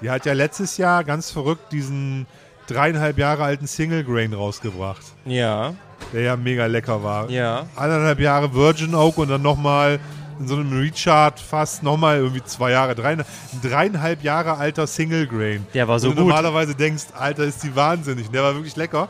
Die 0.00 0.10
hat 0.10 0.24
ja 0.24 0.32
letztes 0.32 0.76
Jahr 0.76 1.02
ganz 1.04 1.30
verrückt 1.30 1.72
diesen 1.72 2.26
dreieinhalb 2.68 3.18
Jahre 3.18 3.44
alten 3.44 3.66
Single 3.66 4.04
Grain 4.04 4.32
rausgebracht. 4.32 5.02
Ja. 5.24 5.74
Der 6.12 6.22
ja 6.22 6.36
mega 6.36 6.66
lecker 6.66 7.02
war. 7.02 7.28
Ja. 7.28 7.66
Anderthalb 7.74 8.20
Jahre 8.20 8.54
Virgin 8.54 8.94
Oak 8.94 9.18
und 9.18 9.28
dann 9.28 9.42
nochmal 9.42 9.98
in 10.38 10.48
so 10.48 10.56
einem 10.56 10.72
Recharge 10.78 11.40
fast 11.40 11.82
nochmal 11.82 12.18
irgendwie 12.18 12.42
zwei 12.44 12.70
Jahre. 12.72 12.94
Dreieinhalb, 12.94 13.26
ein 13.52 13.68
dreieinhalb 13.70 14.22
Jahre 14.22 14.56
alter 14.56 14.86
Single 14.86 15.26
Grain. 15.26 15.66
Der 15.74 15.88
war 15.88 15.98
so 15.98 16.08
Wo 16.08 16.12
du 16.12 16.16
gut. 16.22 16.28
normalerweise 16.28 16.74
denkst, 16.74 17.06
Alter, 17.14 17.44
ist 17.44 17.62
die 17.62 17.74
wahnsinnig. 17.74 18.30
Der 18.30 18.42
war 18.42 18.54
wirklich 18.54 18.76
lecker. 18.76 19.08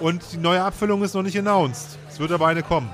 Und 0.00 0.22
die 0.32 0.36
neue 0.36 0.62
Abfüllung 0.62 1.02
ist 1.02 1.14
noch 1.14 1.22
nicht 1.22 1.38
announced. 1.38 1.98
Es 2.08 2.20
wird 2.20 2.30
aber 2.32 2.46
eine 2.46 2.62
kommen. 2.62 2.88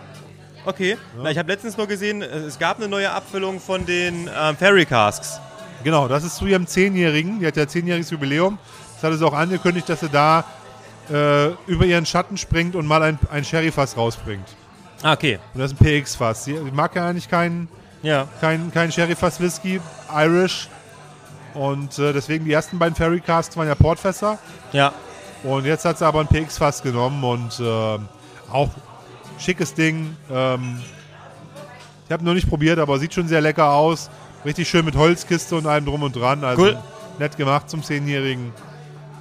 Okay. 0.64 0.96
Na, 1.22 1.30
ich 1.30 1.36
habe 1.36 1.52
letztens 1.52 1.76
nur 1.76 1.86
gesehen, 1.86 2.22
äh, 2.22 2.26
es 2.26 2.58
gab 2.58 2.78
eine 2.78 2.88
neue 2.88 3.10
Abfüllung 3.10 3.60
von 3.60 3.84
den 3.84 4.30
ähm, 4.34 4.56
Fairy 4.56 4.86
Casks. 4.86 5.38
Genau, 5.82 6.08
das 6.08 6.24
ist 6.24 6.36
zu 6.36 6.46
ihrem 6.46 6.66
Zehnjährigen. 6.66 7.40
Die 7.40 7.46
hat 7.46 7.56
ja 7.56 7.68
zehnjähriges 7.68 8.10
Jubiläum. 8.10 8.58
Das 9.00 9.12
hat 9.12 9.18
sie 9.18 9.26
auch 9.26 9.34
angekündigt, 9.34 9.86
dass 9.88 10.00
sie 10.00 10.08
da 10.08 10.44
äh, 11.12 11.48
über 11.66 11.84
ihren 11.84 12.06
Schatten 12.06 12.38
springt 12.38 12.74
und 12.74 12.86
mal 12.86 13.02
ein, 13.02 13.18
ein 13.30 13.44
Sherry-Fass 13.44 13.98
rausbringt. 13.98 14.46
Ah, 15.04 15.12
okay. 15.12 15.38
Und 15.52 15.60
das 15.60 15.70
ist 15.72 15.80
ein 15.80 15.84
PX-Fass. 15.84 16.44
Sie 16.44 16.54
mag 16.72 16.96
ja 16.96 17.06
eigentlich 17.08 17.28
keinen 17.28 17.68
Ja. 18.02 18.26
kein, 18.40 18.72
kein 18.72 18.90
Sherry-Fass-Whisky, 18.90 19.80
Irish. 20.12 20.68
Und 21.52 21.98
äh, 21.98 22.12
deswegen 22.12 22.44
die 22.46 22.52
ersten 22.52 22.78
beiden 22.78 22.94
Fairy 22.96 23.20
Casks 23.20 23.56
waren 23.56 23.68
ja 23.68 23.74
Portfässer. 23.74 24.38
Ja. 24.72 24.92
Und 25.42 25.66
jetzt 25.66 25.84
hat 25.84 25.98
sie 25.98 26.06
aber 26.06 26.20
ein 26.20 26.26
PX-Fass 26.26 26.82
genommen 26.82 27.22
und 27.22 27.60
äh, 27.60 27.98
auch 28.50 28.70
schickes 29.38 29.74
Ding. 29.74 30.16
Ähm, 30.32 30.80
ich 32.06 32.12
habe 32.12 32.24
noch 32.24 32.34
nicht 32.34 32.48
probiert, 32.48 32.78
aber 32.78 32.98
sieht 32.98 33.12
schon 33.14 33.28
sehr 33.28 33.42
lecker 33.42 33.70
aus. 33.72 34.08
Richtig 34.44 34.68
schön 34.68 34.84
mit 34.86 34.96
Holzkiste 34.96 35.54
und 35.56 35.66
allem 35.66 35.84
drum 35.84 36.02
und 36.02 36.16
dran. 36.16 36.44
Also 36.44 36.62
Cool. 36.62 36.78
nett 37.18 37.36
gemacht 37.36 37.68
zum 37.68 37.82
Zehnjährigen. 37.82 38.52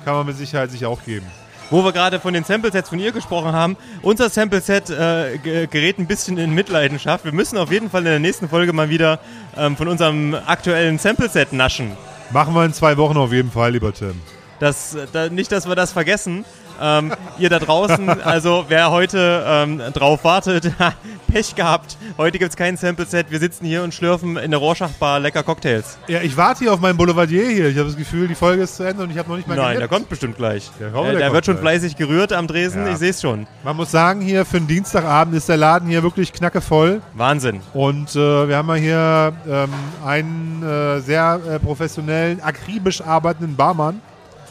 Kann 0.05 0.15
man 0.15 0.25
mit 0.25 0.37
Sicherheit 0.37 0.71
sich 0.71 0.85
auch 0.85 1.03
geben. 1.03 1.25
Wo 1.73 1.83
wir 1.83 1.91
gerade 1.91 2.19
von 2.19 2.35
den 2.35 2.43
Sample-Sets 2.43 2.89
von 2.89 2.99
ihr 2.99 3.11
gesprochen 3.11 3.51
haben, 3.53 3.77
unser 4.03 4.29
Sample-Set 4.29 4.91
äh, 4.91 5.39
ge- 5.39 5.65
gerät 5.65 5.97
ein 5.97 6.05
bisschen 6.05 6.37
in 6.37 6.53
Mitleidenschaft. 6.53 7.25
Wir 7.25 7.31
müssen 7.31 7.57
auf 7.57 7.71
jeden 7.71 7.89
Fall 7.89 8.01
in 8.01 8.09
der 8.11 8.19
nächsten 8.19 8.47
Folge 8.47 8.73
mal 8.73 8.89
wieder 8.89 9.19
ähm, 9.57 9.75
von 9.75 9.87
unserem 9.87 10.35
aktuellen 10.45 10.99
Sample-Set 10.99 11.51
naschen. 11.51 11.97
Machen 12.29 12.53
wir 12.53 12.63
in 12.63 12.73
zwei 12.73 12.95
Wochen 12.97 13.17
auf 13.17 13.33
jeden 13.33 13.49
Fall, 13.49 13.71
lieber 13.71 13.91
Tim. 13.91 14.21
Das, 14.59 14.95
da, 15.13 15.29
nicht, 15.29 15.51
dass 15.51 15.67
wir 15.67 15.73
das 15.73 15.91
vergessen. 15.91 16.45
Ähm, 16.85 17.13
ihr 17.39 17.49
da 17.49 17.59
draußen, 17.59 18.09
also 18.23 18.65
wer 18.67 18.91
heute 18.91 19.43
ähm, 19.47 19.81
drauf 19.93 20.23
wartet, 20.25 20.69
Pech 21.31 21.55
gehabt. 21.55 21.97
Heute 22.17 22.37
gibt 22.37 22.51
es 22.51 22.57
kein 22.57 22.75
Sample-Set. 22.77 23.31
Wir 23.31 23.39
sitzen 23.39 23.65
hier 23.65 23.83
und 23.83 23.93
schlürfen 23.93 24.35
in 24.37 24.51
der 24.51 24.59
Rorschach-Bar 24.59 25.19
lecker 25.21 25.41
Cocktails. 25.43 25.97
Ja, 26.07 26.21
ich 26.21 26.35
warte 26.37 26.59
hier 26.59 26.73
auf 26.73 26.79
meinen 26.81 26.97
Boulevardier 26.97 27.47
hier. 27.49 27.69
Ich 27.69 27.77
habe 27.77 27.87
das 27.87 27.97
Gefühl, 27.97 28.27
die 28.27 28.35
Folge 28.35 28.63
ist 28.63 28.75
zu 28.75 28.83
Ende 28.83 29.01
und 29.03 29.09
ich 29.11 29.17
habe 29.17 29.29
noch 29.29 29.37
nicht 29.37 29.47
mal 29.47 29.55
Nein, 29.55 29.63
der 29.65 29.73
genippt. 29.75 29.93
kommt 29.93 30.09
bestimmt 30.09 30.35
gleich. 30.37 30.69
Der, 30.79 30.87
Äh, 30.89 30.91
der 30.91 31.21
kommt 31.21 31.33
wird 31.33 31.45
schon 31.45 31.55
gleich. 31.55 31.79
fleißig 31.79 31.95
gerührt 31.95 32.33
am 32.33 32.47
Dresen, 32.47 32.85
Ja. 32.85 32.91
ich 32.91 32.97
sehe 32.97 33.09
es 33.11 33.21
schon. 33.21 33.47
Man 33.63 33.75
muss 33.77 33.89
sagen, 33.89 34.19
hier 34.21 34.43
für 34.45 34.57
einen 34.57 34.67
Dienstagabend 34.67 35.33
ist 35.35 35.47
der 35.49 35.57
Laden 35.57 35.87
hier 35.89 36.03
wirklich 36.03 36.33
knackevoll. 36.33 37.01
Wahnsinn. 37.13 37.61
Und 37.73 38.15
äh, 38.15 38.47
wir 38.47 38.57
haben 38.57 38.67
ja 38.69 38.75
hier 38.75 39.33
ähm, 39.49 39.69
einen 40.05 40.63
äh, 40.63 40.99
sehr 40.99 41.39
äh, 41.49 41.59
professionellen, 41.59 42.41
akribisch 42.43 43.01
arbeitenden 43.01 43.55
Barmann. 43.55 44.01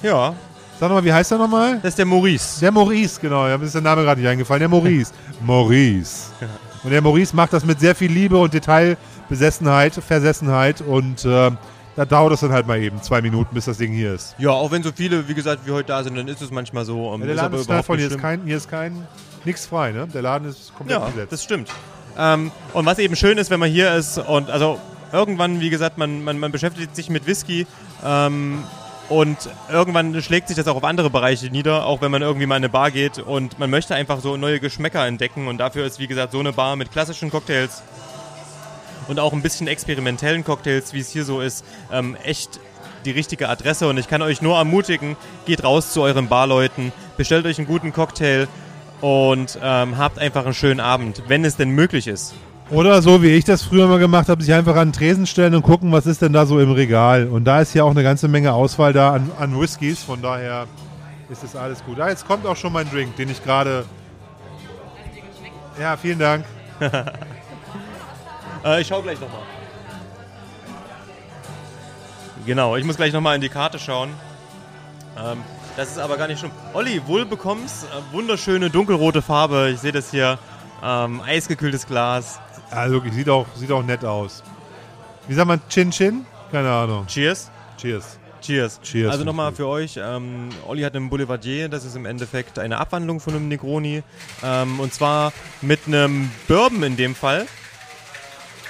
Ja. 0.03 0.35
Sag 0.83 0.89
nochmal, 0.89 1.05
wie 1.05 1.13
heißt 1.13 1.31
er 1.31 1.39
nochmal? 1.39 1.79
Das 1.81 1.91
ist 1.91 1.99
der 1.99 2.07
Maurice. 2.07 2.59
Der 2.59 2.73
Maurice, 2.73 3.21
genau. 3.21 3.45
Mir 3.45 3.63
ist 3.63 3.73
der 3.73 3.83
Name 3.83 4.03
gerade 4.03 4.21
nicht 4.21 4.29
eingefallen. 4.29 4.59
Der 4.59 4.69
Maurice. 4.69 5.13
Maurice. 5.41 6.33
Und 6.83 6.91
der 6.91 7.01
Maurice 7.01 7.37
macht 7.37 7.53
das 7.53 7.65
mit 7.65 7.79
sehr 7.79 7.95
viel 7.95 8.11
Liebe 8.11 8.37
und 8.37 8.53
Detailbesessenheit, 8.53 9.95
Versessenheit. 9.95 10.81
Und 10.81 11.25
äh, 11.25 11.53
da 11.95 12.05
dauert 12.05 12.33
es 12.33 12.41
dann 12.41 12.51
halt 12.51 12.67
mal 12.67 12.81
eben 12.81 13.01
zwei 13.01 13.23
Minuten, 13.23 13.55
bis 13.55 13.67
das 13.67 13.79
Ding 13.79 13.93
hier 13.93 14.15
ist. 14.15 14.35
Ja, 14.39 14.51
auch 14.51 14.73
wenn 14.73 14.83
so 14.83 14.91
viele, 14.93 15.29
wie 15.29 15.35
gesagt, 15.35 15.65
wie 15.67 15.71
heute 15.71 15.87
da 15.87 16.03
sind, 16.03 16.17
dann 16.17 16.27
ist 16.27 16.43
es 16.43 16.51
manchmal 16.51 16.85
so. 16.85 17.15
ähm, 17.15 17.21
Ja, 17.21 17.27
der 17.27 17.35
ist 17.37 17.41
Laden 17.43 17.61
ist 17.61 17.67
knallvoll. 17.67 17.97
überhaupt 17.99 18.11
Hier 18.11 18.17
ist 18.19 18.21
kein, 18.21 18.43
hier 18.45 18.57
ist 18.57 18.69
kein, 18.69 19.07
nichts 19.45 19.67
frei, 19.67 19.93
ne? 19.93 20.09
Der 20.13 20.23
Laden 20.23 20.49
ist 20.49 20.75
komplett 20.75 20.99
Ja, 20.99 21.07
besetzt. 21.07 21.31
das 21.33 21.45
stimmt. 21.45 21.69
Ähm, 22.19 22.51
und 22.73 22.87
was 22.87 22.99
eben 22.99 23.15
schön 23.15 23.39
ist, 23.39 23.51
wenn 23.53 23.61
man 23.61 23.71
hier 23.71 23.95
ist 23.95 24.19
und 24.19 24.51
also 24.51 24.81
irgendwann, 25.13 25.61
wie 25.61 25.71
gesagt, 25.71 25.97
man, 25.97 26.25
man, 26.25 26.41
man 26.41 26.51
beschäftigt 26.51 26.97
sich 26.97 27.09
mit 27.09 27.25
Whisky 27.29 27.69
ähm, 28.05 28.65
Und 29.13 29.51
irgendwann 29.71 30.23
schlägt 30.23 30.49
sich 30.49 30.57
das 30.57 30.67
auch 30.67 30.77
auf 30.77 30.85
andere 30.85 31.11
Bereiche 31.11 31.51
nieder, 31.51 31.85
auch 31.85 32.01
wenn 32.01 32.11
man 32.11 32.23
irgendwie 32.23 32.47
mal 32.47 32.57
in 32.57 32.63
eine 32.63 32.71
Bar 32.71 32.91
geht 32.91 33.19
und 33.19 33.59
man 33.59 33.69
möchte 33.69 33.95
einfach 33.95 34.21
so 34.21 34.39
neue 34.39 34.59
Geschmäcker 34.59 35.07
entdecken. 35.07 35.49
Und 35.49 35.59
dafür 35.59 35.85
ist, 35.85 35.99
wie 35.99 36.07
gesagt, 36.07 36.33
so 36.33 36.41
eine 36.41 36.55
Bar 36.55 36.77
mit 36.77 36.91
klassischen 36.91 37.31
Cocktails 37.31 37.83
und 39.09 39.21
auch 39.21 39.35
ein 39.35 39.43
bisschen 39.43 39.67
experimentellen 39.67 40.45
Cocktails, 40.45 40.95
wie 40.95 41.01
es 41.01 41.11
hier 41.11 41.27
so 41.27 41.43
ist, 41.43 41.63
ähm, 41.93 42.17
echt 42.25 42.59
die 43.05 43.11
richtige 43.11 43.51
Adresse. 43.51 43.87
Und 43.87 43.99
ich 43.99 44.09
kann 44.09 44.23
euch 44.23 44.41
nur 44.41 44.57
ermutigen, 44.57 45.19
geht 45.45 45.63
raus 45.63 45.93
zu 45.93 46.01
euren 46.01 46.29
Barleuten, 46.29 46.91
bestellt 47.19 47.45
euch 47.45 47.59
einen 47.59 47.67
guten 47.67 47.93
Cocktail 47.93 48.49
und 49.03 49.59
ähm, 49.63 49.99
habt 49.99 50.19
einfach 50.21 50.47
einen 50.47 50.55
schönen 50.55 50.81
Abend, 50.81 51.25
wenn 51.29 51.45
es 51.45 51.57
denn 51.57 51.69
möglich 51.69 52.07
ist. 52.07 52.33
Oder 52.73 53.03
so, 53.03 53.23
wie 53.23 53.29
ich 53.29 53.45
das 53.45 53.63
früher 53.63 53.87
mal 53.87 53.99
gemacht 53.99 54.31
habe, 54.31 54.43
sich 54.43 54.55
einfach 54.55 54.77
an 54.77 54.89
den 54.89 54.93
Tresen 54.95 55.27
stellen 55.27 55.55
und 55.55 55.61
gucken, 55.61 55.93
was 55.93 56.07
ist 56.07 56.23
denn 56.23 56.33
da 56.33 56.47
so 56.47 56.59
im 56.59 56.73
Regal. 56.73 57.29
Und 57.29 57.45
da 57.45 57.61
ist 57.61 57.75
ja 57.75 57.85
auch 57.85 57.91
eine 57.91 58.03
ganze 58.03 58.29
Menge 58.29 58.55
Auswahl 58.55 58.95
da 58.95 59.13
an, 59.13 59.31
an 59.39 59.61
Whiskys, 59.61 60.03
von 60.03 60.23
daher 60.23 60.67
ist 61.29 61.43
das 61.43 61.55
alles 61.55 61.85
gut. 61.85 62.01
Ah, 62.01 62.09
jetzt 62.09 62.27
kommt 62.27 62.47
auch 62.47 62.57
schon 62.57 62.73
mein 62.73 62.89
Drink, 62.89 63.15
den 63.17 63.29
ich 63.29 63.45
gerade... 63.45 63.85
Ja, 65.79 65.97
vielen 65.97 66.19
Dank. 66.19 66.45
Äh, 68.65 68.83
ich 68.83 68.87
schau 68.87 69.03
gleich 69.03 69.19
nochmal. 69.21 69.41
Genau, 72.47 72.77
ich 72.77 72.85
muss 72.85 72.97
gleich 72.97 73.13
nochmal 73.13 73.35
in 73.35 73.41
die 73.41 73.49
Karte 73.49 73.81
schauen. 73.81 74.11
Ähm, 75.19 75.39
das 75.77 75.91
ist 75.91 75.99
aber 75.99 76.17
gar 76.17 76.29
nicht 76.29 76.39
schlimm. 76.39 76.53
Olli, 76.73 77.03
wohlbekommst, 77.05 77.87
äh, 77.87 78.15
wunderschöne 78.15 78.71
dunkelrote 78.71 79.21
Farbe. 79.21 79.71
Ich 79.75 79.81
sehe 79.81 79.91
das 79.91 80.13
hier. 80.13 80.39
Ähm, 80.81 81.21
eisgekühltes 81.23 81.89
Glas. 81.89 82.39
Also 82.73 82.95
wirklich, 82.95 83.15
sieht 83.15 83.29
auch, 83.29 83.47
sieht 83.55 83.71
auch 83.71 83.83
nett 83.83 84.05
aus. 84.05 84.43
Wie 85.29 85.35
sagt 85.35 85.47
man 85.49 85.61
Chin 85.69 85.91
Chin? 85.91 86.27
Keine 86.51 86.71
Ahnung. 86.71 87.07
Cheers. 87.07 87.51
Cheers. 87.77 88.19
Cheers. 88.41 88.81
Cheers. 88.83 89.13
Also 89.13 89.25
nochmal 89.25 89.53
für 89.53 89.69
euch, 89.69 90.01
ähm, 90.03 90.49
Olli 90.67 90.83
hat 90.83 90.97
einen 90.97 91.09
Boulevardier, 91.09 91.69
das 91.69 91.85
ist 91.85 91.95
im 91.95 92.07
Endeffekt 92.07 92.59
eine 92.59 92.79
Abwandlung 92.79 93.21
von 93.21 93.35
einem 93.35 93.49
Negroni. 93.49 94.03
Ähm, 94.43 94.81
und 94.81 94.93
zwar 94.93 95.33
mit 95.61 95.87
einem 95.87 96.31
Bourbon 96.49 96.83
in 96.83 96.97
dem 96.97 97.15
Fall. 97.15 97.47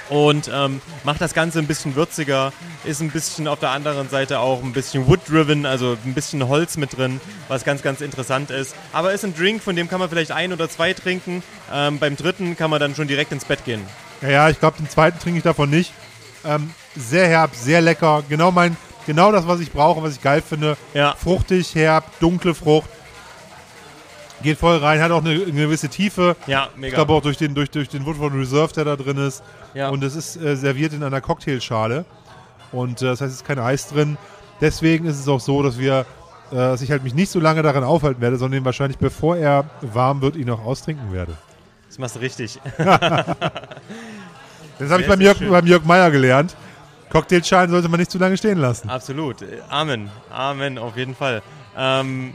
Und 0.09 0.49
ähm, 0.53 0.81
macht 1.03 1.21
das 1.21 1.33
Ganze 1.33 1.59
ein 1.59 1.67
bisschen 1.67 1.95
würziger, 1.95 2.51
ist 2.83 3.01
ein 3.01 3.09
bisschen 3.09 3.47
auf 3.47 3.59
der 3.59 3.69
anderen 3.69 4.09
Seite 4.09 4.39
auch 4.39 4.61
ein 4.61 4.73
bisschen 4.73 5.07
wood-driven, 5.07 5.65
also 5.65 5.97
ein 6.05 6.13
bisschen 6.13 6.47
Holz 6.47 6.77
mit 6.77 6.97
drin, 6.97 7.21
was 7.47 7.63
ganz, 7.63 7.81
ganz 7.81 8.01
interessant 8.01 8.51
ist. 8.51 8.75
Aber 8.91 9.13
ist 9.13 9.23
ein 9.23 9.35
Drink, 9.35 9.63
von 9.63 9.75
dem 9.75 9.87
kann 9.87 9.99
man 9.99 10.09
vielleicht 10.09 10.31
ein 10.31 10.51
oder 10.51 10.69
zwei 10.69 10.93
trinken. 10.93 11.41
Ähm, 11.71 11.99
beim 11.99 12.17
dritten 12.17 12.57
kann 12.57 12.69
man 12.69 12.79
dann 12.79 12.95
schon 12.95 13.07
direkt 13.07 13.31
ins 13.31 13.45
Bett 13.45 13.63
gehen. 13.65 13.81
Ja, 14.21 14.29
ja 14.29 14.49
ich 14.49 14.59
glaube, 14.59 14.77
den 14.77 14.89
zweiten 14.89 15.19
trinke 15.19 15.37
ich 15.37 15.43
davon 15.43 15.69
nicht. 15.69 15.93
Ähm, 16.45 16.71
sehr 16.95 17.27
herb, 17.27 17.55
sehr 17.55 17.81
lecker. 17.81 18.23
Genau 18.27 18.51
mein, 18.51 18.75
genau 19.05 19.31
das, 19.31 19.47
was 19.47 19.61
ich 19.61 19.71
brauche, 19.71 20.03
was 20.03 20.13
ich 20.13 20.21
geil 20.21 20.43
finde. 20.47 20.77
Ja. 20.93 21.15
Fruchtig, 21.15 21.75
herb, 21.75 22.19
dunkle 22.19 22.53
Frucht. 22.53 22.89
Geht 24.43 24.59
voll 24.59 24.77
rein, 24.77 25.01
hat 25.01 25.11
auch 25.11 25.23
eine, 25.23 25.31
eine 25.31 25.51
gewisse 25.51 25.89
Tiefe. 25.89 26.35
Ja, 26.47 26.67
Ich 26.73 26.79
mega. 26.81 26.95
glaube 26.95 27.13
auch 27.13 27.21
durch 27.21 27.37
den, 27.37 27.55
durch, 27.55 27.71
durch 27.71 27.89
den 27.89 28.05
Woodford 28.05 28.33
Reserve, 28.33 28.73
der 28.73 28.85
da 28.85 28.95
drin 28.95 29.17
ist. 29.17 29.41
Ja. 29.73 29.89
Und 29.89 30.03
es 30.03 30.15
ist 30.15 30.35
äh, 30.35 30.55
serviert 30.55 30.93
in 30.93 31.01
einer 31.03 31.21
Cocktailschale. 31.21 32.05
Und 32.71 33.01
äh, 33.01 33.05
das 33.05 33.21
heißt, 33.21 33.31
es 33.31 33.37
ist 33.41 33.45
kein 33.47 33.59
Eis 33.59 33.87
drin. 33.89 34.17
Deswegen 34.61 35.05
ist 35.05 35.19
es 35.19 35.27
auch 35.27 35.39
so, 35.39 35.63
dass 35.63 35.79
wir, 35.79 36.05
äh, 36.51 36.55
dass 36.55 36.81
ich 36.81 36.91
halt 36.91 37.03
mich 37.03 37.13
nicht 37.15 37.31
so 37.31 37.39
lange 37.39 37.61
daran 37.63 37.83
aufhalten 37.83 38.21
werde, 38.21 38.37
sondern 38.37 38.61
ihn 38.61 38.65
wahrscheinlich, 38.65 38.97
bevor 38.97 39.37
er 39.37 39.65
warm 39.81 40.21
wird, 40.21 40.35
ihn 40.35 40.49
auch 40.49 40.63
austrinken 40.63 41.11
werde. 41.13 41.33
Das 41.87 41.97
machst 41.97 42.15
du 42.15 42.19
richtig. 42.19 42.59
Das 44.79 44.89
habe 44.89 45.01
ich 45.03 45.07
beim 45.07 45.21
Jörg, 45.21 45.37
schön. 45.37 45.49
beim 45.51 45.65
Jörg 45.67 45.83
Meyer 45.85 46.09
gelernt. 46.11 46.55
Cocktailschalen 47.11 47.69
sollte 47.69 47.89
man 47.89 47.99
nicht 47.99 48.09
zu 48.11 48.17
lange 48.17 48.37
stehen 48.37 48.57
lassen. 48.57 48.89
Absolut. 48.89 49.37
Amen. 49.69 50.09
Amen, 50.31 50.77
auf 50.79 50.97
jeden 50.97 51.15
Fall. 51.15 51.43
Ähm, 51.77 52.33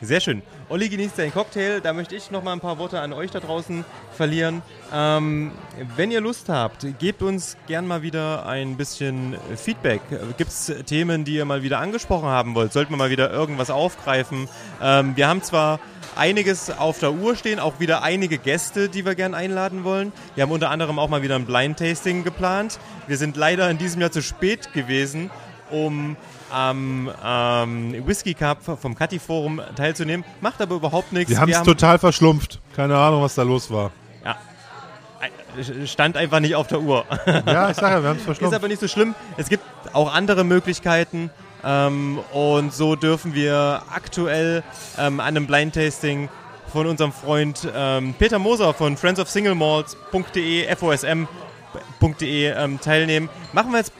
sehr 0.00 0.20
schön. 0.20 0.42
Olli 0.74 0.88
genießt 0.88 1.14
seinen 1.14 1.32
Cocktail. 1.32 1.80
Da 1.80 1.92
möchte 1.92 2.16
ich 2.16 2.32
noch 2.32 2.42
mal 2.42 2.52
ein 2.52 2.58
paar 2.58 2.78
Worte 2.78 2.98
an 2.98 3.12
euch 3.12 3.30
da 3.30 3.38
draußen 3.38 3.84
verlieren. 4.12 4.60
Ähm, 4.92 5.52
wenn 5.94 6.10
ihr 6.10 6.20
Lust 6.20 6.48
habt, 6.48 6.84
gebt 6.98 7.22
uns 7.22 7.56
gern 7.68 7.86
mal 7.86 8.02
wieder 8.02 8.44
ein 8.44 8.76
bisschen 8.76 9.36
Feedback. 9.54 10.00
Gibt 10.36 10.50
es 10.50 10.74
Themen, 10.84 11.24
die 11.24 11.36
ihr 11.36 11.44
mal 11.44 11.62
wieder 11.62 11.78
angesprochen 11.78 12.26
haben 12.26 12.56
wollt? 12.56 12.72
Sollten 12.72 12.90
wir 12.90 12.96
mal 12.96 13.10
wieder 13.10 13.30
irgendwas 13.30 13.70
aufgreifen? 13.70 14.48
Ähm, 14.82 15.14
wir 15.14 15.28
haben 15.28 15.44
zwar 15.44 15.78
einiges 16.16 16.76
auf 16.76 16.98
der 16.98 17.12
Uhr 17.12 17.36
stehen, 17.36 17.60
auch 17.60 17.78
wieder 17.78 18.02
einige 18.02 18.38
Gäste, 18.38 18.88
die 18.88 19.04
wir 19.04 19.14
gern 19.14 19.34
einladen 19.34 19.84
wollen. 19.84 20.12
Wir 20.34 20.42
haben 20.42 20.50
unter 20.50 20.70
anderem 20.70 20.98
auch 20.98 21.08
mal 21.08 21.22
wieder 21.22 21.36
ein 21.36 21.46
Blind 21.46 21.78
Tasting 21.78 22.24
geplant. 22.24 22.80
Wir 23.06 23.16
sind 23.16 23.36
leider 23.36 23.70
in 23.70 23.78
diesem 23.78 24.00
Jahr 24.00 24.10
zu 24.10 24.22
spät 24.22 24.72
gewesen, 24.72 25.30
um 25.70 26.16
am 26.54 27.10
ähm, 27.24 28.06
Whisky 28.06 28.32
Cup 28.34 28.58
vom 28.62 28.94
Cutty 28.94 29.18
Forum 29.18 29.60
teilzunehmen. 29.74 30.24
Macht 30.40 30.62
aber 30.62 30.76
überhaupt 30.76 31.12
nichts. 31.12 31.30
Wir 31.30 31.40
haben 31.40 31.50
es 31.50 31.62
total 31.62 31.98
verschlumpft. 31.98 32.60
Keine 32.76 32.96
Ahnung, 32.96 33.22
was 33.22 33.34
da 33.34 33.42
los 33.42 33.70
war. 33.70 33.90
Ja. 34.24 34.36
Stand 35.86 36.16
einfach 36.16 36.40
nicht 36.40 36.54
auf 36.54 36.68
der 36.68 36.80
Uhr. 36.80 37.04
Ja, 37.46 37.70
ich 37.70 37.76
sag 37.76 37.90
ja, 37.90 38.02
wir 38.02 38.08
haben's 38.10 38.22
verschlumpft. 38.22 38.52
Ist 38.52 38.60
aber 38.60 38.68
nicht 38.68 38.80
so 38.80 38.88
schlimm. 38.88 39.14
Es 39.36 39.48
gibt 39.48 39.64
auch 39.92 40.12
andere 40.12 40.44
Möglichkeiten. 40.44 41.30
Ähm, 41.64 42.20
und 42.32 42.72
so 42.72 42.94
dürfen 42.94 43.34
wir 43.34 43.82
aktuell 43.92 44.62
ähm, 44.98 45.20
an 45.20 45.26
einem 45.26 45.46
Blind 45.46 45.74
Tasting 45.74 46.28
von 46.72 46.86
unserem 46.86 47.12
Freund 47.12 47.68
ähm, 47.74 48.14
Peter 48.18 48.38
Moser 48.38 48.74
von 48.74 48.96
friendsofsinglemalls.de, 48.96 50.76
fosm.de 50.76 52.46
ähm, 52.46 52.80
teilnehmen. 52.80 53.28
Machen 53.52 53.72
wir 53.72 53.78
jetzt 53.78 53.92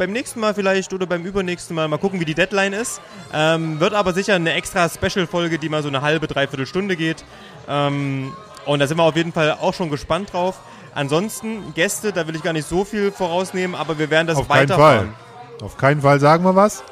beim 0.00 0.12
nächsten 0.12 0.40
Mal 0.40 0.54
vielleicht 0.54 0.94
oder 0.94 1.06
beim 1.06 1.24
übernächsten 1.24 1.76
Mal 1.76 1.86
mal 1.86 1.98
gucken, 1.98 2.20
wie 2.20 2.24
die 2.24 2.34
Deadline 2.34 2.72
ist. 2.72 3.02
Ähm, 3.34 3.78
wird 3.80 3.92
aber 3.92 4.14
sicher 4.14 4.34
eine 4.34 4.54
extra 4.54 4.88
Special-Folge, 4.88 5.58
die 5.58 5.68
mal 5.68 5.82
so 5.82 5.88
eine 5.88 6.00
halbe, 6.00 6.26
dreiviertel 6.26 6.66
Stunde 6.66 6.96
geht. 6.96 7.22
Ähm, 7.68 8.32
und 8.64 8.78
da 8.78 8.86
sind 8.86 8.96
wir 8.96 9.02
auf 9.04 9.16
jeden 9.16 9.32
Fall 9.32 9.52
auch 9.60 9.74
schon 9.74 9.90
gespannt 9.90 10.32
drauf. 10.32 10.58
Ansonsten 10.94 11.74
Gäste, 11.74 12.12
da 12.12 12.26
will 12.26 12.34
ich 12.34 12.42
gar 12.42 12.54
nicht 12.54 12.66
so 12.66 12.86
viel 12.86 13.12
vorausnehmen, 13.12 13.76
aber 13.76 13.98
wir 13.98 14.08
werden 14.08 14.26
das 14.26 14.38
Auf 14.38 14.48
keinen 14.48 14.68
Fall. 14.68 14.78
weiterfahren. 14.78 15.14
Auf 15.62 15.76
keinen 15.76 16.00
Fall 16.00 16.18
sagen 16.18 16.44
wir 16.44 16.56
was. 16.56 16.82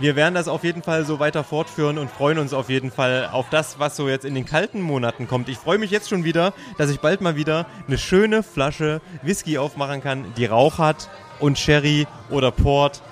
Wir 0.00 0.16
werden 0.16 0.34
das 0.34 0.48
auf 0.48 0.64
jeden 0.64 0.82
Fall 0.82 1.04
so 1.04 1.20
weiter 1.20 1.44
fortführen 1.44 1.98
und 1.98 2.10
freuen 2.10 2.38
uns 2.38 2.52
auf 2.52 2.68
jeden 2.68 2.90
Fall 2.90 3.28
auf 3.30 3.46
das, 3.50 3.78
was 3.78 3.94
so 3.94 4.08
jetzt 4.08 4.24
in 4.24 4.34
den 4.34 4.44
kalten 4.44 4.80
Monaten 4.80 5.28
kommt. 5.28 5.48
Ich 5.48 5.56
freue 5.56 5.78
mich 5.78 5.92
jetzt 5.92 6.08
schon 6.08 6.24
wieder, 6.24 6.52
dass 6.78 6.90
ich 6.90 6.98
bald 6.98 7.20
mal 7.20 7.36
wieder 7.36 7.66
eine 7.86 7.96
schöne 7.96 8.42
Flasche 8.42 9.00
Whisky 9.22 9.56
aufmachen 9.56 10.02
kann, 10.02 10.34
die 10.36 10.46
Rauch 10.46 10.78
hat 10.78 11.08
und 11.40 11.58
Sherry 11.58 12.06
oder 12.30 12.50
Port. 12.50 13.02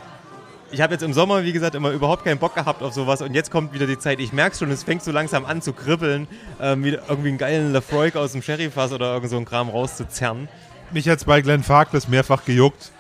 Ich 0.71 0.81
habe 0.81 0.95
jetzt 0.95 1.03
im 1.03 1.13
Sommer, 1.13 1.45
wie 1.45 1.53
gesagt, 1.53 1.75
immer 1.75 1.91
überhaupt 1.91 2.25
keinen 2.25 2.39
Bock 2.39 2.55
gehabt 2.55 2.83
auf 2.83 2.95
sowas 2.95 3.21
und 3.21 3.35
jetzt 3.35 3.51
kommt 3.51 3.75
wieder 3.75 3.87
die 3.87 3.99
Zeit. 3.99 4.21
Ich 4.21 4.33
merke 4.33 4.57
schon, 4.57 4.71
es 4.71 4.85
fängt 4.85 5.03
so 5.03 5.13
langsam 5.13 5.45
an 5.45 5.61
zu 5.61 5.75
kribbeln, 5.75 6.27
ähm, 6.61 6.83
wieder 6.83 7.03
irgendwie 7.09 7.29
einen 7.29 7.39
geilen 7.39 7.73
Lafroig 7.73 8.17
aus 8.17 8.33
dem 8.33 8.43
Sherryfass 8.43 8.93
oder 8.93 9.13
irgend 9.13 9.31
so 9.31 9.37
einen 9.37 9.45
Kram 9.45 9.69
rauszuzerren. 9.69 10.49
Mich 10.91 11.05
jetzt 11.05 11.27
bei 11.27 11.43
Glenn 11.43 11.63
Farkless 11.63 12.09
mehrfach 12.09 12.45
gejuckt. 12.45 12.93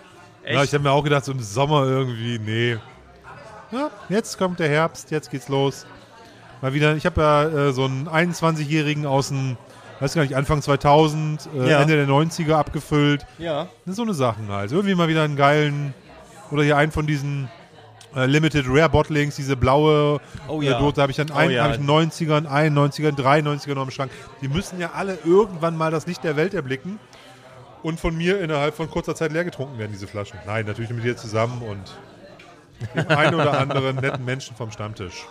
Ja, 0.47 0.63
ich 0.65 0.75
habe 0.75 0.85
mir 0.85 0.91
auch 0.91 1.05
gedacht, 1.05 1.25
so 1.25 1.33
im 1.33 1.41
Sommer 1.41 1.87
irgendwie, 1.87 2.39
nee. 2.39 2.79
Ja, 3.71 3.91
jetzt 4.09 4.37
kommt 4.37 4.59
der 4.59 4.69
Herbst, 4.69 5.11
jetzt 5.11 5.31
geht's 5.31 5.49
los. 5.49 5.87
Mal 6.61 6.75
wieder, 6.75 6.95
ich 6.95 7.07
habe 7.07 7.21
ja 7.21 7.45
äh, 7.45 7.73
so 7.73 7.85
einen 7.85 8.09
21-Jährigen 8.09 9.07
aus 9.07 9.29
dem, 9.29 9.57
weiß 10.03 10.15
gar 10.15 10.23
nicht, 10.23 10.35
Anfang 10.37 10.61
2000, 10.61 11.49
äh, 11.55 11.71
Ja. 11.71 11.81
Ende 11.81 11.97
der 11.97 12.07
90er 12.07 12.55
abgefüllt. 12.55 13.25
Ja. 13.39 13.69
So 13.87 14.03
eine 14.03 14.15
Sachen 14.15 14.49
halt. 14.49 14.73
Irgendwie 14.73 14.95
mal 14.95 15.09
wieder 15.09 15.23
einen 15.23 15.37
geilen, 15.37 15.95
oder 16.51 16.63
hier 16.65 16.77
einen 16.77 16.93
von 16.93 17.07
diesen 17.07 17.49
äh, 18.15 18.27
Limited 18.27 18.67
Rare 18.69 18.89
Bottlings, 18.91 19.37
diese 19.37 19.57
blaue 19.57 20.21
Oh 20.49 20.61
äh, 20.61 20.67
ja. 20.67 20.79
Dose, 20.79 20.95
da 20.97 21.03
habe 21.03 21.13
ich 21.13 21.17
dann 21.17 21.31
Oh 21.31 21.35
einen, 21.37 21.53
ja. 21.53 21.65
hab 21.65 21.73
ich 21.73 21.79
einen 21.79 21.89
90ern, 21.89 22.47
einen 22.47 22.77
90ern, 22.79 23.17
drei 23.17 23.39
90ern 23.39 23.75
noch 23.75 23.85
im 23.85 23.91
Schrank. 23.91 24.11
Die 24.43 24.49
müssen 24.49 24.79
ja 24.81 24.91
alle 24.95 25.19
irgendwann 25.25 25.77
mal 25.77 25.91
das 25.91 26.07
Licht 26.07 26.25
der 26.25 26.37
Welt 26.37 26.53
erblicken 26.53 26.99
und 27.83 27.99
von 27.99 28.17
mir 28.17 28.41
innerhalb 28.41 28.75
von 28.75 28.91
kurzer 28.91 29.15
Zeit 29.15 29.33
leer 29.33 29.45
getrunken 29.45 29.79
werden, 29.79 29.93
diese 29.93 30.07
Flaschen. 30.07 30.39
Nein, 30.47 30.67
natürlich 30.67 30.91
mit 30.91 31.05
dir 31.05 31.17
zusammen 31.17 31.63
und 31.63 31.97
dem 32.95 33.09
einen 33.17 33.35
oder 33.35 33.59
anderen 33.59 33.97
netten 33.97 34.25
Menschen 34.25 34.57
vom 34.57 34.71
Stammtisch. 34.73 35.27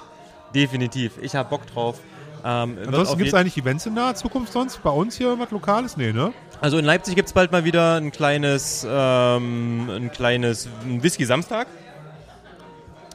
Definitiv. 0.55 1.13
Ich 1.21 1.35
habe 1.35 1.49
Bock 1.49 1.67
drauf. 1.67 1.99
Ähm, 2.43 2.77
Ansonsten 2.85 3.17
gibt 3.17 3.29
es 3.29 3.33
eigentlich 3.33 3.57
Events 3.57 3.85
in 3.85 3.93
naher 3.93 4.15
Zukunft 4.15 4.53
sonst? 4.53 4.81
Bei 4.83 4.89
uns 4.89 5.17
hier 5.17 5.27
irgendwas 5.27 5.51
Lokales? 5.51 5.97
Nee, 5.97 6.11
ne? 6.11 6.33
Also 6.59 6.77
in 6.77 6.85
Leipzig 6.85 7.15
gibt 7.15 7.27
es 7.27 7.33
bald 7.33 7.51
mal 7.51 7.63
wieder 7.63 7.95
ein 7.95 8.11
kleines, 8.11 8.85
ähm, 8.89 9.89
ein 9.89 10.11
kleines 10.11 10.69
Whisky-Samstag. 10.85 11.67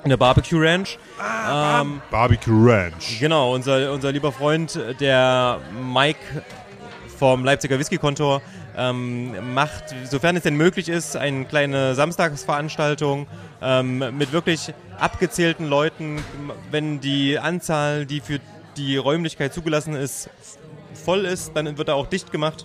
In 0.05 0.11
der 0.11 0.17
Barbecue 0.17 0.59
Ranch. 0.61 0.99
ähm, 1.21 2.01
Barbecue 2.11 2.53
Ranch. 2.55 3.19
Genau, 3.19 3.55
unser, 3.55 3.93
unser 3.93 4.13
lieber 4.13 4.31
Freund, 4.31 4.79
der 5.01 5.59
Mike 5.93 6.19
vom 7.19 7.45
Leipziger 7.45 7.79
Whisky-Kontor, 7.79 8.43
ähm, 8.77 9.55
macht, 9.55 9.95
sofern 10.09 10.37
es 10.37 10.43
denn 10.43 10.57
möglich 10.57 10.89
ist, 10.89 11.17
eine 11.17 11.45
kleine 11.47 11.95
Samstagsveranstaltung 11.95 13.27
ähm, 13.63 14.05
mit 14.17 14.33
wirklich 14.33 14.75
abgezählten 14.99 15.67
Leuten. 15.67 16.23
Wenn 16.71 17.01
die 17.01 17.39
Anzahl, 17.39 18.07
die 18.07 18.21
für 18.21 18.39
die 18.77 18.97
Räumlichkeit 18.97 19.53
zugelassen 19.55 19.95
ist, 19.95 20.29
voll 21.05 21.25
ist, 21.25 21.53
dann 21.55 21.77
wird 21.79 21.89
er 21.89 21.95
auch 21.97 22.07
dicht 22.07 22.33
gemacht. 22.33 22.65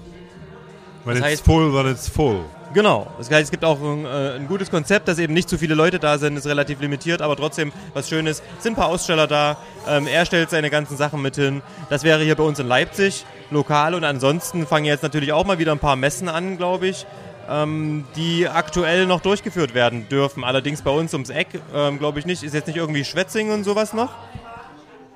When 1.03 1.15
Das 1.19 1.23
heißt- 1.25 1.43
full, 1.43 1.71
then 1.73 1.91
it's 1.91 2.07
full. 2.07 2.41
Genau. 2.73 3.07
Das 3.17 3.29
heißt, 3.29 3.45
es 3.45 3.51
gibt 3.51 3.65
auch 3.65 3.81
ein, 3.81 4.05
äh, 4.05 4.35
ein 4.35 4.47
gutes 4.47 4.69
Konzept, 4.71 5.07
dass 5.07 5.17
eben 5.19 5.33
nicht 5.33 5.49
zu 5.49 5.57
viele 5.57 5.73
Leute 5.75 5.99
da 5.99 6.17
sind, 6.17 6.37
ist 6.37 6.45
relativ 6.45 6.79
limitiert, 6.79 7.21
aber 7.21 7.35
trotzdem 7.35 7.73
was 7.93 8.07
Schönes. 8.07 8.41
Sind 8.59 8.73
ein 8.73 8.75
paar 8.75 8.87
Aussteller 8.87 9.27
da. 9.27 9.57
Ähm, 9.87 10.07
er 10.07 10.25
stellt 10.25 10.49
seine 10.51 10.69
ganzen 10.69 10.95
Sachen 10.95 11.21
mit 11.21 11.35
hin. 11.35 11.61
Das 11.89 12.03
wäre 12.03 12.23
hier 12.23 12.35
bei 12.35 12.43
uns 12.43 12.59
in 12.59 12.67
Leipzig 12.67 13.25
lokal 13.49 13.93
und 13.95 14.05
ansonsten 14.05 14.65
fangen 14.65 14.85
jetzt 14.85 15.03
natürlich 15.03 15.33
auch 15.33 15.43
mal 15.45 15.59
wieder 15.59 15.73
ein 15.73 15.79
paar 15.79 15.95
Messen 15.97 16.29
an, 16.29 16.57
glaube 16.57 16.87
ich. 16.87 17.05
Ähm, 17.49 18.05
die 18.15 18.47
aktuell 18.47 19.05
noch 19.07 19.19
durchgeführt 19.19 19.73
werden 19.73 20.07
dürfen. 20.07 20.43
Allerdings 20.45 20.81
bei 20.83 20.91
uns 20.91 21.11
ums 21.13 21.29
Eck, 21.31 21.47
ähm, 21.75 21.97
glaube 21.99 22.19
ich 22.19 22.25
nicht. 22.25 22.43
Ist 22.43 22.53
jetzt 22.53 22.67
nicht 22.67 22.77
irgendwie 22.77 23.03
Schwetzing 23.03 23.51
und 23.51 23.65
sowas 23.65 23.91
noch? 23.93 24.11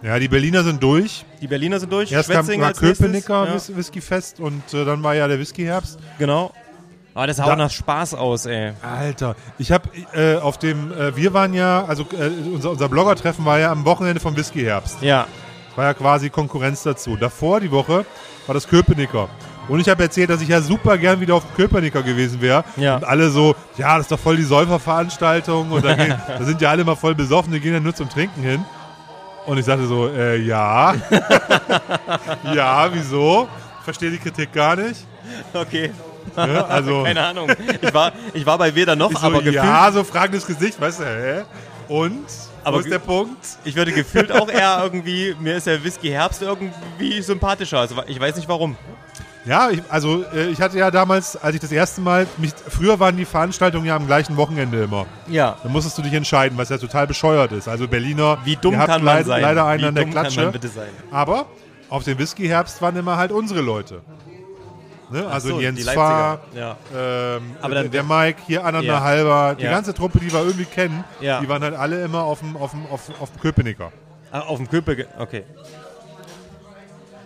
Ja, 0.02 0.20
die 0.20 0.28
Berliner 0.28 0.64
sind 0.64 0.84
durch. 0.84 1.26
Die 1.42 1.48
Berliner 1.48 1.80
sind 1.80 1.92
durch. 1.92 2.12
Erst 2.12 2.30
kam 2.30 2.46
Schwetzing 2.46 2.62
war 2.62 2.68
als 2.70 2.82
nächstes, 2.82 3.00
Köpenicker 3.06 3.46
ja. 3.48 3.54
Whis- 3.56 3.76
Whiskyfest 3.76 4.40
und 4.40 4.74
äh, 4.74 4.86
dann 4.86 5.02
war 5.04 5.16
ja 5.16 5.28
der 5.28 5.40
Whiskyherbst. 5.40 5.98
Genau. 6.20 6.52
Aber 7.14 7.28
das 7.28 7.38
sah 7.38 7.46
Da- 7.46 7.54
auch 7.54 7.58
nach 7.58 7.72
Spaß 7.72 8.14
aus, 8.14 8.46
ey. 8.46 8.74
Alter, 8.84 9.36
ich 9.58 9.72
habe 9.72 9.90
äh, 10.14 10.36
auf 10.38 10.58
dem, 10.60 10.92
äh, 10.92 11.16
wir 11.16 11.34
waren 11.34 11.54
ja, 11.54 11.86
also 11.86 12.04
äh, 12.20 12.30
unser, 12.54 12.72
unser 12.72 12.90
Blogger-Treffen 12.90 13.46
war 13.46 13.58
ja 13.58 13.72
am 13.72 13.86
Wochenende 13.86 14.20
vom 14.20 14.36
Whiskyherbst. 14.36 15.02
Ja. 15.02 15.28
War 15.76 15.86
ja 15.86 15.94
quasi 15.94 16.30
Konkurrenz 16.30 16.84
dazu. 16.84 17.16
Davor 17.16 17.60
die 17.62 17.72
Woche 17.72 18.06
war 18.48 18.54
das 18.54 18.68
Köpenicker. 18.68 19.30
Und 19.68 19.80
ich 19.80 19.90
habe 19.90 20.04
erzählt, 20.04 20.30
dass 20.30 20.42
ich 20.42 20.50
ja 20.50 20.62
super 20.62 20.98
gern 20.98 21.20
wieder 21.22 21.34
auf 21.36 21.44
dem 21.46 21.56
Köpenicker 21.56 22.04
gewesen 22.04 22.40
wäre. 22.42 22.64
Ja. 22.78 22.98
Und 22.98 23.04
alle 23.06 23.30
so, 23.32 23.56
ja, 23.78 23.96
das 23.98 24.06
ist 24.06 24.12
doch 24.12 24.20
voll 24.20 24.38
die 24.38 24.44
Säuferveranstaltung. 24.44 25.72
Und 25.72 25.84
da, 25.84 25.96
gehen, 25.96 26.14
da 26.28 26.44
sind 26.44 26.62
ja 26.62 26.70
alle 26.70 26.84
mal 26.84 26.96
voll 26.96 27.16
besoffen, 27.16 27.52
die 27.52 27.60
gehen 27.60 27.74
ja 27.74 27.80
nur 27.80 27.96
zum 27.96 28.10
Trinken 28.10 28.42
hin. 28.44 28.64
Und 29.46 29.58
ich 29.60 29.66
sagte 29.66 29.86
so, 29.86 30.08
äh, 30.10 30.38
ja. 30.38 30.96
ja, 32.54 32.90
wieso? 32.94 33.48
Verstehe 33.84 34.12
die 34.12 34.18
Kritik 34.18 34.52
gar 34.54 34.76
nicht. 34.76 35.06
Okay. 35.54 35.92
Ja, 36.36 36.66
also- 36.66 37.04
Keine 37.06 37.24
Ahnung. 37.26 37.50
Ich 37.82 37.94
war, 37.94 38.12
ich 38.34 38.46
war 38.46 38.58
bei 38.58 38.74
weder 38.74 38.96
noch, 38.96 39.12
Ich 39.12 39.18
so, 39.18 39.28
aber 39.28 39.38
gefühlt. 39.40 39.56
ja, 39.56 39.92
so 39.92 40.04
fragendes 40.04 40.46
Gesicht, 40.48 40.80
weißt 40.82 41.00
du, 41.00 41.04
hä? 41.06 41.44
Und? 41.88 42.26
Aber 42.64 42.78
Wo 42.78 42.82
ist 42.82 42.90
der 42.92 42.98
Punkt? 43.00 43.46
Ich 43.64 43.76
würde 43.76 43.92
gefühlt 43.92 44.32
auch 44.32 44.50
eher 44.50 44.80
irgendwie, 44.82 45.36
mir 45.40 45.56
ist 45.58 45.68
der 45.68 45.84
Whisky 45.84 46.10
Herbst 46.10 46.42
irgendwie 46.42 47.22
sympathischer. 47.22 47.78
Also 47.80 47.96
ich 48.08 48.20
weiß 48.20 48.36
nicht 48.38 48.50
warum. 48.50 48.76
Ja, 49.46 49.70
ich, 49.70 49.82
also 49.90 50.24
äh, 50.34 50.48
ich 50.48 50.60
hatte 50.60 50.78
ja 50.80 50.90
damals, 50.90 51.36
als 51.38 51.54
ich 51.56 51.62
das 51.62 51.72
erste 51.72 52.02
Mal, 52.02 52.26
mich, 52.38 52.52
früher 52.68 53.00
waren 53.00 53.16
die 53.16 53.26
Veranstaltungen 53.26 53.86
ja 53.86 53.96
am 53.96 54.08
gleichen 54.08 54.38
Wochenende 54.38 54.84
immer. 54.84 55.06
Ja. 55.28 55.58
Da 55.62 55.70
musstest 55.70 55.98
du 55.98 56.02
dich 56.02 56.14
entscheiden, 56.14 56.58
was 56.58 56.70
ja 56.70 56.78
total 56.80 57.06
bescheuert 57.06 57.52
ist. 57.52 57.68
Also 57.68 57.88
Berliner, 57.88 58.40
Wie 58.44 58.56
dumm 58.56 58.74
kann 58.76 58.88
man 58.90 59.04
leid, 59.04 59.26
sein? 59.28 59.42
leider 59.44 59.66
einen 59.66 59.84
Wie 59.84 59.88
an 59.88 59.96
der 59.96 60.04
dumm 60.06 60.14
kann 60.14 60.24
Klatsche. 60.24 60.42
man 60.42 60.52
bitte 60.52 60.68
sein? 60.70 60.90
Aber 61.12 61.46
auf 61.90 62.04
dem 62.04 62.18
Whisky-Herbst 62.18 62.82
waren 62.82 62.96
immer 62.96 63.18
halt 63.18 63.32
unsere 63.32 63.62
Leute. 63.62 64.02
Ne? 65.12 65.28
Also 65.28 65.50
so, 65.50 65.62
Jens 65.62 65.88
Fahr, 65.88 66.40
Leipziger, 66.56 66.78
ähm, 67.38 67.44
Aber 67.62 67.74
der, 67.76 67.84
dann- 67.84 67.92
der 67.92 68.04
Mike, 68.04 68.42
hier 68.48 68.66
Anna 68.66 68.80
Ja. 68.82 69.02
Halber, 69.02 69.56
die 69.60 69.64
Ja. 69.66 69.70
ganze 69.70 69.94
Truppe, 69.94 70.18
die 70.20 70.34
wir 70.34 70.40
irgendwie 70.40 70.66
kennen, 70.66 71.04
Ja. 71.22 71.40
die 71.42 71.48
waren 71.48 71.62
halt 71.62 71.76
alle 71.76 72.04
immer 72.04 72.24
auf 72.24 72.40
dem, 72.40 72.58
auf 72.58 72.72
dem, 72.72 72.88
auf, 72.88 73.02
auf 73.22 73.30
dem 73.32 73.40
Köpenicker. 73.40 73.92
Ah, 74.32 74.40
auf 74.40 74.58
dem 74.58 74.68
Köpe, 74.68 75.06
okay. 75.20 75.44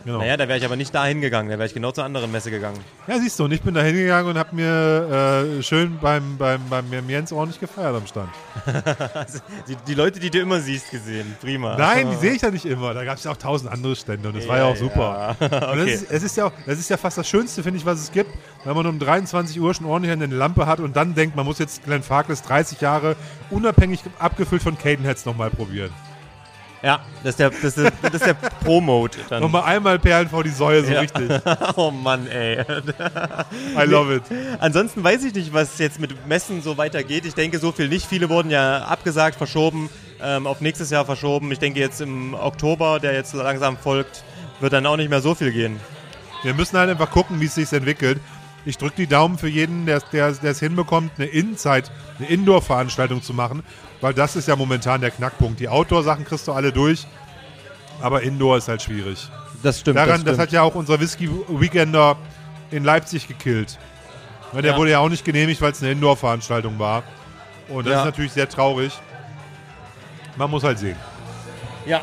Genau. 0.09 0.21
Naja, 0.21 0.37
da 0.37 0.47
wäre 0.47 0.57
ich 0.57 0.65
aber 0.65 0.75
nicht 0.75 0.93
da 0.95 1.05
hingegangen, 1.05 1.51
da 1.51 1.59
wäre 1.59 1.67
ich 1.67 1.73
genau 1.75 1.91
zur 1.91 2.03
anderen 2.03 2.31
Messe 2.31 2.49
gegangen. 2.49 2.79
Ja, 3.07 3.19
siehst 3.19 3.37
du, 3.39 3.43
und 3.45 3.51
ich 3.51 3.61
bin 3.61 3.75
da 3.75 3.81
hingegangen 3.81 4.31
und 4.31 4.39
habe 4.39 4.55
mir 4.55 5.55
äh, 5.59 5.61
schön 5.61 5.99
beim, 6.01 6.35
beim, 6.37 6.61
beim 6.67 7.07
Jens 7.07 7.31
ordentlich 7.31 7.59
gefeiert 7.59 7.95
am 7.95 8.07
Stand. 8.07 8.29
die, 9.67 9.75
die 9.87 9.93
Leute, 9.93 10.19
die 10.19 10.31
du 10.31 10.39
immer 10.39 10.59
siehst, 10.61 10.89
gesehen. 10.89 11.35
Prima. 11.39 11.77
Nein, 11.77 12.09
die 12.09 12.15
sehe 12.21 12.31
ich 12.33 12.41
ja 12.41 12.49
nicht 12.49 12.65
immer. 12.65 12.95
Da 12.95 13.03
gab 13.03 13.17
es 13.17 13.23
ja 13.23 13.31
auch 13.31 13.37
tausend 13.37 13.71
andere 13.71 13.95
Stände 13.95 14.29
und 14.29 14.35
das 14.37 14.47
war 14.47 14.57
ja 14.57 14.65
Ja, 14.65 14.71
auch 14.71 14.75
super. 14.75 15.35
ja. 15.39 15.47
Und 15.47 15.51
das, 15.51 15.79
Okay. 15.79 15.93
ist, 15.93 16.11
es 16.11 16.23
ist 16.23 16.37
ja 16.37 16.45
auch, 16.45 16.51
das 16.65 16.79
ist 16.79 16.89
ja 16.89 16.97
fast 16.97 17.19
das 17.19 17.27
Schönste, 17.29 17.61
finde 17.61 17.77
ich, 17.79 17.85
was 17.85 17.99
es 17.99 18.11
gibt, 18.11 18.31
wenn 18.63 18.75
man 18.75 18.87
um 18.87 18.97
23 18.97 19.59
Uhr 19.61 19.73
schon 19.75 19.85
ordentlich 19.85 20.11
eine 20.11 20.25
Lampe 20.25 20.65
hat 20.65 20.79
und 20.79 20.95
dann 20.95 21.13
denkt, 21.13 21.35
man 21.35 21.45
muss 21.45 21.59
jetzt 21.59 21.83
Glenn 21.85 22.01
Farkless 22.01 22.41
30 22.41 22.81
Jahre 22.81 23.15
unabhängig 23.51 23.99
abgefüllt 24.17 24.63
von 24.63 24.75
Cadenheads 24.75 25.25
nochmal 25.25 25.51
probieren. 25.51 25.91
Ja, 26.81 27.01
das 27.23 27.31
ist 27.31 27.39
der, 27.39 27.49
das 27.49 27.77
ist, 27.77 27.91
das 28.01 28.13
ist 28.13 28.25
der 28.25 28.33
Pro-Mode 28.35 29.17
dann. 29.29 29.41
Nochmal 29.41 29.63
einmal 29.63 29.99
Perlen 29.99 30.29
vor 30.29 30.43
die 30.43 30.49
Säue, 30.49 30.83
so 30.85 30.91
Ja. 30.93 31.01
richtig. 31.01 31.29
oh 31.75 31.91
Mann, 31.91 32.25
ey. 32.27 32.61
I 32.61 33.83
love 33.85 34.15
it. 34.15 34.23
Ansonsten 34.59 35.03
weiß 35.03 35.23
ich 35.25 35.33
nicht, 35.33 35.53
was 35.53 35.77
jetzt 35.77 35.99
mit 35.99 36.25
Messen 36.27 36.61
so 36.61 36.77
weitergeht. 36.77 37.25
Ich 37.25 37.33
denke, 37.33 37.59
so 37.59 37.71
viel 37.73 37.89
nicht. 37.89 38.05
Viele 38.05 38.29
wurden 38.29 38.49
ja 38.49 38.83
abgesagt, 38.83 39.35
verschoben, 39.35 39.89
ähm, 40.21 40.47
auf 40.47 40.61
nächstes 40.61 40.89
Jahr 40.89 41.05
verschoben. 41.05 41.51
Ich 41.51 41.59
denke, 41.59 41.79
jetzt 41.81 41.99
im 41.99 42.33
Oktober, 42.33 42.99
der 43.01 43.13
jetzt 43.13 43.33
langsam 43.33 43.77
folgt, 43.77 44.23
wird 44.61 44.71
dann 44.71 44.85
auch 44.85 44.97
nicht 44.97 45.09
mehr 45.09 45.21
so 45.21 45.35
viel 45.35 45.51
gehen. 45.51 45.79
Wir 46.43 46.53
müssen 46.53 46.77
halt 46.77 46.89
einfach 46.89 47.11
gucken, 47.11 47.41
wie 47.41 47.45
es 47.45 47.55
sich 47.55 47.71
entwickelt. 47.73 48.19
Ich 48.65 48.77
drücke 48.77 48.95
die 48.97 49.07
Daumen 49.07 49.37
für 49.37 49.47
jeden, 49.47 49.85
der 49.85 50.01
es 50.43 50.59
hinbekommt, 50.59 51.11
eine 51.17 51.25
Inside, 51.27 51.89
eine 52.17 52.27
Indoor-Veranstaltung 52.27 53.21
zu 53.21 53.33
machen, 53.33 53.63
weil 54.01 54.13
das 54.13 54.35
ist 54.35 54.47
ja 54.47 54.55
momentan 54.55 55.01
der 55.01 55.11
Knackpunkt. 55.11 55.59
Die 55.59 55.69
Outdoor-Sachen 55.69 56.25
kriegst 56.25 56.47
du 56.47 56.53
alle 56.53 56.71
durch, 56.71 57.05
aber 58.01 58.21
Indoor 58.21 58.57
ist 58.57 58.67
halt 58.67 58.81
schwierig. 58.81 59.29
Das 59.63 59.79
stimmt. 59.81 59.97
Daran, 59.97 60.09
das, 60.11 60.17
das, 60.19 60.33
stimmt. 60.35 60.39
hat 60.39 60.51
ja 60.51 60.61
auch 60.61 60.75
unser 60.75 60.99
Whisky-Weekender 60.99 62.15
in 62.71 62.83
Leipzig 62.83 63.27
gekillt. 63.27 63.77
Ja, 64.53 64.61
der 64.61 64.71
Ja. 64.71 64.77
wurde 64.77 64.91
ja 64.91 64.99
auch 64.99 65.09
nicht 65.09 65.25
genehmigt, 65.25 65.61
weil 65.61 65.71
es 65.73 65.81
eine 65.81 65.91
Indoor-Veranstaltung 65.91 66.79
war. 66.79 67.03
Und 67.67 67.85
das 67.85 67.91
Ja. 67.93 67.99
ist 67.99 68.05
natürlich 68.05 68.31
sehr 68.31 68.47
traurig. 68.49 68.93
Man 70.37 70.49
muss 70.49 70.63
halt 70.63 70.79
sehen. 70.79 70.95
Ja, 71.85 72.01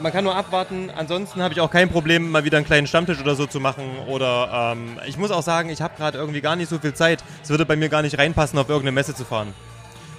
man 0.00 0.12
kann 0.12 0.24
nur 0.24 0.36
abwarten. 0.36 0.90
Ansonsten 0.94 1.42
habe 1.42 1.54
ich 1.54 1.60
auch 1.60 1.70
kein 1.70 1.88
Problem, 1.88 2.30
mal 2.30 2.44
wieder 2.44 2.58
einen 2.58 2.66
kleinen 2.66 2.86
Stammtisch 2.86 3.20
oder 3.20 3.34
so 3.34 3.46
zu 3.46 3.60
machen. 3.60 3.84
Oder 4.06 4.72
ähm, 4.74 4.98
ich 5.06 5.16
muss 5.16 5.30
auch 5.30 5.42
sagen, 5.42 5.70
ich 5.70 5.80
habe 5.80 5.94
gerade 5.96 6.18
irgendwie 6.18 6.40
gar 6.42 6.56
nicht 6.56 6.68
so 6.68 6.78
viel 6.78 6.94
Zeit. 6.94 7.24
Es 7.42 7.48
würde 7.50 7.64
bei 7.64 7.76
mir 7.76 7.88
gar 7.88 8.02
nicht 8.02 8.18
reinpassen, 8.18 8.58
auf 8.58 8.68
irgendeine 8.68 8.92
Messe 8.92 9.14
zu 9.14 9.24
fahren. 9.24 9.54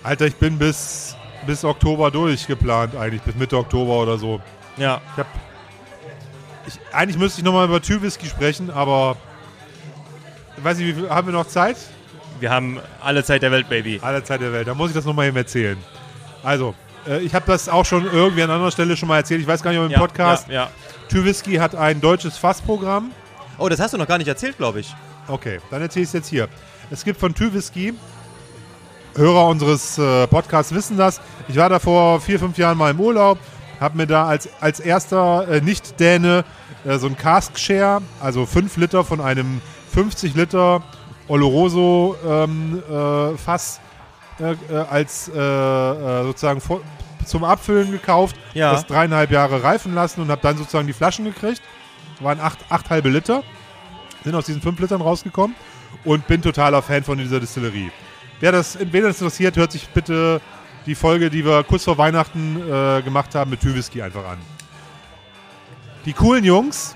Alter, 0.05 0.27
ich 0.27 0.35
bin 0.35 0.59
bis, 0.59 1.15
bis 1.47 1.65
Oktober 1.65 2.11
durchgeplant 2.11 2.95
eigentlich, 2.95 3.23
bis 3.23 3.33
Mitte 3.35 3.57
Oktober 3.57 3.93
oder 4.03 4.19
so. 4.19 4.39
Ja. 4.77 5.01
Ich 5.13 5.17
hab, 5.17 5.27
ich, 6.67 6.79
eigentlich 6.93 7.17
müsste 7.17 7.39
ich 7.41 7.45
nochmal 7.45 7.65
über 7.65 7.81
Tür-Whisky 7.81 8.27
sprechen, 8.27 8.69
aber 8.69 9.17
ich 10.57 10.63
weiß 10.63 10.77
nicht, 10.77 10.87
wie 10.89 10.93
viel, 11.01 11.09
haben 11.09 11.27
wir 11.27 11.33
noch 11.33 11.47
Zeit? 11.47 11.77
Wir 12.39 12.51
haben 12.51 12.79
alle 13.01 13.23
Zeit 13.23 13.41
der 13.41 13.51
Welt, 13.51 13.67
Baby. 13.67 13.99
Alle 14.03 14.23
Zeit 14.23 14.41
der 14.41 14.53
Welt. 14.53 14.67
Da 14.67 14.75
muss 14.75 14.89
ich 14.91 14.95
das 14.95 15.05
nochmal 15.05 15.25
eben 15.27 15.37
erzählen. 15.37 15.77
Also, 16.43 16.75
äh, 17.07 17.21
ich 17.21 17.33
habe 17.33 17.45
das 17.47 17.67
auch 17.67 17.85
schon 17.85 18.05
irgendwie 18.05 18.43
an 18.43 18.51
anderer 18.51 18.71
Stelle 18.71 18.95
schon 18.95 19.07
mal 19.07 19.17
erzählt. 19.17 19.41
Ich 19.41 19.47
weiß 19.47 19.63
gar 19.63 19.71
nicht, 19.71 19.79
ob 19.79 19.85
im 19.87 19.91
Ja, 19.91 19.99
Podcast. 19.99 20.47
ja, 20.49 20.53
ja. 20.53 20.69
Tür-Whisky 21.09 21.55
hat 21.55 21.73
ein 21.73 21.99
deutsches 21.99 22.37
Fassprogramm. 22.37 23.09
Oh, 23.57 23.69
das 23.69 23.79
hast 23.79 23.95
du 23.95 23.97
noch 23.97 24.07
gar 24.07 24.19
nicht 24.19 24.27
erzählt, 24.27 24.57
glaube 24.57 24.81
ich. 24.81 24.93
Okay, 25.27 25.59
dann 25.71 25.81
erzähle 25.81 26.03
ich 26.03 26.09
es 26.09 26.13
jetzt 26.13 26.27
hier. 26.27 26.47
Es 26.91 27.03
gibt 27.03 27.19
von 27.19 27.33
Tür-Whisky, 27.33 27.95
Hörer 29.15 29.47
unseres 29.47 29.97
äh, 29.97 30.27
Podcasts 30.27 30.73
wissen 30.73 30.97
das. 30.97 31.21
Ich 31.47 31.55
war 31.55 31.69
da 31.69 31.79
vor 31.79 32.19
vier, 32.19 32.37
fünf 32.39 32.57
Jahren 32.57 32.77
mal 32.77 32.91
im 32.91 32.99
Urlaub, 32.99 33.37
habe 33.79 33.97
mir 33.97 34.07
da 34.07 34.25
als, 34.25 34.49
als 34.59 34.79
erster 34.81 35.47
äh, 35.47 35.61
Nicht-Däne 35.61 36.43
äh, 36.83 36.97
so 36.97 37.07
ein 37.07 37.15
Cask 37.17 37.57
Share, 37.57 38.01
also 38.19 38.45
5 38.45 38.75
Liter 38.77 39.03
von 39.05 39.21
einem 39.21 39.61
50 39.93 40.35
Liter 40.35 40.81
Oloroso 41.29 42.15
ähm, 42.27 42.83
äh, 42.89 43.37
Fass 43.37 43.79
äh, 44.39 44.51
äh, 44.51 44.77
als 44.89 45.29
äh, 45.29 46.23
sozusagen 46.23 46.59
vor, 46.59 46.81
zum 47.25 47.43
Abfüllen 47.45 47.91
gekauft, 47.91 48.35
Ja. 48.53 48.73
das 48.73 48.85
dreieinhalb 48.85 49.31
Jahre 49.31 49.63
reifen 49.63 49.95
lassen 49.95 50.21
und 50.21 50.29
habe 50.29 50.41
dann 50.41 50.57
sozusagen 50.57 50.87
die 50.87 50.93
Flaschen 50.93 51.23
gekriegt. 51.25 51.61
Waren 52.19 52.39
acht, 52.39 52.59
acht 52.69 52.89
halbe 52.89 53.09
Liter, 53.09 53.43
sind 54.25 54.35
aus 54.35 54.45
diesen 54.45 54.61
5 54.61 54.77
Litern 54.79 55.01
rausgekommen 55.01 55.55
und 56.03 56.27
bin 56.27 56.41
totaler 56.41 56.81
Fan 56.81 57.03
von 57.03 57.17
dieser 57.17 57.39
Distillerie. 57.39 57.91
Wer 58.39 58.51
das, 58.51 58.77
wen 58.79 59.03
das 59.03 59.17
interessiert, 59.21 59.55
hört 59.55 59.71
sich 59.71 59.87
bitte 59.89 60.41
die 60.85 60.95
Folge, 60.95 61.29
die 61.29 61.45
wir 61.45 61.63
kurz 61.63 61.83
vor 61.83 61.97
Weihnachten 61.97 62.61
äh, 62.61 63.01
gemacht 63.01 63.33
haben 63.33 63.49
mit 63.51 63.61
Tüwhisky 63.61 64.01
einfach 64.01 64.27
an. 64.27 64.37
Die 66.05 66.13
coolen 66.13 66.43
Jungs, 66.43 66.95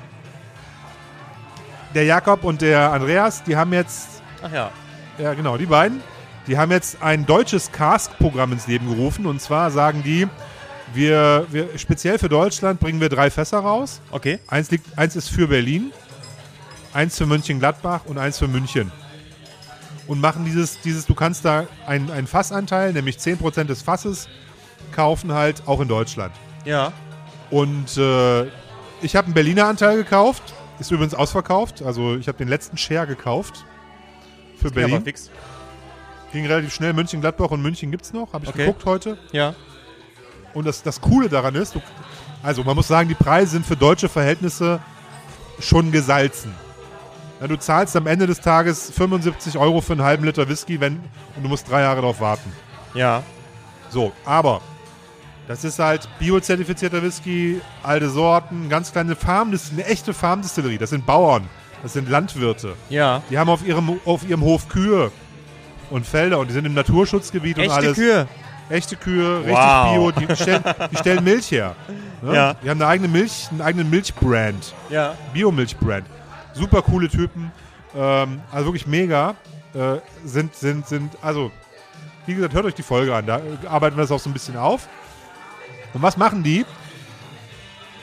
der 1.95 2.03
Jakob 2.03 2.43
und 2.43 2.61
der 2.61 2.91
Andreas, 2.91 3.43
die 3.43 3.55
haben 3.55 3.73
jetzt, 3.73 4.21
Ach 4.43 4.51
ja. 4.51 4.71
ja 5.17 5.33
genau, 5.33 5.57
die 5.57 5.65
beiden, 5.65 6.01
die 6.45 6.57
haben 6.57 6.71
jetzt 6.71 7.01
ein 7.01 7.25
deutsches 7.25 7.71
Cask-Programm 7.71 8.51
ins 8.51 8.67
Leben 8.67 8.87
gerufen 8.87 9.25
und 9.25 9.41
zwar 9.41 9.71
sagen 9.71 10.03
die, 10.03 10.27
wir, 10.93 11.45
wir 11.49 11.77
speziell 11.77 12.19
für 12.19 12.29
Deutschland 12.29 12.79
bringen 12.79 12.99
wir 12.99 13.09
drei 13.09 13.29
Fässer 13.29 13.59
raus. 13.59 14.01
Okay. 14.11 14.39
Eins, 14.47 14.71
liegt, 14.71 14.97
eins 14.97 15.15
ist 15.15 15.29
für 15.29 15.47
Berlin, 15.47 15.91
eins 16.93 17.17
für 17.17 17.25
Mönchengladbach 17.25 18.01
und 18.05 18.17
eins 18.17 18.39
für 18.39 18.47
München. 18.47 18.91
Und 20.09 20.19
machen 20.19 20.43
dieses, 20.43 20.81
dieses 20.81 21.05
du 21.05 21.13
kannst 21.13 21.45
da 21.45 21.67
einen, 21.87 22.09
einen 22.11 22.27
Fassanteil, 22.27 22.91
nämlich 22.93 23.17
10% 23.17 23.65
des 23.65 23.81
Fasses, 23.83 24.27
kaufen 24.91 25.31
halt 25.33 25.63
auch 25.67 25.79
in 25.79 25.87
Deutschland. 25.87 26.33
Ja. 26.65 26.91
Und 27.51 27.95
äh, 27.97 28.45
ich 29.01 29.15
habe 29.15 29.25
einen 29.25 29.33
Berliner 29.35 29.67
Anteil 29.67 29.95
gekauft, 29.97 30.41
ist 30.79 30.89
übrigens 30.91 31.13
ausverkauft. 31.13 31.83
Also 31.83 32.15
ich 32.15 32.27
habe 32.27 32.37
den 32.39 32.47
letzten 32.47 32.75
Share 32.75 33.05
gekauft 33.07 33.63
für 34.57 34.65
Das 34.65 34.73
Berlin. 34.73 35.03
fix. 35.03 35.29
Ging 36.33 36.45
relativ 36.47 36.73
schnell. 36.73 36.93
München-Gladbach 36.93 37.51
und 37.51 37.61
München 37.61 37.91
gibt 37.91 38.03
es 38.05 38.11
noch, 38.13 38.33
habe 38.33 38.45
ich 38.45 38.49
Okay. 38.49 38.65
geguckt 38.65 38.85
heute. 38.85 39.17
Ja. 39.31 39.53
Und 40.55 40.65
das, 40.65 40.81
das 40.81 40.99
Coole 41.01 41.29
daran 41.29 41.53
ist, 41.53 41.75
du, 41.75 41.81
also 42.41 42.63
man 42.63 42.75
muss 42.75 42.87
sagen, 42.87 43.07
die 43.09 43.15
Preise 43.15 43.51
sind 43.51 43.65
für 43.65 43.77
deutsche 43.77 44.09
Verhältnisse 44.09 44.79
schon 45.59 45.91
gesalzen. 45.91 46.51
Na, 47.39 47.47
du 47.47 47.57
zahlst 47.57 47.95
am 47.95 48.05
Ende 48.07 48.27
des 48.27 48.41
Tages 48.41 48.91
75 48.91 49.57
Euro 49.57 49.81
für 49.81 49.93
einen 49.93 50.03
halben 50.03 50.25
Liter 50.25 50.47
Whisky, 50.49 50.79
wenn 50.81 50.97
und 51.35 51.43
du 51.43 51.47
musst 51.49 51.69
drei 51.69 51.81
Jahre 51.81 52.01
darauf 52.01 52.19
warten. 52.19 52.51
Ja. 52.93 53.23
So, 53.89 54.11
aber 54.25 54.61
das 55.47 55.63
ist 55.63 55.79
halt 55.79 56.07
biozertifizierter 56.19 57.01
Whisky, 57.01 57.61
alte 57.81 58.09
Sorten, 58.09 58.69
ganz 58.69 58.91
kleine 58.91 59.15
Farm, 59.15 59.51
das 59.51 59.63
ist 59.65 59.73
eine 59.73 59.85
echte 59.85 60.13
Farmdistillerie. 60.13 60.77
Das 60.77 60.89
sind 60.91 61.05
Bauern, 61.05 61.47
das 61.81 61.93
sind 61.93 62.09
Landwirte. 62.09 62.73
Ja. 62.89 63.21
Die 63.29 63.37
haben 63.37 63.49
auf 63.49 63.65
ihrem, 63.65 63.99
auf 64.05 64.27
ihrem 64.27 64.41
Hof 64.41 64.67
Kühe 64.67 65.11
und 65.89 66.05
Felder 66.05 66.39
und 66.39 66.49
die 66.49 66.53
sind 66.53 66.65
im 66.65 66.73
Naturschutzgebiet 66.73 67.57
und 67.57 67.63
Echte 67.63 67.75
alles. 67.75 67.95
Kühe? 67.95 68.27
Echte 68.69 68.95
Kühe, 68.97 69.37
richtig 69.39 69.55
Wow. 69.55 69.93
bio. 69.93 70.11
Die 70.11 70.35
stellen, 70.35 70.63
die 70.91 70.97
stellen 70.97 71.23
Milch 71.23 71.49
her. 71.49 71.75
Ne? 72.21 72.35
Ja. 72.35 72.53
Die 72.55 72.69
haben 72.69 72.79
eine 72.79 72.87
eigene 72.87 73.07
Milch, 73.07 73.47
einen 73.49 73.61
eigenen 73.61 73.89
Milchbrand. 73.89 74.75
Ja. 74.91 75.15
Biomilchbrand. 75.33 76.05
Super 76.59 76.81
coole 76.81 77.07
Typen. 77.07 77.51
Ähm, 77.95 78.41
also 78.51 78.65
wirklich 78.65 78.85
mega. 78.85 79.35
Äh, 79.73 79.99
sind, 80.25 80.53
sind, 80.55 80.87
sind, 80.87 81.11
also, 81.21 81.51
wie 82.25 82.35
gesagt, 82.35 82.53
hört 82.53 82.65
euch 82.65 82.75
die 82.75 82.83
Folge 82.83 83.15
an. 83.15 83.25
Da 83.25 83.39
arbeiten 83.67 83.95
wir 83.95 84.01
das 84.01 84.11
auch 84.11 84.19
so 84.19 84.29
ein 84.29 84.33
bisschen 84.33 84.57
auf. 84.57 84.89
Und 85.93 86.01
was 86.01 86.17
machen 86.17 86.43
die? 86.43 86.65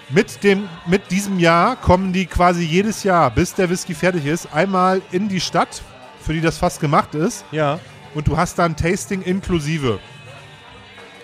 Mit, 0.09 0.43
dem, 0.43 0.69
mit 0.87 1.11
diesem 1.11 1.39
Jahr 1.39 1.77
kommen 1.77 2.12
die 2.12 2.27
quasi 2.27 2.65
jedes 2.65 3.03
Jahr, 3.03 3.31
bis 3.31 3.55
der 3.55 3.69
Whisky 3.69 3.93
fertig 3.93 4.24
ist, 4.24 4.53
einmal 4.55 5.03
in 5.11 5.28
die 5.28 5.41
Stadt, 5.41 5.83
für 6.20 6.33
die 6.33 6.41
das 6.41 6.57
fast 6.57 6.81
gemacht 6.81 7.15
ist. 7.15 7.45
Ja. 7.51 7.78
Und 8.15 8.27
du 8.27 8.37
hast 8.37 8.59
dann 8.59 8.77
Tasting 8.77 9.20
inklusive. 9.23 9.99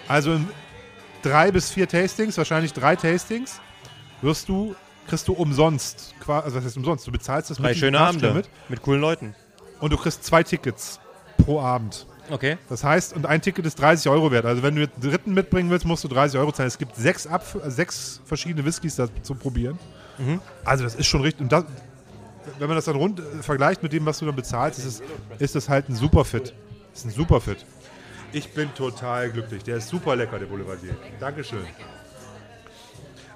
Also 0.07 0.35
in 0.35 0.49
drei 1.23 1.51
bis 1.51 1.71
vier 1.71 1.89
Tastings, 1.89 2.37
wahrscheinlich 2.37 2.73
drei 2.73 2.97
Tastings, 2.97 3.61
wirst 4.21 4.49
du, 4.49 4.75
kriegst 5.07 5.29
du 5.29 5.33
umsonst, 5.33 6.15
also 6.27 6.57
was 6.57 6.65
heißt 6.65 6.77
umsonst, 6.77 7.07
du 7.07 7.13
bezahlst 7.13 7.51
das 7.51 7.59
Drei 7.59 7.71
mit 7.71 7.79
schöne 7.79 8.01
Abende 8.01 8.35
Mit. 8.35 8.49
mit 8.69 8.83
coolen 8.83 9.01
Leuten. 9.01 9.35
Und 9.81 9.93
du 9.93 9.97
kriegst 9.97 10.25
zwei 10.25 10.43
Tickets 10.43 11.01
pro 11.39 11.61
Abend. 11.61 12.07
Okay. 12.31 12.57
Das 12.69 12.85
heißt, 12.85 13.15
und 13.15 13.27
ein 13.27 13.43
Ticket 13.43 13.67
ist 13.67 13.81
30 13.81 14.11
Euro 14.11 14.31
wert. 14.31 14.47
Also 14.47 14.63
wenn 14.63 14.75
du 14.75 14.83
jetzt 14.83 14.95
einen 14.95 15.11
dritten 15.11 15.35
mitbringen 15.35 15.71
willst, 15.71 15.85
musst 15.85 16.05
du 16.05 16.09
30 16.09 16.39
Euro 16.39 16.53
zahlen. 16.53 16.69
Es 16.69 16.79
gibt 16.79 16.97
sechs, 16.97 17.27
Ab 17.27 17.45
äh, 17.55 17.71
sechs 17.71 18.21
verschiedene 18.25 18.65
Whiskys 18.65 18.97
da 18.97 19.09
zu 19.23 19.35
probieren. 19.35 19.79
Mhm. 20.19 20.41
Also 20.65 20.85
das 20.85 20.95
ist 20.95 21.07
schon 21.07 21.23
richtig. 21.23 21.43
Und 21.43 21.53
das, 21.53 21.65
wenn 22.59 22.69
man 22.69 22.77
das 22.77 22.85
dann 22.85 22.97
rund 22.97 23.21
äh, 23.21 23.43
vergleicht 23.43 23.83
mit 23.83 23.93
dem, 23.93 24.07
was 24.07 24.19
du 24.19 24.27
dann 24.27 24.37
bezahlst, 24.37 24.79
ist, 24.79 24.87
es, 24.87 25.03
ist 25.41 25.55
das 25.55 25.69
halt 25.69 25.89
ein 25.89 25.95
super 25.95 26.25
Fit. 26.25 26.55
Ist 26.95 27.07
ein 27.07 27.11
super 27.11 27.41
Fit. 27.41 27.65
Ich 28.33 28.53
bin 28.55 28.73
total 28.75 29.31
glücklich. 29.31 29.65
Der 29.65 29.77
ist 29.77 29.89
super 29.89 30.17
lecker, 30.17 30.39
der 30.39 30.47
Boulevardier. 30.47 30.97
Dankeschön. 31.21 31.65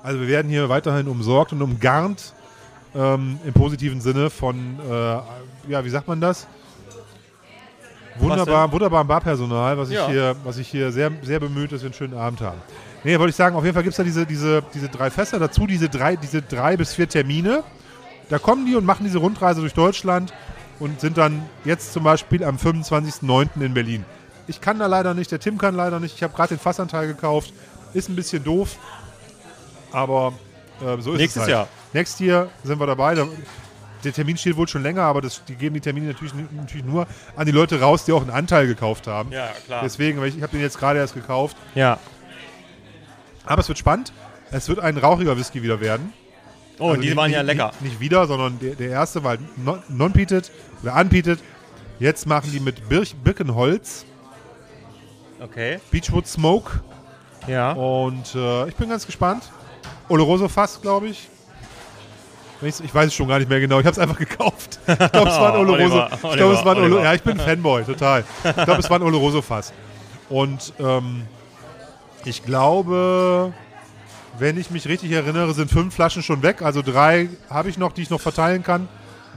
Also 0.06 0.20
wir 0.20 0.28
werden 0.28 0.48
hier 0.48 0.68
weiterhin 0.68 1.08
umsorgt 1.08 1.52
und 1.52 1.60
umgarnt 1.62 2.32
ähm, 2.94 3.40
im 3.44 3.52
positiven 3.52 4.00
Sinne 4.00 4.30
von, 4.30 4.78
äh, 4.88 4.92
ja, 5.68 5.84
wie 5.84 5.90
sagt 5.90 6.06
man 6.06 6.20
das? 6.20 6.46
Wunderbar, 8.16 8.70
wunderbarem 8.70 9.08
Barpersonal, 9.08 9.76
was 9.76 9.88
ich 9.88 9.96
Ja. 9.96 10.06
hier, 10.06 10.36
was 10.44 10.58
ich 10.58 10.68
hier 10.68 10.92
sehr, 10.92 11.10
sehr 11.22 11.40
bemüht, 11.40 11.72
dass 11.72 11.80
wir 11.80 11.86
einen 11.86 11.94
schönen 11.94 12.14
Abend 12.14 12.40
haben. 12.40 12.58
Nee, 13.02 13.18
wollte 13.18 13.30
ich 13.30 13.36
sagen, 13.36 13.56
auf 13.56 13.64
jeden 13.64 13.74
Fall 13.74 13.82
gibt 13.82 13.94
es 13.94 13.96
da 13.96 14.04
diese, 14.04 14.24
diese, 14.24 14.62
diese 14.72 14.88
drei 14.88 15.10
Fässer, 15.10 15.40
dazu 15.40 15.66
diese 15.66 15.88
drei, 15.88 16.14
diese 16.14 16.40
drei 16.40 16.76
bis 16.76 16.94
vier 16.94 17.08
Termine. 17.08 17.64
Da 18.28 18.38
kommen 18.38 18.64
die 18.64 18.76
und 18.76 18.84
machen 18.84 19.02
diese 19.06 19.18
Rundreise 19.18 19.60
durch 19.60 19.74
Deutschland 19.74 20.32
und 20.78 21.00
sind 21.00 21.18
dann 21.18 21.42
jetzt 21.64 21.92
zum 21.92 22.04
Beispiel 22.04 22.44
am 22.44 22.58
25.09. 22.58 23.60
in 23.60 23.74
Berlin. 23.74 24.04
Ich 24.46 24.60
kann 24.60 24.78
da 24.78 24.86
leider 24.86 25.14
nicht, 25.14 25.32
der 25.32 25.40
Tim 25.40 25.58
kann 25.58 25.74
leider 25.74 25.98
nicht. 25.98 26.14
Ich 26.14 26.22
habe 26.22 26.32
gerade 26.32 26.50
den 26.54 26.60
Fassanteil 26.60 27.08
gekauft. 27.08 27.52
Ist 27.92 28.08
ein 28.08 28.16
bisschen 28.16 28.44
doof, 28.44 28.76
aber 29.92 30.32
äh, 30.80 31.00
so 31.00 31.12
ist 31.12 31.18
Nächstes 31.18 31.42
es 31.42 31.48
halt. 31.48 31.50
Jahr. 31.50 31.68
Next 31.92 32.20
Year 32.20 32.50
sind 32.64 32.78
wir 32.80 32.86
dabei. 32.86 33.14
Da, 33.14 33.26
der 34.04 34.12
Termin 34.12 34.36
steht 34.36 34.56
wohl 34.56 34.68
schon 34.68 34.82
länger, 34.82 35.02
aber 35.02 35.20
das, 35.22 35.42
die 35.46 35.54
geben 35.54 35.74
die 35.74 35.80
Termine 35.80 36.06
natürlich, 36.08 36.32
natürlich 36.52 36.84
nur 36.86 37.06
an 37.34 37.46
die 37.46 37.52
Leute 37.52 37.80
raus, 37.80 38.04
die 38.04 38.12
auch 38.12 38.20
einen 38.20 38.30
Anteil 38.30 38.66
gekauft 38.66 39.06
haben. 39.06 39.32
Ja, 39.32 39.48
klar. 39.66 39.80
Deswegen, 39.82 40.22
ich, 40.24 40.36
ich 40.36 40.42
habe 40.42 40.52
den 40.52 40.60
jetzt 40.60 40.78
gerade 40.78 40.98
erst 40.98 41.14
gekauft. 41.14 41.56
Ja. 41.74 41.98
Aber 43.46 43.60
es 43.60 43.68
wird 43.68 43.78
spannend. 43.78 44.12
Es 44.50 44.68
wird 44.68 44.78
ein 44.80 44.96
rauchiger 44.98 45.36
Whisky 45.36 45.62
wieder 45.62 45.80
werden. 45.80 46.12
Oh, 46.78 46.90
und 46.90 47.00
die 47.00 47.08
nicht- 47.08 47.16
waren 47.16 47.30
ja 47.32 47.42
nicht- 47.42 47.54
lecker. 47.56 47.72
Nicht, 47.80 47.92
nicht 47.92 48.00
wieder, 48.00 48.26
sondern 48.26 48.58
der, 48.58 48.74
der 48.74 48.90
erste 48.90 49.24
war 49.24 49.38
non- 49.56 49.82
non-peated 49.88 50.50
oder 50.82 50.94
unpeated. 50.96 51.38
Jetzt 51.98 52.26
machen 52.26 52.50
die 52.52 52.60
mit 52.60 52.88
Birch, 52.88 53.14
Birkenholz, 53.16 54.04
Okay. 55.40 55.78
Beechwood 55.90 56.26
Smoke. 56.26 56.80
Ja. 57.46 57.72
Und 57.72 58.34
äh, 58.34 58.68
ich 58.68 58.76
bin 58.76 58.88
ganz 58.88 59.06
gespannt. 59.06 59.44
Oloroso 60.08 60.48
Fass, 60.48 60.80
glaube 60.80 61.08
ich. 61.08 61.28
Ich 62.62 62.94
weiß 62.94 63.06
es 63.08 63.14
schon 63.14 63.28
gar 63.28 63.38
nicht 63.38 63.48
mehr 63.50 63.60
genau. 63.60 63.80
Ich 63.80 63.86
habe 63.86 63.92
es 63.92 63.98
einfach 63.98 64.18
gekauft. 64.18 64.78
Ich 64.86 64.96
glaube, 64.96 65.28
es 65.28 65.38
war 65.38 65.54
ein 65.54 65.60
Oloroso. 65.60 66.06
Ich 66.06 66.36
glaube, 66.36 66.54
es 66.54 66.64
war 66.64 66.74
ein 66.74 66.78
Olo 66.82 66.84
Oliver. 66.96 67.02
Ja, 67.04 67.14
ich 67.14 67.22
bin 67.22 67.38
Fanboy, 67.38 67.84
total. 67.84 68.24
Ich 68.44 68.64
glaube, 68.64 68.80
es 68.80 68.88
war 68.88 68.98
ein 68.98 69.02
Oloroso 69.02 69.42
Fass. 69.42 69.72
Und 70.30 70.72
ähm, 70.78 71.22
ich 72.24 72.42
glaube, 72.42 73.52
wenn 74.38 74.56
ich 74.58 74.70
mich 74.70 74.88
richtig 74.88 75.12
erinnere, 75.12 75.52
sind 75.54 75.70
fünf 75.70 75.94
Flaschen 75.94 76.22
schon 76.22 76.42
weg. 76.42 76.62
Also 76.62 76.80
drei 76.82 77.28
habe 77.50 77.68
ich 77.68 77.76
noch, 77.76 77.92
die 77.92 78.02
ich 78.02 78.10
noch 78.10 78.20
verteilen 78.20 78.62
kann 78.62 78.88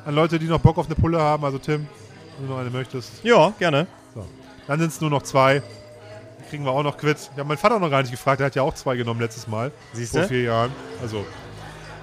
an 0.05 0.15
Leute, 0.15 0.39
die 0.39 0.45
noch 0.45 0.59
Bock 0.59 0.77
auf 0.77 0.85
eine 0.85 0.95
Pulle 0.95 1.19
haben. 1.19 1.43
Also 1.43 1.57
Tim, 1.57 1.87
wenn 2.37 2.47
du 2.47 2.53
noch 2.53 2.59
eine 2.59 2.69
möchtest. 2.69 3.23
Ja, 3.23 3.51
gerne. 3.59 3.85
So. 4.15 4.25
Dann 4.67 4.79
sind 4.79 4.89
es 4.93 5.01
nur 5.01 5.09
noch 5.09 5.23
zwei. 5.23 5.61
Kriegen 6.49 6.65
wir 6.65 6.71
auch 6.71 6.83
noch 6.83 6.97
quitt. 6.97 7.29
Ja, 7.37 7.43
mein 7.43 7.57
Vater 7.57 7.79
noch 7.79 7.89
gar 7.89 8.01
nicht 8.01 8.11
gefragt. 8.11 8.39
Der 8.39 8.47
hat 8.47 8.55
ja 8.55 8.63
auch 8.63 8.73
zwei 8.73 8.95
genommen 8.95 9.19
letztes 9.19 9.47
Mal. 9.47 9.71
Siehste? 9.93 10.19
Vor 10.19 10.27
vier 10.29 10.43
Jahren. 10.43 10.71
Also, 11.01 11.25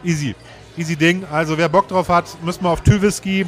easy. 0.05 0.35
Easy 0.77 0.95
Ding. 0.95 1.25
Also, 1.31 1.59
wer 1.59 1.69
Bock 1.69 1.89
drauf 1.89 2.09
hat, 2.09 2.41
müssen 2.43 2.63
wir 2.63 2.71
auf 2.71 2.83
Tüwhisky, 2.83 3.47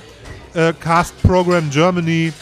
äh, 0.54 0.72
Cast 0.72 1.20
Program 1.22 1.70
Germany, 1.70 2.32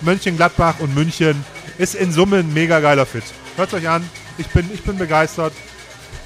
Mönchengladbach 0.00 0.80
und 0.80 0.94
München. 0.94 1.44
Ist 1.78 1.94
in 1.94 2.12
Summe 2.12 2.38
ein 2.38 2.52
mega 2.54 2.80
geiler 2.80 3.06
Fit. 3.06 3.24
Hört 3.56 3.74
euch 3.74 3.88
an. 3.88 4.08
Ich 4.38 4.46
bin, 4.48 4.70
ich 4.72 4.82
bin 4.82 4.96
begeistert. 4.96 5.52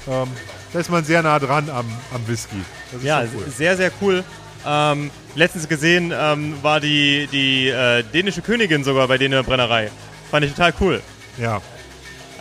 Ähm, 0.07 0.27
da 0.71 0.79
ist 0.79 0.89
man 0.89 1.03
sehr 1.03 1.21
nah 1.23 1.39
dran 1.39 1.69
am, 1.69 1.85
am 2.13 2.27
Whisky. 2.27 2.61
Ja, 3.01 3.21
cool. 3.21 3.45
sehr, 3.49 3.75
sehr 3.75 3.91
cool. 4.01 4.23
Ähm, 4.65 5.11
letztens 5.35 5.67
gesehen 5.67 6.13
ähm, 6.15 6.55
war 6.61 6.79
die, 6.79 7.27
die 7.31 7.69
äh, 7.69 8.03
dänische 8.03 8.41
Königin 8.41 8.83
sogar 8.83 9.07
bei 9.07 9.17
denen 9.17 9.33
in 9.33 9.43
der 9.43 9.43
Brennerei. 9.43 9.91
Fand 10.35 10.43
ich 10.43 10.51
total 10.51 10.73
cool. 10.81 11.01
Ja. 11.37 11.61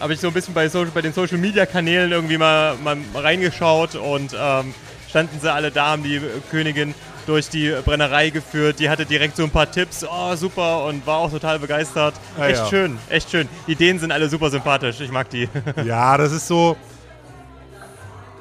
Habe 0.01 0.15
ich 0.15 0.19
so 0.19 0.27
ein 0.27 0.35
bisschen 0.35 0.53
bei, 0.53 0.69
Social, 0.69 0.91
bei 0.93 1.01
den 1.01 1.13
Social 1.13 1.39
Media 1.39 1.65
Kanälen 1.65 2.11
irgendwie 2.11 2.37
mal, 2.39 2.75
mal 2.83 2.97
reingeschaut 3.15 3.95
und 3.95 4.35
ähm, 4.37 4.75
standen 5.09 5.39
sie 5.41 5.53
alle 5.53 5.71
da, 5.71 5.91
haben 5.91 6.03
die 6.03 6.21
Königin 6.51 6.93
durch 7.27 7.51
die 7.51 7.73
Brennerei 7.85 8.31
geführt. 8.31 8.81
Die 8.81 8.91
hatte 8.91 9.07
direkt 9.07 9.37
so 9.37 9.45
ein 9.45 9.51
paar 9.51 9.71
Tipps. 9.71 10.05
Oh, 10.05 10.35
super 10.35 10.87
und 10.87 11.07
war 11.07 11.19
auch 11.19 11.31
total 11.31 11.61
begeistert. 11.61 12.15
Ah, 12.37 12.49
echt 12.49 12.63
ja. 12.63 12.67
schön, 12.67 12.99
echt 13.11 13.31
schön. 13.31 13.49
Die 13.69 13.77
Dänen 13.77 14.01
sind 14.01 14.11
alle 14.11 14.29
super 14.29 14.51
sympathisch. 14.51 15.01
Ich 15.01 15.13
mag 15.13 15.31
die. 15.31 15.49
Ja, 15.85 16.19
das 16.19 16.33
ist 16.33 16.49
so. 16.49 16.77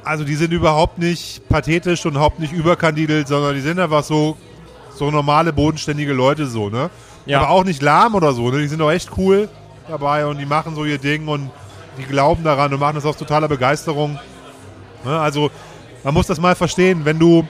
Also 0.03 0.23
die 0.23 0.35
sind 0.35 0.51
überhaupt 0.51 0.97
nicht 0.97 1.47
pathetisch 1.47 2.03
und 2.07 2.13
überhaupt 2.13 2.39
nicht 2.39 2.53
überkandidelt, 2.53 3.27
sondern 3.27 3.53
die 3.53 3.61
sind 3.61 3.77
einfach 3.77 4.03
so, 4.03 4.35
so 4.95 5.11
normale, 5.11 5.53
bodenständige 5.53 6.13
Leute 6.13 6.47
so, 6.47 6.69
ne? 6.69 6.89
Ja. 7.25 7.39
Aber 7.41 7.49
auch 7.51 7.63
nicht 7.63 7.81
lahm 7.81 8.15
oder 8.15 8.33
so, 8.33 8.49
ne? 8.49 8.59
Die 8.59 8.67
sind 8.67 8.81
auch 8.81 8.91
echt 8.91 9.11
cool 9.17 9.49
dabei 9.87 10.25
und 10.25 10.37
die 10.37 10.45
machen 10.45 10.75
so 10.75 10.85
ihr 10.85 10.97
Ding 10.97 11.27
und 11.27 11.49
die 11.97 12.03
glauben 12.03 12.43
daran 12.43 12.73
und 12.73 12.79
machen 12.79 12.95
das 12.95 13.05
aus 13.05 13.17
totaler 13.17 13.47
Begeisterung. 13.47 14.19
Ne? 15.05 15.19
Also 15.19 15.51
man 16.03 16.13
muss 16.13 16.27
das 16.27 16.39
mal 16.39 16.55
verstehen, 16.55 17.05
wenn 17.05 17.19
du 17.19 17.47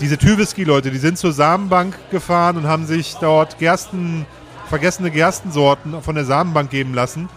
diese 0.00 0.18
Tüwhisky-Leute, 0.18 0.90
die 0.90 0.98
sind 0.98 1.18
zur 1.18 1.32
Samenbank 1.32 1.96
gefahren 2.10 2.56
und 2.58 2.66
haben 2.66 2.86
sich 2.86 3.16
dort 3.20 3.58
Gersten, 3.58 4.26
vergessene 4.68 5.10
Gerstensorten 5.10 6.02
von 6.02 6.14
der 6.14 6.24
Samenbank 6.24 6.70
geben 6.70 6.92
lassen 6.94 7.28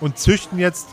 und 0.00 0.18
züchten 0.18 0.58
jetzt 0.58 0.88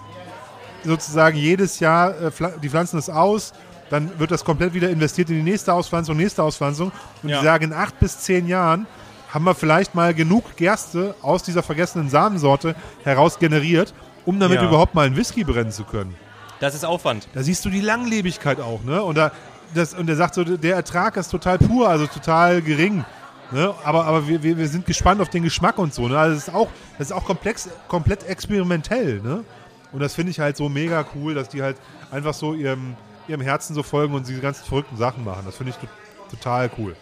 sozusagen 0.83 1.35
jedes 1.37 1.79
Jahr, 1.79 2.11
äh, 2.21 2.31
die 2.61 2.69
pflanzen 2.69 2.99
es 2.99 3.09
aus, 3.09 3.53
dann 3.89 4.11
wird 4.19 4.31
das 4.31 4.43
komplett 4.45 4.73
wieder 4.73 4.89
investiert 4.89 5.29
in 5.29 5.37
die 5.37 5.43
nächste 5.51 5.73
Auspflanzung, 5.73 6.15
nächste 6.17 6.43
Auspflanzung 6.43 6.91
und 7.23 7.29
Ja. 7.29 7.39
die 7.39 7.45
sagen, 7.45 7.63
in 7.65 7.73
acht 7.73 7.99
bis 7.99 8.19
zehn 8.19 8.47
Jahren 8.47 8.85
haben 9.29 9.43
wir 9.45 9.55
vielleicht 9.55 9.95
mal 9.95 10.13
genug 10.13 10.55
Gerste 10.55 11.15
aus 11.21 11.43
dieser 11.43 11.63
vergessenen 11.63 12.09
Samensorte 12.09 12.75
heraus 13.03 13.39
generiert, 13.39 13.93
um 14.25 14.39
damit 14.39 14.59
Ja. 14.61 14.67
überhaupt 14.67 14.95
mal 14.95 15.05
einen 15.05 15.15
Whisky 15.17 15.43
brennen 15.43 15.71
zu 15.71 15.83
können. 15.83 16.15
Das 16.59 16.73
ist 16.73 16.85
Aufwand. 16.85 17.27
Da 17.33 17.43
siehst 17.43 17.65
du 17.65 17.69
die 17.69 17.81
Langlebigkeit 17.81 18.59
auch, 18.61 18.83
ne? 18.83 19.01
Und, 19.03 19.15
da, 19.17 19.31
das, 19.73 19.93
und 19.93 20.07
der 20.07 20.15
sagt 20.15 20.35
so, 20.35 20.43
der 20.43 20.75
Ertrag 20.75 21.17
ist 21.17 21.29
total 21.29 21.57
pur, 21.57 21.89
also 21.89 22.07
total 22.07 22.61
gering. 22.61 23.03
Ne? 23.51 23.73
Aber, 23.83 24.05
aber 24.05 24.27
wir, 24.27 24.41
wir, 24.41 24.57
wir 24.57 24.67
sind 24.67 24.85
gespannt 24.85 25.21
auf 25.21 25.29
den 25.29 25.43
Geschmack 25.43 25.77
und 25.77 25.93
so. 25.93 26.07
Ne? 26.07 26.17
Also 26.17 26.35
das 26.35 26.47
ist 26.47 26.53
auch, 26.53 26.69
das 26.97 27.07
ist 27.07 27.13
auch 27.13 27.25
komplex, 27.25 27.69
komplett 27.87 28.23
experimentell. 28.27 29.21
Ne? 29.21 29.43
Und 29.91 29.99
das 29.99 30.15
finde 30.15 30.31
ich 30.31 30.39
halt 30.39 30.57
so 30.57 30.67
mega 30.69 31.05
cool, 31.13 31.35
dass 31.35 31.49
die 31.49 31.61
halt 31.61 31.77
einfach 32.09 32.33
so 32.33 32.53
ihrem, 32.55 32.95
ihrem 33.27 33.41
Herzen 33.41 33.75
so 33.75 33.83
folgen 33.83 34.15
und 34.15 34.27
diese 34.27 34.41
ganzen 34.41 34.65
verrückten 34.65 34.97
Sachen 34.97 35.23
machen. 35.23 35.43
Das 35.45 35.57
finde 35.57 35.71
ich 35.71 35.77
to 35.77 35.87
total 36.31 36.71
cool. 36.77 36.95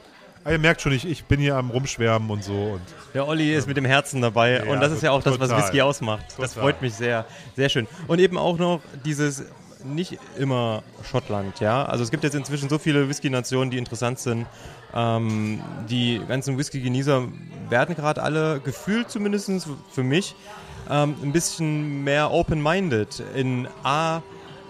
Aber 0.43 0.51
ihr 0.53 0.59
merkt 0.59 0.81
schon, 0.81 0.91
ich, 0.91 1.05
ich 1.05 1.23
bin 1.25 1.39
hier 1.39 1.55
am 1.55 1.69
Rumschwärmen 1.69 2.29
und 2.29 2.43
so. 2.43 2.53
Und 2.53 2.81
Der 3.13 3.27
Olli 3.27 3.53
ist 3.53 3.67
mit 3.67 3.77
dem 3.77 3.85
Herzen 3.85 4.21
dabei 4.21 4.57
Ja, 4.65 4.71
und 4.71 4.81
das 4.81 4.91
ist 4.91 5.01
ja 5.03 5.11
auch 5.11 5.23
das, 5.23 5.39
was. 5.39 5.49
Whisky 5.51 5.81
ausmacht. 5.81 6.25
Das 6.37 6.51
Total. 6.53 6.63
freut 6.63 6.81
mich 6.81 6.93
sehr, 6.93 7.25
sehr 7.55 7.69
schön. 7.69 7.87
Und 8.07 8.19
eben 8.19 8.37
auch 8.37 8.57
noch 8.57 8.81
dieses 9.05 9.45
nicht 9.85 10.17
immer 10.37 10.81
Schottland, 11.09 11.59
ja. 11.59 11.85
Also 11.85 12.03
es 12.03 12.11
gibt 12.11 12.23
jetzt 12.23 12.35
inzwischen 12.35 12.69
so 12.69 12.77
viele 12.77 13.09
Whisky-Nationen, 13.09 13.69
die 13.71 13.77
interessant 13.77 14.19
sind. 14.19 14.45
Ähm, 14.93 15.61
die 15.89 16.21
ganzen 16.27 16.57
Whisky-Genießer 16.57 17.23
werden 17.69 17.95
gerade 17.95 18.21
alle 18.23 18.59
gefühlt 18.61 19.09
zumindest 19.09 19.67
für 19.91 20.03
mich 20.03 20.35
ähm, 20.89 21.15
ein 21.21 21.31
bisschen 21.33 22.03
mehr 22.03 22.31
open-minded 22.31 23.23
in 23.35 23.67
A, 23.83 24.21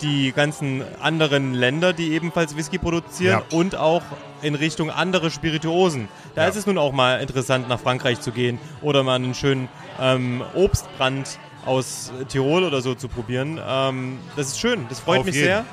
die 0.01 0.31
ganzen 0.31 0.83
anderen 1.01 1.53
Länder, 1.53 1.93
die 1.93 2.13
ebenfalls 2.13 2.55
Whisky 2.57 2.77
produzieren 2.79 3.41
Ja. 3.49 3.57
und 3.57 3.75
auch 3.75 4.01
in 4.43 4.55
Richtung 4.55 4.89
andere 4.91 5.31
Spirituosen. 5.31 6.07
Da 6.35 6.47
ist 6.47 6.55
es 6.55 6.65
nun 6.65 6.77
auch 6.77 6.91
mal 6.91 7.21
interessant, 7.21 7.69
nach 7.69 7.79
Frankreich 7.79 8.21
zu 8.21 8.31
gehen 8.31 8.59
oder 8.81 9.03
mal 9.03 9.15
einen 9.15 9.33
schönen 9.33 9.69
ähm, 9.99 10.43
Obstbrand 10.53 11.39
aus 11.65 12.11
Tirol 12.27 12.63
oder 12.63 12.81
so 12.81 12.93
zu 12.93 13.07
probieren. 13.07 13.59
Ähm, 13.65 14.19
das 14.35 14.47
ist 14.47 14.59
schön, 14.59 14.85
das 14.89 14.99
freut 14.99 15.19
Auf 15.19 15.25
mich 15.25 15.35
jeden. 15.35 15.47
sehr. 15.47 15.65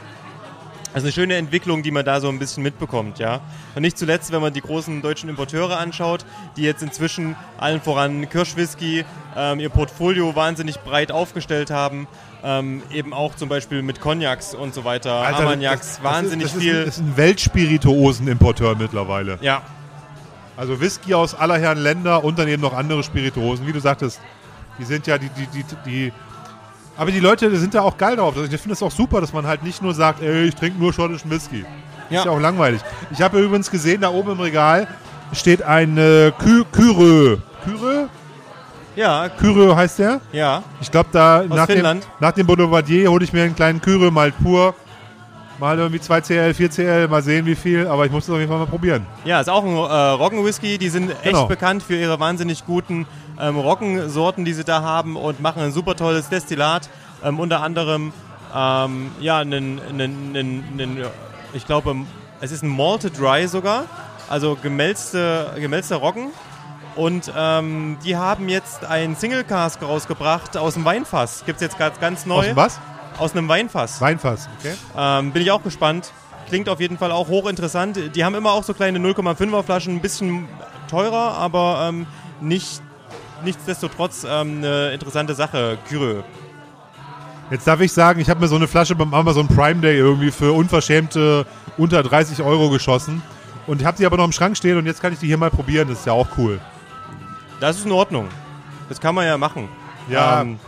Also 0.92 1.06
eine 1.06 1.12
schöne 1.12 1.36
Entwicklung, 1.36 1.84
die 1.84 1.92
man 1.92 2.04
da 2.04 2.20
so 2.20 2.28
ein 2.28 2.40
bisschen 2.40 2.64
mitbekommt, 2.64 3.20
ja. 3.20 3.40
Und 3.76 3.82
nicht 3.82 3.96
zuletzt, 3.96 4.32
wenn 4.32 4.40
man 4.40 4.52
die 4.52 4.60
großen 4.60 5.02
deutschen 5.02 5.28
Importeure 5.28 5.78
anschaut, 5.78 6.24
die 6.56 6.62
jetzt 6.62 6.82
inzwischen 6.82 7.36
allen 7.58 7.80
voran 7.80 8.28
Kirschwhisky 8.28 9.04
ähm, 9.36 9.60
ihr 9.60 9.68
Portfolio 9.68 10.34
wahnsinnig 10.34 10.80
breit 10.80 11.12
aufgestellt 11.12 11.70
haben. 11.70 12.08
Ähm, 12.42 12.82
eben 12.90 13.12
auch 13.12 13.34
zum 13.36 13.48
Beispiel 13.48 13.82
mit 13.82 14.00
Cognacs 14.00 14.54
und 14.54 14.72
so 14.74 14.84
weiter, 14.84 15.12
Alter, 15.12 15.40
Armagnacs, 15.40 15.96
das- 15.96 16.02
wahnsinnig 16.04 16.44
das 16.46 16.54
ist, 16.56 16.62
viel. 16.62 16.84
Das 16.86 16.94
ist 16.96 17.00
ein 17.00 17.16
Weltspirituosenimporteur 17.16 18.76
mittlerweile. 18.76 19.38
Ja. 19.40 19.62
Also 20.56 20.80
Whisky 20.80 21.14
aus 21.14 21.34
aller 21.34 21.58
Herren 21.58 21.78
Länder 21.78 22.22
und 22.24 22.38
dann 22.38 22.48
eben 22.48 22.62
noch 22.62 22.74
andere 22.74 23.02
Spirituosen. 23.02 23.66
Wie 23.66 23.72
du 23.72 23.80
sagtest, 23.80 24.20
die 24.78 24.84
sind 24.84 25.06
ja 25.06 25.18
die, 25.18 25.28
die, 25.30 25.46
die, 25.46 25.64
die 25.86 26.12
aber 26.96 27.10
die 27.12 27.20
Leute 27.20 27.54
sind 27.56 27.74
da 27.74 27.80
auch 27.82 27.96
geil 27.96 28.16
drauf. 28.16 28.36
Also 28.36 28.52
Ich 28.52 28.60
finde 28.60 28.74
es 28.74 28.82
auch 28.82 28.90
super, 28.90 29.20
dass 29.22 29.32
man 29.32 29.46
halt 29.46 29.62
nicht 29.62 29.82
nur 29.82 29.94
sagt, 29.94 30.22
ey, 30.22 30.44
ich 30.48 30.54
trinke 30.54 30.78
nur 30.78 30.92
schottischen 30.92 31.30
Whisky. 31.30 31.64
Ja. 32.10 32.18
Ist 32.20 32.24
ja 32.26 32.30
auch 32.32 32.40
langweilig. 32.40 32.80
Ich 33.10 33.22
habe 33.22 33.40
übrigens 33.40 33.70
gesehen, 33.70 34.02
da 34.02 34.10
oben 34.10 34.32
im 34.32 34.40
Regal 34.40 34.86
steht 35.32 35.62
ein 35.62 35.96
äh, 35.96 36.32
Kü 36.38 36.64
Kyrö. 36.72 37.38
Ja. 39.00 39.28
Kyrö 39.30 39.74
heißt 39.74 39.98
der? 39.98 40.20
Ja. 40.30 40.62
Ich 40.82 40.90
glaube, 40.90 41.08
da 41.10 41.42
nach 41.48 41.66
dem, 41.66 41.76
Finnland. 41.76 42.06
nach 42.20 42.32
dem 42.32 42.46
Boulevardier 42.46 43.10
hole 43.10 43.24
ich 43.24 43.32
mir 43.32 43.44
einen 43.44 43.56
kleinen 43.56 43.80
Kyrö 43.80 44.10
mal 44.10 44.30
pur. 44.30 44.74
Mal 45.58 45.78
irgendwie 45.78 46.00
2 46.00 46.20
CL, 46.22 46.54
4 46.54 46.70
CL, 46.70 47.08
mal 47.08 47.22
sehen 47.22 47.44
wie 47.46 47.54
viel, 47.54 47.86
aber 47.86 48.04
ich 48.06 48.12
muss 48.12 48.24
es 48.24 48.30
auf 48.30 48.38
jeden 48.38 48.48
Fall 48.50 48.58
mal 48.58 48.66
probieren. 48.66 49.06
Ja, 49.24 49.40
ist 49.40 49.48
auch 49.48 49.64
ein 49.64 49.74
äh, 49.76 49.78
Roggenwhisky. 50.22 50.76
Die 50.78 50.88
sind 50.90 51.10
echt 51.10 51.22
Genau. 51.24 51.46
bekannt 51.46 51.82
für 51.82 51.96
ihre 51.96 52.18
wahnsinnig 52.20 52.64
guten 52.66 53.06
ähm, 53.38 53.56
Roggensorten, 53.58 54.44
die 54.44 54.52
sie 54.54 54.64
da 54.64 54.82
haben 54.82 55.16
und 55.16 55.40
machen 55.40 55.62
ein 55.62 55.72
super 55.72 55.96
tolles 55.96 56.28
Destillat. 56.28 56.88
Ähm, 57.24 57.38
unter 57.40 57.62
anderem, 57.62 58.12
ähm, 58.54 59.10
ja, 59.20 59.38
einen, 59.38 59.80
einen, 59.88 60.34
einen, 60.78 61.04
ich 61.54 61.66
glaube, 61.66 61.94
es 62.40 62.52
ist 62.52 62.62
ein 62.62 62.74
Malted 62.74 63.18
Dry 63.18 63.46
sogar, 63.46 63.84
also 64.30 64.56
gemälzte, 64.62 65.52
gemälzter 65.56 65.96
Roggen. 65.96 66.28
Und 67.00 67.32
ähm, 67.34 67.96
die 68.04 68.14
haben 68.14 68.50
jetzt 68.50 68.84
einen 68.84 69.16
Single 69.16 69.42
Cask 69.42 69.80
rausgebracht 69.80 70.58
aus 70.58 70.74
dem 70.74 70.84
Weinfass. 70.84 71.44
Gibt 71.46 71.56
es 71.56 71.62
jetzt 71.62 71.78
ganz, 71.78 71.98
ganz 71.98 72.26
neu. 72.26 72.40
Aus 72.40 72.44
dem 72.44 72.56
was? 72.56 72.80
Aus 73.16 73.32
einem 73.32 73.48
Weinfass. 73.48 74.02
Weinfass, 74.02 74.50
okay. 74.58 74.74
Ähm, 74.94 75.32
bin 75.32 75.40
ich 75.40 75.50
auch 75.50 75.62
gespannt. 75.62 76.12
Klingt 76.48 76.68
auf 76.68 76.78
jeden 76.78 76.98
Fall 76.98 77.10
auch 77.10 77.28
hochinteressant. 77.28 78.14
Die 78.14 78.22
haben 78.22 78.34
immer 78.34 78.52
auch 78.52 78.64
so 78.64 78.74
kleine 78.74 78.98
0,5er 78.98 79.62
Flaschen, 79.62 79.96
ein 79.96 80.00
bisschen 80.02 80.46
teurer, 80.90 81.38
aber 81.38 81.86
ähm, 81.88 82.06
nicht, 82.42 82.82
nichtsdestotrotz 83.46 84.26
ähm, 84.28 84.58
eine 84.58 84.92
interessante 84.92 85.34
Sache. 85.34 85.78
Kyrö. 85.88 86.20
Jetzt 87.50 87.66
darf 87.66 87.80
ich 87.80 87.94
sagen, 87.94 88.20
ich 88.20 88.28
habe 88.28 88.40
mir 88.40 88.48
so 88.48 88.56
eine 88.56 88.68
Flasche 88.68 88.94
beim 88.94 89.14
Amazon 89.14 89.48
Prime 89.48 89.80
Day 89.80 89.96
irgendwie 89.96 90.30
für 90.30 90.52
unverschämte 90.52 91.46
unter 91.78 92.02
30 92.02 92.42
Euro 92.42 92.68
geschossen. 92.68 93.22
Und 93.66 93.80
ich 93.80 93.86
habe 93.86 93.96
die 93.96 94.04
aber 94.04 94.18
noch 94.18 94.26
im 94.26 94.32
Schrank 94.32 94.54
stehen 94.58 94.76
und 94.76 94.84
jetzt 94.84 95.00
kann 95.00 95.14
ich 95.14 95.18
die 95.18 95.28
hier 95.28 95.38
mal 95.38 95.50
probieren. 95.50 95.88
Das 95.88 96.00
ist 96.00 96.06
ja 96.06 96.12
auch 96.12 96.28
cool. 96.36 96.60
Das 97.60 97.76
ist 97.76 97.86
in 97.86 97.92
Ordnung. 97.92 98.28
Das 98.88 99.00
kann 99.00 99.14
man 99.14 99.26
ja 99.26 99.38
machen. 99.38 99.68
Ja. 100.08 100.40
Ähm, 100.40 100.58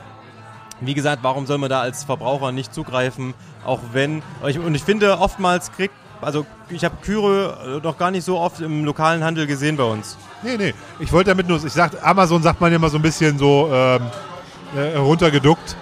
wie 0.80 0.94
gesagt, 0.94 1.22
warum 1.22 1.46
soll 1.46 1.58
man 1.58 1.70
da 1.70 1.80
als 1.80 2.04
Verbraucher 2.04 2.52
nicht 2.52 2.74
zugreifen? 2.74 3.34
Auch 3.64 3.80
wenn. 3.92 4.22
Ich, 4.46 4.58
und 4.58 4.74
ich 4.74 4.82
finde, 4.82 5.18
oftmals 5.18 5.72
kriegt. 5.72 5.94
Also, 6.20 6.46
ich 6.68 6.84
habe 6.84 6.96
Kyrö 7.02 7.80
noch 7.82 7.98
gar 7.98 8.12
nicht 8.12 8.24
so 8.24 8.38
oft 8.38 8.60
im 8.60 8.84
lokalen 8.84 9.24
Handel 9.24 9.46
gesehen 9.48 9.76
bei 9.76 9.82
uns. 9.82 10.16
Nee, 10.44 10.56
nee. 10.56 10.74
Ich 11.00 11.12
wollte 11.12 11.30
damit 11.30 11.48
nur, 11.48 11.64
ich 11.64 11.72
sag, 11.72 12.04
Amazon 12.06 12.42
sagt 12.42 12.60
man 12.60 12.70
ja 12.70 12.76
immer 12.76 12.90
so 12.90 12.98
ein 12.98 13.02
bisschen 13.02 13.38
so 13.38 13.68
ähm, 13.72 14.02
äh, 14.76 14.96
runtergeduckt. 14.96 15.76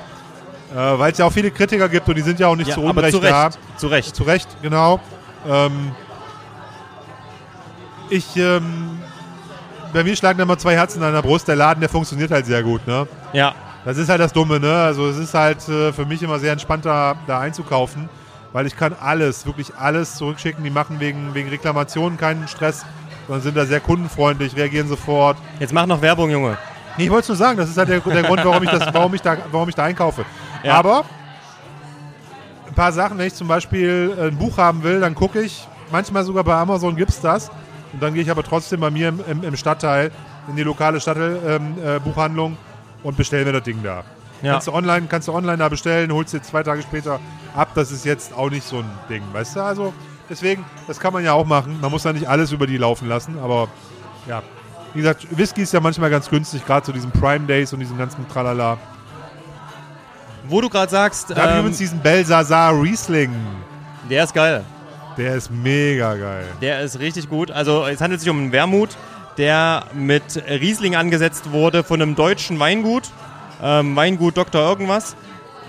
Äh, 0.72 0.76
Weil 0.76 1.12
es 1.12 1.18
ja 1.18 1.26
auch 1.26 1.32
viele 1.32 1.50
Kritiker 1.50 1.88
gibt 1.90 2.08
und 2.08 2.14
die 2.14 2.22
sind 2.22 2.40
ja 2.40 2.46
auch 2.46 2.56
nicht 2.56 2.68
Ja, 2.68 2.74
zu 2.74 2.80
aber 2.80 2.90
Unrecht 3.00 3.12
zu 3.12 3.18
Recht, 3.18 3.32
da. 3.32 3.50
zu 3.76 3.86
Recht. 3.88 4.16
Zu 4.16 4.22
Recht, 4.22 4.48
genau. 4.62 5.00
Ähm, 5.46 5.92
ich, 8.08 8.36
ähm, 8.36 8.99
bei 9.92 10.04
mir 10.04 10.16
schlagen 10.16 10.38
da 10.38 10.44
immer 10.44 10.58
zwei 10.58 10.74
Herzen 10.74 11.02
an 11.02 11.12
der 11.12 11.22
Brust. 11.22 11.48
Der 11.48 11.56
Laden, 11.56 11.80
der 11.80 11.88
funktioniert 11.88 12.30
halt 12.30 12.46
sehr 12.46 12.62
gut, 12.62 12.86
ne? 12.86 13.06
Ja. 13.32 13.54
Das 13.84 13.96
ist 13.96 14.08
halt 14.08 14.20
das 14.20 14.32
Dumme, 14.32 14.60
ne? 14.60 14.74
Also 14.74 15.08
es 15.08 15.16
ist 15.16 15.34
halt 15.34 15.66
äh, 15.68 15.92
für 15.92 16.04
mich 16.04 16.22
immer 16.22 16.38
sehr 16.38 16.52
entspannt, 16.52 16.84
da, 16.84 17.14
da 17.26 17.40
einzukaufen, 17.40 18.08
weil 18.52 18.66
ich 18.66 18.76
kann 18.76 18.94
alles, 19.00 19.46
wirklich 19.46 19.74
alles 19.76 20.16
zurückschicken. 20.16 20.62
Die 20.62 20.70
machen 20.70 21.00
wegen, 21.00 21.34
wegen 21.34 21.48
Reklamationen 21.48 22.18
keinen 22.18 22.46
Stress, 22.46 22.84
sondern 23.26 23.42
sind 23.42 23.56
da 23.56 23.64
sehr 23.64 23.80
kundenfreundlich, 23.80 24.54
reagieren 24.56 24.88
sofort. 24.88 25.38
Jetzt 25.58 25.72
mach 25.72 25.86
noch 25.86 26.02
Werbung, 26.02 26.30
Junge. 26.30 26.58
Nee, 26.96 27.04
ich 27.04 27.10
wollte 27.10 27.22
es 27.22 27.28
nur 27.28 27.36
sagen, 27.36 27.56
das 27.56 27.70
ist 27.70 27.78
halt 27.78 27.88
der, 27.88 28.00
der 28.00 28.22
Grund, 28.22 28.44
warum 28.44 28.62
ich, 28.62 28.70
das, 28.70 28.92
warum, 28.92 29.14
ich 29.14 29.22
da, 29.22 29.36
warum 29.50 29.68
ich 29.68 29.74
da 29.74 29.84
einkaufe. 29.84 30.24
Ja. 30.62 30.74
Aber 30.74 31.04
ein 32.68 32.74
paar 32.74 32.92
Sachen, 32.92 33.16
wenn 33.18 33.26
ich 33.26 33.34
zum 33.34 33.48
Beispiel 33.48 34.14
ein 34.20 34.36
Buch 34.36 34.58
haben 34.58 34.82
will, 34.82 35.00
dann 35.00 35.14
gucke 35.14 35.40
ich, 35.40 35.66
manchmal 35.90 36.24
sogar 36.24 36.44
bei 36.44 36.54
Amazon 36.54 36.96
gibt 36.96 37.10
es 37.10 37.20
das. 37.20 37.50
Und 37.92 38.02
dann 38.02 38.14
gehe 38.14 38.22
ich 38.22 38.30
aber 38.30 38.42
trotzdem 38.42 38.80
bei 38.80 38.90
mir 38.90 39.08
im, 39.08 39.20
im, 39.28 39.42
im 39.44 39.56
Stadtteil, 39.56 40.10
in 40.48 40.56
die 40.56 40.62
lokale 40.62 41.00
Stadtteilbuchhandlung 41.00 41.78
ähm, 41.84 41.96
äh, 41.96 42.00
Buchhandlung 42.00 42.56
und 43.02 43.16
bestelle 43.16 43.44
mir 43.44 43.52
das 43.52 43.62
Ding 43.62 43.82
da. 43.82 44.04
Ja. 44.42 44.52
Kannst, 44.52 44.68
du 44.68 44.72
online, 44.72 45.06
kannst 45.08 45.28
du 45.28 45.32
online 45.34 45.58
da 45.58 45.68
bestellen, 45.68 46.12
holst 46.12 46.32
dir 46.32 46.42
zwei 46.42 46.62
Tage 46.62 46.82
später 46.82 47.20
ab. 47.54 47.70
Das 47.74 47.90
ist 47.90 48.04
jetzt 48.04 48.34
auch 48.34 48.48
nicht 48.48 48.66
so 48.66 48.78
ein 48.78 48.90
Ding, 49.08 49.22
weißt 49.32 49.56
du? 49.56 49.60
Also 49.62 49.92
deswegen, 50.30 50.64
das 50.86 50.98
kann 50.98 51.12
man 51.12 51.24
ja 51.24 51.32
auch 51.34 51.46
machen. 51.46 51.78
Man 51.80 51.90
muss 51.90 52.04
da 52.04 52.12
nicht 52.12 52.28
alles 52.28 52.52
über 52.52 52.66
die 52.66 52.78
laufen 52.78 53.08
lassen, 53.08 53.38
aber 53.38 53.68
ja. 54.26 54.42
Wie 54.94 55.00
gesagt, 55.00 55.26
Whisky 55.30 55.62
ist 55.62 55.72
ja 55.72 55.80
manchmal 55.80 56.10
ganz 56.10 56.28
günstig, 56.28 56.66
gerade 56.66 56.84
zu 56.84 56.92
diesen 56.92 57.10
Prime 57.12 57.46
Days 57.46 57.72
und 57.72 57.80
diesem 57.80 57.96
ganzen 57.98 58.26
Tralala. 58.28 58.78
Wo 60.48 60.60
du 60.60 60.68
gerade 60.68 60.90
sagst, 60.90 61.30
Da 61.30 61.52
ähm, 61.52 61.58
übrigens 61.60 61.78
diesen 61.78 62.00
Belsazar 62.00 62.72
Riesling. 62.80 63.30
der 64.08 64.24
ist 64.24 64.34
geil. 64.34 64.64
Der 65.16 65.34
ist 65.34 65.50
mega 65.50 66.14
geil. 66.14 66.46
Der 66.60 66.80
ist 66.80 66.98
richtig 66.98 67.28
gut. 67.28 67.50
Also 67.50 67.84
es 67.86 68.00
handelt 68.00 68.20
sich 68.20 68.30
um 68.30 68.38
einen 68.38 68.52
Wermut, 68.52 68.90
der 69.36 69.84
mit 69.94 70.42
Riesling 70.48 70.96
angesetzt 70.96 71.52
wurde 71.52 71.84
von 71.84 72.00
einem 72.00 72.14
deutschen 72.14 72.58
Weingut. 72.58 73.10
Ähm, 73.62 73.96
Weingut 73.96 74.36
Dr. 74.36 74.60
Irgendwas. 74.60 75.16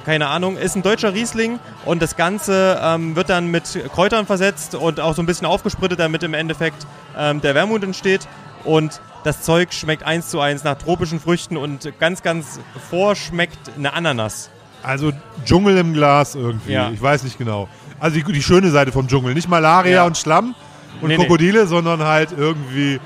Keine 0.06 0.28
Ahnung. 0.28 0.58
Ist 0.58 0.76
ein 0.76 0.82
deutscher 0.82 1.14
Riesling 1.14 1.60
und 1.86 2.02
das 2.02 2.16
Ganze 2.16 2.80
ähm, 2.82 3.16
wird 3.16 3.30
dann 3.30 3.48
mit 3.48 3.80
Kräutern 3.94 4.26
versetzt 4.26 4.76
und 4.76 5.00
auch 5.00 5.16
so 5.16 5.22
ein 5.22 5.26
bisschen 5.26 5.46
aufgesprittet, 5.46 6.00
damit 6.00 6.24
im 6.24 6.34
Endeffekt 6.34 6.88
ähm, 7.18 7.42
der 7.42 7.54
Wermut 7.56 7.84
entsteht. 7.84 8.28
Und 8.64 9.00
das 9.24 9.42
Zeug 9.44 9.74
schmeckt 9.74 10.04
eins 10.04 10.30
zu 10.30 10.40
eins 10.40 10.64
nach 10.64 10.78
tropischen 10.78 11.20
Früchten 11.20 11.58
und 11.58 11.94
ganz, 12.00 12.24
ganz 12.24 12.60
vorschmeckt 12.90 13.60
eine 13.78 13.94
Ananas. 13.94 14.50
Also 14.84 15.12
Dschungel 15.46 15.78
im 15.78 15.94
Glas 15.94 16.34
irgendwie. 16.34 16.72
Ja. 16.72 16.90
Ich 16.90 17.02
weiß 17.02 17.24
nicht 17.24 17.38
genau. 17.38 17.70
Also 18.02 18.20
die, 18.20 18.24
die 18.34 18.42
schöne 18.44 18.70
Seite 18.72 18.92
vom 18.92 19.08
Dschungel. 19.08 19.34
Nicht 19.34 19.48
Malaria 19.48 19.92
Ja. 19.98 20.06
und 20.06 20.18
Schlamm 20.18 20.56
und 21.02 21.08
Nee, 21.08 21.16
nee. 21.18 21.24
Krokodile, 21.24 21.68
sondern 21.68 22.04
halt 22.04 22.30
irgendwie 22.36 23.00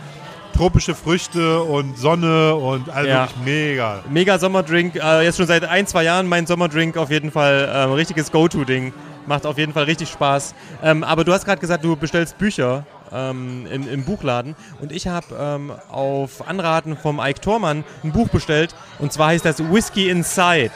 tropische 0.55 0.95
Früchte 0.95 1.61
und 1.61 1.97
Sonne 1.97 2.55
und 2.55 2.89
also 2.89 3.07
Ja. 3.09 3.27
mega. 3.43 3.99
Mega 4.09 4.39
Sommerdrink, 4.39 4.95
äh, 4.95 5.23
jetzt 5.23 5.35
schon 5.37 5.47
seit 5.47 5.65
ein, 5.65 5.85
zwei 5.85 6.03
Jahren 6.05 6.27
mein 6.27 6.47
Sommerdrink 6.47 6.95
auf 6.97 7.11
jeden 7.11 7.29
Fall 7.29 7.69
ähm, 7.73 7.91
richtiges 7.91 8.31
Go-To-Ding. 8.31 8.93
Macht 9.27 9.45
auf 9.45 9.57
jeden 9.57 9.73
Fall 9.73 9.83
richtig 9.83 10.09
Spaß. 10.09 10.53
Ähm, 10.83 11.03
aber 11.03 11.23
du 11.25 11.33
hast 11.33 11.45
gerade 11.45 11.59
gesagt, 11.59 11.83
du 11.83 11.95
bestellst 11.97 12.37
Bücher 12.37 12.85
ähm, 13.11 13.65
im, 13.71 13.89
im 13.89 14.05
Buchladen 14.05 14.55
und 14.81 14.91
ich 14.91 15.07
habe 15.07 15.25
ähm, 15.37 15.71
auf 15.89 16.47
Anraten 16.47 16.95
vom 16.95 17.19
Ike 17.19 17.41
Tormann 17.41 17.83
ein 18.03 18.11
Buch 18.13 18.29
bestellt 18.29 18.73
und 18.99 19.11
zwar 19.11 19.27
heißt 19.29 19.43
das 19.43 19.59
Whiskey 19.71 20.09
Inside. 20.09 20.71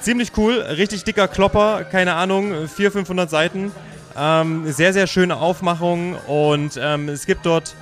Ziemlich 0.00 0.32
cool, 0.36 0.54
richtig 0.54 1.04
dicker 1.04 1.28
Klopper, 1.28 1.84
keine 1.84 2.14
Ahnung, 2.14 2.68
400, 2.68 2.92
500 2.92 3.30
Seiten. 3.30 3.72
Ähm, 4.16 4.70
sehr, 4.70 4.92
sehr 4.92 5.06
schöne 5.06 5.36
Aufmachung 5.36 6.14
und 6.26 6.78
ähm, 6.80 7.08
es 7.08 7.26
gibt 7.26 7.46
dort 7.46 7.74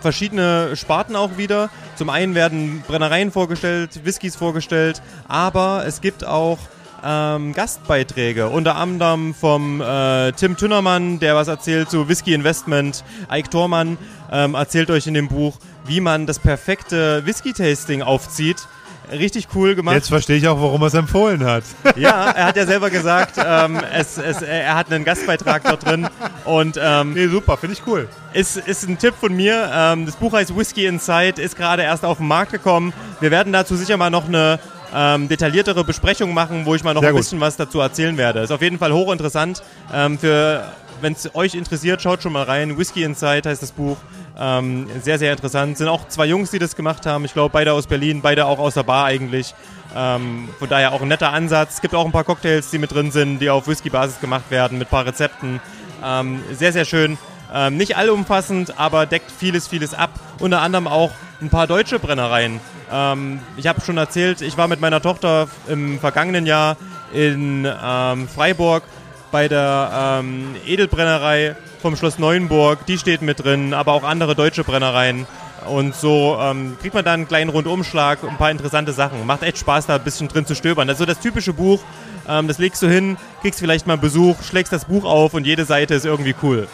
verschiedene 0.00 0.76
Sparten 0.76 1.16
auch 1.16 1.36
wieder. 1.36 1.70
Zum 1.96 2.10
einen 2.10 2.34
werden 2.34 2.82
Brennereien 2.86 3.30
vorgestellt, 3.30 4.04
Whiskys 4.04 4.36
vorgestellt, 4.36 5.02
aber 5.26 5.84
es 5.86 6.00
gibt 6.00 6.24
auch 6.24 6.58
ähm, 7.04 7.52
Gastbeiträge, 7.52 8.48
unter 8.48 8.76
anderem 8.76 9.34
vom 9.34 9.80
äh, 9.80 10.32
Tim 10.32 10.56
Tünnermann, 10.56 11.20
der 11.20 11.34
was 11.36 11.48
erzählt 11.48 11.90
zu 11.90 12.08
Whisky 12.08 12.34
Investment. 12.34 13.04
Ike 13.32 13.50
Tormann 13.50 13.98
ähm, 14.32 14.54
erzählt 14.54 14.90
euch 14.90 15.06
in 15.06 15.14
dem 15.14 15.28
Buch, 15.28 15.58
wie 15.86 16.00
man 16.00 16.26
das 16.26 16.38
perfekte 16.38 17.24
Whisky-Tasting 17.24 18.02
aufzieht. 18.02 18.66
Richtig 19.10 19.48
cool 19.54 19.74
gemacht. 19.74 19.94
Jetzt 19.94 20.08
verstehe 20.08 20.36
ich 20.36 20.46
auch, 20.48 20.60
warum 20.60 20.82
er 20.82 20.86
es 20.88 20.94
empfohlen 20.94 21.44
hat. 21.44 21.64
Ja, 21.96 22.30
er 22.30 22.46
hat 22.46 22.56
ja 22.56 22.64
selber 22.66 22.90
gesagt, 22.90 23.34
ähm, 23.44 23.80
es, 23.92 24.18
es, 24.18 24.40
er 24.42 24.76
hat 24.76 24.92
einen 24.92 25.04
Gastbeitrag 25.04 25.64
dort 25.64 25.84
drin. 25.84 26.06
Und, 26.44 26.78
ähm, 26.80 27.14
nee, 27.14 27.26
super, 27.26 27.56
finde 27.56 27.74
ich 27.74 27.86
cool. 27.86 28.08
Ist, 28.34 28.56
ist 28.56 28.88
ein 28.88 28.98
Tipp 28.98 29.14
von 29.18 29.34
mir. 29.34 29.70
Ähm, 29.74 30.06
das 30.06 30.16
Buch 30.16 30.32
heißt 30.32 30.56
Whiskey 30.56 30.86
Inside, 30.86 31.40
ist 31.42 31.56
gerade 31.56 31.82
erst 31.82 32.04
auf 32.04 32.18
den 32.18 32.28
Markt 32.28 32.52
gekommen. 32.52 32.92
Wir 33.20 33.30
werden 33.30 33.52
dazu 33.52 33.74
sicher 33.74 33.96
mal 33.96 34.10
noch 34.10 34.28
eine 34.28 34.60
ähm, 34.94 35.28
detailliertere 35.28 35.84
Besprechung 35.84 36.32
machen, 36.34 36.66
wo 36.66 36.74
ich 36.74 36.84
mal 36.84 36.94
noch 36.94 37.00
Sehr 37.00 37.10
ein 37.10 37.14
gut. 37.14 37.22
bisschen 37.22 37.40
was 37.40 37.56
dazu 37.56 37.80
erzählen 37.80 38.16
werde. 38.16 38.40
Ist 38.40 38.50
auf 38.52 38.62
jeden 38.62 38.78
Fall 38.78 38.92
hochinteressant. 38.92 39.62
Ähm, 39.92 40.18
für, 40.18 40.64
wenn 41.00 41.12
es 41.12 41.34
euch 41.34 41.54
interessiert, 41.54 42.02
schaut 42.02 42.22
schon 42.22 42.32
mal 42.32 42.44
rein. 42.44 42.78
Whiskey 42.78 43.02
Inside 43.02 43.48
heißt 43.48 43.62
das 43.62 43.72
Buch. 43.72 43.96
Ähm, 44.38 44.86
sehr, 45.02 45.18
sehr 45.18 45.32
interessant. 45.32 45.78
Sind 45.78 45.88
auch 45.88 46.08
zwei 46.08 46.26
Jungs, 46.26 46.50
die 46.50 46.58
das 46.58 46.76
gemacht 46.76 47.06
haben. 47.06 47.24
Ich 47.24 47.32
glaube, 47.32 47.50
beide 47.52 47.72
aus 47.72 47.86
Berlin, 47.86 48.22
beide 48.22 48.46
auch 48.46 48.58
aus 48.58 48.74
der 48.74 48.84
Bar 48.84 49.06
eigentlich. 49.06 49.54
Ähm, 49.96 50.48
von 50.58 50.68
daher 50.68 50.92
auch 50.92 51.02
ein 51.02 51.08
netter 51.08 51.32
Ansatz. 51.32 51.74
Es 51.74 51.80
gibt 51.80 51.94
auch 51.94 52.04
ein 52.04 52.12
paar 52.12 52.24
Cocktails, 52.24 52.70
die 52.70 52.78
mit 52.78 52.92
drin 52.92 53.10
sind, 53.10 53.38
die 53.40 53.50
auf 53.50 53.66
Whisky-Basis 53.66 54.20
gemacht 54.20 54.50
werden, 54.50 54.78
mit 54.78 54.88
ein 54.88 54.90
paar 54.90 55.06
Rezepten. 55.06 55.60
Ähm, 56.04 56.42
sehr, 56.52 56.72
sehr 56.72 56.84
schön. 56.84 57.18
Ähm, 57.52 57.76
nicht 57.76 57.96
allumfassend, 57.96 58.78
aber 58.78 59.06
deckt 59.06 59.30
vieles, 59.30 59.66
vieles 59.66 59.94
ab. 59.94 60.10
Unter 60.38 60.60
anderem 60.60 60.86
auch 60.86 61.12
ein 61.40 61.48
paar 61.48 61.66
deutsche 61.66 61.98
Brennereien. 61.98 62.60
Ähm, 62.92 63.40
ich 63.56 63.66
habe 63.66 63.80
schon 63.80 63.96
erzählt, 63.96 64.42
ich 64.42 64.56
war 64.56 64.68
mit 64.68 64.80
meiner 64.80 65.00
Tochter 65.00 65.48
im 65.66 65.98
vergangenen 65.98 66.46
Jahr 66.46 66.76
in 67.12 67.66
ähm, 67.66 68.28
Freiburg 68.28 68.82
bei 69.30 69.48
der 69.48 70.20
ähm, 70.20 70.54
Edelbrennerei 70.66 71.56
vom 71.80 71.96
Schloss 71.96 72.18
Neuenburg. 72.18 72.86
Die 72.86 72.98
steht 72.98 73.22
mit 73.22 73.44
drin, 73.44 73.74
aber 73.74 73.92
auch 73.92 74.04
andere 74.04 74.34
deutsche 74.34 74.64
Brennereien. 74.64 75.26
Und 75.66 75.94
so 75.94 76.38
ähm, 76.40 76.76
kriegt 76.80 76.94
man 76.94 77.04
da 77.04 77.12
einen 77.12 77.28
kleinen 77.28 77.50
Rundumschlag, 77.50 78.18
ein 78.24 78.36
paar 78.36 78.50
interessante 78.50 78.92
Sachen. 78.92 79.26
Macht 79.26 79.42
echt 79.42 79.58
Spaß, 79.58 79.86
da 79.86 79.96
ein 79.96 80.04
bisschen 80.04 80.28
drin 80.28 80.46
zu 80.46 80.54
stöbern. 80.54 80.88
Also 80.88 81.04
das 81.04 81.20
typische 81.20 81.52
Buch, 81.52 81.80
ähm, 82.28 82.48
das 82.48 82.58
legst 82.58 82.82
du 82.82 82.88
hin, 82.88 83.16
kriegst 83.42 83.60
vielleicht 83.60 83.86
mal 83.86 83.94
einen 83.94 84.02
Besuch, 84.02 84.42
schlägst 84.42 84.72
das 84.72 84.84
Buch 84.86 85.04
auf 85.04 85.34
und 85.34 85.46
jede 85.46 85.64
Seite 85.64 85.94
ist 85.94 86.06
irgendwie 86.06 86.34
cool. 86.42 86.68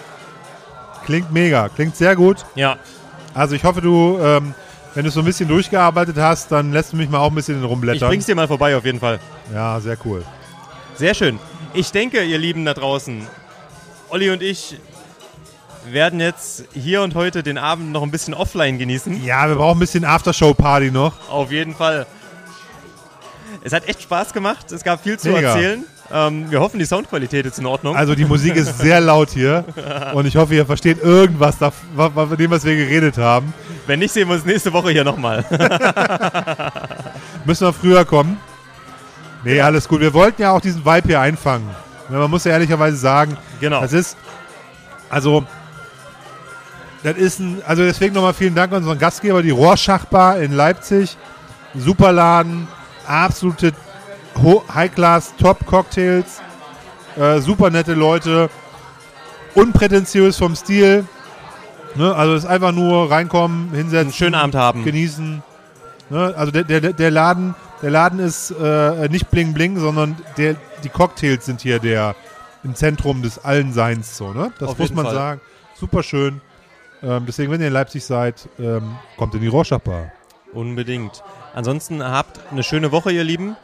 Klingt 1.07 1.33
mega, 1.33 1.69
klingt 1.69 1.97
sehr 1.97 2.15
gut. 2.17 2.45
Ja. 2.55 2.77
Also 3.35 3.55
ich 3.55 3.65
hoffe, 3.65 3.81
du, 3.81 4.19
ähm, 4.23 4.55
wenn 4.95 5.05
du 5.05 5.11
so 5.11 5.21
ein 5.21 5.27
bisschen 5.27 5.49
durchgearbeitet 5.49 6.17
hast, 6.19 6.53
dann 6.53 6.73
lässt 6.73 6.93
du 6.93 6.97
mich 6.97 7.09
mal 7.09 7.19
auch 7.19 7.31
ein 7.31 7.35
bisschen 7.35 7.63
rumblättern. 7.65 8.03
Ich 8.03 8.09
bring's 8.09 8.27
dir 8.27 8.35
mal 8.35 8.47
vorbei 8.47 8.77
auf 8.77 8.85
jeden 8.85 9.01
Fall. 9.01 9.19
Ja, 9.53 9.81
sehr 9.81 9.97
cool. 10.05 10.25
Sehr 10.95 11.15
schön. 11.15 11.39
Ich 11.75 11.91
denke, 11.91 12.23
ihr 12.23 12.39
Lieben 12.39 12.65
da 12.65 12.73
draußen, 12.73 13.27
Olli 14.09 14.31
und 14.31 14.43
ich 14.43 14.77
werden 15.87 16.21
jetzt 16.21 16.65
hier 16.73 17.03
und 17.03 17.17
heute 17.17 17.43
den 17.43 17.59
Abend 17.59 17.91
noch 17.91 18.05
ein 18.05 18.13
bisschen 18.13 18.33
offline 18.33 18.79
genießen. 18.79 19.25
Ja, 19.25 19.49
wir 19.49 19.57
brauchen 19.57 19.79
ein 19.79 19.81
bisschen 19.81 20.05
Aftershow-Party 20.05 20.93
noch. 20.93 21.15
Auf 21.29 21.51
jeden 21.51 21.75
Fall. 21.75 22.07
Es 23.65 23.73
hat 23.73 23.89
echt 23.89 24.03
Spaß 24.03 24.33
gemacht. 24.33 24.71
Es 24.71 24.85
gab 24.85 25.03
viel 25.03 25.19
zu 25.19 25.31
Mega. 25.31 25.49
erzählen. 25.49 25.85
Ähm, 26.13 26.49
wir 26.49 26.61
hoffen, 26.61 26.79
die 26.79 26.85
Soundqualität 26.85 27.45
ist 27.45 27.59
in 27.59 27.67
Ordnung. 27.67 27.97
Also 27.97 28.15
die 28.15 28.25
Musik 28.25 28.55
ist 28.55 28.79
sehr 28.79 29.01
laut 29.01 29.31
hier 29.31 29.65
und 30.15 30.27
ich 30.27 30.37
hoffe, 30.37 30.55
ihr 30.55 30.67
versteht 30.67 31.03
irgendwas 31.03 31.57
von 31.57 32.37
dem, 32.37 32.51
was 32.53 32.65
wir 32.65 32.77
geredet 32.77 33.19
haben. 33.19 33.53
Wenn 33.89 33.99
nicht, 33.99 34.13
sehen 34.13 34.29
wir 34.29 34.37
uns 34.37 34.45
nächste 34.45 34.73
Woche 34.73 34.91
hier 34.91 35.03
nochmal. 35.03 35.45
Müssen 37.45 37.67
wir 37.67 37.73
früher 37.73 38.05
kommen? 38.05 38.39
Nee, 39.45 39.61
alles 39.61 39.87
gut. 39.89 40.01
Wir 40.01 40.13
wollten 40.15 40.43
ja 40.43 40.51
auch 40.53 40.61
diesen 40.61 40.85
Vibe 40.85 41.09
hier 41.09 41.21
einfangen. 41.21 41.69
Ja, 42.11 42.19
Man 42.19 42.31
muss 42.31 42.45
ja 42.45 42.53
ehrlicherweise 42.53 42.97
sagen, 42.97 43.37
genau. 43.61 43.81
das 43.81 43.93
ist, 43.93 44.17
also, 45.11 45.45
das 47.03 47.17
ist 47.17 47.41
ein, 47.41 47.63
also 47.67 47.83
deswegen 47.83 48.15
nochmal 48.15 48.35
vielen 48.35 48.55
Dank 48.55 48.73
an 48.73 48.79
unseren 48.79 48.99
Gastgeber, 48.99 49.43
die 49.43 49.51
Rohrschachbar 49.51 50.39
in 50.39 50.53
Leipzig. 50.53 51.17
Super 51.75 52.13
Laden, 52.13 52.69
absolute 53.07 53.73
High-Class, 54.75 55.35
Top-Cocktails, 55.41 56.41
äh, 57.17 57.41
super 57.41 57.71
nette 57.71 57.95
Leute, 57.95 58.49
unprätentiös 59.55 60.37
vom 60.39 60.55
Stil. 60.57 61.05
Ne? 61.97 62.15
Also 62.15 62.35
es 62.35 62.45
ist 62.45 62.51
einfach 62.51 62.73
nur 62.73 63.11
reinkommen, 63.11 63.71
hinsetzen, 63.73 63.99
Einen 63.99 64.13
schönen 64.13 64.35
Abend 64.35 64.55
haben. 64.55 64.85
genießen. 64.85 65.43
Ne? 66.11 66.35
Also 66.37 66.51
der, 66.53 66.65
der, 66.65 66.93
der 66.93 67.11
Laden, 67.11 67.55
der 67.85 67.91
Laden 67.91 68.19
ist 68.19 68.51
äh, 68.51 69.11
nicht 69.11 69.31
bling 69.31 69.53
bling, 69.53 69.79
sondern 69.79 70.17
der, 70.39 70.57
die 70.83 70.89
Cocktails 70.89 71.45
sind 71.45 71.61
hier 71.61 71.79
der 71.81 72.17
im 72.65 72.75
Zentrum 72.75 73.21
des 73.21 73.45
Allenseins 73.45 74.17
so. 74.17 74.33
Ne? 74.33 74.55
Das 74.59 74.71
Auf 74.71 74.79
muss 74.79 74.95
man 74.95 75.05
Fall. 75.05 75.15
sagen. 75.15 75.41
Super 75.75 76.03
schön. 76.03 76.41
Ähm, 77.03 77.25
deswegen, 77.27 77.53
wenn 77.53 77.61
ihr 77.61 77.67
in 77.67 77.75
Leipzig 77.75 78.03
seid, 78.03 78.49
ähm, 78.59 78.97
kommt 79.19 79.35
in 79.35 79.43
die 79.43 79.49
Rorschach-Bar. 79.49 80.13
Unbedingt. 80.55 81.23
Ansonsten 81.53 82.03
habt 82.03 82.41
eine 82.51 82.63
schöne 82.63 82.91
Woche, 82.91 83.13
ihr 83.13 83.23
Lieben. 83.23 83.55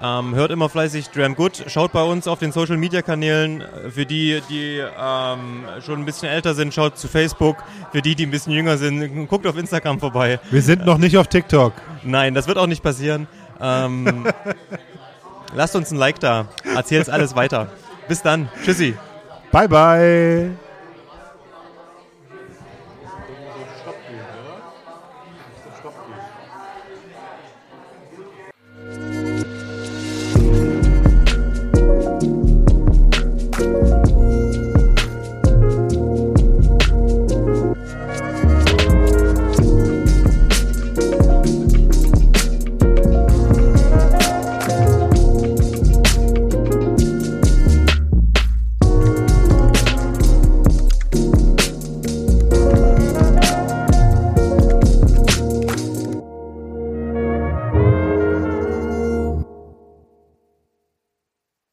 Ähm, 0.00 0.36
hört 0.36 0.52
immer 0.52 0.68
fleißig 0.68 1.08
Dram 1.08 1.34
Good. 1.34 1.64
Schaut 1.66 1.90
bei 1.90 2.02
uns 2.02 2.28
auf 2.28 2.38
den 2.38 2.52
Social 2.52 2.76
Media 2.76 3.02
Kanälen. 3.02 3.64
Für 3.90 4.06
die, 4.06 4.40
die 4.48 4.78
ähm, 4.78 5.64
schon 5.84 6.00
ein 6.00 6.04
bisschen 6.04 6.28
älter 6.28 6.54
sind, 6.54 6.72
schaut 6.72 6.96
zu 6.96 7.08
Facebook. 7.08 7.56
Für 7.90 8.02
die, 8.02 8.14
die 8.14 8.24
ein 8.26 8.30
bisschen 8.30 8.52
jünger 8.52 8.76
sind, 8.76 9.26
guckt 9.28 9.48
auf 9.48 9.56
Instagram 9.56 9.98
vorbei. 9.98 10.38
Wir 10.52 10.62
sind 10.62 10.86
noch 10.86 10.98
nicht 10.98 11.16
auf 11.16 11.26
TikTok. 11.26 11.72
Nein, 12.04 12.34
das 12.34 12.46
wird 12.46 12.58
auch 12.58 12.68
nicht 12.68 12.84
passieren. 12.84 13.26
Ähm, 13.60 14.26
lasst 15.54 15.76
uns 15.76 15.90
ein 15.90 15.96
Like 15.98 16.20
da. 16.20 16.46
Erzähl's 16.74 17.08
alles 17.08 17.34
weiter. 17.34 17.68
Bis 18.08 18.22
dann. 18.22 18.48
Tschüssi. 18.64 18.96
Bye, 19.50 19.68
bye. 19.68 20.56